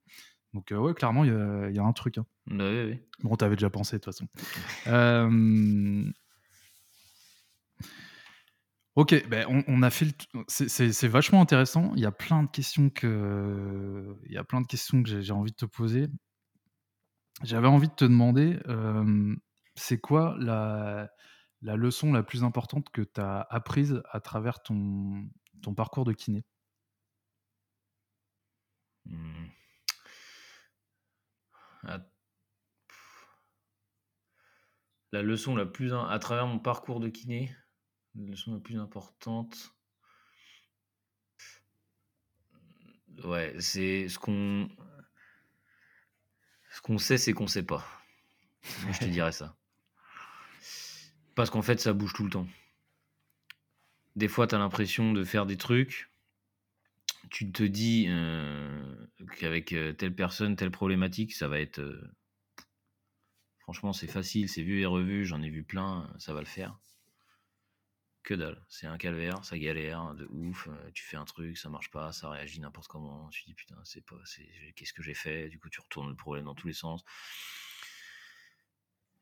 Donc 0.55 0.73
heu, 0.73 0.79
ouais, 0.79 0.95
clairement, 0.95 1.25
il 1.25 1.31
y 1.33 1.35
a 1.35 1.69
il 1.71 1.77
y 1.77 1.79
a 1.79 1.83
un 1.85 1.93
truc, 1.93 2.19
hein. 2.19 2.27
Bah, 2.47 2.65
oui, 2.69 2.83
oui. 2.93 2.99
Bon, 3.23 3.37
tu 3.37 3.45
avais 3.45 3.57
déjà 3.57 3.71
pensé 3.71 3.97
de 3.97 4.01
toute 4.03 4.13
façon. 4.13 4.27
Hem, 4.87 6.13
OK, 8.97 9.15
beh, 9.29 9.45
on 9.49 9.63
on 9.69 9.83
a 9.83 9.91
fait 9.91 10.07
le 10.07 10.13
c'est 10.49 11.09
vachement 11.09 11.41
intéressant. 11.41 11.93
Il 11.95 12.01
y 12.03 12.07
a 12.07 12.13
plein 12.13 12.43
de 12.43 12.49
questions 12.51 12.91
que 12.91 14.17
il 14.27 14.33
y 14.33 14.37
a 14.39 14.45
plein 14.45 14.61
de 14.61 14.67
questions 14.67 15.03
que 15.03 15.21
j'ai 15.21 15.33
envie 15.33 15.53
de 15.53 15.57
te 15.57 15.65
poser. 15.67 16.09
J'avais 17.43 17.69
envie 17.69 17.89
de 17.89 17.95
te 17.95 18.05
demander, 18.05 18.59
hem, 18.69 19.39
c'est 19.77 19.99
quoi 20.01 20.37
la 20.39 21.11
la 21.63 21.77
leçon 21.77 22.13
la 22.13 22.23
plus 22.23 22.43
importante 22.45 22.89
que 22.91 23.03
tu 23.03 23.21
as 23.21 23.47
apprise 23.51 24.03
à 24.11 24.21
travers 24.21 24.63
ton 24.63 25.29
ton 25.63 25.75
parcours 25.75 26.05
de 26.05 26.13
kiné? 26.13 26.45
Mmh. 29.05 29.51
Ah 31.85 32.01
la 35.13 35.23
leçon 35.23 35.57
la 35.57 35.67
plus 35.67 35.93
à 35.93 36.19
travers 36.19 36.47
mon 36.47 36.59
parcours 36.59 37.01
de 37.01 37.09
kiné, 37.09 37.55
la 38.15 38.31
leçon 38.31 38.55
la 38.55 38.61
plus 38.61 38.79
importante 38.79 39.75
Ouais, 43.25 43.55
c'est 43.59 44.09
ce 44.09 44.19
qu'on 44.19 44.69
ce 46.71 46.81
qu'on 46.81 46.99
sait, 46.99 47.19
c'est 47.19 47.33
qu'on 47.33 47.49
sait 47.49 47.65
pas. 47.65 47.85
je 48.63 48.99
te 48.99 49.05
dirais 49.05 49.33
ça. 49.33 49.57
Parce 51.35 51.51
qu'en 51.51 51.63
fait, 51.63 51.81
ça 51.81 51.93
bouge 51.93 52.13
tout 52.13 52.25
le 52.25 52.31
temps. 52.31 52.47
Des 54.17 54.29
fois, 54.29 54.47
tu 54.47 54.57
l'impression 54.57 55.13
de 55.13 55.25
faire 55.25 55.47
des 55.47 55.57
trucs. 55.57 56.10
Tu 57.31 57.53
te 57.53 57.63
dis 57.63 58.09
qu'avec 59.39 59.67
telle 59.97 60.15
personne, 60.15 60.57
telle 60.57 60.71
problématique, 60.71 61.33
ça 61.33 61.49
va 61.49 61.61
être. 61.61 61.81
franchement, 63.61 63.93
c'est 63.93 64.09
facile, 64.09 64.49
c'est 64.49 64.63
vu 64.63 64.81
et 64.81 64.87
revu, 64.87 65.25
j'en 65.25 65.41
ai 65.43 65.49
vu 65.49 65.63
plein, 65.63 66.13
ça 66.19 66.35
va 66.35 66.41
le 66.41 66.47
faire. 66.47 66.79
Que 68.23 68.35
dalle, 68.35 68.65
c'est 68.69 68.87
un 68.87 68.99
calvaire, 68.99 69.45
ça 69.45 69.59
galère 69.59 70.15
de 70.15 70.27
ouf. 70.31 70.69
tu 70.93 71.05
fais 71.05 71.17
un 71.17 71.25
truc, 71.25 71.57
ça 71.57 71.69
marche 71.71 71.91
pas, 71.91 72.13
ça 72.13 72.29
réagit 72.31 72.61
n'importe 72.61 72.89
comment. 72.89 73.29
Tu 73.31 73.43
te 73.43 73.47
dis 73.47 73.55
putain, 73.55 73.77
c'est 73.85 74.05
pas, 74.05 74.17
qu'est-ce 74.77 74.93
que 74.93 75.03
j'ai 75.03 75.15
fait? 75.15 75.49
Du 75.49 75.59
coup, 75.59 75.71
tu 75.71 75.81
retournes 75.81 76.11
le 76.11 76.17
problème 76.17 76.45
dans 76.45 76.55
tous 76.55 76.67
les 76.67 76.75
sens. 76.75 77.05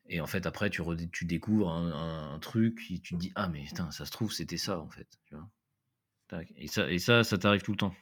Et 0.07 0.19
en 0.19 0.27
fait, 0.27 0.45
après, 0.47 0.69
tu, 0.69 0.81
tu 1.11 1.25
découvres 1.25 1.69
un 1.69 2.39
truc, 2.39 2.91
et 2.91 2.99
tu 2.99 3.13
te 3.13 3.19
dis 3.19 3.31
ah 3.35 3.47
mais 3.47 3.63
putain, 3.65 3.91
ça 3.91 4.05
se 4.05 4.11
trouve 4.11 4.33
c'était 4.33 4.57
ça 4.57 4.79
en 4.79 4.89
fait. 4.89 5.07
Tu 5.27 5.35
vois? 5.35 5.47
Tac. 6.29 6.53
Et 6.55 6.67
ça, 6.67 6.89
et 6.89 6.99
ça, 6.99 7.23
ça 7.23 7.37
t'arrive 7.37 7.61
tout 7.63 7.71
le 7.71 7.77
temps. 7.77 7.93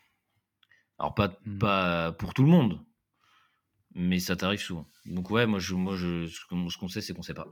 Alors 0.99 1.15
pas, 1.15 1.39
Mhm. 1.45 1.59
pas 1.59 2.11
pour 2.13 2.33
tout 2.33 2.43
le 2.43 2.49
monde, 2.49 2.83
mais 3.95 4.19
ça 4.19 4.35
t'arrive 4.35 4.59
souvent. 4.59 4.87
Donc 5.05 5.31
ouais, 5.31 5.45
moi, 5.47 5.59
je, 5.59 5.73
moi 5.75 5.95
je, 5.95 6.27
ce 6.27 6.45
qu'on 6.77 6.87
sait, 6.87 7.01
c'est 7.01 7.13
qu'on 7.13 7.21
sait 7.21 7.33
pas. 7.33 7.47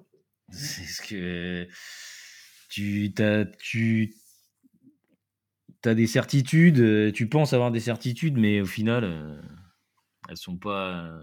C'est 0.52 0.86
ce 0.86 1.02
que 1.02 1.68
tu 2.70 3.12
as, 3.18 3.46
tu 3.46 4.14
as 5.86 5.96
des 5.96 6.08
certitudes, 6.08 7.14
tu 7.14 7.30
penses 7.30 7.54
avoir 7.54 7.72
des 7.72 7.80
certitudes, 7.80 8.38
mais 8.38 8.62
au 8.62 8.66
final, 8.66 9.04
euh, 9.04 9.42
elles 10.30 10.38
sont 10.38 10.58
pas, 10.58 11.20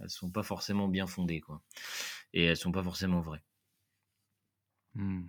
elles, 0.00 0.10
sont 0.10 0.30
pas 0.30 0.42
forcément 0.42 0.88
bien 0.88 1.06
fondées, 1.06 1.40
quoi. 1.40 1.62
Et 2.32 2.44
elles 2.44 2.56
sont 2.56 2.72
pas 2.72 2.82
forcément 2.82 3.20
vraies. 3.20 3.42
Hmm. 4.94 5.26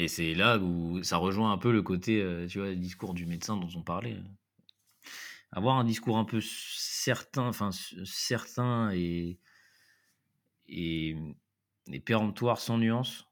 Et 0.00 0.08
c'est 0.08 0.34
là 0.34 0.58
où 0.58 1.00
ça 1.04 1.16
rejoint 1.16 1.52
un 1.52 1.58
peu 1.58 1.70
le 1.70 1.82
côté, 1.82 2.20
euh, 2.20 2.48
tu 2.48 2.58
vois, 2.58 2.70
le 2.70 2.74
discours 2.76 3.14
du 3.14 3.24
médecin 3.24 3.56
dont 3.56 3.68
on 3.76 3.82
parlait. 3.82 4.16
Avoir 5.52 5.76
un 5.78 5.84
discours 5.84 6.18
un 6.18 6.24
peu 6.24 6.40
certain, 6.40 7.46
enfin 7.48 7.70
certain 8.04 8.90
et, 8.92 9.38
et, 10.68 11.16
et 11.92 12.00
péremptoire 12.00 12.60
sans 12.60 12.78
nuance, 12.78 13.26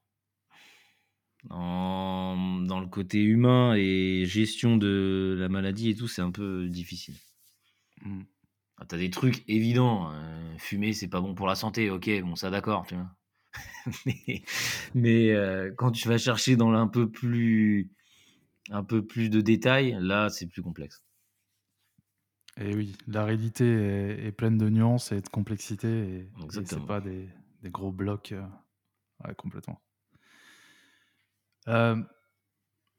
en- 1.49 2.61
dans 2.67 2.79
le 2.79 2.87
côté 2.87 3.21
humain 3.21 3.73
et 3.75 4.25
gestion 4.25 4.77
de 4.77 5.35
la 5.39 5.49
maladie 5.49 5.89
et 5.89 5.95
tout, 5.95 6.07
c'est 6.07 6.21
un 6.21 6.31
peu 6.31 6.67
difficile. 6.69 7.15
Ah, 8.77 8.85
T'as 8.87 8.97
des 8.97 9.11
trucs 9.11 9.47
évidents. 9.47 10.11
euh, 10.11 10.57
fumer, 10.57 10.93
c'est 10.93 11.07
pas 11.07 11.21
bon 11.21 11.35
pour 11.35 11.45
la 11.47 11.53
santé. 11.55 11.89
Ok, 11.91 12.09
bon, 12.23 12.35
ça 12.35 12.49
d'accord, 12.49 12.85
tu 12.87 12.95
vois. 12.95 13.15
mais 14.05 14.43
mais, 14.93 15.31
euh, 15.31 15.71
quand 15.77 15.91
tu 15.91 16.07
vas 16.07 16.17
chercher 16.17 16.55
dans 16.55 16.71
un 16.73 16.87
peu 16.87 17.09
plus, 17.09 17.91
un 18.71 18.83
peu 18.83 19.05
plus 19.05 19.29
de 19.29 19.41
détails, 19.41 19.97
là, 19.99 20.29
c'est 20.29 20.47
plus 20.47 20.61
complexe. 20.61 21.03
Et 22.57 22.75
oui, 22.75 22.95
la 23.07 23.23
réalité 23.25 23.65
est, 23.65 24.25
est 24.27 24.31
pleine 24.31 24.57
de 24.57 24.69
nuances 24.69 25.11
et 25.11 25.21
de 25.21 25.29
complexité, 25.29 25.87
et, 25.87 26.19
et 26.59 26.65
c'est 26.65 26.85
pas 26.85 26.99
des, 26.99 27.29
des 27.61 27.69
gros 27.69 27.91
blocs. 27.91 28.33
euh, 28.33 28.45
ouais, 29.25 29.33
complètement. 29.35 29.81
Euh, 31.67 32.01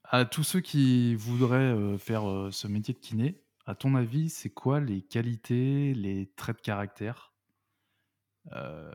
à 0.03 0.25
tous 0.25 0.43
ceux 0.43 0.61
qui 0.61 1.15
voudraient 1.15 1.57
euh, 1.73 1.97
faire 1.97 2.49
ce 2.51 2.67
métier 2.67 2.93
de 2.93 2.99
kiné, 2.99 3.43
à 3.65 3.75
ton 3.75 3.95
avis, 3.95 4.29
c'est 4.29 4.49
quoi 4.49 4.79
les 4.79 5.01
qualités, 5.01 5.93
les 5.93 6.31
traits 6.35 6.57
de 6.57 6.61
caractère 6.61 7.33
euh, 8.53 8.91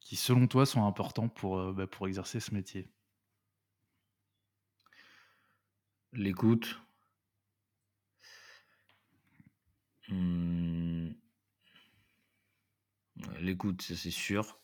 qui, 0.00 0.16
selon 0.16 0.46
toi, 0.48 0.66
sont 0.66 0.84
importants 0.86 1.28
pour, 1.28 1.58
euh, 1.58 1.72
bah, 1.72 1.86
exercer 2.08 2.40
ce 2.40 2.54
métier? 2.54 2.90
L'écoute. 6.12 6.82
Ouais, 13.28 13.40
L'écoute, 13.40 13.80
ça 13.82 13.94
c'est 13.94 14.10
sûr. 14.10 14.58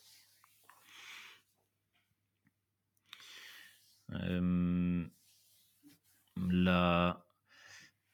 La, 6.37 7.27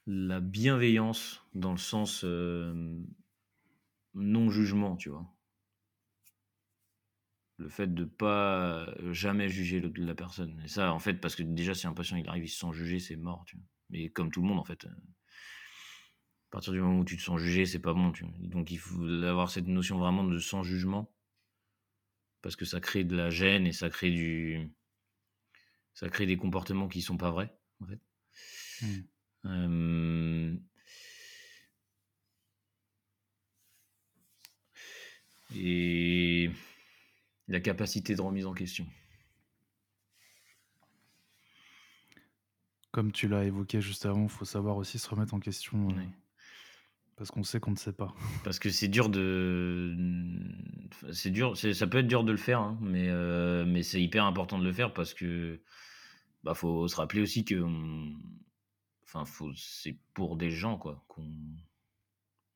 la 0.07 0.41
bienveillance 0.41 1.45
dans 1.55 1.73
le 1.73 1.79
sens 1.79 2.23
euh, 2.25 3.03
non-jugement, 4.15 4.95
tu 4.97 5.09
vois. 5.11 5.27
Le 7.61 7.69
fait 7.69 7.95
de 7.95 8.05
pas 8.05 8.87
euh, 8.89 9.12
jamais 9.12 9.49
juger 9.49 9.78
le- 9.81 9.93
la 10.05 10.16
personne. 10.16 10.61
Et 10.65 10.69
ça, 10.69 10.93
en 10.93 10.99
fait, 10.99 11.15
parce 11.15 11.37
que 11.37 11.45
déjà, 11.45 11.74
si 11.74 11.87
un 11.87 11.93
patient 11.95 12.16
il 12.16 12.28
arrive, 12.28 12.45
il 12.45 12.49
se 12.49 12.59
sent 12.59 12.73
jugé, 12.73 12.99
c'est 12.99 13.15
mort, 13.16 13.45
tu 13.47 13.57
vois. 13.57 13.65
Mais 13.91 14.09
comme 14.11 14.31
tout 14.32 14.43
le 14.43 14.49
monde, 14.49 14.59
en 14.59 14.65
fait. 14.65 14.85
euh, 14.87 14.91
À 14.91 16.53
partir 16.53 16.73
du 16.73 16.81
moment 16.81 17.01
où 17.01 17.05
tu 17.05 17.16
te 17.16 17.23
sens 17.23 17.41
jugé, 17.41 17.66
c'est 17.66 17.81
pas 17.81 17.93
bon, 17.93 18.12
tu 18.12 18.23
vois. 18.24 18.32
Donc 18.39 18.70
il 18.70 18.78
faut 18.78 19.03
avoir 19.03 19.51
cette 19.51 19.66
notion 19.66 19.99
vraiment 19.99 20.23
de 20.23 20.39
sans 20.39 20.62
jugement. 20.62 21.11
Parce 22.43 22.55
que 22.55 22.66
ça 22.66 22.81
crée 22.81 23.03
de 23.05 23.16
la 23.16 23.31
gêne 23.31 23.66
et 23.66 23.73
ça 23.73 23.89
crée 23.89 24.11
du. 24.11 24.70
Ça 25.95 26.09
crée 26.09 26.27
des 26.27 26.37
comportements 26.37 26.89
qui 26.89 27.01
sont 27.01 27.16
pas 27.16 27.31
vrais, 27.31 27.57
en 27.81 27.87
fait. 27.87 28.01
Hmm. 28.82 29.01
Euh, 29.47 30.57
Et 35.55 36.51
la 37.51 37.61
capacité 37.61 38.15
de 38.15 38.23
remise 38.23 38.47
en 38.47 38.55
question. 38.55 38.87
Comme 42.93 43.13
tu 43.13 43.29
l'as 43.29 43.45
évoqué 43.45 43.81
juste 43.81 44.07
avant, 44.07 44.25
il 44.25 44.29
faut 44.29 44.45
savoir 44.45 44.77
aussi 44.77 44.99
se 44.99 45.09
remettre 45.09 45.35
en 45.35 45.41
question, 45.41 45.91
euh, 45.91 45.95
parce 47.17 47.31
qu'on 47.31 47.45
sait 47.45 47.61
qu'on 47.61 47.71
ne 47.73 47.77
sait 47.77 47.93
pas. 47.93 48.15
Parce 48.45 48.59
que 48.59 48.71
c'est 48.71 48.89
dur 48.89 49.09
de. 49.11 49.97
C'est 51.13 51.31
dur, 51.31 51.57
c'est- 51.57 51.75
ça 51.75 51.87
peut 51.87 51.99
être 51.99 52.09
dur 52.09 52.25
de 52.25 52.33
le 52.33 52.39
faire, 52.39 52.61
hein, 52.61 52.79
mais, 52.81 53.09
euh, 53.09 53.65
mais 53.65 53.83
c'est 53.85 54.03
hyper 54.03 54.25
important 54.25 54.59
de 54.59 54.65
le 54.65 54.73
faire 54.73 54.93
parce 54.93 55.15
que. 55.15 55.61
Bah, 56.43 56.55
faut 56.55 56.89
se 56.89 56.97
rappeler 56.97 57.21
aussi 57.21 57.45
que. 57.45 57.61
on- 57.61 58.17
Enfin, 59.05 59.25
faut... 59.25 59.53
c'est 59.57 59.97
pour 60.15 60.37
des 60.37 60.51
gens, 60.51 60.79
quoi, 60.79 61.05
qu'on. 61.09 61.29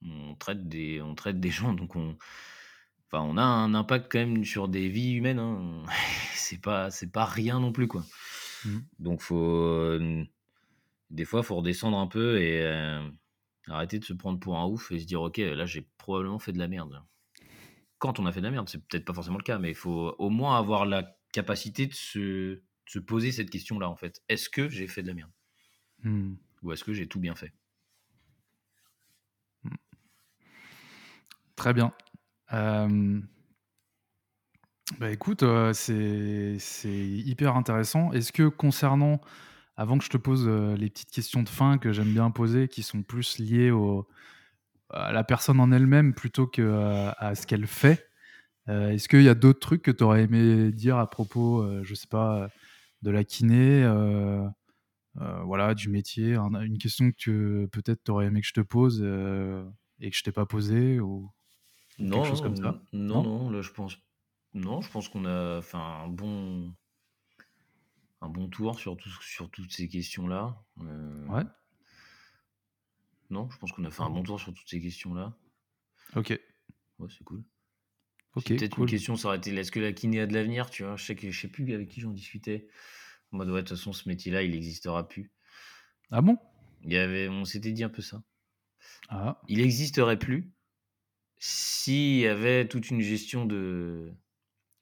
On 0.03 0.35
traite 0.37 0.69
des, 0.69 1.01
on 1.01 1.15
traite 1.15 1.41
des 1.41 1.51
gens, 1.51 1.73
donc 1.75 1.95
on. 1.97 2.17
Enfin, 3.11 3.23
on 3.25 3.37
a 3.37 3.43
un 3.43 3.75
impact 3.75 4.11
quand 4.11 4.19
même 4.19 4.45
sur 4.45 4.69
des 4.69 4.89
vies 4.89 5.13
humaines. 5.13 5.39
Hein. 5.39 5.85
c'est 6.35 6.61
pas, 6.61 6.91
c'est 6.91 7.11
pas 7.13 7.25
rien 7.25 7.61
non 7.61 7.73
plus, 7.73 7.87
quoi. 7.89 8.05
Mhm. 8.65 8.85
Donc, 8.99 9.23
faut. 9.23 9.37
euh, 9.39 10.25
Des 11.11 11.25
fois, 11.25 11.43
faut 11.43 11.57
redescendre 11.57 11.99
un 11.99 12.09
peu 12.09 12.41
et 12.43 12.63
euh, 12.63 13.09
arrêter 13.69 13.99
de 14.01 14.05
se 14.05 14.15
prendre 14.15 14.41
pour 14.41 14.59
un 14.59 14.67
ouf 14.67 14.93
et 14.93 15.01
se 15.01 15.07
dire, 15.07 15.23
ok, 15.23 15.39
là, 15.39 15.67
j'ai 15.67 15.89
probablement 15.99 16.39
fait 16.41 16.53
de 16.53 16.59
la 16.59 16.69
merde. 16.69 17.03
Quand 17.99 18.19
on 18.21 18.27
a 18.27 18.33
fait 18.33 18.41
de 18.41 18.47
la 18.47 18.51
merde, 18.53 18.69
c'est 18.69 18.79
peut-être 18.87 19.05
pas 19.05 19.15
forcément 19.15 19.39
le 19.39 19.45
cas, 19.45 19.59
mais 19.59 19.71
il 19.71 19.75
faut 19.77 20.15
au 20.19 20.31
moins 20.31 20.59
avoir 20.59 20.87
la 20.87 21.17
capacité 21.33 21.87
de 21.87 21.95
se, 21.95 22.19
de 22.21 22.63
se 22.87 22.99
poser 22.99 23.33
cette 23.33 23.51
question-là, 23.51 23.89
en 23.89 23.97
fait. 23.97 24.23
Est-ce 24.29 24.49
que 24.51 24.69
j'ai 24.69 24.89
fait 24.89 25.03
de 25.03 25.09
la 25.09 25.15
merde? 25.15 25.31
Hmm. 26.03 26.35
Ou 26.63 26.73
est-ce 26.73 26.85
que 26.85 26.93
j'ai 26.93 27.07
tout 27.07 27.21
bien 27.21 27.35
fait? 27.37 27.53
Très 31.57 31.73
bien. 31.73 31.93
Euh, 32.55 33.21
Bah 34.99 35.11
écoute, 35.11 35.43
euh, 35.43 35.73
c'est 35.73 36.59
hyper 36.89 37.57
intéressant. 37.57 38.13
Est-ce 38.13 38.33
que 38.33 38.49
concernant, 38.49 39.21
avant 39.77 39.99
que 39.99 40.05
je 40.05 40.11
te 40.11 40.19
pose 40.19 40.47
euh, 40.47 40.77
les 40.77 40.91
petites 40.91 41.11
questions 41.11 41.43
de 41.43 41.49
fin 41.49 41.79
que 41.79 41.93
j'aime 41.93 42.13
bien 42.13 42.31
poser, 42.31 42.69
qui 42.69 42.83
sont 42.83 43.03
plus 43.03 43.39
liées 43.39 43.71
au, 43.71 44.07
à 44.91 45.13
la 45.13 45.25
personne 45.25 45.61
en 45.61 45.73
elle-même 45.73 46.15
plutôt 46.15 46.47
que 46.49 46.63
à 47.19 47.35
ce 47.37 47.47
qu'elle 47.47 47.67
fait, 47.67 48.09
est-ce 48.69 49.09
qu'il 49.09 49.23
y 49.23 49.29
a 49.31 49.35
d'autres 49.37 49.61
trucs 49.61 49.83
que 49.83 49.93
tu 49.93 50.05
aurais 50.05 50.25
aimé 50.25 50.73
dire 50.73 50.99
à 50.99 51.11
propos, 51.11 51.63
euh, 51.63 51.83
je 51.85 51.95
sais 51.95 52.09
pas, 52.09 52.49
de 53.03 53.11
la 53.11 53.25
kiné, 53.25 53.85
voilà, 55.45 55.75
du 55.75 55.89
métier, 55.89 56.35
un- 56.35 56.61
une 56.61 56.79
question 56.79 57.11
que 57.13 57.67
peut-être 57.67 58.03
tu 58.05 58.11
aurais 58.11 58.27
aimé 58.27 58.41
que 58.41 58.47
je 58.47 58.53
te 58.53 58.61
pose 58.61 59.01
et 60.01 60.11
que 60.11 60.17
je 60.17 60.23
t'ai 60.23 60.33
pas 60.33 60.47
posée 60.47 61.01
ou 61.01 61.31
ou 61.99 62.11
quelque 62.11 62.25
chose 62.27 62.41
comme 62.43 62.57
ça 62.57 62.83
non, 62.93 63.23
non, 63.23 63.51
là, 63.51 63.63
je 63.63 63.71
pense, 63.71 63.97
non, 64.53 64.81
je 64.81 64.91
pense 64.91 65.09
qu'on 65.09 65.25
a 65.25 65.63
fait 65.63 65.77
un 65.77 66.09
bon, 66.09 66.75
un 68.21 68.29
bon 68.29 68.49
tour 68.49 68.79
sur, 68.79 68.97
tout, 68.97 69.11
sur 69.23 69.51
toutes 69.51 69.73
ces 69.73 69.89
questions-là. 69.89 70.63
Euh, 70.81 71.27
Ouais. 71.29 71.43
Non, 73.31 73.49
je 73.51 73.59
pense 73.59 73.73
qu'on 73.73 73.85
a 73.85 73.91
fait 73.91 74.03
un 74.03 74.11
bon 74.11 74.23
tour 74.23 74.39
sur 74.41 74.53
toutes 74.55 74.69
ces 74.69 74.81
questions-là. 74.81 75.37
Ok, 76.15 76.39
Ouais, 76.99 77.09
c'est 77.11 77.25
cool. 77.25 77.43
ok, 78.37 78.45
Peut-être 78.45 78.75
cool. 78.77 78.85
une 78.85 78.91
question, 78.91 79.17
ça 79.17 79.29
aurait 79.29 79.39
été 79.39 79.53
est-ce 79.55 79.73
que 79.73 79.81
la 79.81 79.93
kiné 79.93 80.21
a 80.21 80.27
de 80.27 80.35
l'avenir 80.35 80.71
Tu 80.71 80.85
vois, 80.85 80.97
je 80.97 81.05
sais 81.05 81.17
que 81.17 81.31
je 81.31 81.41
sais 81.41 81.49
plus 81.49 81.73
avec 81.75 81.89
qui 81.89 82.01
j'en 82.01 82.11
discutais. 82.13 82.69
En 83.33 83.39
mode, 83.39 83.49
ouais, 83.49 83.63
de 83.63 83.67
toute 83.69 83.77
façon, 83.77 83.93
ce 83.93 84.09
métier-là, 84.09 84.43
il 84.43 84.53
n'existera 84.53 85.09
plus. 85.09 85.33
Ah 86.11 86.21
bon? 86.23 86.39
Il 86.83 86.93
y 86.93 86.99
avait, 86.99 87.29
on 87.29 87.45
s'était 87.45 87.73
dit 87.73 87.83
un 87.83 87.89
peu 87.89 88.03
ça. 88.03 88.23
Ah, 89.09 89.41
Il 89.49 89.59
n'existerait 89.59 90.19
plus 90.19 90.54
s'il 91.47 92.21
y 92.21 92.27
avait 92.27 92.67
toute 92.67 92.89
une 92.89 93.03
gestion 93.03 93.45
de, 93.45 94.11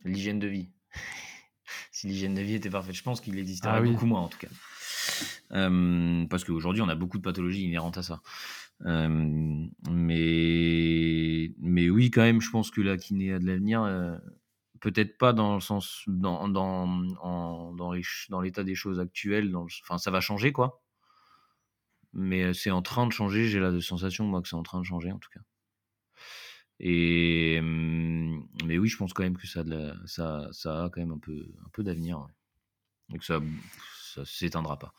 L'hygiène 0.05 0.39
de 0.39 0.47
vie. 0.47 0.71
si 1.91 2.07
l'hygiène 2.07 2.35
de 2.35 2.41
vie 2.41 2.55
était 2.55 2.71
parfaite, 2.71 2.95
je 2.95 3.03
pense 3.03 3.21
qu'il 3.21 3.37
existerait 3.37 3.79
ah 3.79 3.81
beaucoup 3.81 4.07
moins 4.07 4.21
en 4.21 4.29
tout 4.29 4.39
cas. 4.39 4.47
parce 5.51 6.45
qu'aujourd'hui, 6.45 6.81
on 6.81 6.89
a 6.89 6.95
beaucoup 6.95 7.19
de 7.19 7.23
pathologies 7.25 7.65
inhérentes 7.65 7.99
à 7.99 8.05
ça. 8.05 8.23
mais, 8.81 9.73
mais 11.59 11.91
oui, 11.91 12.13
quand 12.13 12.23
même, 12.23 12.41
je 12.41 12.51
pense 12.51 12.71
que 12.71 12.81
la 12.81 12.97
kiné 12.97 13.33
a 13.33 13.41
de 13.41 13.47
l'avenir. 13.47 13.83
Euh, 13.83 14.17
peut-être 14.79 15.19
pas 15.19 15.33
dans 15.33 15.57
le 15.57 15.61
sens, 15.61 16.05
dans, 16.07 16.49
dans, 16.49 16.87
dans, 16.87 17.73
dans 17.73 18.41
l'état 18.41 18.63
des 18.63 18.77
choses 18.77 19.01
actuelles. 19.01 19.53
enfin, 19.57 19.99
ça 19.99 20.13
va 20.13 20.21
changer, 20.21 20.53
quoi. 20.53 20.81
Mais 22.13 22.55
c'est 22.55 22.71
en 22.71 22.83
train 22.83 23.09
de 23.09 23.13
changer. 23.13 23.49
J'ai 23.49 23.59
la 23.59 23.81
sensation, 23.81 24.27
moi, 24.27 24.43
que 24.43 24.49
c'est 24.49 24.55
en 24.55 24.63
train 24.63 24.79
de 24.79 24.85
changer, 24.85 25.11
en 25.11 25.19
tout 25.19 25.31
cas. 25.35 25.41
Et 26.81 27.61
mais 27.63 28.79
oui, 28.79 28.89
je 28.89 28.97
pense 28.97 29.13
quand 29.13 29.23
même 29.23 29.37
que 29.37 29.47
ça, 29.47 29.63
ça, 30.07 30.49
ça 30.53 30.85
a 30.85 30.91
quand 30.91 31.01
même 31.01 31.13
un 31.13 31.19
peu, 31.19 31.47
un 31.65 31.69
peu 31.73 31.83
d'avenir. 31.83 32.27
Et 33.15 33.19
que 33.19 33.25
ça, 33.25 33.41
ça 34.15 34.25
s'éteindra 34.25 34.79
pas. 34.79 34.93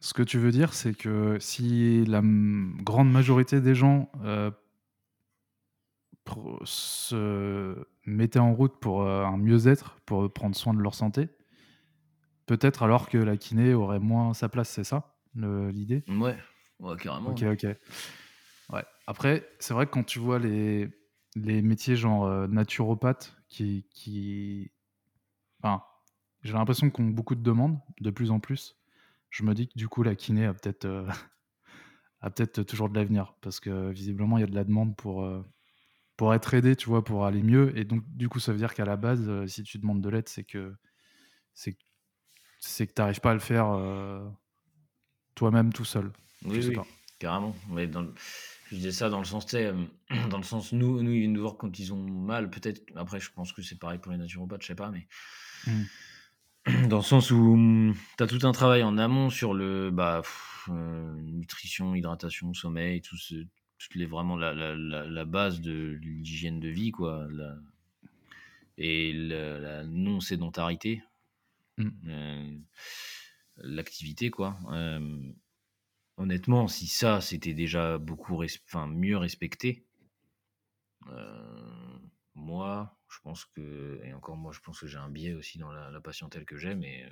Ce 0.00 0.14
que 0.14 0.22
tu 0.22 0.38
veux 0.38 0.50
dire, 0.50 0.72
c'est 0.72 0.94
que 0.94 1.36
si 1.40 2.04
la 2.06 2.22
grande 2.22 3.10
majorité 3.10 3.60
des 3.60 3.74
gens 3.74 4.10
euh, 4.24 4.50
se 6.64 7.76
mettaient 8.06 8.38
en 8.38 8.54
route 8.54 8.78
pour 8.80 9.02
euh, 9.02 9.24
un 9.24 9.36
mieux-être, 9.36 9.96
pour 10.06 10.32
prendre 10.32 10.56
soin 10.56 10.72
de 10.72 10.80
leur 10.80 10.94
santé, 10.94 11.28
peut-être 12.46 12.82
alors 12.82 13.08
que 13.08 13.18
la 13.18 13.36
kiné 13.36 13.74
aurait 13.74 14.00
moins 14.00 14.32
sa 14.32 14.48
place, 14.48 14.70
c'est 14.70 14.84
ça 14.84 15.16
l'idée? 15.34 16.02
Ouais, 16.08 16.36
ouais, 16.80 16.96
carrément. 16.96 17.30
Ok, 17.30 17.42
ok. 17.42 17.66
Ouais. 18.72 18.84
Après, 19.06 19.48
c'est 19.58 19.74
vrai 19.74 19.86
que 19.86 19.90
quand 19.90 20.04
tu 20.04 20.18
vois 20.18 20.38
les, 20.38 20.88
les 21.36 21.62
métiers 21.62 21.96
genre 21.96 22.24
euh, 22.24 22.46
naturopathe 22.46 23.36
qui, 23.48 23.86
qui... 23.90 24.70
Enfin, 25.62 25.82
j'ai 26.42 26.52
l'impression 26.52 26.90
qu'on 26.90 27.08
a 27.08 27.10
beaucoup 27.10 27.34
de 27.34 27.42
demandes, 27.42 27.78
de 28.00 28.10
plus 28.10 28.30
en 28.30 28.40
plus. 28.40 28.76
Je 29.28 29.44
me 29.44 29.54
dis 29.54 29.68
que 29.68 29.76
du 29.76 29.88
coup, 29.88 30.02
la 30.02 30.14
kiné 30.14 30.46
a 30.46 30.54
peut-être 30.54 30.84
euh, 30.84 31.06
a 32.20 32.30
peut-être 32.30 32.62
toujours 32.62 32.88
de 32.88 32.98
l'avenir 32.98 33.34
parce 33.40 33.60
que 33.60 33.90
visiblement, 33.90 34.38
il 34.38 34.40
y 34.42 34.44
a 34.44 34.48
de 34.48 34.54
la 34.54 34.64
demande 34.64 34.96
pour, 34.96 35.24
euh, 35.24 35.44
pour 36.16 36.34
être 36.34 36.54
aidé, 36.54 36.76
tu 36.76 36.88
vois, 36.88 37.04
pour 37.04 37.26
aller 37.26 37.42
mieux. 37.42 37.76
Et 37.78 37.84
donc, 37.84 38.02
du 38.08 38.28
coup, 38.28 38.40
ça 38.40 38.52
veut 38.52 38.58
dire 38.58 38.74
qu'à 38.74 38.84
la 38.84 38.96
base, 38.96 39.46
si 39.46 39.62
tu 39.62 39.78
demandes 39.78 40.00
de 40.00 40.08
l'aide, 40.08 40.28
c'est 40.28 40.44
que 40.44 40.74
c'est 41.52 41.72
que 41.72 42.92
tu 42.92 43.00
n'arrives 43.00 43.20
pas 43.20 43.32
à 43.32 43.34
le 43.34 43.40
faire 43.40 43.76
toi-même 45.34 45.72
tout 45.72 45.84
seul. 45.84 46.12
Oui, 46.44 46.66
oui 46.68 46.76
carrément. 47.20 47.54
Mais 47.68 47.86
dans 47.86 48.06
Je 48.70 48.76
disais 48.76 48.92
ça 48.92 49.08
dans 49.08 49.18
le 49.18 49.24
sens, 49.24 49.52
euh, 49.54 49.84
dans 50.30 50.36
le 50.36 50.44
sens, 50.44 50.72
nous, 50.72 51.02
nous, 51.02 51.10
ils 51.10 51.20
viennent 51.20 51.32
nous 51.32 51.40
voir 51.40 51.56
quand 51.56 51.76
ils 51.78 51.92
ont 51.92 52.02
mal, 52.02 52.50
peut-être. 52.50 52.82
Après, 52.94 53.18
je 53.18 53.30
pense 53.32 53.52
que 53.52 53.62
c'est 53.62 53.78
pareil 53.78 53.98
pour 53.98 54.12
les 54.12 54.18
naturopathes, 54.18 54.62
je 54.62 54.68
sais 54.68 54.74
pas, 54.76 54.90
mais. 54.90 55.08
Mmh. 55.66 55.82
Dans 56.88 56.98
le 56.98 57.02
sens 57.02 57.30
où 57.32 57.56
mmh, 57.56 57.94
tu 58.16 58.22
as 58.22 58.26
tout 58.28 58.46
un 58.46 58.52
travail 58.52 58.82
en 58.84 58.96
amont 58.96 59.28
sur 59.28 59.54
le 59.54 59.90
bah, 59.90 60.22
euh, 60.68 61.20
nutrition, 61.22 61.94
hydratation, 61.94 62.54
sommeil, 62.54 63.00
tout 63.00 63.16
ce, 63.16 63.34
toutes 63.78 63.94
les, 63.96 64.06
vraiment 64.06 64.36
la, 64.36 64.52
la, 64.52 64.76
la, 64.76 65.24
base 65.24 65.60
de 65.60 65.98
l'hygiène 66.02 66.60
de 66.60 66.68
vie, 66.68 66.92
quoi. 66.92 67.26
et 68.78 69.12
la, 69.12 69.84
non-sédentarité. 69.84 71.02
Mmh. 71.78 71.88
Euh, 72.06 72.56
l'activité, 73.56 74.30
quoi. 74.30 74.56
Honnêtement, 76.20 76.68
si 76.68 76.86
ça, 76.86 77.20
c'était 77.20 77.54
déjà 77.54 77.98
beaucoup 77.98 78.42
enfin, 78.66 78.86
mieux 78.86 79.16
respecté, 79.16 79.86
moi, 82.34 82.96
je 83.08 83.18
pense 83.22 83.44
que, 83.44 84.00
et 84.04 84.12
encore 84.12 84.36
moi, 84.36 84.52
je 84.52 84.60
pense 84.60 84.80
que 84.80 84.86
j'ai 84.86 84.98
un 84.98 85.08
biais 85.08 85.34
aussi 85.34 85.58
dans 85.58 85.72
la, 85.72 85.90
la 85.90 86.00
patientèle 86.00 86.44
que 86.44 86.56
j'ai, 86.56 86.74
mais 86.74 87.10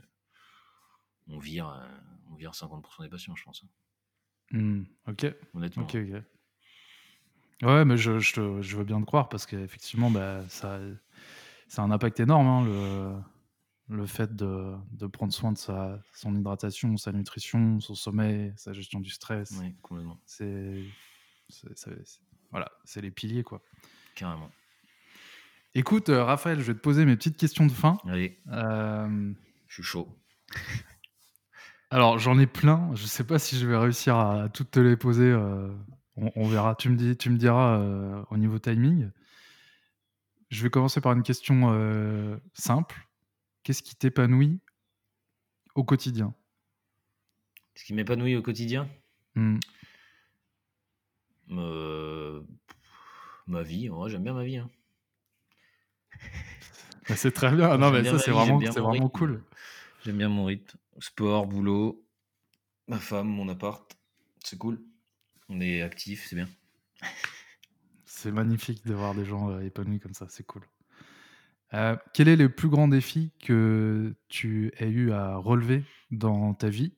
on 1.28 1.38
vire, 1.38 1.86
on 2.30 2.34
vire 2.34 2.52
50% 2.52 3.02
des 3.02 3.08
patients, 3.08 3.36
je 3.36 3.44
pense. 3.44 3.64
Hein. 3.64 4.58
Mmh, 4.58 4.82
ok. 5.08 5.26
Honnêtement. 5.54 5.82
Ok, 5.84 5.96
ok. 5.96 6.22
Ouais, 7.62 7.84
mais 7.84 7.96
je, 7.96 8.18
je, 8.20 8.62
je 8.62 8.76
veux 8.76 8.84
bien 8.84 9.00
te 9.00 9.06
croire 9.06 9.28
parce 9.28 9.44
qu'effectivement, 9.44 10.10
bah, 10.10 10.42
ça, 10.48 10.80
ça 11.66 11.82
a 11.82 11.84
un 11.84 11.90
impact 11.90 12.20
énorme, 12.20 12.46
hein, 12.46 13.24
le, 13.88 14.06
fait 14.06 14.34
de, 14.36 14.74
de, 14.92 15.06
prendre 15.06 15.32
soin 15.32 15.52
de 15.52 15.58
sa, 15.58 15.98
son 16.14 16.34
hydratation, 16.34 16.96
sa 16.96 17.12
nutrition, 17.12 17.80
son 17.80 17.94
sommeil, 17.94 18.52
sa 18.56 18.72
gestion 18.72 19.00
du 19.00 19.10
stress. 19.10 19.54
Oui, 19.60 19.74
complètement. 19.82 20.20
C'est, 20.26 20.84
voilà, 22.50 22.70
c'est 22.84 23.00
les 23.00 23.10
piliers, 23.10 23.42
quoi. 23.42 23.62
Carrément. 24.14 24.50
Écoute, 25.74 26.08
euh, 26.08 26.24
Raphaël, 26.24 26.58
je 26.60 26.64
vais 26.64 26.74
te 26.74 26.80
poser 26.80 27.04
mes 27.04 27.16
petites 27.16 27.36
questions 27.36 27.66
de 27.66 27.72
fin. 27.72 27.98
Allez. 28.06 28.38
Euh, 28.52 29.32
je 29.68 29.74
suis 29.74 29.82
chaud. 29.82 30.08
Alors, 31.90 32.18
j'en 32.18 32.38
ai 32.38 32.46
plein. 32.46 32.90
Je 32.94 33.02
ne 33.02 33.08
sais 33.08 33.24
pas 33.24 33.38
si 33.38 33.58
je 33.58 33.66
vais 33.66 33.76
réussir 33.76 34.16
à 34.16 34.48
toutes 34.48 34.70
te 34.70 34.80
les 34.80 34.96
poser. 34.96 35.30
Euh, 35.30 35.72
on, 36.16 36.30
on, 36.36 36.48
verra. 36.48 36.74
Tu 36.74 36.90
me, 36.90 36.96
dis, 36.96 37.16
tu 37.16 37.30
me 37.30 37.38
diras 37.38 37.78
au 38.30 38.36
niveau 38.36 38.58
timing. 38.58 39.10
Je 40.50 40.62
vais 40.62 40.70
commencer 40.70 41.00
par 41.00 41.12
une 41.12 41.22
question 41.22 42.38
simple 42.54 43.07
Qu'est-ce 43.68 43.82
qui 43.82 43.94
t'épanouit 43.94 44.60
au 45.74 45.84
quotidien? 45.84 46.32
Ce 47.74 47.84
qui 47.84 47.92
m'épanouit 47.92 48.34
au 48.34 48.40
quotidien? 48.40 48.88
Mmh. 49.34 49.58
Ma 53.46 53.62
vie, 53.62 53.90
moi 53.90 54.08
j'aime 54.08 54.24
bien 54.24 54.32
ma 54.32 54.44
vie. 54.44 54.56
Hein. 54.56 54.70
Bah, 57.10 57.16
c'est 57.16 57.30
très 57.30 57.54
bien. 57.54 57.76
Non, 57.76 57.90
mais 57.90 58.04
ça, 58.04 58.18
c'est 58.18 58.30
vraiment, 58.30 58.58
vraiment 58.58 59.10
cool. 59.10 59.44
J'aime 60.02 60.16
bien 60.16 60.30
mon 60.30 60.46
rythme. 60.46 60.78
Sport, 60.98 61.46
boulot, 61.46 62.02
ma 62.86 62.96
femme, 62.96 63.28
mon 63.28 63.50
appart. 63.50 63.98
C'est 64.42 64.56
cool. 64.56 64.80
On 65.50 65.60
est 65.60 65.82
actifs, 65.82 66.26
c'est 66.26 66.36
bien. 66.36 66.48
C'est 68.06 68.32
magnifique 68.32 68.86
de 68.86 68.94
voir 68.94 69.14
des 69.14 69.26
gens 69.26 69.50
euh, 69.50 69.60
épanouis 69.60 70.00
comme 70.00 70.14
ça, 70.14 70.26
c'est 70.30 70.46
cool. 70.46 70.62
Euh, 71.74 71.96
quel 72.14 72.28
est 72.28 72.36
le 72.36 72.48
plus 72.48 72.68
grand 72.68 72.88
défi 72.88 73.32
que 73.40 74.14
tu 74.28 74.72
aies 74.78 74.88
eu 74.88 75.12
à 75.12 75.36
relever 75.36 75.84
dans 76.10 76.54
ta 76.54 76.68
vie, 76.68 76.94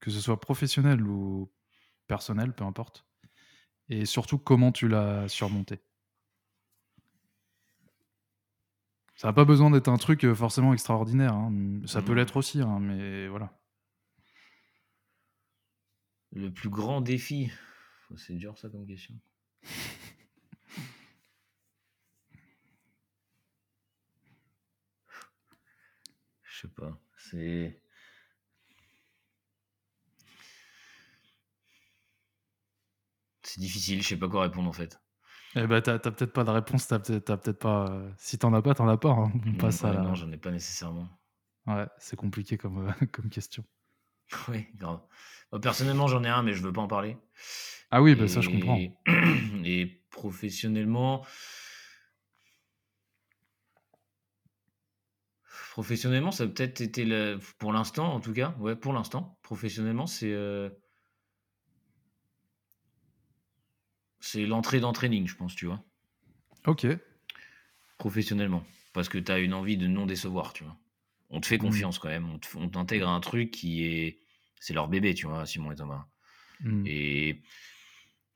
que 0.00 0.10
ce 0.10 0.20
soit 0.20 0.40
professionnel 0.40 1.02
ou 1.02 1.50
personnel, 2.06 2.52
peu 2.52 2.64
importe 2.64 3.06
Et 3.88 4.04
surtout, 4.04 4.38
comment 4.38 4.72
tu 4.72 4.88
l'as 4.88 5.28
surmonté? 5.28 5.80
Ça 9.16 9.28
n'a 9.28 9.32
pas 9.32 9.44
besoin 9.44 9.70
d'être 9.70 9.88
un 9.88 9.98
truc 9.98 10.24
euh, 10.24 10.34
forcément 10.34 10.72
extraordinaire. 10.72 11.34
Hein. 11.34 11.82
Ça 11.86 12.00
peut 12.00 12.12
mmh. 12.12 12.16
l'être 12.16 12.36
aussi, 12.36 12.62
hein, 12.62 12.78
mais 12.80 13.28
voilà. 13.28 13.52
Le 16.32 16.50
plus 16.50 16.70
grand 16.70 17.00
défi? 17.00 17.50
C'est 18.16 18.34
dur 18.34 18.56
ça 18.56 18.68
comme 18.68 18.86
question. 18.86 19.14
Je 26.60 26.66
sais 26.66 26.74
pas. 26.74 26.92
C'est. 27.16 27.80
C'est 33.42 33.60
difficile, 33.60 34.02
je 34.02 34.08
sais 34.08 34.18
pas 34.18 34.28
quoi 34.28 34.42
répondre 34.42 34.68
en 34.68 34.72
fait. 34.72 35.00
Eh 35.56 35.66
ben, 35.66 35.80
t'as 35.80 35.98
peut-être 35.98 36.32
pas 36.34 36.44
de 36.44 36.50
réponse, 36.50 36.86
t'as 36.86 36.98
peut-être 36.98 37.52
pas. 37.52 37.86
Euh, 37.90 38.10
si 38.18 38.38
t'en 38.38 38.52
as 38.52 38.60
pas, 38.60 38.74
t'en 38.74 38.86
as 38.88 38.98
pas. 38.98 39.10
Hein. 39.10 39.32
Non, 39.44 40.14
j'en 40.14 40.30
ai 40.30 40.36
pas 40.36 40.50
nécessairement. 40.50 41.08
Ouais, 41.66 41.86
c'est 41.98 42.16
compliqué 42.16 42.58
comme, 42.58 42.88
euh, 42.88 43.06
comme 43.12 43.30
question. 43.30 43.64
Oui, 44.48 44.66
grave. 44.76 45.00
personnellement, 45.62 46.08
j'en 46.08 46.22
ai 46.24 46.28
un, 46.28 46.42
mais 46.42 46.52
je 46.52 46.62
veux 46.62 46.72
pas 46.72 46.82
en 46.82 46.88
parler. 46.88 47.16
Ah 47.90 48.02
oui, 48.02 48.14
bah, 48.14 48.28
ça, 48.28 48.42
je 48.42 48.50
comprends. 48.50 48.78
Et 49.64 50.04
professionnellement, 50.10 51.24
Professionnellement, 55.70 56.32
ça 56.32 56.44
a 56.44 56.46
peut-être 56.48 56.80
été 56.80 57.06
pour 57.58 57.72
l'instant, 57.72 58.12
en 58.12 58.18
tout 58.18 58.32
cas, 58.32 58.56
ouais, 58.58 58.74
pour 58.74 58.92
l'instant, 58.92 59.38
professionnellement, 59.42 60.08
c'est 60.08 60.32
euh, 60.32 60.68
c'est 64.18 64.46
l'entrée 64.46 64.80
dans 64.80 64.92
training, 64.92 65.28
je 65.28 65.36
pense, 65.36 65.54
tu 65.54 65.66
vois. 65.66 65.84
Ok. 66.66 66.88
Professionnellement, 67.98 68.64
parce 68.92 69.08
que 69.08 69.18
tu 69.18 69.30
as 69.30 69.38
une 69.38 69.54
envie 69.54 69.76
de 69.76 69.86
non 69.86 70.06
décevoir, 70.06 70.54
tu 70.54 70.64
vois. 70.64 70.76
On 71.28 71.40
te 71.40 71.46
fait 71.46 71.56
mmh. 71.56 71.60
confiance 71.60 71.98
quand 72.00 72.08
même, 72.08 72.28
on 72.56 72.68
t'intègre 72.68 73.08
un 73.08 73.20
truc 73.20 73.52
qui 73.52 73.84
est 73.84 74.18
c'est 74.58 74.74
leur 74.74 74.88
bébé, 74.88 75.14
tu 75.14 75.26
vois, 75.26 75.46
Simon 75.46 75.70
et 75.70 75.76
Thomas. 75.76 76.04
Mmh. 76.62 76.82
Et 76.86 77.42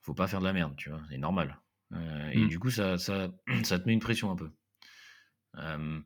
faut 0.03 0.15
pas 0.15 0.29
faire 0.29 0.39
de 0.39 0.45
la 0.45 0.53
merde, 0.53 0.77
tu 0.77 0.89
vois, 0.89 1.03
c'est 1.11 1.19
normal. 1.19 1.61
Euh, 1.95 2.31
et 2.31 2.39
mmh. 2.39 2.49
du 2.49 2.61
coup, 2.61 2.71
ça, 2.71 2.97
ça, 2.97 3.35
ça, 3.65 3.81
te 3.81 3.89
met 3.89 3.93
une 3.93 3.99
pression 3.99 4.31
un 4.31 4.37
peu. 4.37 4.53
Euh, 5.57 6.01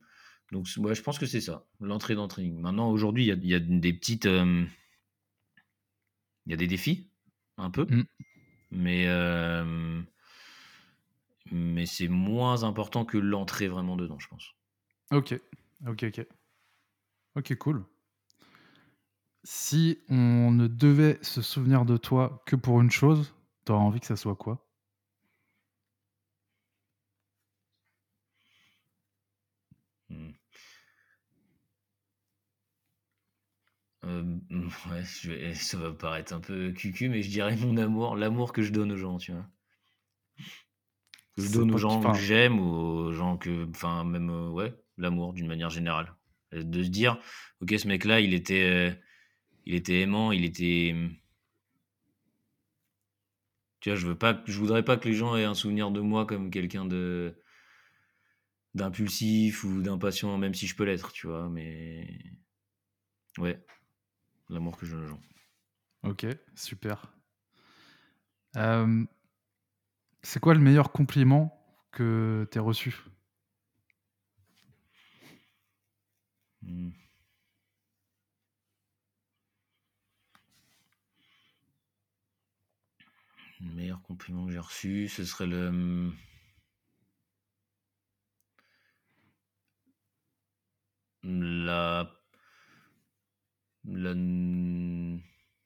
donc, 0.53 0.67
ouais, 0.79 0.95
je 0.95 1.03
pense 1.03 1.19
que 1.19 1.27
c'est 1.27 1.41
ça, 1.41 1.67
l'entrée 1.81 2.15
dans 2.15 2.29
training. 2.29 2.61
Maintenant, 2.61 2.91
aujourd'hui, 2.91 3.27
il 3.27 3.47
y, 3.47 3.55
a 3.55 3.59
des 3.61 3.93
petites. 3.93 4.25
Il 4.25 4.69
y 6.47 6.53
a 6.53 6.57
des 6.57 6.67
défis, 6.67 7.11
un 7.59 7.71
peu. 7.71 7.87
Mmh. 7.89 8.05
Mais, 8.71 9.07
mais 11.51 11.87
c'est 11.87 12.09
moins 12.09 12.65
important 12.65 13.05
que 13.05 13.19
l'entrée 13.19 13.69
vraiment 13.69 13.97
dedans, 13.97 14.19
je 14.19 14.29
pense. 14.29 14.55
OK. 15.11 15.39
OK, 15.87 16.05
OK. 16.05 16.27
OK, 17.37 17.55
cool. 17.57 17.85
Si 19.45 19.99
on 20.09 20.51
ne 20.51 20.67
devait 20.67 21.19
se 21.23 21.41
souvenir 21.43 21.85
de 21.85 21.97
toi 21.97 22.43
que 22.47 22.57
pour 22.57 22.81
une 22.81 22.91
chose, 22.91 23.35
tu 23.65 23.73
aurais 23.73 23.83
envie 23.83 24.01
que 24.01 24.07
ça 24.07 24.17
soit 24.17 24.37
quoi? 24.37 24.68
Mmh, 34.09 34.69
ouais, 34.91 35.03
je 35.05 35.31
vais 35.31 35.55
ça 35.55 35.77
va 35.77 35.93
paraître 35.93 36.33
un 36.33 36.41
peu 36.41 36.73
cucu, 36.73 37.09
mais 37.09 37.23
je 37.23 37.29
dirais 37.31 37.57
mon 37.57 37.77
amour, 37.77 38.17
l'amour 38.17 38.53
que 38.53 38.63
je 38.63 38.73
donne 38.73 38.91
aux 38.93 38.97
gens, 38.97 39.19
tu 39.19 39.33
vois? 39.33 39.47
Que 41.37 41.43
je 41.43 41.49
donne 41.51 41.71
aux 41.73 41.79
gens 41.79 42.01
que 42.01 42.13
j'aime, 42.19 42.59
aux 42.61 43.13
gens 43.13 43.37
que 43.39 43.67
enfin 43.71 44.05
même, 44.05 44.31
heu, 44.31 44.51
ouais, 44.51 44.75
l'amour 44.99 45.33
d'une 45.33 45.47
manière 45.47 45.71
générale. 45.71 46.15
Heu, 46.53 46.65
de 46.65 46.83
se 46.83 46.89
dire: 46.89 47.19
«OK, 47.61 47.75
ce 47.79 47.87
mec-là, 47.89 48.21
il 48.21 48.35
était, 48.35 49.01
il 49.67 49.75
était 49.75 50.01
aimant, 50.03 50.33
il 50.33 50.45
était, 50.45 50.93
mmh» 50.95 51.11
tu 53.81 53.91
vois? 53.91 53.97
Je 53.99 54.07
veux 54.07 54.19
pas 54.19 54.43
je 54.47 54.59
voudrais 54.59 54.85
pas 54.85 54.97
que 54.97 55.09
les 55.09 55.15
gens 55.15 55.37
aient 55.37 55.45
un 55.45 55.55
souvenir 55.55 55.91
de 55.91 56.01
moi 56.01 56.27
comme 56.27 56.51
quelqu'un 56.51 56.85
de 56.85 57.35
d'impulsif 58.75 59.63
ou 59.65 59.83
d'impatient, 59.83 60.39
même 60.39 60.55
si 60.55 60.67
je 60.67 60.75
peux 60.77 60.85
l'être, 60.85 61.13
tu 61.13 61.27
vois? 61.27 61.49
Mais 61.51 62.07
ouais, 63.39 63.65
l'amour 64.49 64.77
que 64.77 64.87
donne 64.87 65.05
aux 65.05 65.09
gens. 65.09 65.21
OK, 66.05 66.27
super. 66.55 67.13
Hem, 68.55 69.07
c'est 70.23 70.41
quoi 70.41 70.55
le 70.55 70.61
meilleur 70.61 70.93
compliment 70.93 71.55
que 71.93 72.47
tu 72.51 72.59
aies 72.59 72.61
reçu? 72.61 72.95
Mmh. 76.63 76.93
Le 83.61 83.73
meilleur 83.73 84.03
compliment 84.03 84.47
que 84.47 84.53
j'ai 84.53 84.59
reçu, 84.59 85.09
ce 85.09 85.25
serait 85.25 85.47
le, 85.47 86.13
la 91.23 92.03
n 92.03 92.18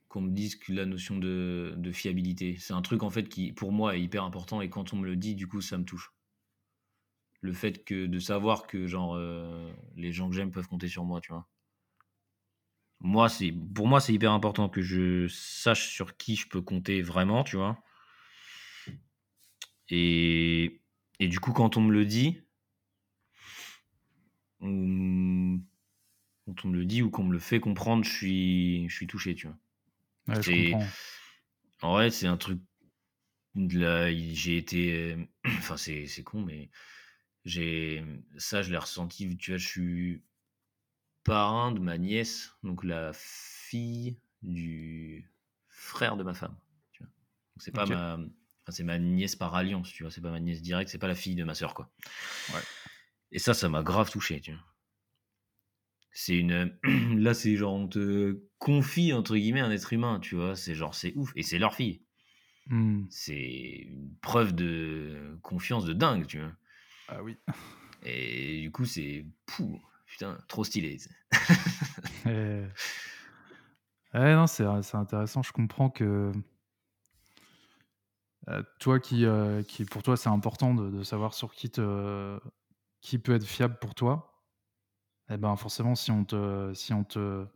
qu'on 0.09 0.21
me 0.21 0.31
dise 0.31 0.55
que 0.57 0.73
la 0.73 0.87
notion 0.87 1.19
de 1.19 1.93
fiabilité. 1.93 2.57
C'est 2.59 2.73
un 2.75 2.83
truc, 2.83 3.03
en 3.03 3.11
fait, 3.11 3.29
qui, 3.29 3.53
pour 3.53 3.73
moi, 3.73 3.97
est 3.97 4.03
hyper 4.03 4.23
important 4.25 4.61
et 4.61 4.71
quand 4.71 4.93
on 4.93 4.97
me 4.99 5.07
le 5.07 5.17
dit, 5.17 5.35
du 5.35 5.47
coup, 5.49 5.61
ça 5.61 5.77
me 5.79 5.85
touche. 5.85 6.13
Le 7.41 7.53
fait 7.53 7.85
que 7.85 8.07
de 8.07 8.19
savoir 8.19 8.67
que 8.67 8.87
genre, 8.87 9.17
heu, 9.17 9.71
les 9.97 10.13
gens 10.13 10.29
que 10.31 10.35
j'aime 10.35 10.51
peuvent 10.51 10.67
compter 10.67 10.89
sur 10.89 11.05
moi, 11.05 11.21
tu 11.21 11.31
vois? 11.33 11.47
Moi, 13.01 13.29
c'est 13.29 13.53
pour 13.75 13.87
moi, 13.87 14.01
c'est 14.01 14.15
hyper 14.15 14.33
important 14.33 14.71
que 14.71 14.81
je 14.81 15.29
sache 15.29 15.89
sur 15.91 16.17
qui 16.17 16.37
je 16.37 16.49
peux 16.49 16.63
compter 16.63 17.03
vraiment, 17.03 17.45
tu 17.45 17.57
vois? 17.57 17.83
Et 19.89 20.81
et 21.21 21.29
du 21.29 21.39
coup, 21.39 21.53
quand 21.53 21.77
on 21.77 21.83
me 21.83 21.93
le 21.93 22.05
dit 22.05 22.41
quand 26.47 26.65
on 26.65 26.69
me 26.69 26.77
le 26.79 26.85
dit 26.85 27.03
ou 27.03 27.11
qu'on 27.11 27.25
me 27.25 27.33
le 27.33 27.39
fait 27.39 27.61
comprendre, 27.61 28.05
je 28.05 28.11
suis 28.11 28.89
je 28.89 28.95
suis 28.95 29.07
touché, 29.07 29.35
tu 29.35 29.47
vois? 29.47 29.57
Ouais, 30.29 30.43
je 30.43 30.73
en 31.83 31.93
vrai, 31.93 32.11
c'est 32.11 32.27
un 32.27 32.37
truc 32.37 32.61
j'ai 33.55 34.57
été, 34.57 35.11
hem, 35.11 35.27
enfin, 35.59 35.77
c'est 35.77 36.07
c'est 36.07 36.23
con, 36.23 36.43
mais 36.43 36.71
j'ai 37.45 38.05
ça, 38.39 38.63
je 38.63 38.71
l'ai 38.71 38.79
ressenti, 38.79 39.37
tu 39.37 39.53
vois? 39.53 39.59
Je 39.59 39.67
suis 39.69 40.23
parrain 41.25 41.73
de 41.73 41.79
ma 41.81 41.99
nièce, 41.99 42.53
donc 42.63 42.85
la 42.85 43.13
fille 43.15 44.19
du 44.43 45.31
frère 45.69 46.17
de 46.17 46.23
ma 46.25 46.35
femme, 46.35 46.57
tu 46.93 47.03
vois? 47.03 47.09
Donc 47.09 47.63
c'est 47.63 47.73
pas 47.73 47.87
ma 47.87 48.15
enfin, 48.15 48.71
c'est 48.71 48.85
ma 48.85 48.99
nièce 48.99 49.37
par 49.37 49.55
alliance, 49.55 49.93
tu 49.93 50.03
vois? 50.05 50.11
C'est 50.13 50.21
pas 50.21 50.31
ma 50.31 50.41
nièce 50.41 50.63
directe, 50.63 50.91
c'est 50.91 50.99
pas 50.99 51.09
la 51.09 51.15
fille 51.15 51.35
de 51.35 51.45
ma 51.45 51.55
sœur, 51.55 51.75
quoi. 51.75 51.91
Ouais. 52.55 52.63
Et 53.33 53.39
ça, 53.41 53.53
ça 53.55 53.69
m'a 53.69 53.83
grave 53.83 54.11
touché, 54.11 54.41
tu 54.41 54.53
vois? 54.53 54.61
C'est 56.13 56.37
une, 56.37 56.77
là, 57.19 57.35
c'est 57.35 57.57
genre 57.57 57.75
on 57.75 57.89
te 57.89 58.39
«confie» 58.59 59.13
entre 59.13 59.37
guillemets 59.37 59.61
un 59.61 59.71
être 59.71 59.93
humain, 59.93 60.21
tu 60.21 60.37
vois? 60.37 60.57
C'est 60.57 60.75
genre, 60.75 60.95
c'est 60.95 61.15
ouf 61.17 61.33
et 61.37 61.43
c'est 61.43 61.59
leur 61.59 61.75
fille. 61.75 62.03
Mmh. 62.69 63.07
C'est 63.11 63.87
une 63.89 64.15
preuve 64.21 64.55
de 64.55 65.39
confiance 65.43 65.85
de 65.85 65.93
dingue, 65.93 66.27
tu 66.27 66.39
vois? 66.39 66.53
Ah 67.09 67.23
oui. 67.23 67.39
Et 68.05 68.61
du 68.61 68.71
coup, 68.71 68.85
c'est 68.85 69.27
pouh, 69.47 69.81
putain, 70.07 70.39
trop 70.49 70.65
stylé? 70.65 70.99
Et 72.27 72.65
ouais, 74.15 74.35
non, 74.35 74.47
c'est, 74.47 74.65
intéressant. 74.65 75.43
Je 75.43 75.53
comprends 75.53 75.89
que 75.89 76.33
heu, 78.49 78.65
toi 78.79 79.01
qui, 79.01 79.25
heu, 79.25 79.65
qui 79.67 79.85
pour 79.85 80.03
toi, 80.03 80.17
c'est 80.17 80.29
important 80.29 80.75
de 80.75 80.91
de 80.91 81.03
savoir 81.03 81.35
sur 81.35 81.55
qui 81.55 81.71
te 81.71 82.39
qui 83.01 83.19
peut 83.19 83.35
être 83.35 83.47
fiable 83.47 83.79
pour 83.81 83.95
toi 83.95 84.32
et 85.31 85.37
ben, 85.37 85.57
forcément, 85.57 85.95
si 85.95 86.11
on 86.11 86.25
te 86.25 86.73
si 86.75 86.93
on 86.93 87.05
te 87.05 87.47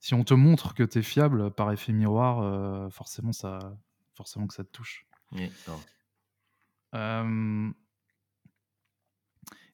si 0.00 0.14
on 0.14 0.24
te 0.24 0.34
montre 0.34 0.74
que 0.74 0.82
tu 0.82 0.98
es 0.98 1.02
fiable, 1.02 1.50
par 1.52 1.72
effet 1.72 1.92
miroir, 1.92 2.42
heu, 2.42 2.88
forcément 2.90 3.32
ça 3.32 3.58
forcément 4.14 4.46
que 4.46 4.54
ça 4.54 4.64
te 4.64 4.70
touche. 4.70 5.06
Hem 6.92 7.74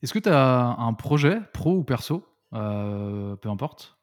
est-ce 0.02 0.14
que 0.14 0.18
tu 0.20 0.28
as 0.28 0.76
un 0.78 0.94
projet 0.94 1.40
pro 1.52 1.76
ou 1.76 1.84
perso, 1.84 2.24
heu, 2.55 3.36
peu 3.40 3.48
importe, 3.48 3.98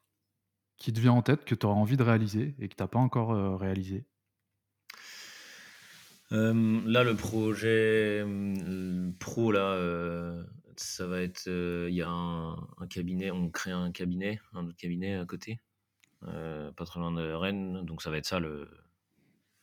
qui 0.78 0.94
te 0.94 1.00
vient 1.00 1.14
en 1.14 1.22
tête, 1.22 1.46
que 1.46 1.56
tu 1.56 1.66
aurais 1.66 1.76
envie 1.80 1.98
de 1.98 2.04
réaliser 2.04 2.56
et 2.60 2.70
que 2.70 2.76
tu 2.76 2.84
as 2.84 2.88
pas 2.88 3.00
encore, 3.00 3.60
réalisé? 3.60 4.06
Là, 6.32 7.04
le 7.04 7.16
projet, 7.16 8.26
pro 9.20 9.52
là, 9.52 9.76
ça 10.80 11.08
va 11.08 11.22
être, 11.22 11.48
heu, 11.48 11.88
il 11.90 11.96
y 11.96 12.02
a 12.02 12.10
un 12.10 12.88
cabinet, 12.90 13.32
on 13.32 13.50
crée 13.50 13.72
un 13.72 13.92
cabinet, 13.92 14.40
un 14.54 14.66
autre 14.68 14.78
cabinet 14.78 15.16
à 15.16 15.26
côté, 15.26 15.60
pas 16.22 16.86
très 16.86 17.00
loin 17.02 17.12
de 17.14 17.32
Rennes, 17.34 17.84
donc 17.86 18.02
ça 18.04 18.12
va 18.12 18.18
être 18.18 18.26
ça 18.28 18.40
le 18.40 18.70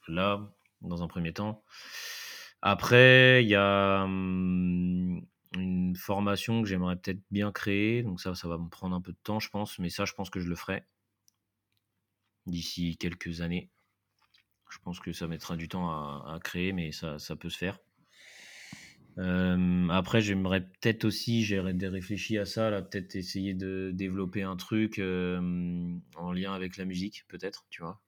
là, 0.09 0.53
dans 0.83 1.03
un 1.05 1.09
1er 1.09 1.33
temps. 1.35 1.65
Après, 2.63 3.43
il 3.45 3.49
y 3.51 3.57
a, 3.57 4.07
mmh, 4.07 5.23
une 5.57 5.97
formation 5.97 6.63
que 6.63 6.69
j'aimerais 6.69 6.97
peut-être 6.97 7.21
bien 7.33 7.53
créer, 7.53 8.03
donc 8.05 8.21
ça, 8.21 8.35
ça 8.37 8.49
va 8.49 8.59
me 8.59 8.69
prendre 8.69 8.95
un 8.97 9.01
peu 9.03 9.13
de 9.13 9.19
temps, 9.25 9.41
je 9.41 9.51
pense, 9.51 9.79
mais 9.81 9.91
ça, 9.91 10.05
je 10.05 10.13
pense 10.15 10.31
que 10.31 10.41
je 10.41 10.49
le 10.49 10.57
ferai 10.57 10.85
d'ici 12.47 12.97
quelques 12.97 13.41
années. 13.41 13.71
Je 14.71 14.79
pense 14.79 15.01
que 15.01 15.13
ça 15.13 15.29
mettra 15.29 15.57
du 15.57 15.69
temps 15.69 15.91
à 15.91 16.35
à 16.35 16.41
créer, 16.41 16.73
mais 16.73 16.93
ça 16.93 17.19
ça 17.19 17.37
peut 17.37 17.51
se 17.51 17.59
faire. 17.59 17.79
Après, 19.17 20.21
j'aimerais 20.23 20.61
peut-être 20.67 21.05
aussi, 21.05 21.45
j'ai 21.45 21.61
réfléchi 21.61 22.39
à 22.39 22.45
ça 22.47 22.71
là, 22.71 22.83
peut-être 22.83 23.15
essayer 23.17 23.55
de 23.55 23.91
développer 23.95 24.43
un 24.43 24.57
truc, 24.57 24.99
en 24.99 26.33
lien 26.33 26.53
avec 26.55 26.77
la 26.77 26.85
musique, 26.85 27.25
peut-être, 27.29 27.67
tu 27.71 27.83
vois? 27.83 28.01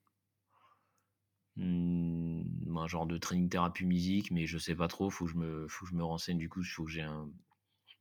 Mmh, 1.56 2.76
un 2.76 2.86
genre 2.88 3.06
de 3.06 3.16
training 3.16 3.48
thérapie 3.48 3.86
musique, 3.86 4.32
mais 4.32 4.46
je 4.46 4.58
sais 4.58 4.74
pas 4.74 4.88
trop, 4.88 5.08
faut 5.10 5.26
que 5.26 5.30
je 5.30 5.36
me 5.36 5.68
faut 5.68 5.84
que 5.86 5.90
je 5.92 5.96
me 5.96 6.02
renseigne 6.04 6.36
du 6.38 6.48
coup, 6.48 6.62
il 6.62 6.66
faut 6.66 6.84
que 6.84 6.90
j'ai 6.90 7.02
un 7.02 7.30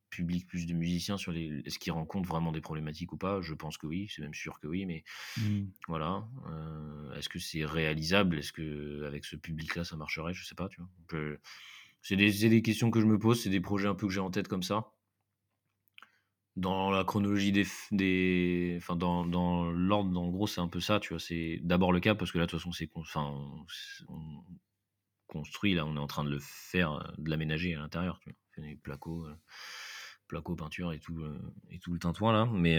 public 0.10 0.48
plus 0.48 0.68
de 0.68 0.74
musiciens 0.74 1.18
sur 1.18 1.32
les 1.34 1.62
est-ce 1.66 1.80
qu'ils 1.80 1.94
rencontrent 1.94 2.30
vraiment 2.30 2.52
des 2.52 2.62
problématiques 2.62 3.14
ou 3.14 3.18
pas? 3.18 3.42
Je 3.42 3.54
pense 3.54 3.78
que 3.78 3.88
oui, 3.88 4.10
c'est 4.10 4.22
même 4.24 4.34
sûr 4.36 4.60
que 4.60 4.68
oui, 4.68 4.86
mais 4.88 5.04
Mmh. 5.36 5.74
voilà, 5.88 6.28
est-ce 7.18 7.30
que 7.30 7.40
c'est 7.40 7.66
réalisable? 7.66 8.40
Est-ce 8.40 8.54
qu'avec 8.54 9.26
ce 9.26 9.36
public-là, 9.38 9.84
ça 9.86 9.98
marcherait? 9.98 10.34
Je 10.34 10.46
sais 10.46 10.56
pas, 10.56 10.70
tu 10.70 10.82
vois? 10.82 10.90
C'est 12.04 12.16
des 12.18 12.50
des 12.50 12.62
questions 12.62 12.92
que 12.92 13.02
je 13.02 13.08
me 13.08 13.18
pose, 13.20 13.42
c'est 13.42 13.50
des 13.50 13.62
projets 13.62 13.88
un 13.88 13.96
peu 13.96 14.08
que 14.08 14.14
j'ai 14.14 14.20
en 14.22 14.30
tête 14.32 14.48
comme 14.48 14.64
ça. 14.64 14.92
Dans 16.56 16.92
la 16.92 17.04
chronologie 17.04 17.52
des 17.52 17.66
des 17.92 18.76
enfin, 18.78 18.96
dans 18.96 19.26
dans 19.26 19.72
l'ordre, 19.72 20.20
en 20.22 20.30
gros, 20.30 20.46
c'est 20.46 20.62
un 20.62 20.68
peu 20.68 20.80
ça, 20.80 21.00
tu 21.00 21.10
vois? 21.10 21.20
C'est 21.20 21.60
d'abord 21.64 21.92
le 21.92 22.00
câble 22.00 22.20
parce 22.20 22.32
que 22.32 22.38
là, 22.38 22.46
de 22.46 22.52
toute 22.52 22.60
façon, 22.60 22.72
c'est 22.72 22.92
enfin, 22.94 23.34
on 24.08 24.44
construit, 25.28 25.74
là, 25.74 25.86
on 25.86 25.96
est 25.96 26.00
en 26.00 26.08
train 26.08 26.24
de 26.24 26.30
le 26.30 26.40
faire, 26.40 26.94
heu, 26.94 27.14
de 27.18 27.30
l'aménager 27.30 27.74
à 27.76 27.80
l'intérieur, 27.80 28.20
tu 28.20 28.30
vois? 28.30 28.38
On 28.60 28.62
fait 28.64 28.76
placos, 28.76 29.28
heu, 29.28 29.36
placo, 30.28 30.56
peinture 30.56 30.94
et 30.94 31.00
tout, 31.00 31.20
heu 31.22 31.42
et 31.72 31.80
tout 31.80 31.94
le 31.94 32.00
tintouin 32.00 32.34
là, 32.34 32.46
mais 32.46 32.78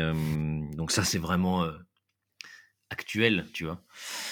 donc 0.76 0.92
ça, 0.92 1.02
c'est 1.05 1.18
vraiment, 1.18 1.66
actuel, 2.90 3.46
tu 3.52 3.64
vois? 3.64 3.82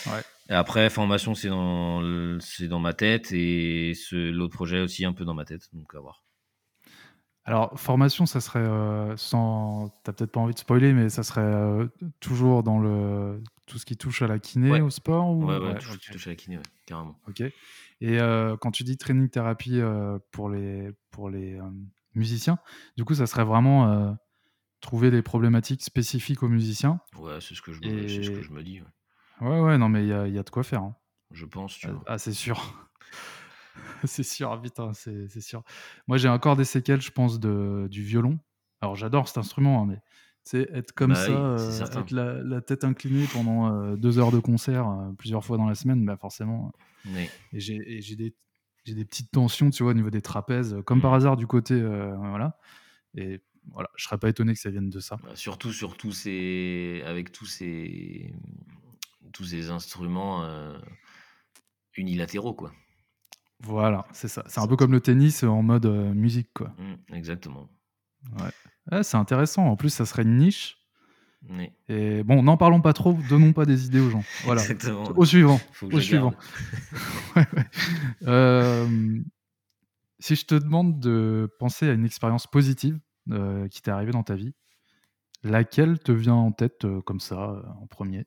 Ouais. 0.06 0.22
Et 0.48 0.52
après 0.54 0.88
formation, 0.90 1.34
c'est 1.34 1.48
dans 1.48 2.38
c'est 2.40 2.68
dans 2.68 2.78
ma 2.80 2.92
tête 2.94 3.32
et 3.32 3.94
ce 3.94 4.30
l'autre 4.30 4.54
projet 4.54 4.80
aussi 4.80 5.04
un 5.04 5.12
peu 5.12 5.24
dans 5.24 5.34
ma 5.34 5.44
tête, 5.44 5.68
donc 5.72 5.94
à 5.94 6.00
voir. 6.00 6.22
Alors 7.44 7.78
formation, 7.78 8.24
ça 8.24 8.40
serait, 8.40 8.60
heu, 8.62 9.14
sans 9.16 9.88
tu 10.04 10.10
as 10.10 10.12
peut-être 10.12 10.30
pas 10.30 10.40
envie 10.40 10.54
de 10.54 10.58
spoiler, 10.58 10.92
mais 10.92 11.08
ça 11.08 11.24
serait, 11.24 11.40
heu, 11.42 11.90
toujours 12.20 12.62
dans 12.62 12.78
le 12.78 13.42
tout 13.66 13.78
ce 13.78 13.86
qui 13.86 13.96
touche 13.96 14.22
à 14.22 14.28
la 14.28 14.38
kiné, 14.38 14.70
Ouais. 14.72 14.80
au 14.80 14.90
sport 14.90 15.30
Ouais, 15.30 15.36
ou 15.36 15.46
ouais, 15.58 15.58
ouais, 15.68 15.74
touche 15.74 15.94
OK. 15.94 16.12
touche 16.12 16.26
à 16.28 16.30
la 16.30 16.36
kiné, 16.36 16.58
ouais, 16.58 16.62
carrément. 16.86 17.18
OK 17.26 17.40
Et 18.00 18.18
heu, 18.20 18.56
quand 18.60 18.70
tu 18.70 18.84
dis 18.84 18.96
training 18.96 19.28
thérapie, 19.28 19.78
heu, 19.80 20.20
pour 20.30 20.50
les 20.50 20.90
pour 21.10 21.30
les, 21.30 21.58
musiciens, 22.14 22.58
du 22.96 23.04
coup, 23.04 23.14
ça 23.14 23.26
serait 23.26 23.44
vraiment, 23.44 24.16
trouver 24.80 25.10
des 25.10 25.22
problématiques 25.22 25.82
spécifiques 25.82 26.42
aux 26.42 26.48
musiciens 26.48 27.00
Ouais, 27.16 27.40
c'est 27.40 27.54
ce 27.54 27.62
que 27.62 27.72
je 27.72 27.80
me 27.82 28.06
c'est 28.06 28.22
ce 28.22 28.30
que 28.30 28.42
et 28.42 28.42
je 28.42 28.52
me 28.52 28.62
dis, 28.62 28.80
ouais. 29.42 29.60
ouais, 29.60 29.78
non, 29.78 29.88
mais 29.88 30.02
il 30.04 30.08
y 30.08 30.12
a 30.12 30.26
il 30.28 30.34
y 30.34 30.38
a 30.38 30.42
de 30.42 30.50
quoi 30.50 30.62
faire, 30.62 30.82
hein. 30.82 30.96
Je 31.32 31.46
pense, 31.46 31.76
tu 31.78 31.88
Heu, 31.88 31.90
vois? 31.90 32.06
ah, 32.06 32.18
c'est 32.18 32.32
sûr. 32.34 32.90
C'est 34.04 34.22
sûr, 34.22 34.52
ah 34.52 34.58
putain, 34.60 34.92
c'est 34.92 35.28
c'est 35.28 35.40
sûr. 35.40 35.62
Moi, 36.08 36.16
j'ai 36.18 36.28
encore 36.28 36.56
des 36.56 36.64
séquelles, 36.64 37.00
je 37.00 37.10
pense, 37.10 37.40
de 37.40 37.88
du 37.90 38.02
violon. 38.02 38.38
Alors 38.80 38.96
j'adore 38.96 39.28
cet 39.28 39.38
instrument, 39.38 39.82
hein, 39.82 39.86
mais 39.86 39.96
tu 40.44 40.50
sais, 40.58 40.68
être 40.72 40.92
comme 40.92 41.14
Bah 41.14 41.26
ça, 41.26 41.30
oui, 41.30 41.52
c'est 41.54 41.72
heu, 41.80 41.86
certain. 41.86 42.08
avec 42.08 42.10
la 42.10 42.42
la 42.42 42.60
tête 42.60 42.84
inclinée 42.84 43.28
pendant, 43.28 43.70
heu, 43.92 43.96
2 43.96 44.18
heures 44.18 44.32
de 44.32 44.40
concert, 44.40 44.88
heu, 44.88 45.14
plusieurs 45.16 45.44
fois 45.44 45.56
dans 45.58 45.66
la 45.68 45.74
semaine, 45.74 46.04
bah, 46.04 46.16
forcément, 46.20 46.72
et 47.52 47.60
j'ai 47.60 47.76
et 47.98 48.02
j'ai 48.02 48.16
des 48.16 48.36
j'ai 48.86 48.94
des 48.94 49.04
petites 49.06 49.30
tensions, 49.32 49.70
tu 49.70 49.82
vois, 49.84 49.92
au 49.92 49.94
niveau 49.96 50.10
des 50.10 50.22
trapèzes, 50.22 50.78
comme 50.86 51.00
par 51.02 51.12
Mmh. 51.12 51.14
hasard 51.14 51.36
du 51.36 51.46
côté, 51.48 51.80
voilà 51.82 52.58
et 53.16 53.42
voilà, 53.72 53.90
je 53.96 54.04
serais 54.06 54.18
pas 54.18 54.28
étonné 54.30 54.54
que 54.54 54.60
ça 54.60 54.70
vienne 54.70 54.90
de 54.90 55.00
ça. 55.00 55.22
Bah, 55.22 55.36
surtout 55.36 55.72
sur 55.72 55.96
tous 55.96 56.12
ces 56.12 57.02
avec 57.04 57.32
tous 57.32 57.46
ces, 57.46 58.32
tous 59.32 59.44
ces 59.44 59.70
instruments, 59.70 60.44
heu, 60.44 60.74
unilatéraux, 61.96 62.54
quoi. 62.54 62.72
Voilà, 63.60 64.06
c'est 64.12 64.28
ça. 64.28 64.42
C'est 64.48 64.60
un 64.60 64.66
peu 64.66 64.76
comme 64.76 64.92
le 64.92 65.00
tennis, 65.00 65.42
en 65.44 65.62
mode, 65.62 65.86
heu, 65.86 66.12
musique, 66.14 66.48
quoi. 66.54 66.72
Mmh, 66.78 67.14
exactement. 67.14 67.68
Ouais. 68.36 68.50
Ouais, 68.90 69.02
c'est 69.02 69.16
intéressant. 69.16 69.66
En 69.66 69.76
plus, 69.76 69.90
ça 69.90 70.04
serait 70.06 70.22
une 70.22 70.36
niche 70.36 70.76
Oui. 71.48 71.70
et 71.88 72.22
bon, 72.24 72.42
n'en 72.42 72.56
parlons 72.56 72.80
pas 72.80 72.92
trop, 72.92 73.12
donnons 73.28 73.52
pas 73.52 73.64
des 73.64 73.86
idées 73.86 74.00
aux 74.00 74.10
gens. 74.10 74.24
Voilà. 74.44 74.62
Exactement. 74.62 75.04
Au 75.16 75.24
suivant, 75.24 75.60
au 75.82 76.00
suivant. 76.00 76.34
Ouais, 77.36 77.46
ouais. 78.26 79.22
Si 80.18 80.36
je 80.36 80.44
te 80.44 80.54
demande 80.54 81.00
de 81.00 81.48
penser 81.58 81.88
à 81.88 81.92
une 81.92 82.04
expérience 82.04 82.46
positive, 82.46 82.98
qui 83.70 83.82
t'est 83.82 83.90
arrivée 83.90 84.12
dans 84.12 84.22
ta 84.22 84.34
vie, 84.34 84.54
laquelle 85.42 85.98
te 85.98 86.12
vient 86.12 86.34
en 86.34 86.52
tête, 86.52 86.86
comme 87.04 87.20
ça, 87.20 87.62
en 87.80 87.86
1er? 87.86 88.26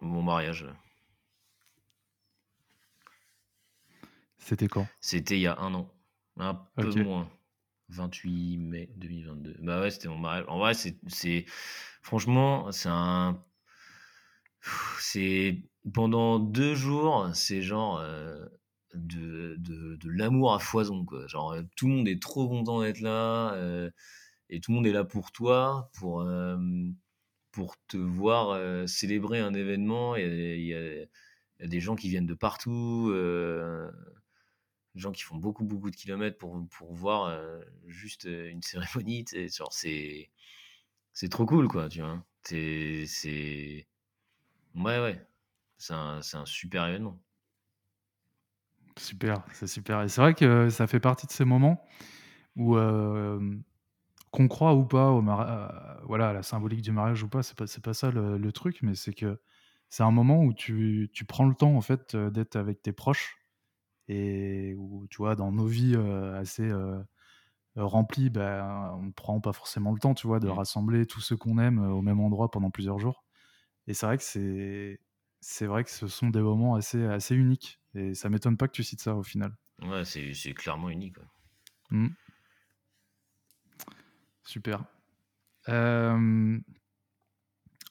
Mon 0.00 0.22
mariage, 0.22 0.66
C'était 4.38 4.68
quand? 4.68 4.88
C'était 5.00 5.36
il 5.36 5.42
y 5.42 5.46
a 5.46 5.58
1 5.58 5.74
an, 5.74 5.90
un 6.36 6.54
peu 6.78 6.92
moins, 6.92 7.30
28 7.88 8.58
mai 8.58 8.90
2022. 8.96 9.56
Bah, 9.60 9.80
ouais, 9.80 9.90
c'était 9.90 10.08
mon 10.08 10.18
mariage. 10.18 10.44
En 10.48 10.58
vrai, 10.58 10.74
c'est 10.74 10.98
c'est 11.08 11.44
franchement, 12.02 12.70
c'est 12.72 12.88
un 12.90 13.42
c'est 14.98 15.62
pendant 15.94 16.38
2 16.38 16.74
jours, 16.74 17.30
c'est 17.34 17.62
genre, 17.62 18.00
heu, 18.00 18.50
de 18.94 19.56
de 19.58 19.96
de 19.96 20.10
l'amour 20.10 20.52
à 20.54 20.58
foison, 20.58 21.04
quoi. 21.04 21.26
Genre, 21.26 21.54
heu, 21.54 21.66
tout 21.76 21.88
le 21.88 21.94
monde 21.94 22.08
est 22.08 22.20
trop 22.20 22.48
content 22.48 22.80
d'être 22.82 23.00
là, 23.00 23.54
heu 23.56 23.92
et 24.50 24.60
tout 24.60 24.72
le 24.72 24.76
monde 24.76 24.86
est 24.86 24.92
là 24.92 25.04
pour 25.04 25.32
toi, 25.32 25.90
pour, 25.98 26.22
pour 27.52 27.76
te 27.88 27.96
voir, 27.96 28.88
célébrer 28.88 29.40
un 29.40 29.54
événement 29.54 30.16
il 30.16 30.60
y 30.62 30.74
a 30.74 31.66
des 31.66 31.80
gens 31.80 31.96
qui 31.96 32.08
viennent 32.08 32.26
de 32.26 32.34
partout, 32.34 33.12
des 34.94 35.00
gens 35.00 35.12
qui 35.12 35.22
font 35.22 35.36
beaucoup, 35.36 35.64
beaucoup 35.64 35.90
de 35.90 35.96
kilomètres 35.96 36.38
pour 36.38 36.66
pour 36.70 36.92
voir, 36.94 37.38
juste, 37.86 38.24
une 38.24 38.62
cérémonie, 38.62 39.24
c'est 41.12 41.28
trop 41.28 41.46
cool, 41.46 41.68
quoi, 41.68 41.88
tu 41.88 42.00
vois? 42.00 42.24
C'est 42.42 43.86
ouais, 44.74 45.00
ouais, 45.00 45.26
c'est 45.78 45.94
un 45.94 46.20
un 46.34 46.46
super 46.46 46.86
événement. 46.88 47.22
Super, 48.96 49.44
c'est 49.52 49.66
super 49.66 50.02
et 50.02 50.08
c'est 50.08 50.20
vrai 50.20 50.34
que 50.34 50.68
ça 50.68 50.86
fait 50.86 51.00
partie 51.00 51.26
de 51.26 51.32
ces 51.32 51.44
moments 51.44 51.82
où, 52.56 52.76
qu'on 54.30 54.48
croit 54.48 54.74
ou 54.74 54.84
pas 54.86 55.10
au 55.12 55.22
heu, 55.22 55.68
voilà, 56.06 56.30
à 56.30 56.32
la 56.32 56.42
symbolique 56.42 56.82
du 56.82 56.92
mariage 56.92 57.22
ou 57.24 57.28
pas, 57.28 57.42
c'est 57.42 57.56
pas 57.58 57.66
c'est 57.66 57.82
pas 57.84 57.94
ça 57.94 58.10
le 58.10 58.38
le 58.38 58.52
truc, 58.52 58.80
mais 58.82 58.94
c'est 58.94 59.14
que 59.14 59.40
c'est 59.90 60.02
un 60.04 60.10
moment 60.12 60.42
où 60.44 60.52
tu 60.54 61.10
tu 61.12 61.24
prends 61.24 61.46
le 61.48 61.54
temps, 61.54 61.74
en 61.76 61.80
fait, 61.82 62.14
heu, 62.14 62.30
d'être 62.30 62.56
avec 62.56 62.82
tes 62.82 62.92
proches 62.92 63.38
et 64.08 64.74
où, 64.76 65.06
tu 65.10 65.18
vois, 65.18 65.36
dans 65.36 65.52
nos 65.52 65.66
vies, 65.66 65.94
heu, 65.96 66.34
assez, 66.36 66.70
remplies, 67.76 68.30
ben, 68.30 68.92
on 69.00 69.12
prend 69.12 69.40
pas 69.40 69.52
forcément 69.52 69.92
le 69.92 70.00
temps, 70.00 70.14
tu 70.14 70.26
vois, 70.26 70.40
de 70.40 70.48
Mmh. 70.48 70.60
rassembler 70.60 71.06
tous 71.06 71.20
ceux 71.20 71.36
qu'on 71.36 71.58
aime, 71.58 71.78
au 71.78 72.02
même 72.02 72.20
endroit 72.20 72.50
pendant 72.50 72.70
plusieurs 72.70 72.98
jours 72.98 73.24
et 73.88 73.94
c'est 73.94 74.06
vrai 74.06 74.18
que 74.18 74.24
c'est 74.24 75.00
c'est 75.40 75.66
vrai 75.66 75.84
que 75.84 75.90
ce 75.90 76.08
sont 76.08 76.30
des 76.30 76.40
moments 76.42 76.74
assez 76.76 77.04
assez 77.06 77.34
uniques 77.36 77.80
et 77.94 78.14
ça 78.14 78.30
m'étonne 78.30 78.56
pas 78.58 78.68
que 78.68 78.72
tu 78.74 78.84
cites 78.84 79.00
ça, 79.02 79.16
au 79.16 79.22
final. 79.24 79.56
Ouais, 79.82 80.06
c'est 80.06 80.32
c'est 80.32 80.54
clairement 80.54 80.88
unique, 80.88 81.18
ouais. 81.18 81.24
Mmh. 81.90 82.14
Super. 84.44 84.84
Hem 85.66 86.62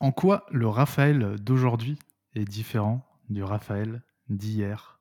en 0.02 0.12
quoi 0.14 0.46
le 0.50 0.68
Raphaël 0.68 1.36
d'aujourd'hui 1.42 2.00
est 2.34 2.46
différent 2.46 3.06
du 3.30 3.44
Raphaël 3.44 4.02
d'hier? 4.30 5.00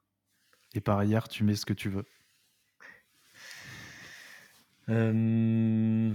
Et 0.75 0.81
par 0.81 1.03
hier, 1.05 1.29
tu 1.29 1.45
mets 1.45 1.55
ce 1.55 1.67
que 1.67 1.73
tu 1.73 1.89
veux. 1.89 2.05
Mmh. 4.89 6.15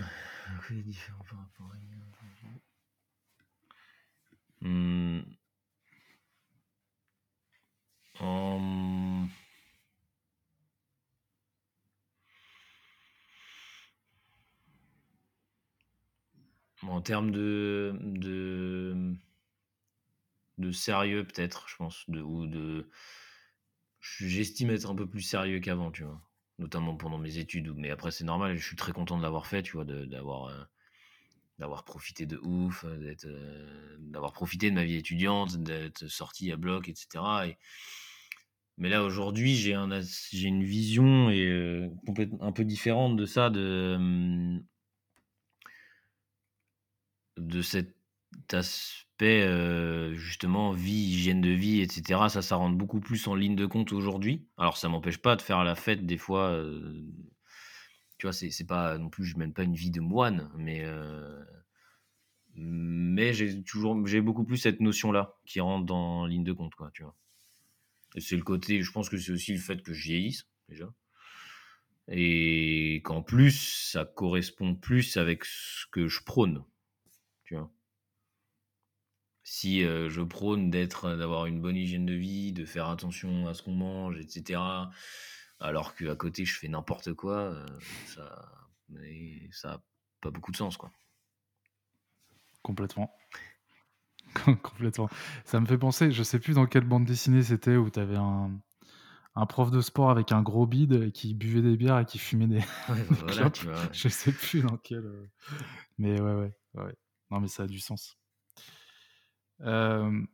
En, 16.90 17.02
termes 17.02 17.32
de 17.32 17.96
de, 18.02 19.16
sérieux 20.72 21.26
peut-être, 21.26 21.68
je 21.70 21.76
pense, 21.78 22.06
ou 22.08 22.48
de 22.48 22.90
j'estime 24.02 24.70
être 24.72 24.90
un 24.90 24.96
peu 24.96 25.08
plus 25.08 25.22
sérieux 25.22 25.60
qu'avant, 25.60 25.92
tu 25.92 26.04
vois? 26.04 26.22
Notamment 26.60 26.96
pendant 26.96 27.18
mes 27.18 27.38
études 27.38 27.74
mais 27.76 27.90
après 27.90 28.12
c'est 28.12 28.24
normal, 28.24 28.58
je 28.58 28.66
suis 28.66 28.76
très 28.76 28.92
content 28.92 29.18
de 29.18 29.24
l'avoir 29.24 29.48
fait, 29.48 29.64
tu 29.64 29.74
vois? 29.74 29.86
D'avoir, 29.86 30.50
heu, 30.50 30.66
d'avoir 31.60 31.84
profité 31.86 32.26
de 32.26 32.38
ouf, 32.44 32.86
d'être, 32.86 33.26
heu, 33.28 33.98
d'avoir 34.00 34.34
profité 34.34 34.70
de 34.72 34.76
ma 34.76 34.84
vie 34.86 34.96
étudiante, 34.98 35.58
d'être 35.58 36.08
sorti 36.08 36.52
à 36.52 36.58
bloc 36.58 36.90
et 36.90 36.96
cetera 36.96 37.48
et 37.48 37.58
mais 38.78 38.90
là 38.90 39.04
aujourd'hui, 39.04 39.56
j'ai 39.56 39.74
un 39.76 39.90
une 40.34 40.64
vision 40.64 41.30
un 42.42 42.52
peu 42.52 42.64
différente 42.66 43.16
de 43.16 43.26
ça, 43.26 43.50
de, 43.50 43.98
mmh 44.00 44.64
de 47.38 47.62
cet 47.62 47.96
aspect, 48.52 49.44
heu, 49.48 50.16
justement 50.16 50.72
vie, 50.72 50.94
hygiène 50.94 51.42
de 51.42 51.50
vie 51.50 51.82
et 51.82 51.90
cetera. 51.90 52.30
Ça, 52.30 52.42
ça 52.42 52.56
rentre 52.58 52.78
beaucoup 52.78 53.00
plus 53.00 53.28
en 53.28 53.36
ligne 53.36 53.56
de 53.56 53.66
compte 53.66 53.94
aujourd'hui. 53.94 54.48
Alors 54.58 54.78
ça 54.78 54.90
m'empêche 54.90 55.18
pas 55.20 55.36
de 55.36 55.42
faire 55.42 55.64
la 55.64 55.76
fête 55.76 56.06
des 56.06 56.18
fois, 56.18 56.52
heu, 56.54 57.06
tu 58.18 58.28
vois? 58.28 58.34
C'est 58.34 58.68
pas 58.68 58.98
non 58.98 59.10
plus 59.10 59.26
je 59.26 59.38
mène 59.38 59.54
pas 59.54 59.64
une 59.64 59.76
vie 59.76 59.92
de 59.92 60.02
moine, 60.02 60.50
mais 60.58 60.84
heu 60.86 61.46
mais 62.56 63.34
j'ai 63.34 63.64
toujours 63.64 64.06
j'ai 64.08 64.22
beaucoup 64.22 64.44
plus 64.44 64.58
cette 64.58 64.80
notion-là, 64.80 65.36
qui 65.46 65.60
rentre 65.60 65.86
dans 65.86 66.26
ligne 66.26 66.44
de 66.44 66.54
compte, 66.54 66.76
quoi, 66.76 66.92
tu 66.94 67.04
vois? 67.04 67.16
C'est 68.18 68.38
le 68.38 68.44
côté 68.44 68.82
je 68.82 68.92
pense 68.92 69.10
que 69.10 69.18
c'est 69.18 69.32
aussi 69.32 69.54
le 69.54 69.60
fait 69.60 69.82
que 69.84 69.94
je 69.94 70.04
vieillisse, 70.10 70.48
déjà 70.70 70.92
et 72.10 73.02
qu'en 73.06 73.22
plus, 73.22 73.90
ça 73.92 74.06
correspond 74.06 74.76
plus 74.76 75.16
avec 75.18 75.46
ce 75.46 75.86
que 75.92 76.08
je 76.08 76.22
prône? 76.24 76.64
Si, 79.44 79.82
heu, 79.84 80.10
je 80.10 80.22
prône 80.22 80.70
d'être 80.72 81.16
d'avoir 81.18 81.46
une 81.48 81.62
bonne 81.62 81.76
hygiène 81.78 82.06
de 82.06 82.14
vie, 82.14 82.54
de 82.54 82.66
faire 82.66 82.88
attention 82.90 83.48
à 83.48 83.54
ce 83.54 83.62
qu'on 83.64 83.74
mange 83.76 84.18
et 84.20 84.28
cetera, 84.28 84.92
alors 85.60 85.96
qu'à 85.96 86.16
côté 86.16 86.46
je 86.46 86.58
fais 86.58 86.68
n'importe 86.70 87.14
quoi, 87.14 87.52
heu, 87.54 87.66
ça 88.06 88.50
mais 88.90 89.50
ça 89.52 89.74
a 89.76 89.84
pas 90.22 90.32
beaucoup 90.32 90.52
de 90.52 90.58
sens, 90.58 90.78
quoi. 90.78 90.92
Complètement. 92.64 93.12
Com 94.34 94.56
complètement. 94.62 95.10
Ça 95.46 95.60
me 95.60 95.66
fait 95.66 95.78
penser, 95.78 96.12
je 96.12 96.24
sais 96.24 96.40
plus 96.40 96.54
dans 96.56 96.66
quelle 96.66 96.86
bande 96.86 97.06
dessinée 97.06 97.44
c'était 97.44 97.76
où 97.76 97.90
tu 97.90 98.00
avais 98.00 98.16
un 98.18 98.52
un 99.36 99.46
prof 99.48 99.72
de 99.72 99.82
sport 99.82 100.12
avec 100.12 100.32
un 100.34 100.42
gros 100.44 100.68
bide 100.68 101.12
qui 101.14 101.34
buvait 101.36 101.62
des 101.62 101.78
bières 101.78 102.00
et 102.00 102.06
qui 102.06 102.20
fumait 102.20 102.48
des 102.48 102.62
Ouais, 102.88 103.04
bah, 103.04 103.16
voilà, 103.20 103.50
clopes. 103.50 103.52
tu 103.52 103.68
vois? 103.68 103.88
Ouais. 103.88 103.90
Je 103.94 104.10
sais 104.10 104.34
plus 104.34 104.62
dans 104.62 104.78
quel, 104.78 105.04
mais 105.98 106.20
ouais, 106.22 106.34
ouais, 106.36 106.54
ouais. 106.76 106.96
Non, 107.32 107.40
mais 107.40 107.48
ça 107.48 107.64
a 107.64 107.68
du 107.68 107.80
sens. 107.80 108.18
Hem 109.60 110.28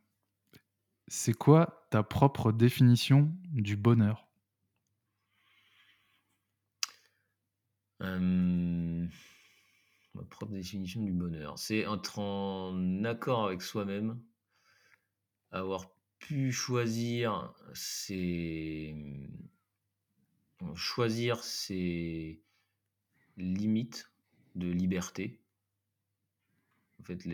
c'est 1.08 1.34
quoi 1.34 1.86
ta 1.90 2.02
propre 2.04 2.52
définition 2.52 3.32
du 3.52 3.76
bonheur? 3.76 4.28
Hem, 8.00 9.10
ma 10.14 10.22
propre 10.22 10.52
définition 10.52 11.02
du 11.02 11.12
bonheur, 11.12 11.58
c'est 11.58 11.80
être 11.80 12.18
en 12.20 13.04
accord 13.04 13.46
avec 13.46 13.60
soi-même 13.60 14.22
avoir 15.50 15.90
pu 16.20 16.52
choisir 16.52 17.52
ses 17.74 18.94
choisir 20.74 21.42
ses 21.42 22.40
limites 23.36 24.10
de 24.54 24.70
liberté. 24.70 25.40
En 27.00 27.04
fait, 27.04 27.24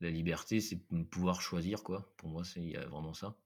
la 0.00 0.10
liberté, 0.10 0.60
c'est 0.60 0.78
pouvoir 1.10 1.40
choisir, 1.40 1.82
quoi. 1.82 2.12
Pour 2.16 2.30
moi, 2.30 2.42
il 2.56 2.70
y 2.70 2.76
a 2.76 2.86
vraiment 2.86 3.14
ça. 3.14 3.36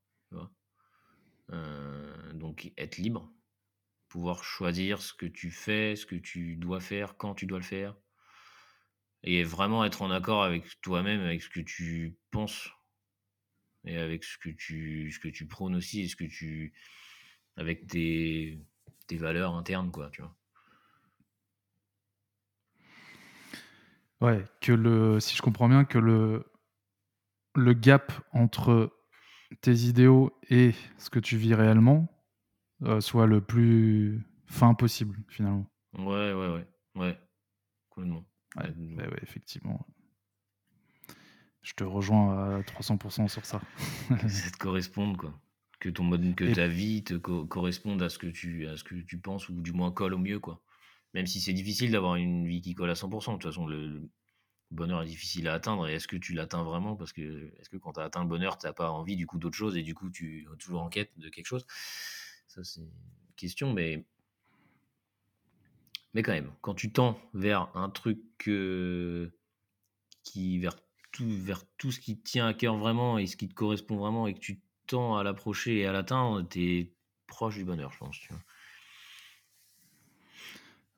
Euh, 1.50 2.32
donc, 2.32 2.72
être 2.76 2.98
libre, 2.98 3.32
pouvoir 4.08 4.44
choisir 4.44 5.02
ce 5.02 5.12
que 5.14 5.26
tu 5.26 5.50
fais, 5.50 5.96
ce 5.96 6.06
que 6.06 6.16
tu 6.16 6.56
dois 6.56 6.80
faire, 6.80 7.16
quand 7.16 7.34
tu 7.34 7.46
dois 7.46 7.58
le 7.58 7.64
faire, 7.64 7.96
et 9.22 9.44
vraiment 9.44 9.84
être 9.84 10.02
en 10.02 10.10
accord 10.10 10.42
avec 10.42 10.80
toi-même, 10.80 11.20
avec 11.20 11.42
ce 11.42 11.48
que 11.48 11.60
tu 11.60 12.16
penses 12.30 12.70
et 13.84 13.96
avec 13.96 14.24
ce 14.24 14.38
que 14.38 14.50
tu, 14.50 15.10
ce 15.10 15.18
que 15.18 15.28
tu 15.28 15.46
prônes 15.46 15.74
aussi 15.74 16.02
et 16.02 16.08
ce 16.08 16.16
que 16.16 16.24
tu, 16.24 16.72
avec 17.56 17.86
tes, 17.86 18.60
tes 19.06 19.16
valeurs 19.16 19.54
internes, 19.54 19.90
quoi, 19.90 20.10
tu 20.10 20.22
vois. 20.22 20.36
Ouais, 24.22 24.44
que 24.60 24.72
le, 24.72 25.20
si 25.20 25.36
je 25.36 25.42
comprends 25.42 25.68
bien, 25.68 25.84
que 25.84 25.98
le, 25.98 26.44
le 27.56 27.72
gap 27.74 28.12
entre 28.32 28.90
tes 29.60 29.74
idéaux 29.74 30.32
et 30.48 30.72
ce 30.96 31.10
que 31.10 31.18
tu 31.18 31.36
vis 31.36 31.54
réellement 31.54 32.08
euh, 32.84 33.00
soit 33.00 33.26
le 33.26 33.40
plus 33.40 34.24
fin 34.46 34.74
possible, 34.74 35.18
finalement. 35.28 35.66
Ouais, 35.98 36.32
ouais, 36.32 36.48
ouais, 36.54 36.66
ouais, 36.94 37.20
complètement. 37.90 38.24
Ouais, 38.56 38.72
ouais, 38.96 39.08
ouais, 39.08 39.18
effectivement. 39.22 39.84
Je 41.62 41.74
te 41.74 41.84
rejoins 41.84 42.58
à 42.58 42.62
300% 42.62 43.28
sur 43.28 43.44
ça. 43.44 43.60
que 44.20 44.28
ça 44.28 44.50
te 44.50 44.56
corresponde, 44.58 45.16
quoi. 45.16 45.38
Que 45.80 45.88
ton 45.88 46.04
mode, 46.04 46.34
que 46.34 46.44
Et- 46.44 46.52
ta 46.52 46.66
vie 46.68 47.02
te 47.04 47.14
co- 47.14 47.44
corresponde 47.46 48.02
à 48.02 48.08
ce 48.08 48.18
que 48.18 48.26
tu, 48.28 48.66
à 48.68 48.76
ce 48.76 48.84
que 48.84 48.94
tu 48.94 49.18
penses 49.18 49.48
ou 49.48 49.60
du 49.60 49.72
moins 49.72 49.90
colle 49.92 50.14
au 50.14 50.18
mieux, 50.18 50.38
quoi. 50.40 50.62
Même 51.14 51.26
si 51.26 51.40
c'est 51.40 51.52
difficile 51.52 51.90
d'avoir 51.92 52.16
une 52.16 52.46
vie 52.46 52.60
qui 52.60 52.74
colle 52.74 52.90
à 52.90 52.94
100%. 52.94 53.32
De 53.32 53.38
toute 53.38 53.50
façon, 53.50 53.66
le, 53.66 54.08
bonheur 54.72 55.02
est 55.02 55.06
difficile 55.06 55.48
à 55.48 55.54
atteindre. 55.54 55.88
Et 55.88 55.94
est-ce 55.94 56.08
que 56.08 56.16
tu 56.16 56.32
l'atteins 56.34 56.64
vraiment? 56.64 56.96
Parce 56.96 57.12
que 57.12 57.52
est-ce 57.60 57.68
que 57.68 57.76
quand 57.76 57.92
tu 57.92 58.00
as 58.00 58.04
atteint 58.04 58.22
le 58.22 58.28
bonheur, 58.28 58.58
tu 58.58 58.66
n'as 58.66 58.72
pas 58.72 58.90
envie 58.90 59.16
du 59.16 59.26
coup 59.26 59.38
d'autre 59.38 59.56
chose 59.56 59.76
et 59.76 59.82
du 59.82 59.94
coup 59.94 60.10
tu 60.10 60.42
es 60.42 60.56
toujours 60.56 60.82
en 60.82 60.88
quête 60.88 61.10
de 61.18 61.28
quelque 61.28 61.46
chose? 61.46 61.66
Ça, 62.48 62.64
c'est 62.64 62.80
une 62.80 62.90
question, 63.36 63.72
mais 63.72 64.04
mais 66.14 66.22
quand 66.22 66.32
même, 66.32 66.52
quand 66.60 66.74
tu 66.74 66.92
tends 66.92 67.18
vers 67.32 67.74
un 67.76 67.88
truc 67.88 68.20
qui 70.22 70.58
vers 70.58 70.76
tout 71.12 71.28
vers 71.28 71.62
tout 71.76 71.92
ce 71.92 72.00
qui 72.00 72.18
te 72.18 72.24
tient 72.24 72.46
à 72.46 72.54
cœur 72.54 72.76
vraiment 72.76 73.18
et 73.18 73.26
ce 73.26 73.36
qui 73.36 73.48
te 73.48 73.54
correspond 73.54 73.96
vraiment 73.96 74.26
et 74.26 74.34
que 74.34 74.40
tu 74.40 74.60
tends 74.86 75.16
à 75.16 75.22
l'approcher 75.22 75.78
et 75.78 75.86
à 75.86 75.92
l'atteindre, 75.92 76.46
tu 76.48 76.78
es 76.78 76.92
proche 77.26 77.56
du 77.56 77.64
bonheur, 77.64 77.92
je 77.92 77.98
pense. 77.98 78.16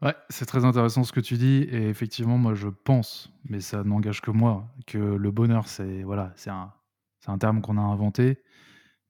Ouais, 0.05 0.15
c'est 0.29 0.45
très 0.45 0.67
intéressant 0.67 1.03
ce 1.03 1.13
que 1.13 1.21
tu 1.21 1.37
dis. 1.39 1.67
Et 1.71 1.89
effectivement, 1.89 2.37
moi, 2.37 2.55
je 2.55 2.69
pense, 2.69 3.33
mais 3.49 3.61
ça 3.61 3.83
n'engage 3.85 4.21
que 4.21 4.31
moi, 4.31 4.69
que 4.87 4.99
le 4.99 5.31
bonheur, 5.31 5.67
c'est 5.67 6.03
voilà, 6.03 6.33
c'est 6.37 6.51
un, 6.51 6.75
c'est 7.21 7.31
un 7.31 7.39
terme 7.39 7.63
qu'on 7.63 7.79
a 7.79 7.81
inventé, 7.81 8.43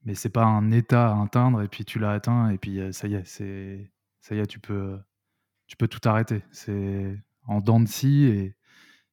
mais 0.04 0.14
c'est 0.14 0.30
pas 0.30 0.44
un 0.44 0.70
état 0.72 1.12
à 1.12 1.22
atteindre 1.22 1.62
et 1.62 1.68
puis 1.68 1.84
tu 1.84 1.98
l'as 1.98 2.12
atteint 2.12 2.50
et 2.50 2.58
puis 2.58 2.80
euh, 2.80 2.92
ça 2.92 3.08
y 3.08 3.14
est, 3.14 3.26
c'est 3.26 3.90
ça 4.20 4.36
y 4.36 4.40
est, 4.40 4.46
tu 4.46 4.60
peux, 4.60 4.98
tu 5.68 5.76
peux 5.76 5.88
tout 5.88 6.00
arrêter. 6.08 6.42
C'est 6.52 7.18
en 7.46 7.60
dents 7.60 7.80
de 7.80 7.88
scie 7.88 8.24
et 8.26 8.56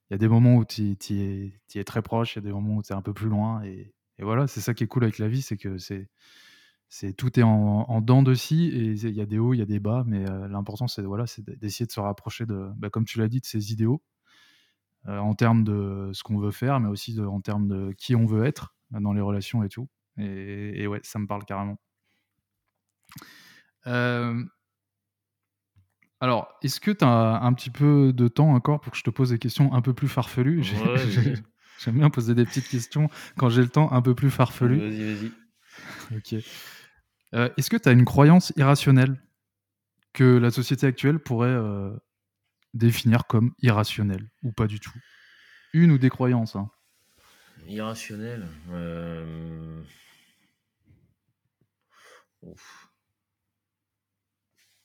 il 0.10 0.14
y 0.14 0.16
a 0.16 0.18
des 0.20 0.28
moments 0.30 0.58
où 0.58 0.66
tu 0.66 0.84
y 1.10 1.54
es, 1.76 1.84
très 1.86 2.02
proche, 2.04 2.36
il 2.36 2.40
y 2.40 2.42
a 2.42 2.44
des 2.44 2.54
moments 2.54 2.78
où 2.78 2.84
tu 2.84 2.94
es 2.94 2.96
un 2.96 3.02
peu 3.02 3.14
plus 3.14 3.30
loin 3.30 3.64
et, 3.64 3.94
et 4.20 4.24
voilà, 4.24 4.48
c'est 4.48 4.62
ça 4.62 4.74
qui 4.76 4.84
est 4.86 4.88
cool 4.88 5.04
avec 5.04 5.20
la 5.20 5.28
vie, 5.30 5.42
c'est 5.42 5.58
que 5.58 5.78
c'est 5.80 6.10
c'est 6.94 7.14
tout 7.14 7.40
est 7.40 7.44
en, 7.44 7.86
en 7.90 8.02
dents 8.02 8.22
de 8.22 8.34
scie 8.36 8.68
et 8.68 8.92
il 8.92 9.16
y 9.16 9.22
a 9.22 9.26
des 9.26 9.40
hauts, 9.40 9.54
il 9.54 9.60
y 9.60 9.62
a 9.64 9.66
des 9.66 9.80
bas, 9.80 10.04
mais 10.06 10.30
euh, 10.30 10.48
l'important 10.50 10.88
c'est 10.90 11.02
voilà, 11.04 11.26
c'est 11.26 11.42
d'essayer 11.60 11.86
de 11.88 11.92
se 11.92 12.02
rapprocher 12.02 12.46
de, 12.46 12.70
bah, 12.78 12.90
comme 12.90 13.06
tu 13.06 13.18
l'as 13.18 13.30
dit, 13.30 13.40
de 13.40 13.46
ses 13.46 13.72
idéaux 13.72 14.04
euh, 15.08 15.18
en 15.18 15.34
termes 15.34 15.64
de 15.64 16.12
ce 16.14 16.24
qu'on 16.24 16.38
veut 16.38 16.52
faire, 16.52 16.80
mais 16.80 16.90
aussi 16.90 17.16
de- 17.16 17.26
en 17.26 17.42
termes 17.42 17.68
de 17.68 17.94
qui 17.98 18.16
on 18.16 18.26
veut 18.26 18.46
être 18.46 18.76
euh, 18.94 19.00
dans 19.00 19.14
les 19.14 19.22
relations 19.22 19.64
et 19.64 19.70
tout. 19.70 19.88
Et, 20.18 20.84
et 20.84 20.88
ouais, 20.88 21.00
ça 21.04 21.20
me 21.20 21.28
parle 21.28 21.46
carrément. 21.46 21.78
Euh, 23.88 24.44
alors, 26.20 26.54
est-ce 26.62 26.80
que 26.80 26.92
tu 26.92 27.04
as 27.04 27.42
un 27.42 27.54
petit 27.54 27.72
peu 27.72 28.14
de 28.14 28.28
temps 28.28 28.54
encore 28.54 28.80
pour 28.80 28.92
que 28.92 28.98
je 28.98 29.04
te 29.04 29.10
pose 29.10 29.32
des 29.32 29.40
questions 29.40 29.74
un 29.74 29.82
peu 29.82 29.94
plus 29.94 30.08
farfelues? 30.08 30.62
Ouais. 30.62 31.34
J'aime 31.84 31.96
bien 31.96 32.12
poser 32.12 32.36
des 32.36 32.46
petites 32.46 32.68
questions 32.68 33.10
quand 33.38 33.50
j'ai 33.50 33.64
le 33.64 33.70
temps 33.70 33.92
un 33.92 34.04
peu 34.04 34.14
plus 34.14 34.30
farfelues. 34.30 34.78
Vas-y, 34.78 35.04
vas-y. 35.04 35.32
Ok. 36.16 36.36
Euh, 37.34 37.50
Est-ce 37.58 37.70
que 37.70 37.78
tu 37.78 37.88
as 37.90 37.92
une 37.92 38.06
croyance 38.06 38.54
irrationnelle 38.58 39.22
que 40.14 40.38
la 40.38 40.52
société 40.52 40.86
actuelle 40.88 41.20
pourrait 41.20 41.48
euh, 41.48 41.92
définir 42.74 43.26
comme 43.28 43.54
irrationnelle 43.62 44.30
ou 44.44 44.52
pas 44.52 44.68
du 44.68 44.80
tout? 44.80 44.94
Une 45.74 45.92
ou 45.92 45.98
des 45.98 46.10
croyances 46.10 46.56
hein. 46.56 46.70
Irrationnel. 47.68 48.48
euh, 48.72 49.82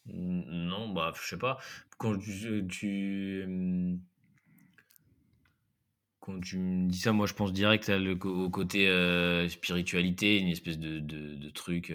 Non, 0.06 0.90
bah, 0.90 1.12
je 1.20 1.26
sais 1.28 1.38
pas. 1.38 1.58
Quand 1.98 2.16
tu, 2.18 2.64
tu, 2.68 3.42
hum, 3.44 4.00
quand 6.20 6.40
tu 6.40 6.58
me 6.58 6.88
dis 6.88 6.98
ça, 6.98 7.12
moi, 7.12 7.26
je 7.26 7.34
pense 7.34 7.52
direct 7.52 7.88
au 7.88 8.50
côté 8.50 8.86
spiritualité, 9.48 10.38
une 10.38 10.48
espèce 10.48 10.78
de, 10.78 11.50
truc, 11.50 11.92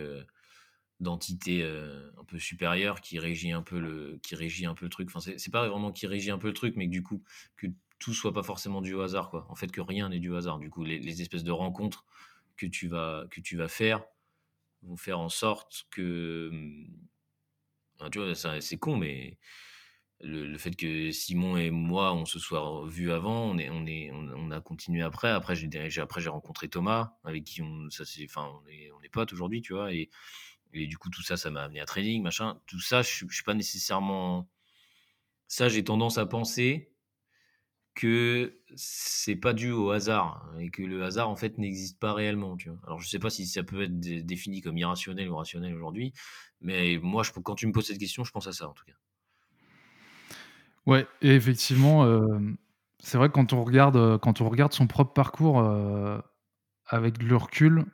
d'entité 1.01 1.63
euh, 1.63 2.09
un 2.19 2.23
peu 2.23 2.39
supérieure 2.39 3.01
qui 3.01 3.19
régit 3.19 3.51
un 3.51 3.63
peu 3.63 3.79
le, 3.79 4.19
qui 4.23 4.35
régit 4.35 4.65
un 4.65 4.75
peu 4.75 4.85
le 4.85 4.89
truc. 4.89 5.09
Enfin, 5.13 5.19
c'est 5.19 5.51
pas 5.51 5.67
vraiment 5.67 5.91
qui 5.91 6.07
régit 6.07 6.31
un 6.31 6.37
peu 6.37 6.47
le 6.47 6.53
truc, 6.53 6.75
mais 6.77 6.85
que 6.85 6.91
du 6.91 7.03
coup, 7.03 7.23
que 7.57 7.67
tout 7.99 8.13
soit 8.13 8.33
pas 8.33 8.43
forcément 8.43 8.81
dû 8.81 8.93
au 8.93 9.01
hasard, 9.01 9.29
quoi. 9.29 9.45
En 9.49 9.55
fait, 9.55 9.71
que 9.71 9.81
rien 9.81 10.09
n'est 10.09 10.19
dû 10.19 10.29
au 10.29 10.35
hasard. 10.35 10.59
Du 10.59 10.69
coup, 10.69 10.83
les, 10.83 11.21
espèces 11.21 11.43
de 11.43 11.51
rencontres 11.51 12.05
que 12.55 12.67
tu 12.67 12.87
vas, 12.87 13.25
que 13.31 13.41
tu 13.41 13.57
vas 13.57 13.67
faire 13.67 14.03
vont 14.83 14.95
faire 14.95 15.19
en 15.19 15.29
sorte 15.29 15.87
que. 15.89 16.51
tu 18.11 18.19
vois, 18.19 18.35
c'est 18.61 18.77
con, 18.77 18.97
mais 18.97 19.37
le, 20.19 20.57
fait 20.57 20.75
que 20.75 21.11
Simon 21.11 21.57
et 21.57 21.71
moi, 21.71 22.13
on 22.13 22.25
se 22.25 22.37
soit 22.37 22.85
vus 22.87 23.11
avant, 23.11 23.45
on, 23.45 23.57
est, 23.57 23.69
on, 23.71 23.85
est, 23.87 24.11
on, 24.11 24.51
a 24.51 24.61
continué 24.61 25.01
après. 25.01 25.29
Après, 25.29 25.55
j'ai- 25.55 25.99
après, 25.99 26.21
j'ai 26.21 26.29
rencontré 26.29 26.69
Thomas, 26.69 27.17
avec 27.23 27.43
qui 27.43 27.61
on, 27.63 27.89
ça, 27.89 28.05
c'est, 28.05 28.25
enfin, 28.25 28.51
on, 28.63 28.67
est, 28.67 28.91
on 28.91 29.01
est 29.01 29.09
potes 29.09 29.33
aujourd'hui, 29.33 29.61
tu 29.61 29.73
vois. 29.73 29.93
Et, 29.93 30.09
et 30.73 30.87
du 30.87 30.97
coup, 30.97 31.09
tout 31.09 31.23
ça, 31.23 31.37
ça 31.37 31.51
m'a 31.51 31.63
amené 31.63 31.79
à 31.81 31.85
trading, 31.85 32.21
machin. 32.23 32.59
Tout 32.67 32.79
ça, 32.79 33.01
je 33.01 33.25
je 33.29 33.33
suis 33.35 33.43
pas 33.43 33.53
nécessairement. 33.53 34.49
Ça, 35.47 35.69
j'ai 35.69 35.83
tendance 35.83 36.17
à 36.17 36.25
penser 36.25 36.95
que 37.93 38.61
c'est 38.75 39.35
pas 39.35 39.53
dû 39.53 39.71
au 39.71 39.91
hasard 39.91 40.49
et 40.59 40.69
que 40.71 40.81
le 40.81 41.03
hasard 41.03 41.29
en 41.29 41.35
fait 41.35 41.57
n'existe 41.57 41.99
pas 41.99 42.13
réellement 42.13 42.55
tu 42.55 42.69
vois 42.69 42.79
alors 42.85 42.99
je 43.01 43.07
sais 43.09 43.19
pas 43.19 43.29
si 43.29 43.45
ça 43.45 43.63
peut 43.63 43.83
être 43.83 43.99
dé- 43.99 44.23
défini 44.23 44.61
comme 44.61 44.77
irrationnel 44.77 45.29
ou 45.29 45.35
rationnel 45.35 45.75
aujourd'hui 45.75 46.13
mais 46.61 46.97
moi 47.01 47.23
quand 47.43 47.55
tu 47.55 47.67
me 47.67 47.73
poses 47.73 47.87
cette 47.87 47.99
question 47.99 48.23
je 48.23 48.31
pense 48.31 48.47
à 48.47 48.53
ça 48.53 48.69
en 48.69 48.73
tout 48.73 48.85
cas 48.85 48.93
Ouais, 50.85 51.05
et 51.21 51.35
effectivement, 51.35 52.05
euh, 52.05 52.39
c'est 52.99 53.17
vrai 53.17 53.27
que 53.29 53.33
quand 53.33 53.53
on 53.53 53.63
regarde, 53.63 53.95
euh, 53.97 54.17
quand 54.17 54.41
on 54.41 54.49
regarde 54.49 54.73
son 54.73 54.87
propre 54.87 55.13
parcours 55.13 55.59
euh, 55.59 56.19
avec 56.87 57.21
le 57.23 57.35
recul, 57.37 57.85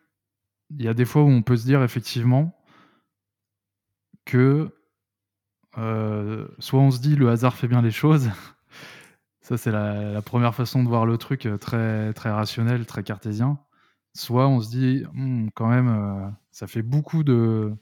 il 0.72 0.84
y 0.86 0.90
a 0.90 0.96
des 0.96 1.06
fois 1.06 1.24
où 1.24 1.30
on 1.30 1.44
peut 1.44 1.58
se 1.58 1.66
dire 1.66 1.84
effectivement 1.84 2.57
que 4.28 4.70
euh, 5.78 6.48
soit 6.60 6.80
on 6.82 6.92
se 6.92 7.00
dit 7.00 7.16
le 7.16 7.30
hasard 7.30 7.56
fait 7.56 7.68
bien 7.68 7.82
les 7.82 7.92
choses, 7.92 8.30
ça 9.42 9.58
c'est 9.58 9.72
la, 9.72 10.12
la 10.12 10.22
première 10.22 10.54
façon 10.56 10.84
de 10.84 10.90
voir 10.90 11.06
le 11.06 11.18
truc 11.18 11.46
euh, 11.46 11.58
très, 11.58 12.14
très 12.14 12.30
rationnel, 12.32 12.86
très 12.86 13.04
cartésien, 13.04 13.60
soit 14.16 14.48
on 14.48 14.62
se 14.62 14.70
dit 14.70 15.06
Hmm, 15.14 15.50
quand 15.56 15.70
même 15.70 15.90
euh, 15.90 16.30
ça 16.52 16.68
fait 16.68 16.84
beaucoup 16.84 17.24
de, 17.24 17.74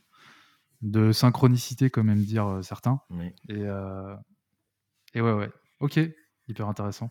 de 0.81 1.11
synchronicité 1.11 1.89
comme 1.89 2.09
aiment 2.09 2.23
dire 2.25 2.59
certains. 2.63 3.01
Et, 3.49 3.63
euh, 3.63 4.15
et 5.15 5.21
ouais, 5.21 5.33
ouais, 5.33 5.51
ok, 5.79 5.99
hyper 6.47 6.67
intéressant. 6.69 7.09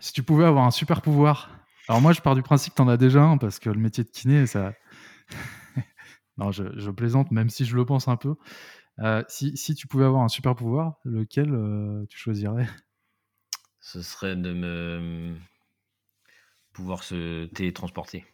Si 0.00 0.12
tu 0.12 0.22
pouvais 0.22 0.44
avoir 0.44 0.64
un 0.64 0.70
super 0.70 1.02
pouvoir, 1.02 1.50
alors 1.88 2.00
moi 2.00 2.12
je 2.12 2.20
pars 2.20 2.34
du 2.34 2.42
principe 2.42 2.72
que 2.74 2.76
tu 2.76 2.82
en 2.82 2.88
as 2.88 2.96
déjà 2.96 3.22
un 3.22 3.38
parce 3.38 3.58
que 3.58 3.70
le 3.70 3.78
métier 3.78 4.04
de 4.04 4.10
kiné, 4.10 4.46
ça. 4.46 4.72
non, 6.38 6.50
je, 6.52 6.64
je 6.78 6.90
plaisante, 6.90 7.30
même 7.30 7.50
si 7.50 7.64
je 7.64 7.76
le 7.76 7.84
pense 7.84 8.08
un 8.08 8.16
peu. 8.16 8.34
Euh, 9.00 9.22
si, 9.28 9.56
si 9.56 9.74
tu 9.74 9.86
pouvais 9.86 10.04
avoir 10.04 10.22
un 10.22 10.28
super 10.28 10.54
pouvoir, 10.54 10.98
lequel 11.04 11.52
euh, 11.52 12.04
tu 12.08 12.18
choisirais? 12.18 12.66
Ce 13.80 14.02
serait 14.02 14.36
de 14.36 14.52
me 14.52 15.36
pouvoir 16.72 17.02
se 17.04 17.46
télétransporter 17.46 18.24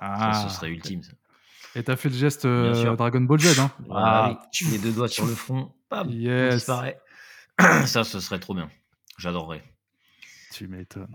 ça 0.00 0.32
ce 0.42 0.48
serait 0.48 0.70
ultime 0.70 1.02
ça. 1.02 1.12
Ah. 1.12 1.78
Et 1.78 1.82
t'as 1.84 1.96
fait 1.96 2.08
le 2.08 2.14
geste 2.14 2.44
euh. 2.44 2.96
Dragon 2.96 3.20
Ball 3.20 3.38
Z, 3.38 3.58
hein 3.58 3.70
Ah, 3.90 4.28
oui, 4.28 4.36
les 4.70 4.78
deux 4.78 4.92
doigts 4.92 5.08
sur 5.08 5.26
le 5.26 5.34
front 5.34 5.74
bam, 5.90 6.08
on 6.08 6.12
Yes. 6.12 6.54
disparaît 6.54 7.00
ça 7.86 8.04
ce 8.04 8.18
serait 8.20 8.40
trop 8.40 8.54
bien 8.54 8.70
j'adorerais 9.18 9.62
Tu 10.50 10.66
m'étonnes. 10.68 11.14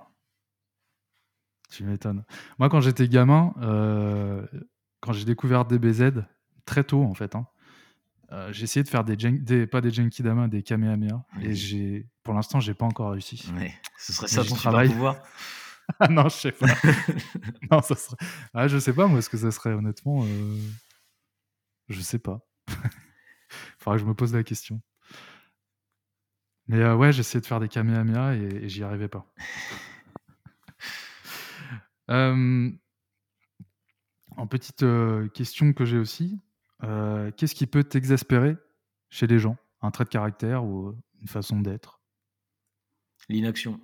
Tu 1.69 1.83
m'étonnes. 1.83 2.23
Moi, 2.59 2.69
quand 2.69 2.79
j'étais 2.79 3.07
gamin, 3.09 3.53
euh, 3.61 4.45
quand 4.99 5.13
j'ai 5.13 5.25
découvert 5.25 5.65
DBZ, 5.65 6.23
très 6.65 6.83
tôt 6.83 7.03
en 7.03 7.13
fait, 7.13 7.35
hein, 7.35 7.47
euh, 8.31 8.51
j'ai 8.51 8.63
essayé 8.65 8.83
de 8.83 8.89
faire 8.89 9.03
des, 9.05 9.15
des 9.15 9.67
pas 9.67 9.79
des 9.81 9.91
Genki 9.91 10.21
Dama, 10.23 10.47
des 10.47 10.61
Kamehameha. 10.63 11.23
Et 11.41 11.47
Oui. 11.49 11.55
j'ai, 11.55 12.07
pour 12.23 12.33
l'instant, 12.33 12.59
j'ai 12.59 12.73
pas 12.73 12.85
encore 12.85 13.11
réussi. 13.11 13.49
Ouais. 13.55 13.73
Ce 13.97 14.11
serait 14.13 14.27
ça 14.27 14.43
ton 14.43 14.55
pouvoir 14.55 15.15
Ah 15.99 16.09
non, 16.09 16.23
je 16.27 16.35
sais 16.35 16.51
pas. 16.51 16.67
non, 17.71 17.81
ça 17.81 17.95
serait... 17.95 18.17
ah, 18.53 18.67
je 18.67 18.77
sais 18.77 18.91
pas, 18.91 19.07
moi, 19.07 19.21
ce 19.21 19.29
que 19.29 19.37
ça 19.37 19.51
serait, 19.51 19.71
honnêtement. 19.71 20.23
euh, 20.25 20.57
Je 21.87 22.01
sais 22.01 22.19
pas. 22.19 22.41
Faudrait 23.79 23.97
que 23.97 24.03
je 24.03 24.09
me 24.09 24.13
pose 24.13 24.33
la 24.33 24.43
question. 24.43 24.81
Mais 26.67 26.79
euh, 26.81 26.95
ouais, 26.97 27.13
j'essayais 27.13 27.39
de 27.39 27.45
faire 27.45 27.61
des 27.61 27.69
Kamehameha 27.69 28.35
et, 28.35 28.39
et 28.63 28.67
j'y 28.67 28.83
arrivais 28.83 29.07
pas. 29.07 29.25
Euh, 32.09 32.69
en 34.37 34.47
petite 34.47 34.83
euh, 34.83 35.27
question 35.29 35.73
que 35.73 35.85
j'ai 35.85 35.97
aussi, 35.97 36.39
euh, 36.83 37.31
qu'est-ce 37.35 37.55
qui 37.55 37.67
peut 37.67 37.83
t'exaspérer 37.83 38.55
chez 39.09 39.27
les 39.27 39.39
gens? 39.39 39.57
Un 39.81 39.91
trait 39.91 40.05
de 40.05 40.09
caractère 40.09 40.63
ou 40.65 40.89
euh, 40.89 40.97
une 41.21 41.27
façon 41.27 41.59
d'être? 41.61 42.01
L'inaction. 43.29 43.79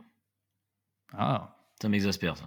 Ah, 1.14 1.56
Ça 1.82 1.90
m'exaspère, 1.90 2.38
ça. 2.38 2.46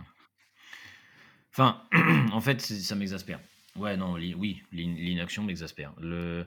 Enfin, 1.53 1.83
en 2.33 2.41
fait, 2.41 2.61
ça 2.61 2.95
m'exaspère. 2.95 3.41
Ouais, 3.77 3.97
non, 3.97 4.17
l'i- 4.17 4.35
oui, 4.35 4.63
l'in- 4.73 4.95
l'inaction 4.95 5.43
m'exaspère. 5.43 5.93
Le, 6.01 6.47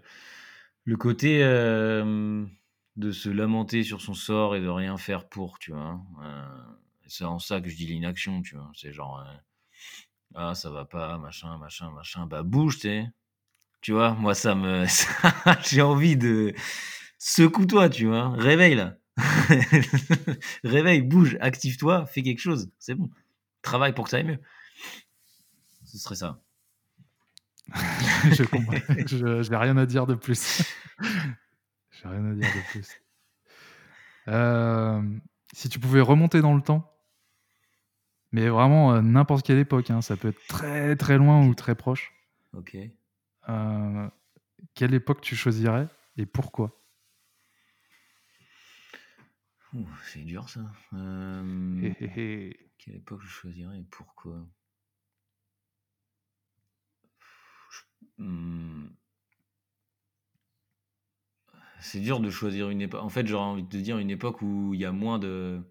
le 0.85 0.97
côté 0.97 1.43
euh, 1.43 2.45
de 2.95 3.11
se 3.11 3.29
lamenter 3.29 3.83
sur 3.83 4.01
son 4.01 4.13
sort 4.13 4.55
et 4.55 4.61
de 4.61 4.67
rien 4.67 4.97
faire 4.97 5.27
pour, 5.29 5.59
tu 5.59 5.71
vois. 5.71 6.01
euh, 6.23 6.47
c'est 7.07 7.25
en 7.25 7.39
ça 7.39 7.61
que 7.61 7.69
je 7.69 7.75
dis 7.75 7.87
l'inaction, 7.87 8.41
tu 8.41 8.55
vois. 8.55 8.71
C'est 8.75 8.93
genre, 8.93 9.19
euh, 9.19 9.33
ah, 10.35 10.53
ça 10.55 10.69
va 10.69 10.85
pas, 10.85 11.17
machin, 11.17 11.57
machin, 11.57 11.91
machin. 11.91 12.25
Bah, 12.25 12.43
bouge, 12.43 12.79
tu. 12.79 13.03
Tu 13.81 13.93
vois, 13.93 14.13
moi, 14.13 14.35
ça 14.35 14.55
me. 14.55 14.85
J'ai 15.67 15.81
envie 15.81 16.17
de. 16.17 16.53
Secoue-toi, 17.17 17.89
tu 17.89 18.07
vois. 18.07 18.29
Réveille, 18.29 18.75
là. 18.75 18.95
Réveille, 20.63 21.01
bouge, 21.01 21.37
active-toi, 21.41 22.05
fais 22.05 22.21
quelque 22.21 22.39
chose. 22.39 22.69
C'est 22.79 22.95
bon. 22.95 23.09
Travaille 23.61 23.93
pour 23.93 24.05
que 24.05 24.11
ça 24.11 24.17
aille 24.17 24.25
mieux. 24.25 24.39
Ce 25.85 25.97
serait 25.97 26.15
ça. 26.15 26.39
je 28.31 28.43
comprends. 28.43 28.73
je 29.05 29.41
j'ai 29.43 29.55
rien 29.55 29.77
à 29.77 29.85
dire 29.85 30.07
de 30.07 30.15
plus. 30.15 30.61
j'ai 31.91 32.07
rien 32.07 32.25
à 32.25 32.33
dire 32.33 32.47
de 32.47 32.71
plus. 32.71 33.01
Euh, 34.27 35.01
si 35.53 35.69
tu 35.69 35.79
pouvais 35.79 36.01
remonter 36.01 36.41
dans 36.41 36.55
le 36.55 36.61
temps, 36.61 36.91
mais 38.31 38.47
vraiment 38.49 38.93
euh, 38.93 39.01
n'importe 39.01 39.45
quelle 39.45 39.59
époque, 39.59 39.89
hein, 39.91 40.01
ça 40.01 40.17
peut 40.17 40.29
être 40.29 40.47
très 40.47 40.95
très 40.95 41.17
loin 41.17 41.45
ou 41.45 41.53
très 41.55 41.75
proche. 41.75 42.13
Ok. 42.53 42.77
euh, 43.49 44.09
quelle 44.75 44.93
époque 44.93 45.21
tu 45.21 45.35
choisirais 45.35 45.87
et 46.17 46.25
pourquoi? 46.25 46.75
Ouh, 49.73 49.85
c'est 50.03 50.23
dur 50.23 50.49
ça. 50.49 50.61
Euh. 50.93 51.93
Quelle 52.77 52.95
époque 52.95 53.21
je 53.21 53.27
choisirais 53.27 53.77
et 53.79 53.83
pourquoi? 53.89 54.47
Je- 57.71 58.23
Hmm. 58.23 58.89
C'est 61.81 61.99
dur 62.01 62.19
de 62.19 62.29
choisir 62.29 62.69
une 62.69 62.81
époque. 62.81 63.01
En 63.01 63.09
fait, 63.09 63.25
j'aurais 63.27 63.45
envie 63.45 63.63
de 63.63 63.69
te 63.69 63.77
dire 63.77 63.97
une 63.99 64.09
époque 64.09 64.41
où 64.41 64.73
il 64.73 64.79
y 64.81 64.85
a 64.85 64.91
moins 64.91 65.17
de 65.19 65.61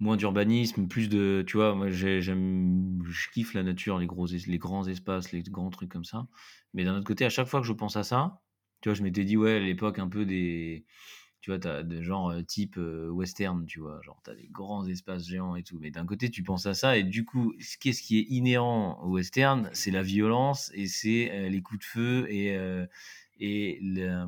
moins 0.00 0.16
d'urbanisme, 0.16 0.88
plus 0.88 1.08
de, 1.08 1.42
tu 1.46 1.56
vois, 1.56 1.74
moi 1.74 1.90
j'ai- 1.90 2.20
j'aime, 2.22 3.02
je 3.08 3.30
kiffe 3.30 3.54
la 3.54 3.62
nature, 3.62 3.98
les 3.98 4.06
gros, 4.06 4.26
es- 4.26 4.46
les 4.46 4.58
grands 4.58 4.86
espaces, 4.86 5.32
les 5.32 5.42
grands 5.42 5.70
trucs 5.70 5.90
comme 5.90 6.04
ça. 6.04 6.26
Mais 6.74 6.84
d'un 6.84 6.94
autre 6.96 7.06
côté, 7.06 7.24
à 7.24 7.30
chaque 7.30 7.48
fois 7.48 7.60
que 7.60 7.66
je 7.66 7.72
pense 7.72 7.96
à 7.96 8.04
ça, 8.04 8.42
tu 8.82 8.88
vois, 8.90 8.94
je 8.94 9.02
m'étais 9.02 9.24
dit 9.24 9.36
ouais, 9.36 9.56
à 9.56 9.60
l'époque 9.60 9.98
un 9.98 10.08
peu 10.08 10.26
des, 10.26 10.84
tu 11.40 11.50
vois, 11.50 11.58
t'as 11.58 11.82
des 11.82 12.02
genre 12.02 12.30
euh, 12.30 12.42
type 12.42 12.76
euh, 12.78 13.08
western, 13.10 13.66
tu 13.66 13.80
vois, 13.80 14.00
genre 14.02 14.20
t'as 14.24 14.34
des 14.34 14.48
grands 14.48 14.86
espaces 14.86 15.26
géants 15.28 15.56
et 15.56 15.62
tout. 15.62 15.78
Mais 15.80 15.90
d'un 15.90 16.06
côté, 16.06 16.30
tu 16.30 16.42
penses 16.42 16.66
à 16.66 16.74
ça 16.74 16.96
et 16.98 17.04
du 17.04 17.24
coup, 17.24 17.54
ce 17.60 17.78
qu'est-ce 17.78 18.02
qui 18.02 18.18
est 18.18 18.26
inhérent 18.30 19.00
au 19.04 19.10
western, 19.12 19.70
c'est 19.72 19.90
la 19.92 20.02
violence 20.02 20.70
et 20.74 20.86
c'est 20.88 21.30
euh, 21.32 21.48
les 21.48 21.62
coups 21.62 21.80
de 21.80 21.84
feu 21.84 22.26
et 22.30 22.56
euh, 22.56 22.86
et, 23.38 23.78
le- 23.82 24.26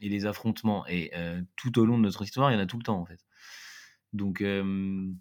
et 0.00 0.08
les 0.08 0.26
affrontements. 0.26 0.86
Et 0.88 1.10
tout 1.56 1.78
au 1.78 1.84
long 1.86 1.98
de 1.98 2.02
notre 2.04 2.22
histoire, 2.22 2.50
il 2.50 2.54
y 2.54 2.56
en 2.56 2.60
a 2.60 2.66
tout 2.66 2.78
le 2.78 2.84
temps 2.84 2.98
en 3.00 3.04
fait. 3.04 3.20
Donc, 4.12 4.40
euh, 4.40 5.12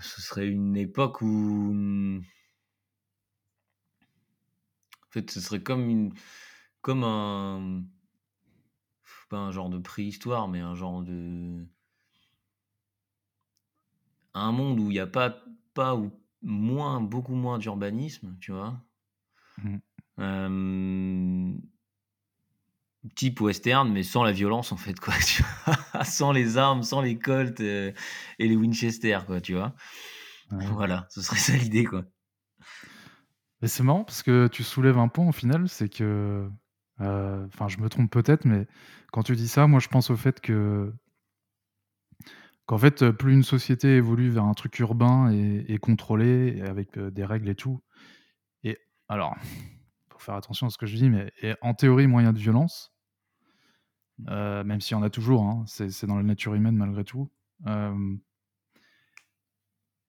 ce 0.00 0.20
serait 0.22 0.48
une 0.48 0.76
époque 0.76 1.20
où, 1.20 1.72
en 1.74 2.20
fait, 5.10 5.30
ce 5.30 5.40
serait 5.40 5.62
comme 5.62 5.88
une, 5.88 6.12
comme 6.82 7.04
un, 7.04 7.84
pas 9.28 9.38
un 9.38 9.50
genre 9.50 9.70
de 9.70 9.78
préhistoire, 9.78 10.48
mais 10.48 10.60
un 10.60 10.74
genre 10.74 11.02
de, 11.02 11.66
un 14.34 14.52
monde 14.52 14.78
où 14.80 14.90
il 14.90 14.94
n'y 14.94 14.98
a 15.00 15.06
pas, 15.06 15.42
pas 15.74 15.94
ou 15.96 16.12
moins, 16.42 17.00
beaucoup 17.00 17.34
moins 17.34 17.58
d'urbanisme, 17.58 18.36
tu 18.40 18.52
vois. 18.52 18.80
Mhm. 19.58 19.80
Euh, 20.20 21.54
type 23.14 23.40
western, 23.40 23.90
mais 23.92 24.02
sans 24.02 24.22
la 24.22 24.32
violence 24.32 24.72
en 24.72 24.76
fait, 24.76 24.98
quoi. 24.98 25.14
Tu 25.26 25.42
vois 25.42 26.04
sans 26.04 26.32
les 26.32 26.58
armes, 26.58 26.82
sans 26.82 27.00
les 27.00 27.18
Colts 27.18 27.60
euh, 27.60 27.92
et 28.38 28.48
les 28.48 28.56
Winchester, 28.56 29.18
quoi, 29.26 29.40
tu 29.40 29.54
vois. 29.54 29.74
Ouais. 30.50 30.66
Voilà, 30.66 31.06
ce 31.10 31.22
serait 31.22 31.38
ça 31.38 31.56
l'idée, 31.56 31.84
quoi. 31.84 32.04
Mais 33.62 33.68
c'est 33.68 33.82
marrant 33.82 34.04
parce 34.04 34.22
que 34.22 34.48
tu 34.48 34.62
soulèves 34.62 34.98
un 34.98 35.08
point 35.08 35.28
au 35.28 35.32
final, 35.32 35.68
c'est 35.68 35.88
que, 35.88 36.48
euh, 37.00 37.46
enfin, 37.46 37.68
je 37.68 37.78
me 37.78 37.88
trompe 37.88 38.10
peut-être, 38.10 38.44
mais 38.44 38.66
quand 39.12 39.22
tu 39.22 39.36
dis 39.36 39.48
ça, 39.48 39.66
moi, 39.66 39.80
je 39.80 39.88
pense 39.88 40.10
au 40.10 40.16
fait 40.16 40.40
que, 40.40 40.92
qu'en 42.66 42.78
fait, 42.78 43.10
plus 43.10 43.32
une 43.32 43.42
société 43.42 43.96
évolue 43.96 44.28
vers 44.28 44.44
un 44.44 44.54
truc 44.54 44.78
urbain 44.78 45.32
et, 45.32 45.64
et 45.68 45.78
contrôlé, 45.78 46.56
et 46.58 46.62
avec 46.62 46.98
euh, 46.98 47.10
des 47.10 47.24
règles 47.24 47.48
et 47.48 47.54
tout, 47.54 47.80
et 48.64 48.78
alors, 49.08 49.36
faut 50.10 50.18
faire 50.18 50.34
attention 50.34 50.66
à 50.66 50.70
ce 50.70 50.78
que 50.78 50.86
je 50.86 50.96
dis, 50.96 51.10
mais 51.10 51.32
et 51.42 51.54
en 51.60 51.74
théorie, 51.74 52.06
moyen 52.06 52.32
de 52.32 52.38
violence, 52.38 52.93
euh, 54.28 54.62
même 54.64 54.80
s'il 54.80 54.96
y 54.96 55.00
en 55.00 55.02
a 55.02 55.10
toujours, 55.10 55.42
hein, 55.44 55.64
c'est 55.66 56.06
dans 56.06 56.16
la 56.16 56.22
nature 56.22 56.54
humaine 56.54 56.76
malgré 56.76 57.04
tout. 57.04 57.30
Euh, 57.66 58.14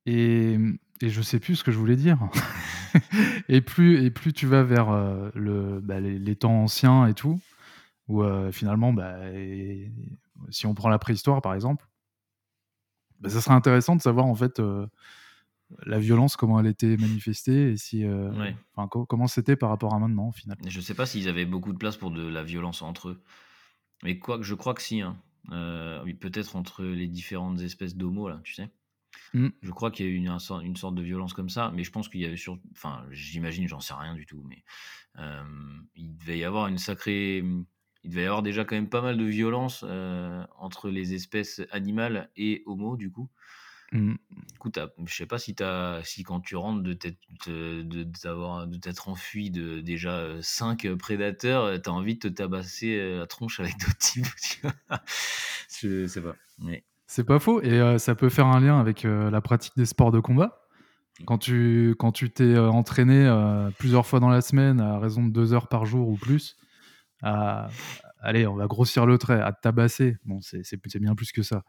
et, 0.05 0.57
et 1.01 1.09
je 1.09 1.21
sais 1.21 1.39
plus 1.39 1.55
ce 1.57 1.63
que 1.63 1.71
je 1.71 1.77
voulais 1.77 1.95
dire. 1.95 2.19
et, 3.49 3.61
plus, 3.61 4.03
et 4.03 4.11
plus 4.11 4.33
tu 4.33 4.45
vas 4.47 4.63
vers 4.63 4.89
euh, 4.89 5.29
le, 5.33 5.79
bah, 5.81 5.99
les, 5.99 6.19
les 6.19 6.35
temps 6.35 6.63
anciens 6.63 7.07
et 7.07 7.13
tout, 7.13 7.39
où 8.07 8.21
euh, 8.23 8.51
finalement, 8.51 8.93
bah, 8.93 9.29
et- 9.33 9.91
si 10.49 10.67
on 10.67 10.75
prend 10.75 10.89
la 10.89 10.99
préhistoire 10.99 11.41
par 11.41 11.53
exemple, 11.55 11.87
bah, 13.19 13.29
ça 13.29 13.41
serait 13.41 13.55
intéressant 13.55 13.95
de 13.95 14.01
savoir 14.01 14.25
en 14.25 14.35
fait 14.35 14.61
la 15.85 15.97
violence, 15.97 16.35
comment 16.35 16.59
elle 16.59 16.67
était 16.67 16.95
manifestée 16.97 17.71
et 17.71 17.77
si, 17.77 18.03
euh, 18.05 18.29
Ouais. 18.33 18.55
enfin, 18.75 18.87
co- 18.87 19.05
comment 19.05 19.25
c'était 19.27 19.55
par 19.55 19.69
rapport 19.69 19.93
à 19.95 19.99
maintenant 19.99 20.27
au 20.27 20.31
final. 20.31 20.55
Je 20.67 20.79
sais 20.81 20.93
pas 20.93 21.05
s'ils 21.07 21.27
avaient 21.27 21.45
beaucoup 21.45 21.73
de 21.73 21.77
place 21.77 21.97
pour 21.97 22.11
de 22.11 22.27
la 22.27 22.43
violence 22.43 22.81
entre 22.83 23.09
eux. 23.09 23.23
Mais 24.05 24.19
quoi 24.19 24.37
que 24.37 24.43
je 24.43 24.53
crois 24.53 24.75
que 24.75 24.83
si. 24.83 25.01
hein. 25.01 25.17
Euh, 25.51 26.01
oui, 26.03 26.13
peut-être 26.13 26.55
entre 26.55 26.83
les 26.83 27.07
différentes 27.07 27.59
espèces 27.61 27.95
d'homo, 27.95 28.29
là, 28.29 28.39
tu 28.43 28.53
sais. 28.53 28.69
Mm. 29.33 29.47
Je 29.63 29.71
crois 29.71 29.89
qu'il 29.89 30.05
y 30.05 30.09
a 30.09 30.11
eu 30.11 30.15
une, 30.15 30.27
un 30.27 30.37
une 30.61 30.75
sorte 30.75 30.93
de 30.93 31.01
violence 31.01 31.33
comme 31.33 31.49
ça, 31.49 31.71
mais 31.73 31.83
je 31.83 31.91
pense 31.91 32.07
qu'il 32.07 32.21
y 32.21 32.25
avait 32.25 32.37
sur. 32.37 32.59
Enfin, 32.71 33.03
j'imagine, 33.09 33.67
j'en 33.67 33.79
sais 33.79 33.95
rien 33.95 34.13
du 34.13 34.27
tout, 34.27 34.43
mais 34.47 34.63
euh, 35.17 35.43
il 35.95 36.15
devait 36.17 36.37
y 36.37 36.43
avoir 36.43 36.67
une 36.67 36.77
sacrée. 36.77 37.43
Il 38.03 38.09
devait 38.11 38.21
y 38.23 38.25
avoir 38.25 38.43
déjà 38.43 38.63
quand 38.63 38.75
même 38.75 38.89
pas 38.89 39.01
mal 39.01 39.17
de 39.17 39.25
violence 39.25 39.83
euh, 39.87 40.45
entre 40.59 40.89
les 40.89 41.15
espèces 41.15 41.61
animales 41.71 42.29
et 42.37 42.61
homo, 42.67 42.97
du 42.97 43.11
coup. 43.11 43.29
Mm. 43.95 44.15
Du 44.51 44.57
coup, 44.59 44.71
je 45.05 45.13
sais 45.15 45.25
pas 45.25 45.39
si, 45.39 45.55
t'as- 45.55 46.03
si 46.03 46.23
quand 46.23 46.41
tu 46.41 46.55
rentres 46.55 46.83
de 46.83 46.93
t'être 46.93 47.17
de, 47.47 47.81
de, 47.83 48.03
de 48.03 48.77
t'être 48.77 49.07
enfui 49.07 49.51
de 49.51 49.79
déjà 49.79 50.29
5 50.41 50.87
prédateurs, 50.95 51.81
tu 51.81 51.89
as 51.89 51.93
envie 51.93 52.15
de 52.15 52.19
te 52.19 52.27
tabasser 52.27 52.97
euh, 52.97 53.19
la 53.19 53.27
tronche 53.27 53.59
avec 53.59 53.77
d'autres 53.77 53.97
types. 53.97 54.25
je 55.81 56.07
sais 56.07 56.21
pas. 56.21 56.35
Mais, 56.59 56.83
C'est 57.07 57.23
pas 57.23 57.39
faux, 57.39 57.61
et 57.61 57.79
euh, 57.79 57.97
ça 57.97 58.15
peut 58.15 58.29
faire 58.29 58.47
un 58.47 58.59
lien 58.59 58.79
avec 58.79 59.05
euh, 59.05 59.29
la 59.31 59.41
pratique 59.41 59.73
des 59.77 59.85
sports 59.85 60.11
de 60.11 60.19
combat. 60.19 60.61
Quand 61.25 61.37
tu 61.37 61.95
quand 61.97 62.11
tu 62.11 62.29
t'es 62.29 62.43
euh, 62.43 62.69
entraîné 62.69 63.25
euh, 63.25 63.69
plusieurs 63.79 64.05
fois 64.05 64.19
dans 64.19 64.27
la 64.27 64.41
semaine 64.41 64.81
à 64.81 64.99
raison 64.99 65.23
de 65.23 65.31
deux 65.31 65.53
heures 65.53 65.69
par 65.69 65.85
jour 65.85 66.09
ou 66.09 66.17
plus, 66.17 66.57
à, 67.21 67.69
allez, 68.19 68.45
on 68.45 68.55
va 68.55 68.67
grossir 68.67 69.05
le 69.05 69.17
trait, 69.17 69.39
à 69.39 69.53
te 69.53 69.61
tabasser, 69.61 70.17
bon, 70.25 70.41
c'est 70.41 70.99
bien 70.99 71.15
plus 71.15 71.31
que 71.31 71.41
ça, 71.41 71.63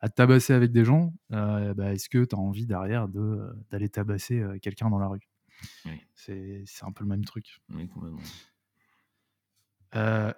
à 0.00 0.08
te 0.08 0.14
tabasser 0.14 0.54
avec 0.54 0.72
des 0.72 0.84
gens, 0.84 1.12
euh, 1.32 1.74
bah, 1.74 1.92
est-ce 1.92 2.08
que 2.08 2.24
tu 2.24 2.34
as 2.34 2.38
envie 2.38 2.66
derrière 2.66 3.08
de, 3.08 3.20
euh, 3.20 3.52
d'aller 3.70 3.88
tabasser 3.88 4.40
euh, 4.40 4.58
quelqu'un 4.58 4.88
dans 4.88 4.98
la 4.98 5.08
rue? 5.08 5.20
Oui. 5.84 6.00
C'est 6.14 6.62
c'est 6.66 6.84
un 6.84 6.92
peu 6.92 7.04
le 7.04 7.10
même 7.10 7.24
truc. 7.24 7.60
oui, 7.74 7.86
complètement. 7.86 8.20
Euh, 9.96 10.32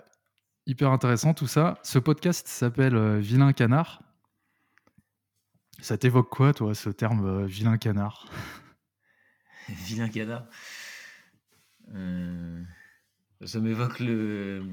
hyper 0.66 0.90
intéressant 0.90 1.34
tout 1.34 1.46
ça. 1.46 1.78
Ce 1.84 1.98
podcast 1.98 2.48
s'appelle 2.48 2.96
euh, 2.96 3.18
Vilain 3.20 3.52
Canard. 3.52 4.02
Ça 5.80 5.96
t'évoque 5.98 6.30
quoi, 6.30 6.52
toi, 6.52 6.74
ce 6.74 6.90
terme 6.90 7.44
vilain 7.44 7.76
canard? 7.76 8.28
Vilain 9.68 10.08
canard 10.08 10.46
Ça 13.44 13.58
m'évoque 13.60 13.98
le, 13.98 14.64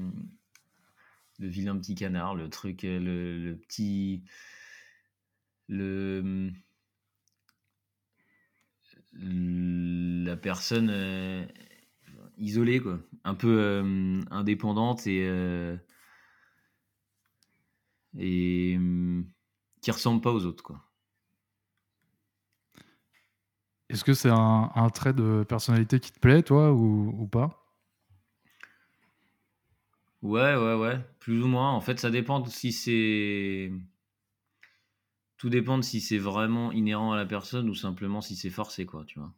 le 1.40 1.48
vilain 1.48 1.76
petit 1.78 1.96
canard, 1.96 2.36
le 2.36 2.48
truc, 2.48 2.82
le, 2.82 3.54
petit. 3.54 4.22
Le. 5.70 6.50
La 9.12 10.36
personne 10.36 11.48
isolée, 12.36 12.80
quoi. 12.80 13.00
Un 13.24 13.34
peu 13.34 13.82
indépendante 14.30 15.06
et. 15.06 15.26
et. 18.18 18.78
qui 19.80 19.90
ressemble 19.90 20.20
pas 20.20 20.32
aux 20.32 20.44
autres, 20.44 20.62
quoi. 20.62 20.90
Est-ce 23.90 24.04
que 24.04 24.14
c'est 24.14 24.30
un, 24.30 24.88
trait 24.94 25.12
de 25.12 25.42
personnalité 25.42 25.98
qui 25.98 26.12
te 26.12 26.20
plaît, 26.20 26.44
toi, 26.44 26.72
ou, 26.72 27.26
pas? 27.26 27.66
Ouais, 30.22 30.54
ouais, 30.54 30.74
ouais, 30.76 31.00
plus 31.18 31.42
ou 31.42 31.48
moins. 31.48 31.72
En 31.72 31.80
fait, 31.80 31.98
ça 31.98 32.10
dépend 32.10 32.44
si 32.44 32.70
c'est. 32.70 33.72
Tout 35.40 35.48
dépend 35.48 35.78
de 35.78 35.82
si 35.82 36.02
c'est 36.02 36.18
vraiment 36.18 36.70
inhérent 36.70 37.12
à 37.12 37.16
la 37.16 37.24
personne 37.24 37.70
ou 37.70 37.74
simplement 37.74 38.20
si 38.20 38.36
c'est 38.36 38.50
forcé, 38.50 38.84
quoi, 38.84 39.06
tu 39.06 39.18
vois. 39.18 39.32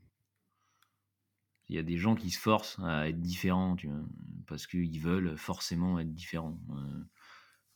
Il 1.68 1.76
y 1.76 1.78
a 1.78 1.84
des 1.84 1.96
gens 1.96 2.16
qui 2.16 2.30
se 2.30 2.40
forcent 2.40 2.80
à 2.80 3.08
être 3.08 3.20
différents, 3.20 3.76
tu 3.76 3.86
vois, 3.86 4.02
parce 4.48 4.66
qu'ils 4.66 4.98
veulent 4.98 5.38
forcément 5.38 6.00
être 6.00 6.12
différents. 6.12 6.58
Euh, 6.70 7.04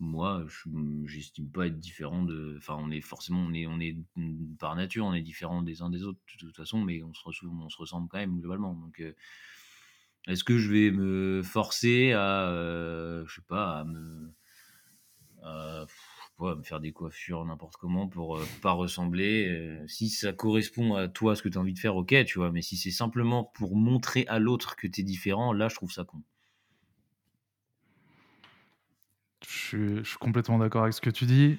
moi, 0.00 0.44
je 0.48 0.68
j'estime 1.04 1.48
pas 1.52 1.68
être 1.68 1.78
différent 1.78 2.24
de. 2.24 2.56
Enfin, 2.58 2.76
on 2.80 2.90
est 2.90 3.00
forcément, 3.00 3.38
on 3.38 3.54
est, 3.54 3.68
on 3.68 3.78
est 3.78 3.96
par 4.58 4.74
nature, 4.74 5.06
on 5.06 5.14
est 5.14 5.22
différent 5.22 5.62
des 5.62 5.80
uns 5.80 5.88
des 5.88 6.02
autres 6.02 6.18
de 6.32 6.46
toute 6.46 6.56
façon, 6.56 6.82
mais 6.82 7.04
on 7.04 7.14
se, 7.14 7.22
ressemble 7.78 8.08
quand 8.08 8.18
même 8.18 8.40
globalement. 8.40 8.74
Donc, 8.74 8.98
euh, 8.98 9.14
est-ce 10.26 10.42
que 10.42 10.58
je 10.58 10.72
vais 10.72 10.90
me 10.90 11.42
forcer 11.44 12.10
à, 12.10 12.48
euh, 12.48 13.24
je 13.28 13.36
sais 13.36 13.46
pas, 13.46 13.78
à 13.78 13.84
me, 13.84 14.34
me 16.40 16.62
faire 16.62 16.80
des 16.80 16.92
coiffures 16.92 17.44
n'importe 17.44 17.76
comment 17.76 18.08
pour 18.08 18.36
euh, 18.36 18.44
pas 18.62 18.72
ressembler 18.72 19.80
Si 19.86 20.08
ça 20.08 20.32
correspond 20.32 20.94
à 20.94 21.08
toi, 21.08 21.34
ce 21.34 21.42
que 21.42 21.48
tu 21.48 21.58
as 21.58 21.60
envie 21.60 21.72
de 21.72 21.78
faire, 21.78 21.96
ok, 21.96 22.14
tu 22.24 22.38
vois. 22.38 22.52
Mais 22.52 22.62
si 22.62 22.76
c'est 22.76 22.90
simplement 22.90 23.44
pour 23.44 23.76
montrer 23.76 24.26
à 24.28 24.38
l'autre 24.38 24.76
que 24.76 24.86
tu 24.86 25.00
es 25.00 25.04
différent, 25.04 25.52
là, 25.52 25.68
je 25.68 25.74
trouve 25.76 25.92
ça 25.92 26.04
con. 26.04 26.22
Je 29.46 30.02
suis, 30.02 30.18
complètement 30.18 30.58
d'accord 30.58 30.82
avec 30.82 30.94
ce 30.94 31.00
que 31.00 31.10
tu 31.10 31.24
dis. 31.24 31.58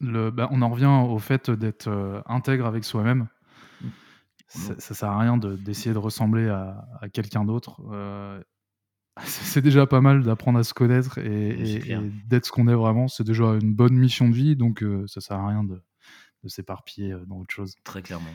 Le, 0.00 0.30
bah, 0.30 0.48
on 0.50 0.62
en 0.62 0.68
revient 0.68 0.86
au 1.08 1.18
fait 1.18 1.50
d'être 1.50 1.88
euh, 1.88 2.20
intègre 2.26 2.66
avec 2.66 2.84
soi-même. 2.84 3.28
Mmh. 3.80 3.88
Ça, 4.48 4.74
ça, 4.78 4.94
sert 4.94 5.08
à 5.08 5.18
rien 5.18 5.36
d'essayer 5.36 5.92
de, 5.92 5.98
ressembler 5.98 6.48
à, 6.48 7.08
quelqu'un 7.12 7.44
d'autre. 7.44 7.80
Euh, 9.18 9.22
c'est 9.26 9.62
déjà 9.62 9.86
pas 9.86 10.00
mal 10.00 10.22
d'apprendre 10.22 10.58
à 10.58 10.64
se 10.64 10.74
connaître 10.74 11.18
et, 11.18 11.84
d'être 12.26 12.46
ce 12.46 12.52
qu'on 12.52 12.68
est 12.68 12.74
vraiment. 12.74 13.08
C'est 13.08 13.24
déjà 13.24 13.44
une 13.44 13.74
bonne 13.74 13.94
mission 13.94 14.28
de 14.28 14.34
vie, 14.34 14.56
donc 14.56 14.82
euh, 14.82 15.06
ça 15.06 15.20
sert 15.20 15.36
à 15.36 15.48
rien 15.48 15.64
de, 15.64 15.80
de 16.42 16.48
s'éparpiller 16.48 17.14
dans 17.26 17.38
autre 17.38 17.54
chose. 17.54 17.74
Très 17.84 18.02
clairement. 18.02 18.34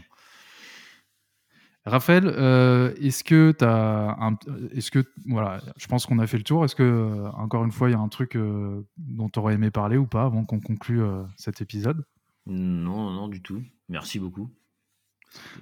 Raphaël, 1.87 2.27
euh, 2.27 2.93
est-ce 3.01 3.23
que 3.23 3.53
tu 3.57 3.63
as 3.63 4.17
un, 4.19 4.35
est-ce 4.75 4.91
que 4.91 5.05
voilà, 5.25 5.61
je 5.77 5.87
pense 5.87 6.05
qu'on 6.05 6.19
a 6.19 6.27
fait 6.27 6.37
le 6.37 6.43
tour. 6.43 6.65
Est-ce 6.65 6.75
que 6.75 6.83
euh, 6.83 7.29
encore 7.31 7.63
une 7.63 7.71
fois, 7.71 7.89
il 7.89 7.93
y 7.93 7.95
a 7.95 7.99
un 7.99 8.09
truc 8.09 8.35
euh, 8.35 8.85
dont 8.97 9.29
tu 9.29 9.39
aurais 9.39 9.53
aimé 9.53 9.71
parler 9.71 9.95
ou 9.95 10.05
pas 10.05 10.23
avant 10.23 10.43
qu'on 10.43 10.59
conclue 10.59 10.99
cet 11.37 11.61
épisode? 11.61 12.03
Non, 12.45 13.11
non 13.11 13.29
du 13.29 13.41
tout. 13.41 13.63
Merci 13.87 14.19
beaucoup. 14.19 14.49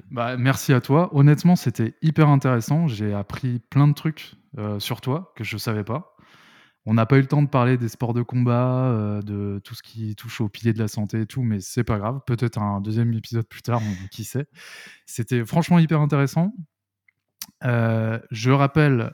Bah, 0.10 0.36
merci 0.36 0.74
à 0.74 0.82
toi. 0.82 1.16
Honnêtement, 1.16 1.56
c'était 1.56 1.94
hyper 2.02 2.28
intéressant. 2.30 2.88
J'ai 2.88 3.14
appris 3.14 3.60
plein 3.70 3.88
de 3.88 3.94
trucs 3.94 4.34
sur 4.80 5.02
toi 5.02 5.34
que 5.36 5.44
je 5.44 5.58
savais 5.58 5.84
pas. 5.84 6.16
On 6.88 6.94
n'a 6.94 7.06
pas 7.08 7.18
eu 7.18 7.22
le 7.22 7.28
temps 7.28 7.42
de 7.42 7.50
parler 7.50 7.78
des 7.78 7.90
sports 7.90 8.14
de 8.14 8.22
combat, 8.22 8.92
euh, 8.92 9.22
de 9.24 9.60
tout 9.64 9.74
ce 9.74 9.82
qui 9.82 10.16
touche 10.16 10.40
au 10.40 10.50
pilier 10.50 10.72
de 10.72 10.78
la 10.80 10.88
santé 10.88 11.22
et 11.22 11.26
tout, 11.26 11.42
mais 11.42 11.60
c'est 11.60 11.84
pas 11.84 11.98
grave. 11.98 12.20
Peut-être 12.28 12.60
un 12.60 12.80
deuxième 12.80 13.12
épisode 13.14 13.48
plus 13.48 13.64
tard, 13.64 13.82
qui 14.12 14.24
sait. 14.24 14.46
C'était 15.08 15.44
franchement 15.46 15.80
hyper 15.80 16.00
intéressant. 16.00 16.54
Euh, 17.64 18.20
je 18.30 18.52
rappelle 18.52 19.14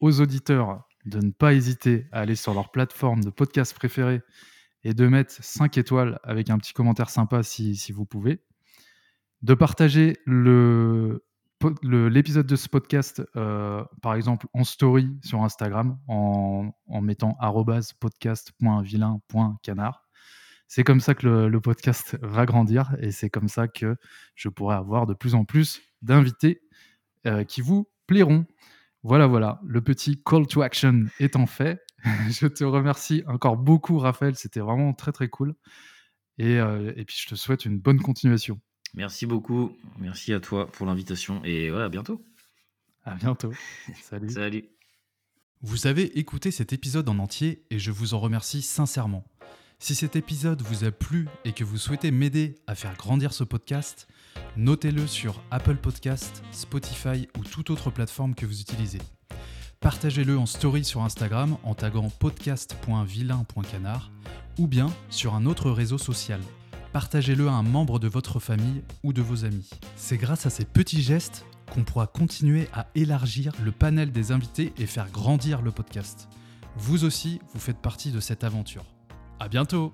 aux 0.00 0.20
auditeurs 0.20 0.88
de 1.04 1.20
ne 1.20 1.30
pas 1.30 1.54
hésiter 1.54 2.08
à 2.10 2.20
aller 2.20 2.34
sur 2.34 2.52
leur 2.52 2.72
plateforme 2.72 3.22
de 3.22 3.30
podcast 3.30 3.74
préférée 3.74 4.20
et 4.82 4.92
de 4.92 5.06
mettre 5.06 5.32
5 5.38 5.78
étoiles 5.78 6.18
avec 6.24 6.50
un 6.50 6.58
petit 6.58 6.72
commentaire 6.72 7.10
sympa 7.10 7.44
si, 7.44 7.76
si 7.76 7.92
vous 7.92 8.06
pouvez. 8.06 8.40
De 9.42 9.54
partager 9.54 10.16
le, 10.24 11.24
l'épisode 11.82 12.46
de 12.46 12.56
ce 12.56 12.68
podcast, 12.68 13.22
euh, 13.36 13.82
par 14.02 14.14
exemple, 14.14 14.46
en 14.52 14.64
story 14.64 15.08
sur 15.22 15.42
Instagram, 15.42 15.98
en, 16.08 16.72
mettant 17.00 17.38
podcast.vilain.canard. 18.00 20.02
C'est 20.66 20.84
comme 20.84 21.00
ça 21.00 21.14
que 21.14 21.46
le, 21.46 21.60
podcast 21.60 22.18
va 22.22 22.46
grandir 22.46 22.96
et 23.00 23.10
c'est 23.10 23.30
comme 23.30 23.48
ça 23.48 23.68
que 23.68 23.96
je 24.34 24.48
pourrai 24.48 24.76
avoir 24.76 25.06
de 25.06 25.14
plus 25.14 25.34
en 25.34 25.44
plus 25.44 25.82
d'invités 26.02 26.62
euh, 27.26 27.44
qui 27.44 27.60
vous 27.60 27.88
plairont. 28.06 28.46
Voilà, 29.02 29.26
voilà, 29.26 29.60
le 29.66 29.82
petit 29.82 30.22
call 30.22 30.46
to 30.46 30.62
action 30.62 31.04
étant 31.20 31.46
fait. 31.46 31.80
je 32.30 32.46
te 32.46 32.64
remercie 32.64 33.22
encore 33.26 33.56
beaucoup, 33.56 33.98
Raphaël. 33.98 34.36
C'était 34.36 34.60
vraiment 34.60 34.92
très, 34.94 35.12
très 35.12 35.28
cool. 35.28 35.54
Et, 36.38 36.58
euh, 36.58 36.92
et 36.96 37.04
puis, 37.04 37.16
je 37.20 37.28
te 37.28 37.34
souhaite 37.34 37.64
une 37.64 37.78
bonne 37.78 38.00
continuation. 38.00 38.60
Merci 38.94 39.26
beaucoup. 39.26 39.76
Merci 39.98 40.32
à 40.32 40.40
toi 40.40 40.70
pour 40.70 40.86
l'invitation. 40.86 41.42
Et 41.44 41.70
voilà, 41.70 41.86
à 41.86 41.88
bientôt. 41.88 42.22
À 43.04 43.14
bientôt. 43.14 43.52
Salut. 44.02 44.30
Salut. 44.30 44.64
Vous 45.62 45.86
avez 45.86 46.18
écouté 46.18 46.50
cet 46.50 46.72
épisode 46.72 47.08
en 47.08 47.18
entier 47.18 47.64
et 47.70 47.78
je 47.78 47.90
vous 47.90 48.14
en 48.14 48.20
remercie 48.20 48.62
sincèrement. 48.62 49.24
Si 49.78 49.94
cet 49.94 50.16
épisode 50.16 50.62
vous 50.62 50.84
a 50.84 50.90
plu 50.90 51.28
et 51.44 51.52
que 51.52 51.64
vous 51.64 51.78
souhaitez 51.78 52.10
m'aider 52.10 52.56
à 52.66 52.74
faire 52.74 52.96
grandir 52.96 53.32
ce 53.32 53.44
podcast, 53.44 54.08
notez-le 54.56 55.06
sur 55.06 55.42
Apple 55.50 55.76
Podcast, 55.76 56.42
Spotify 56.52 57.28
ou 57.38 57.44
toute 57.44 57.70
autre 57.70 57.90
plateforme 57.90 58.34
que 58.34 58.46
vous 58.46 58.60
utilisez. 58.60 59.00
Partagez-le 59.80 60.38
en 60.38 60.46
story 60.46 60.84
sur 60.84 61.02
Instagram 61.02 61.58
en 61.64 61.74
taguant 61.74 62.08
podcast.vilain.canard 62.08 64.10
ou 64.58 64.66
bien 64.66 64.90
sur 65.10 65.34
un 65.34 65.44
autre 65.44 65.70
réseau 65.70 65.98
social 65.98 66.40
partagez-le 66.94 67.48
à 67.48 67.52
un 67.52 67.64
membre 67.64 67.98
de 67.98 68.06
votre 68.06 68.38
famille 68.38 68.84
ou 69.02 69.12
de 69.12 69.20
vos 69.20 69.44
amis. 69.44 69.68
C'est 69.96 70.16
grâce 70.16 70.46
à 70.46 70.50
ces 70.50 70.64
petits 70.64 71.02
gestes 71.02 71.44
qu'on 71.72 71.82
pourra 71.82 72.06
continuer 72.06 72.68
à 72.72 72.86
élargir 72.94 73.52
le 73.64 73.72
panel 73.72 74.12
des 74.12 74.30
invités 74.30 74.72
et 74.78 74.86
faire 74.86 75.10
grandir 75.10 75.60
le 75.60 75.72
podcast. 75.72 76.28
Vous 76.76 77.04
aussi, 77.04 77.40
vous 77.52 77.58
faites 77.58 77.78
partie 77.78 78.12
de 78.12 78.20
cette 78.20 78.44
aventure. 78.44 78.84
À 79.40 79.48
bientôt! 79.48 79.92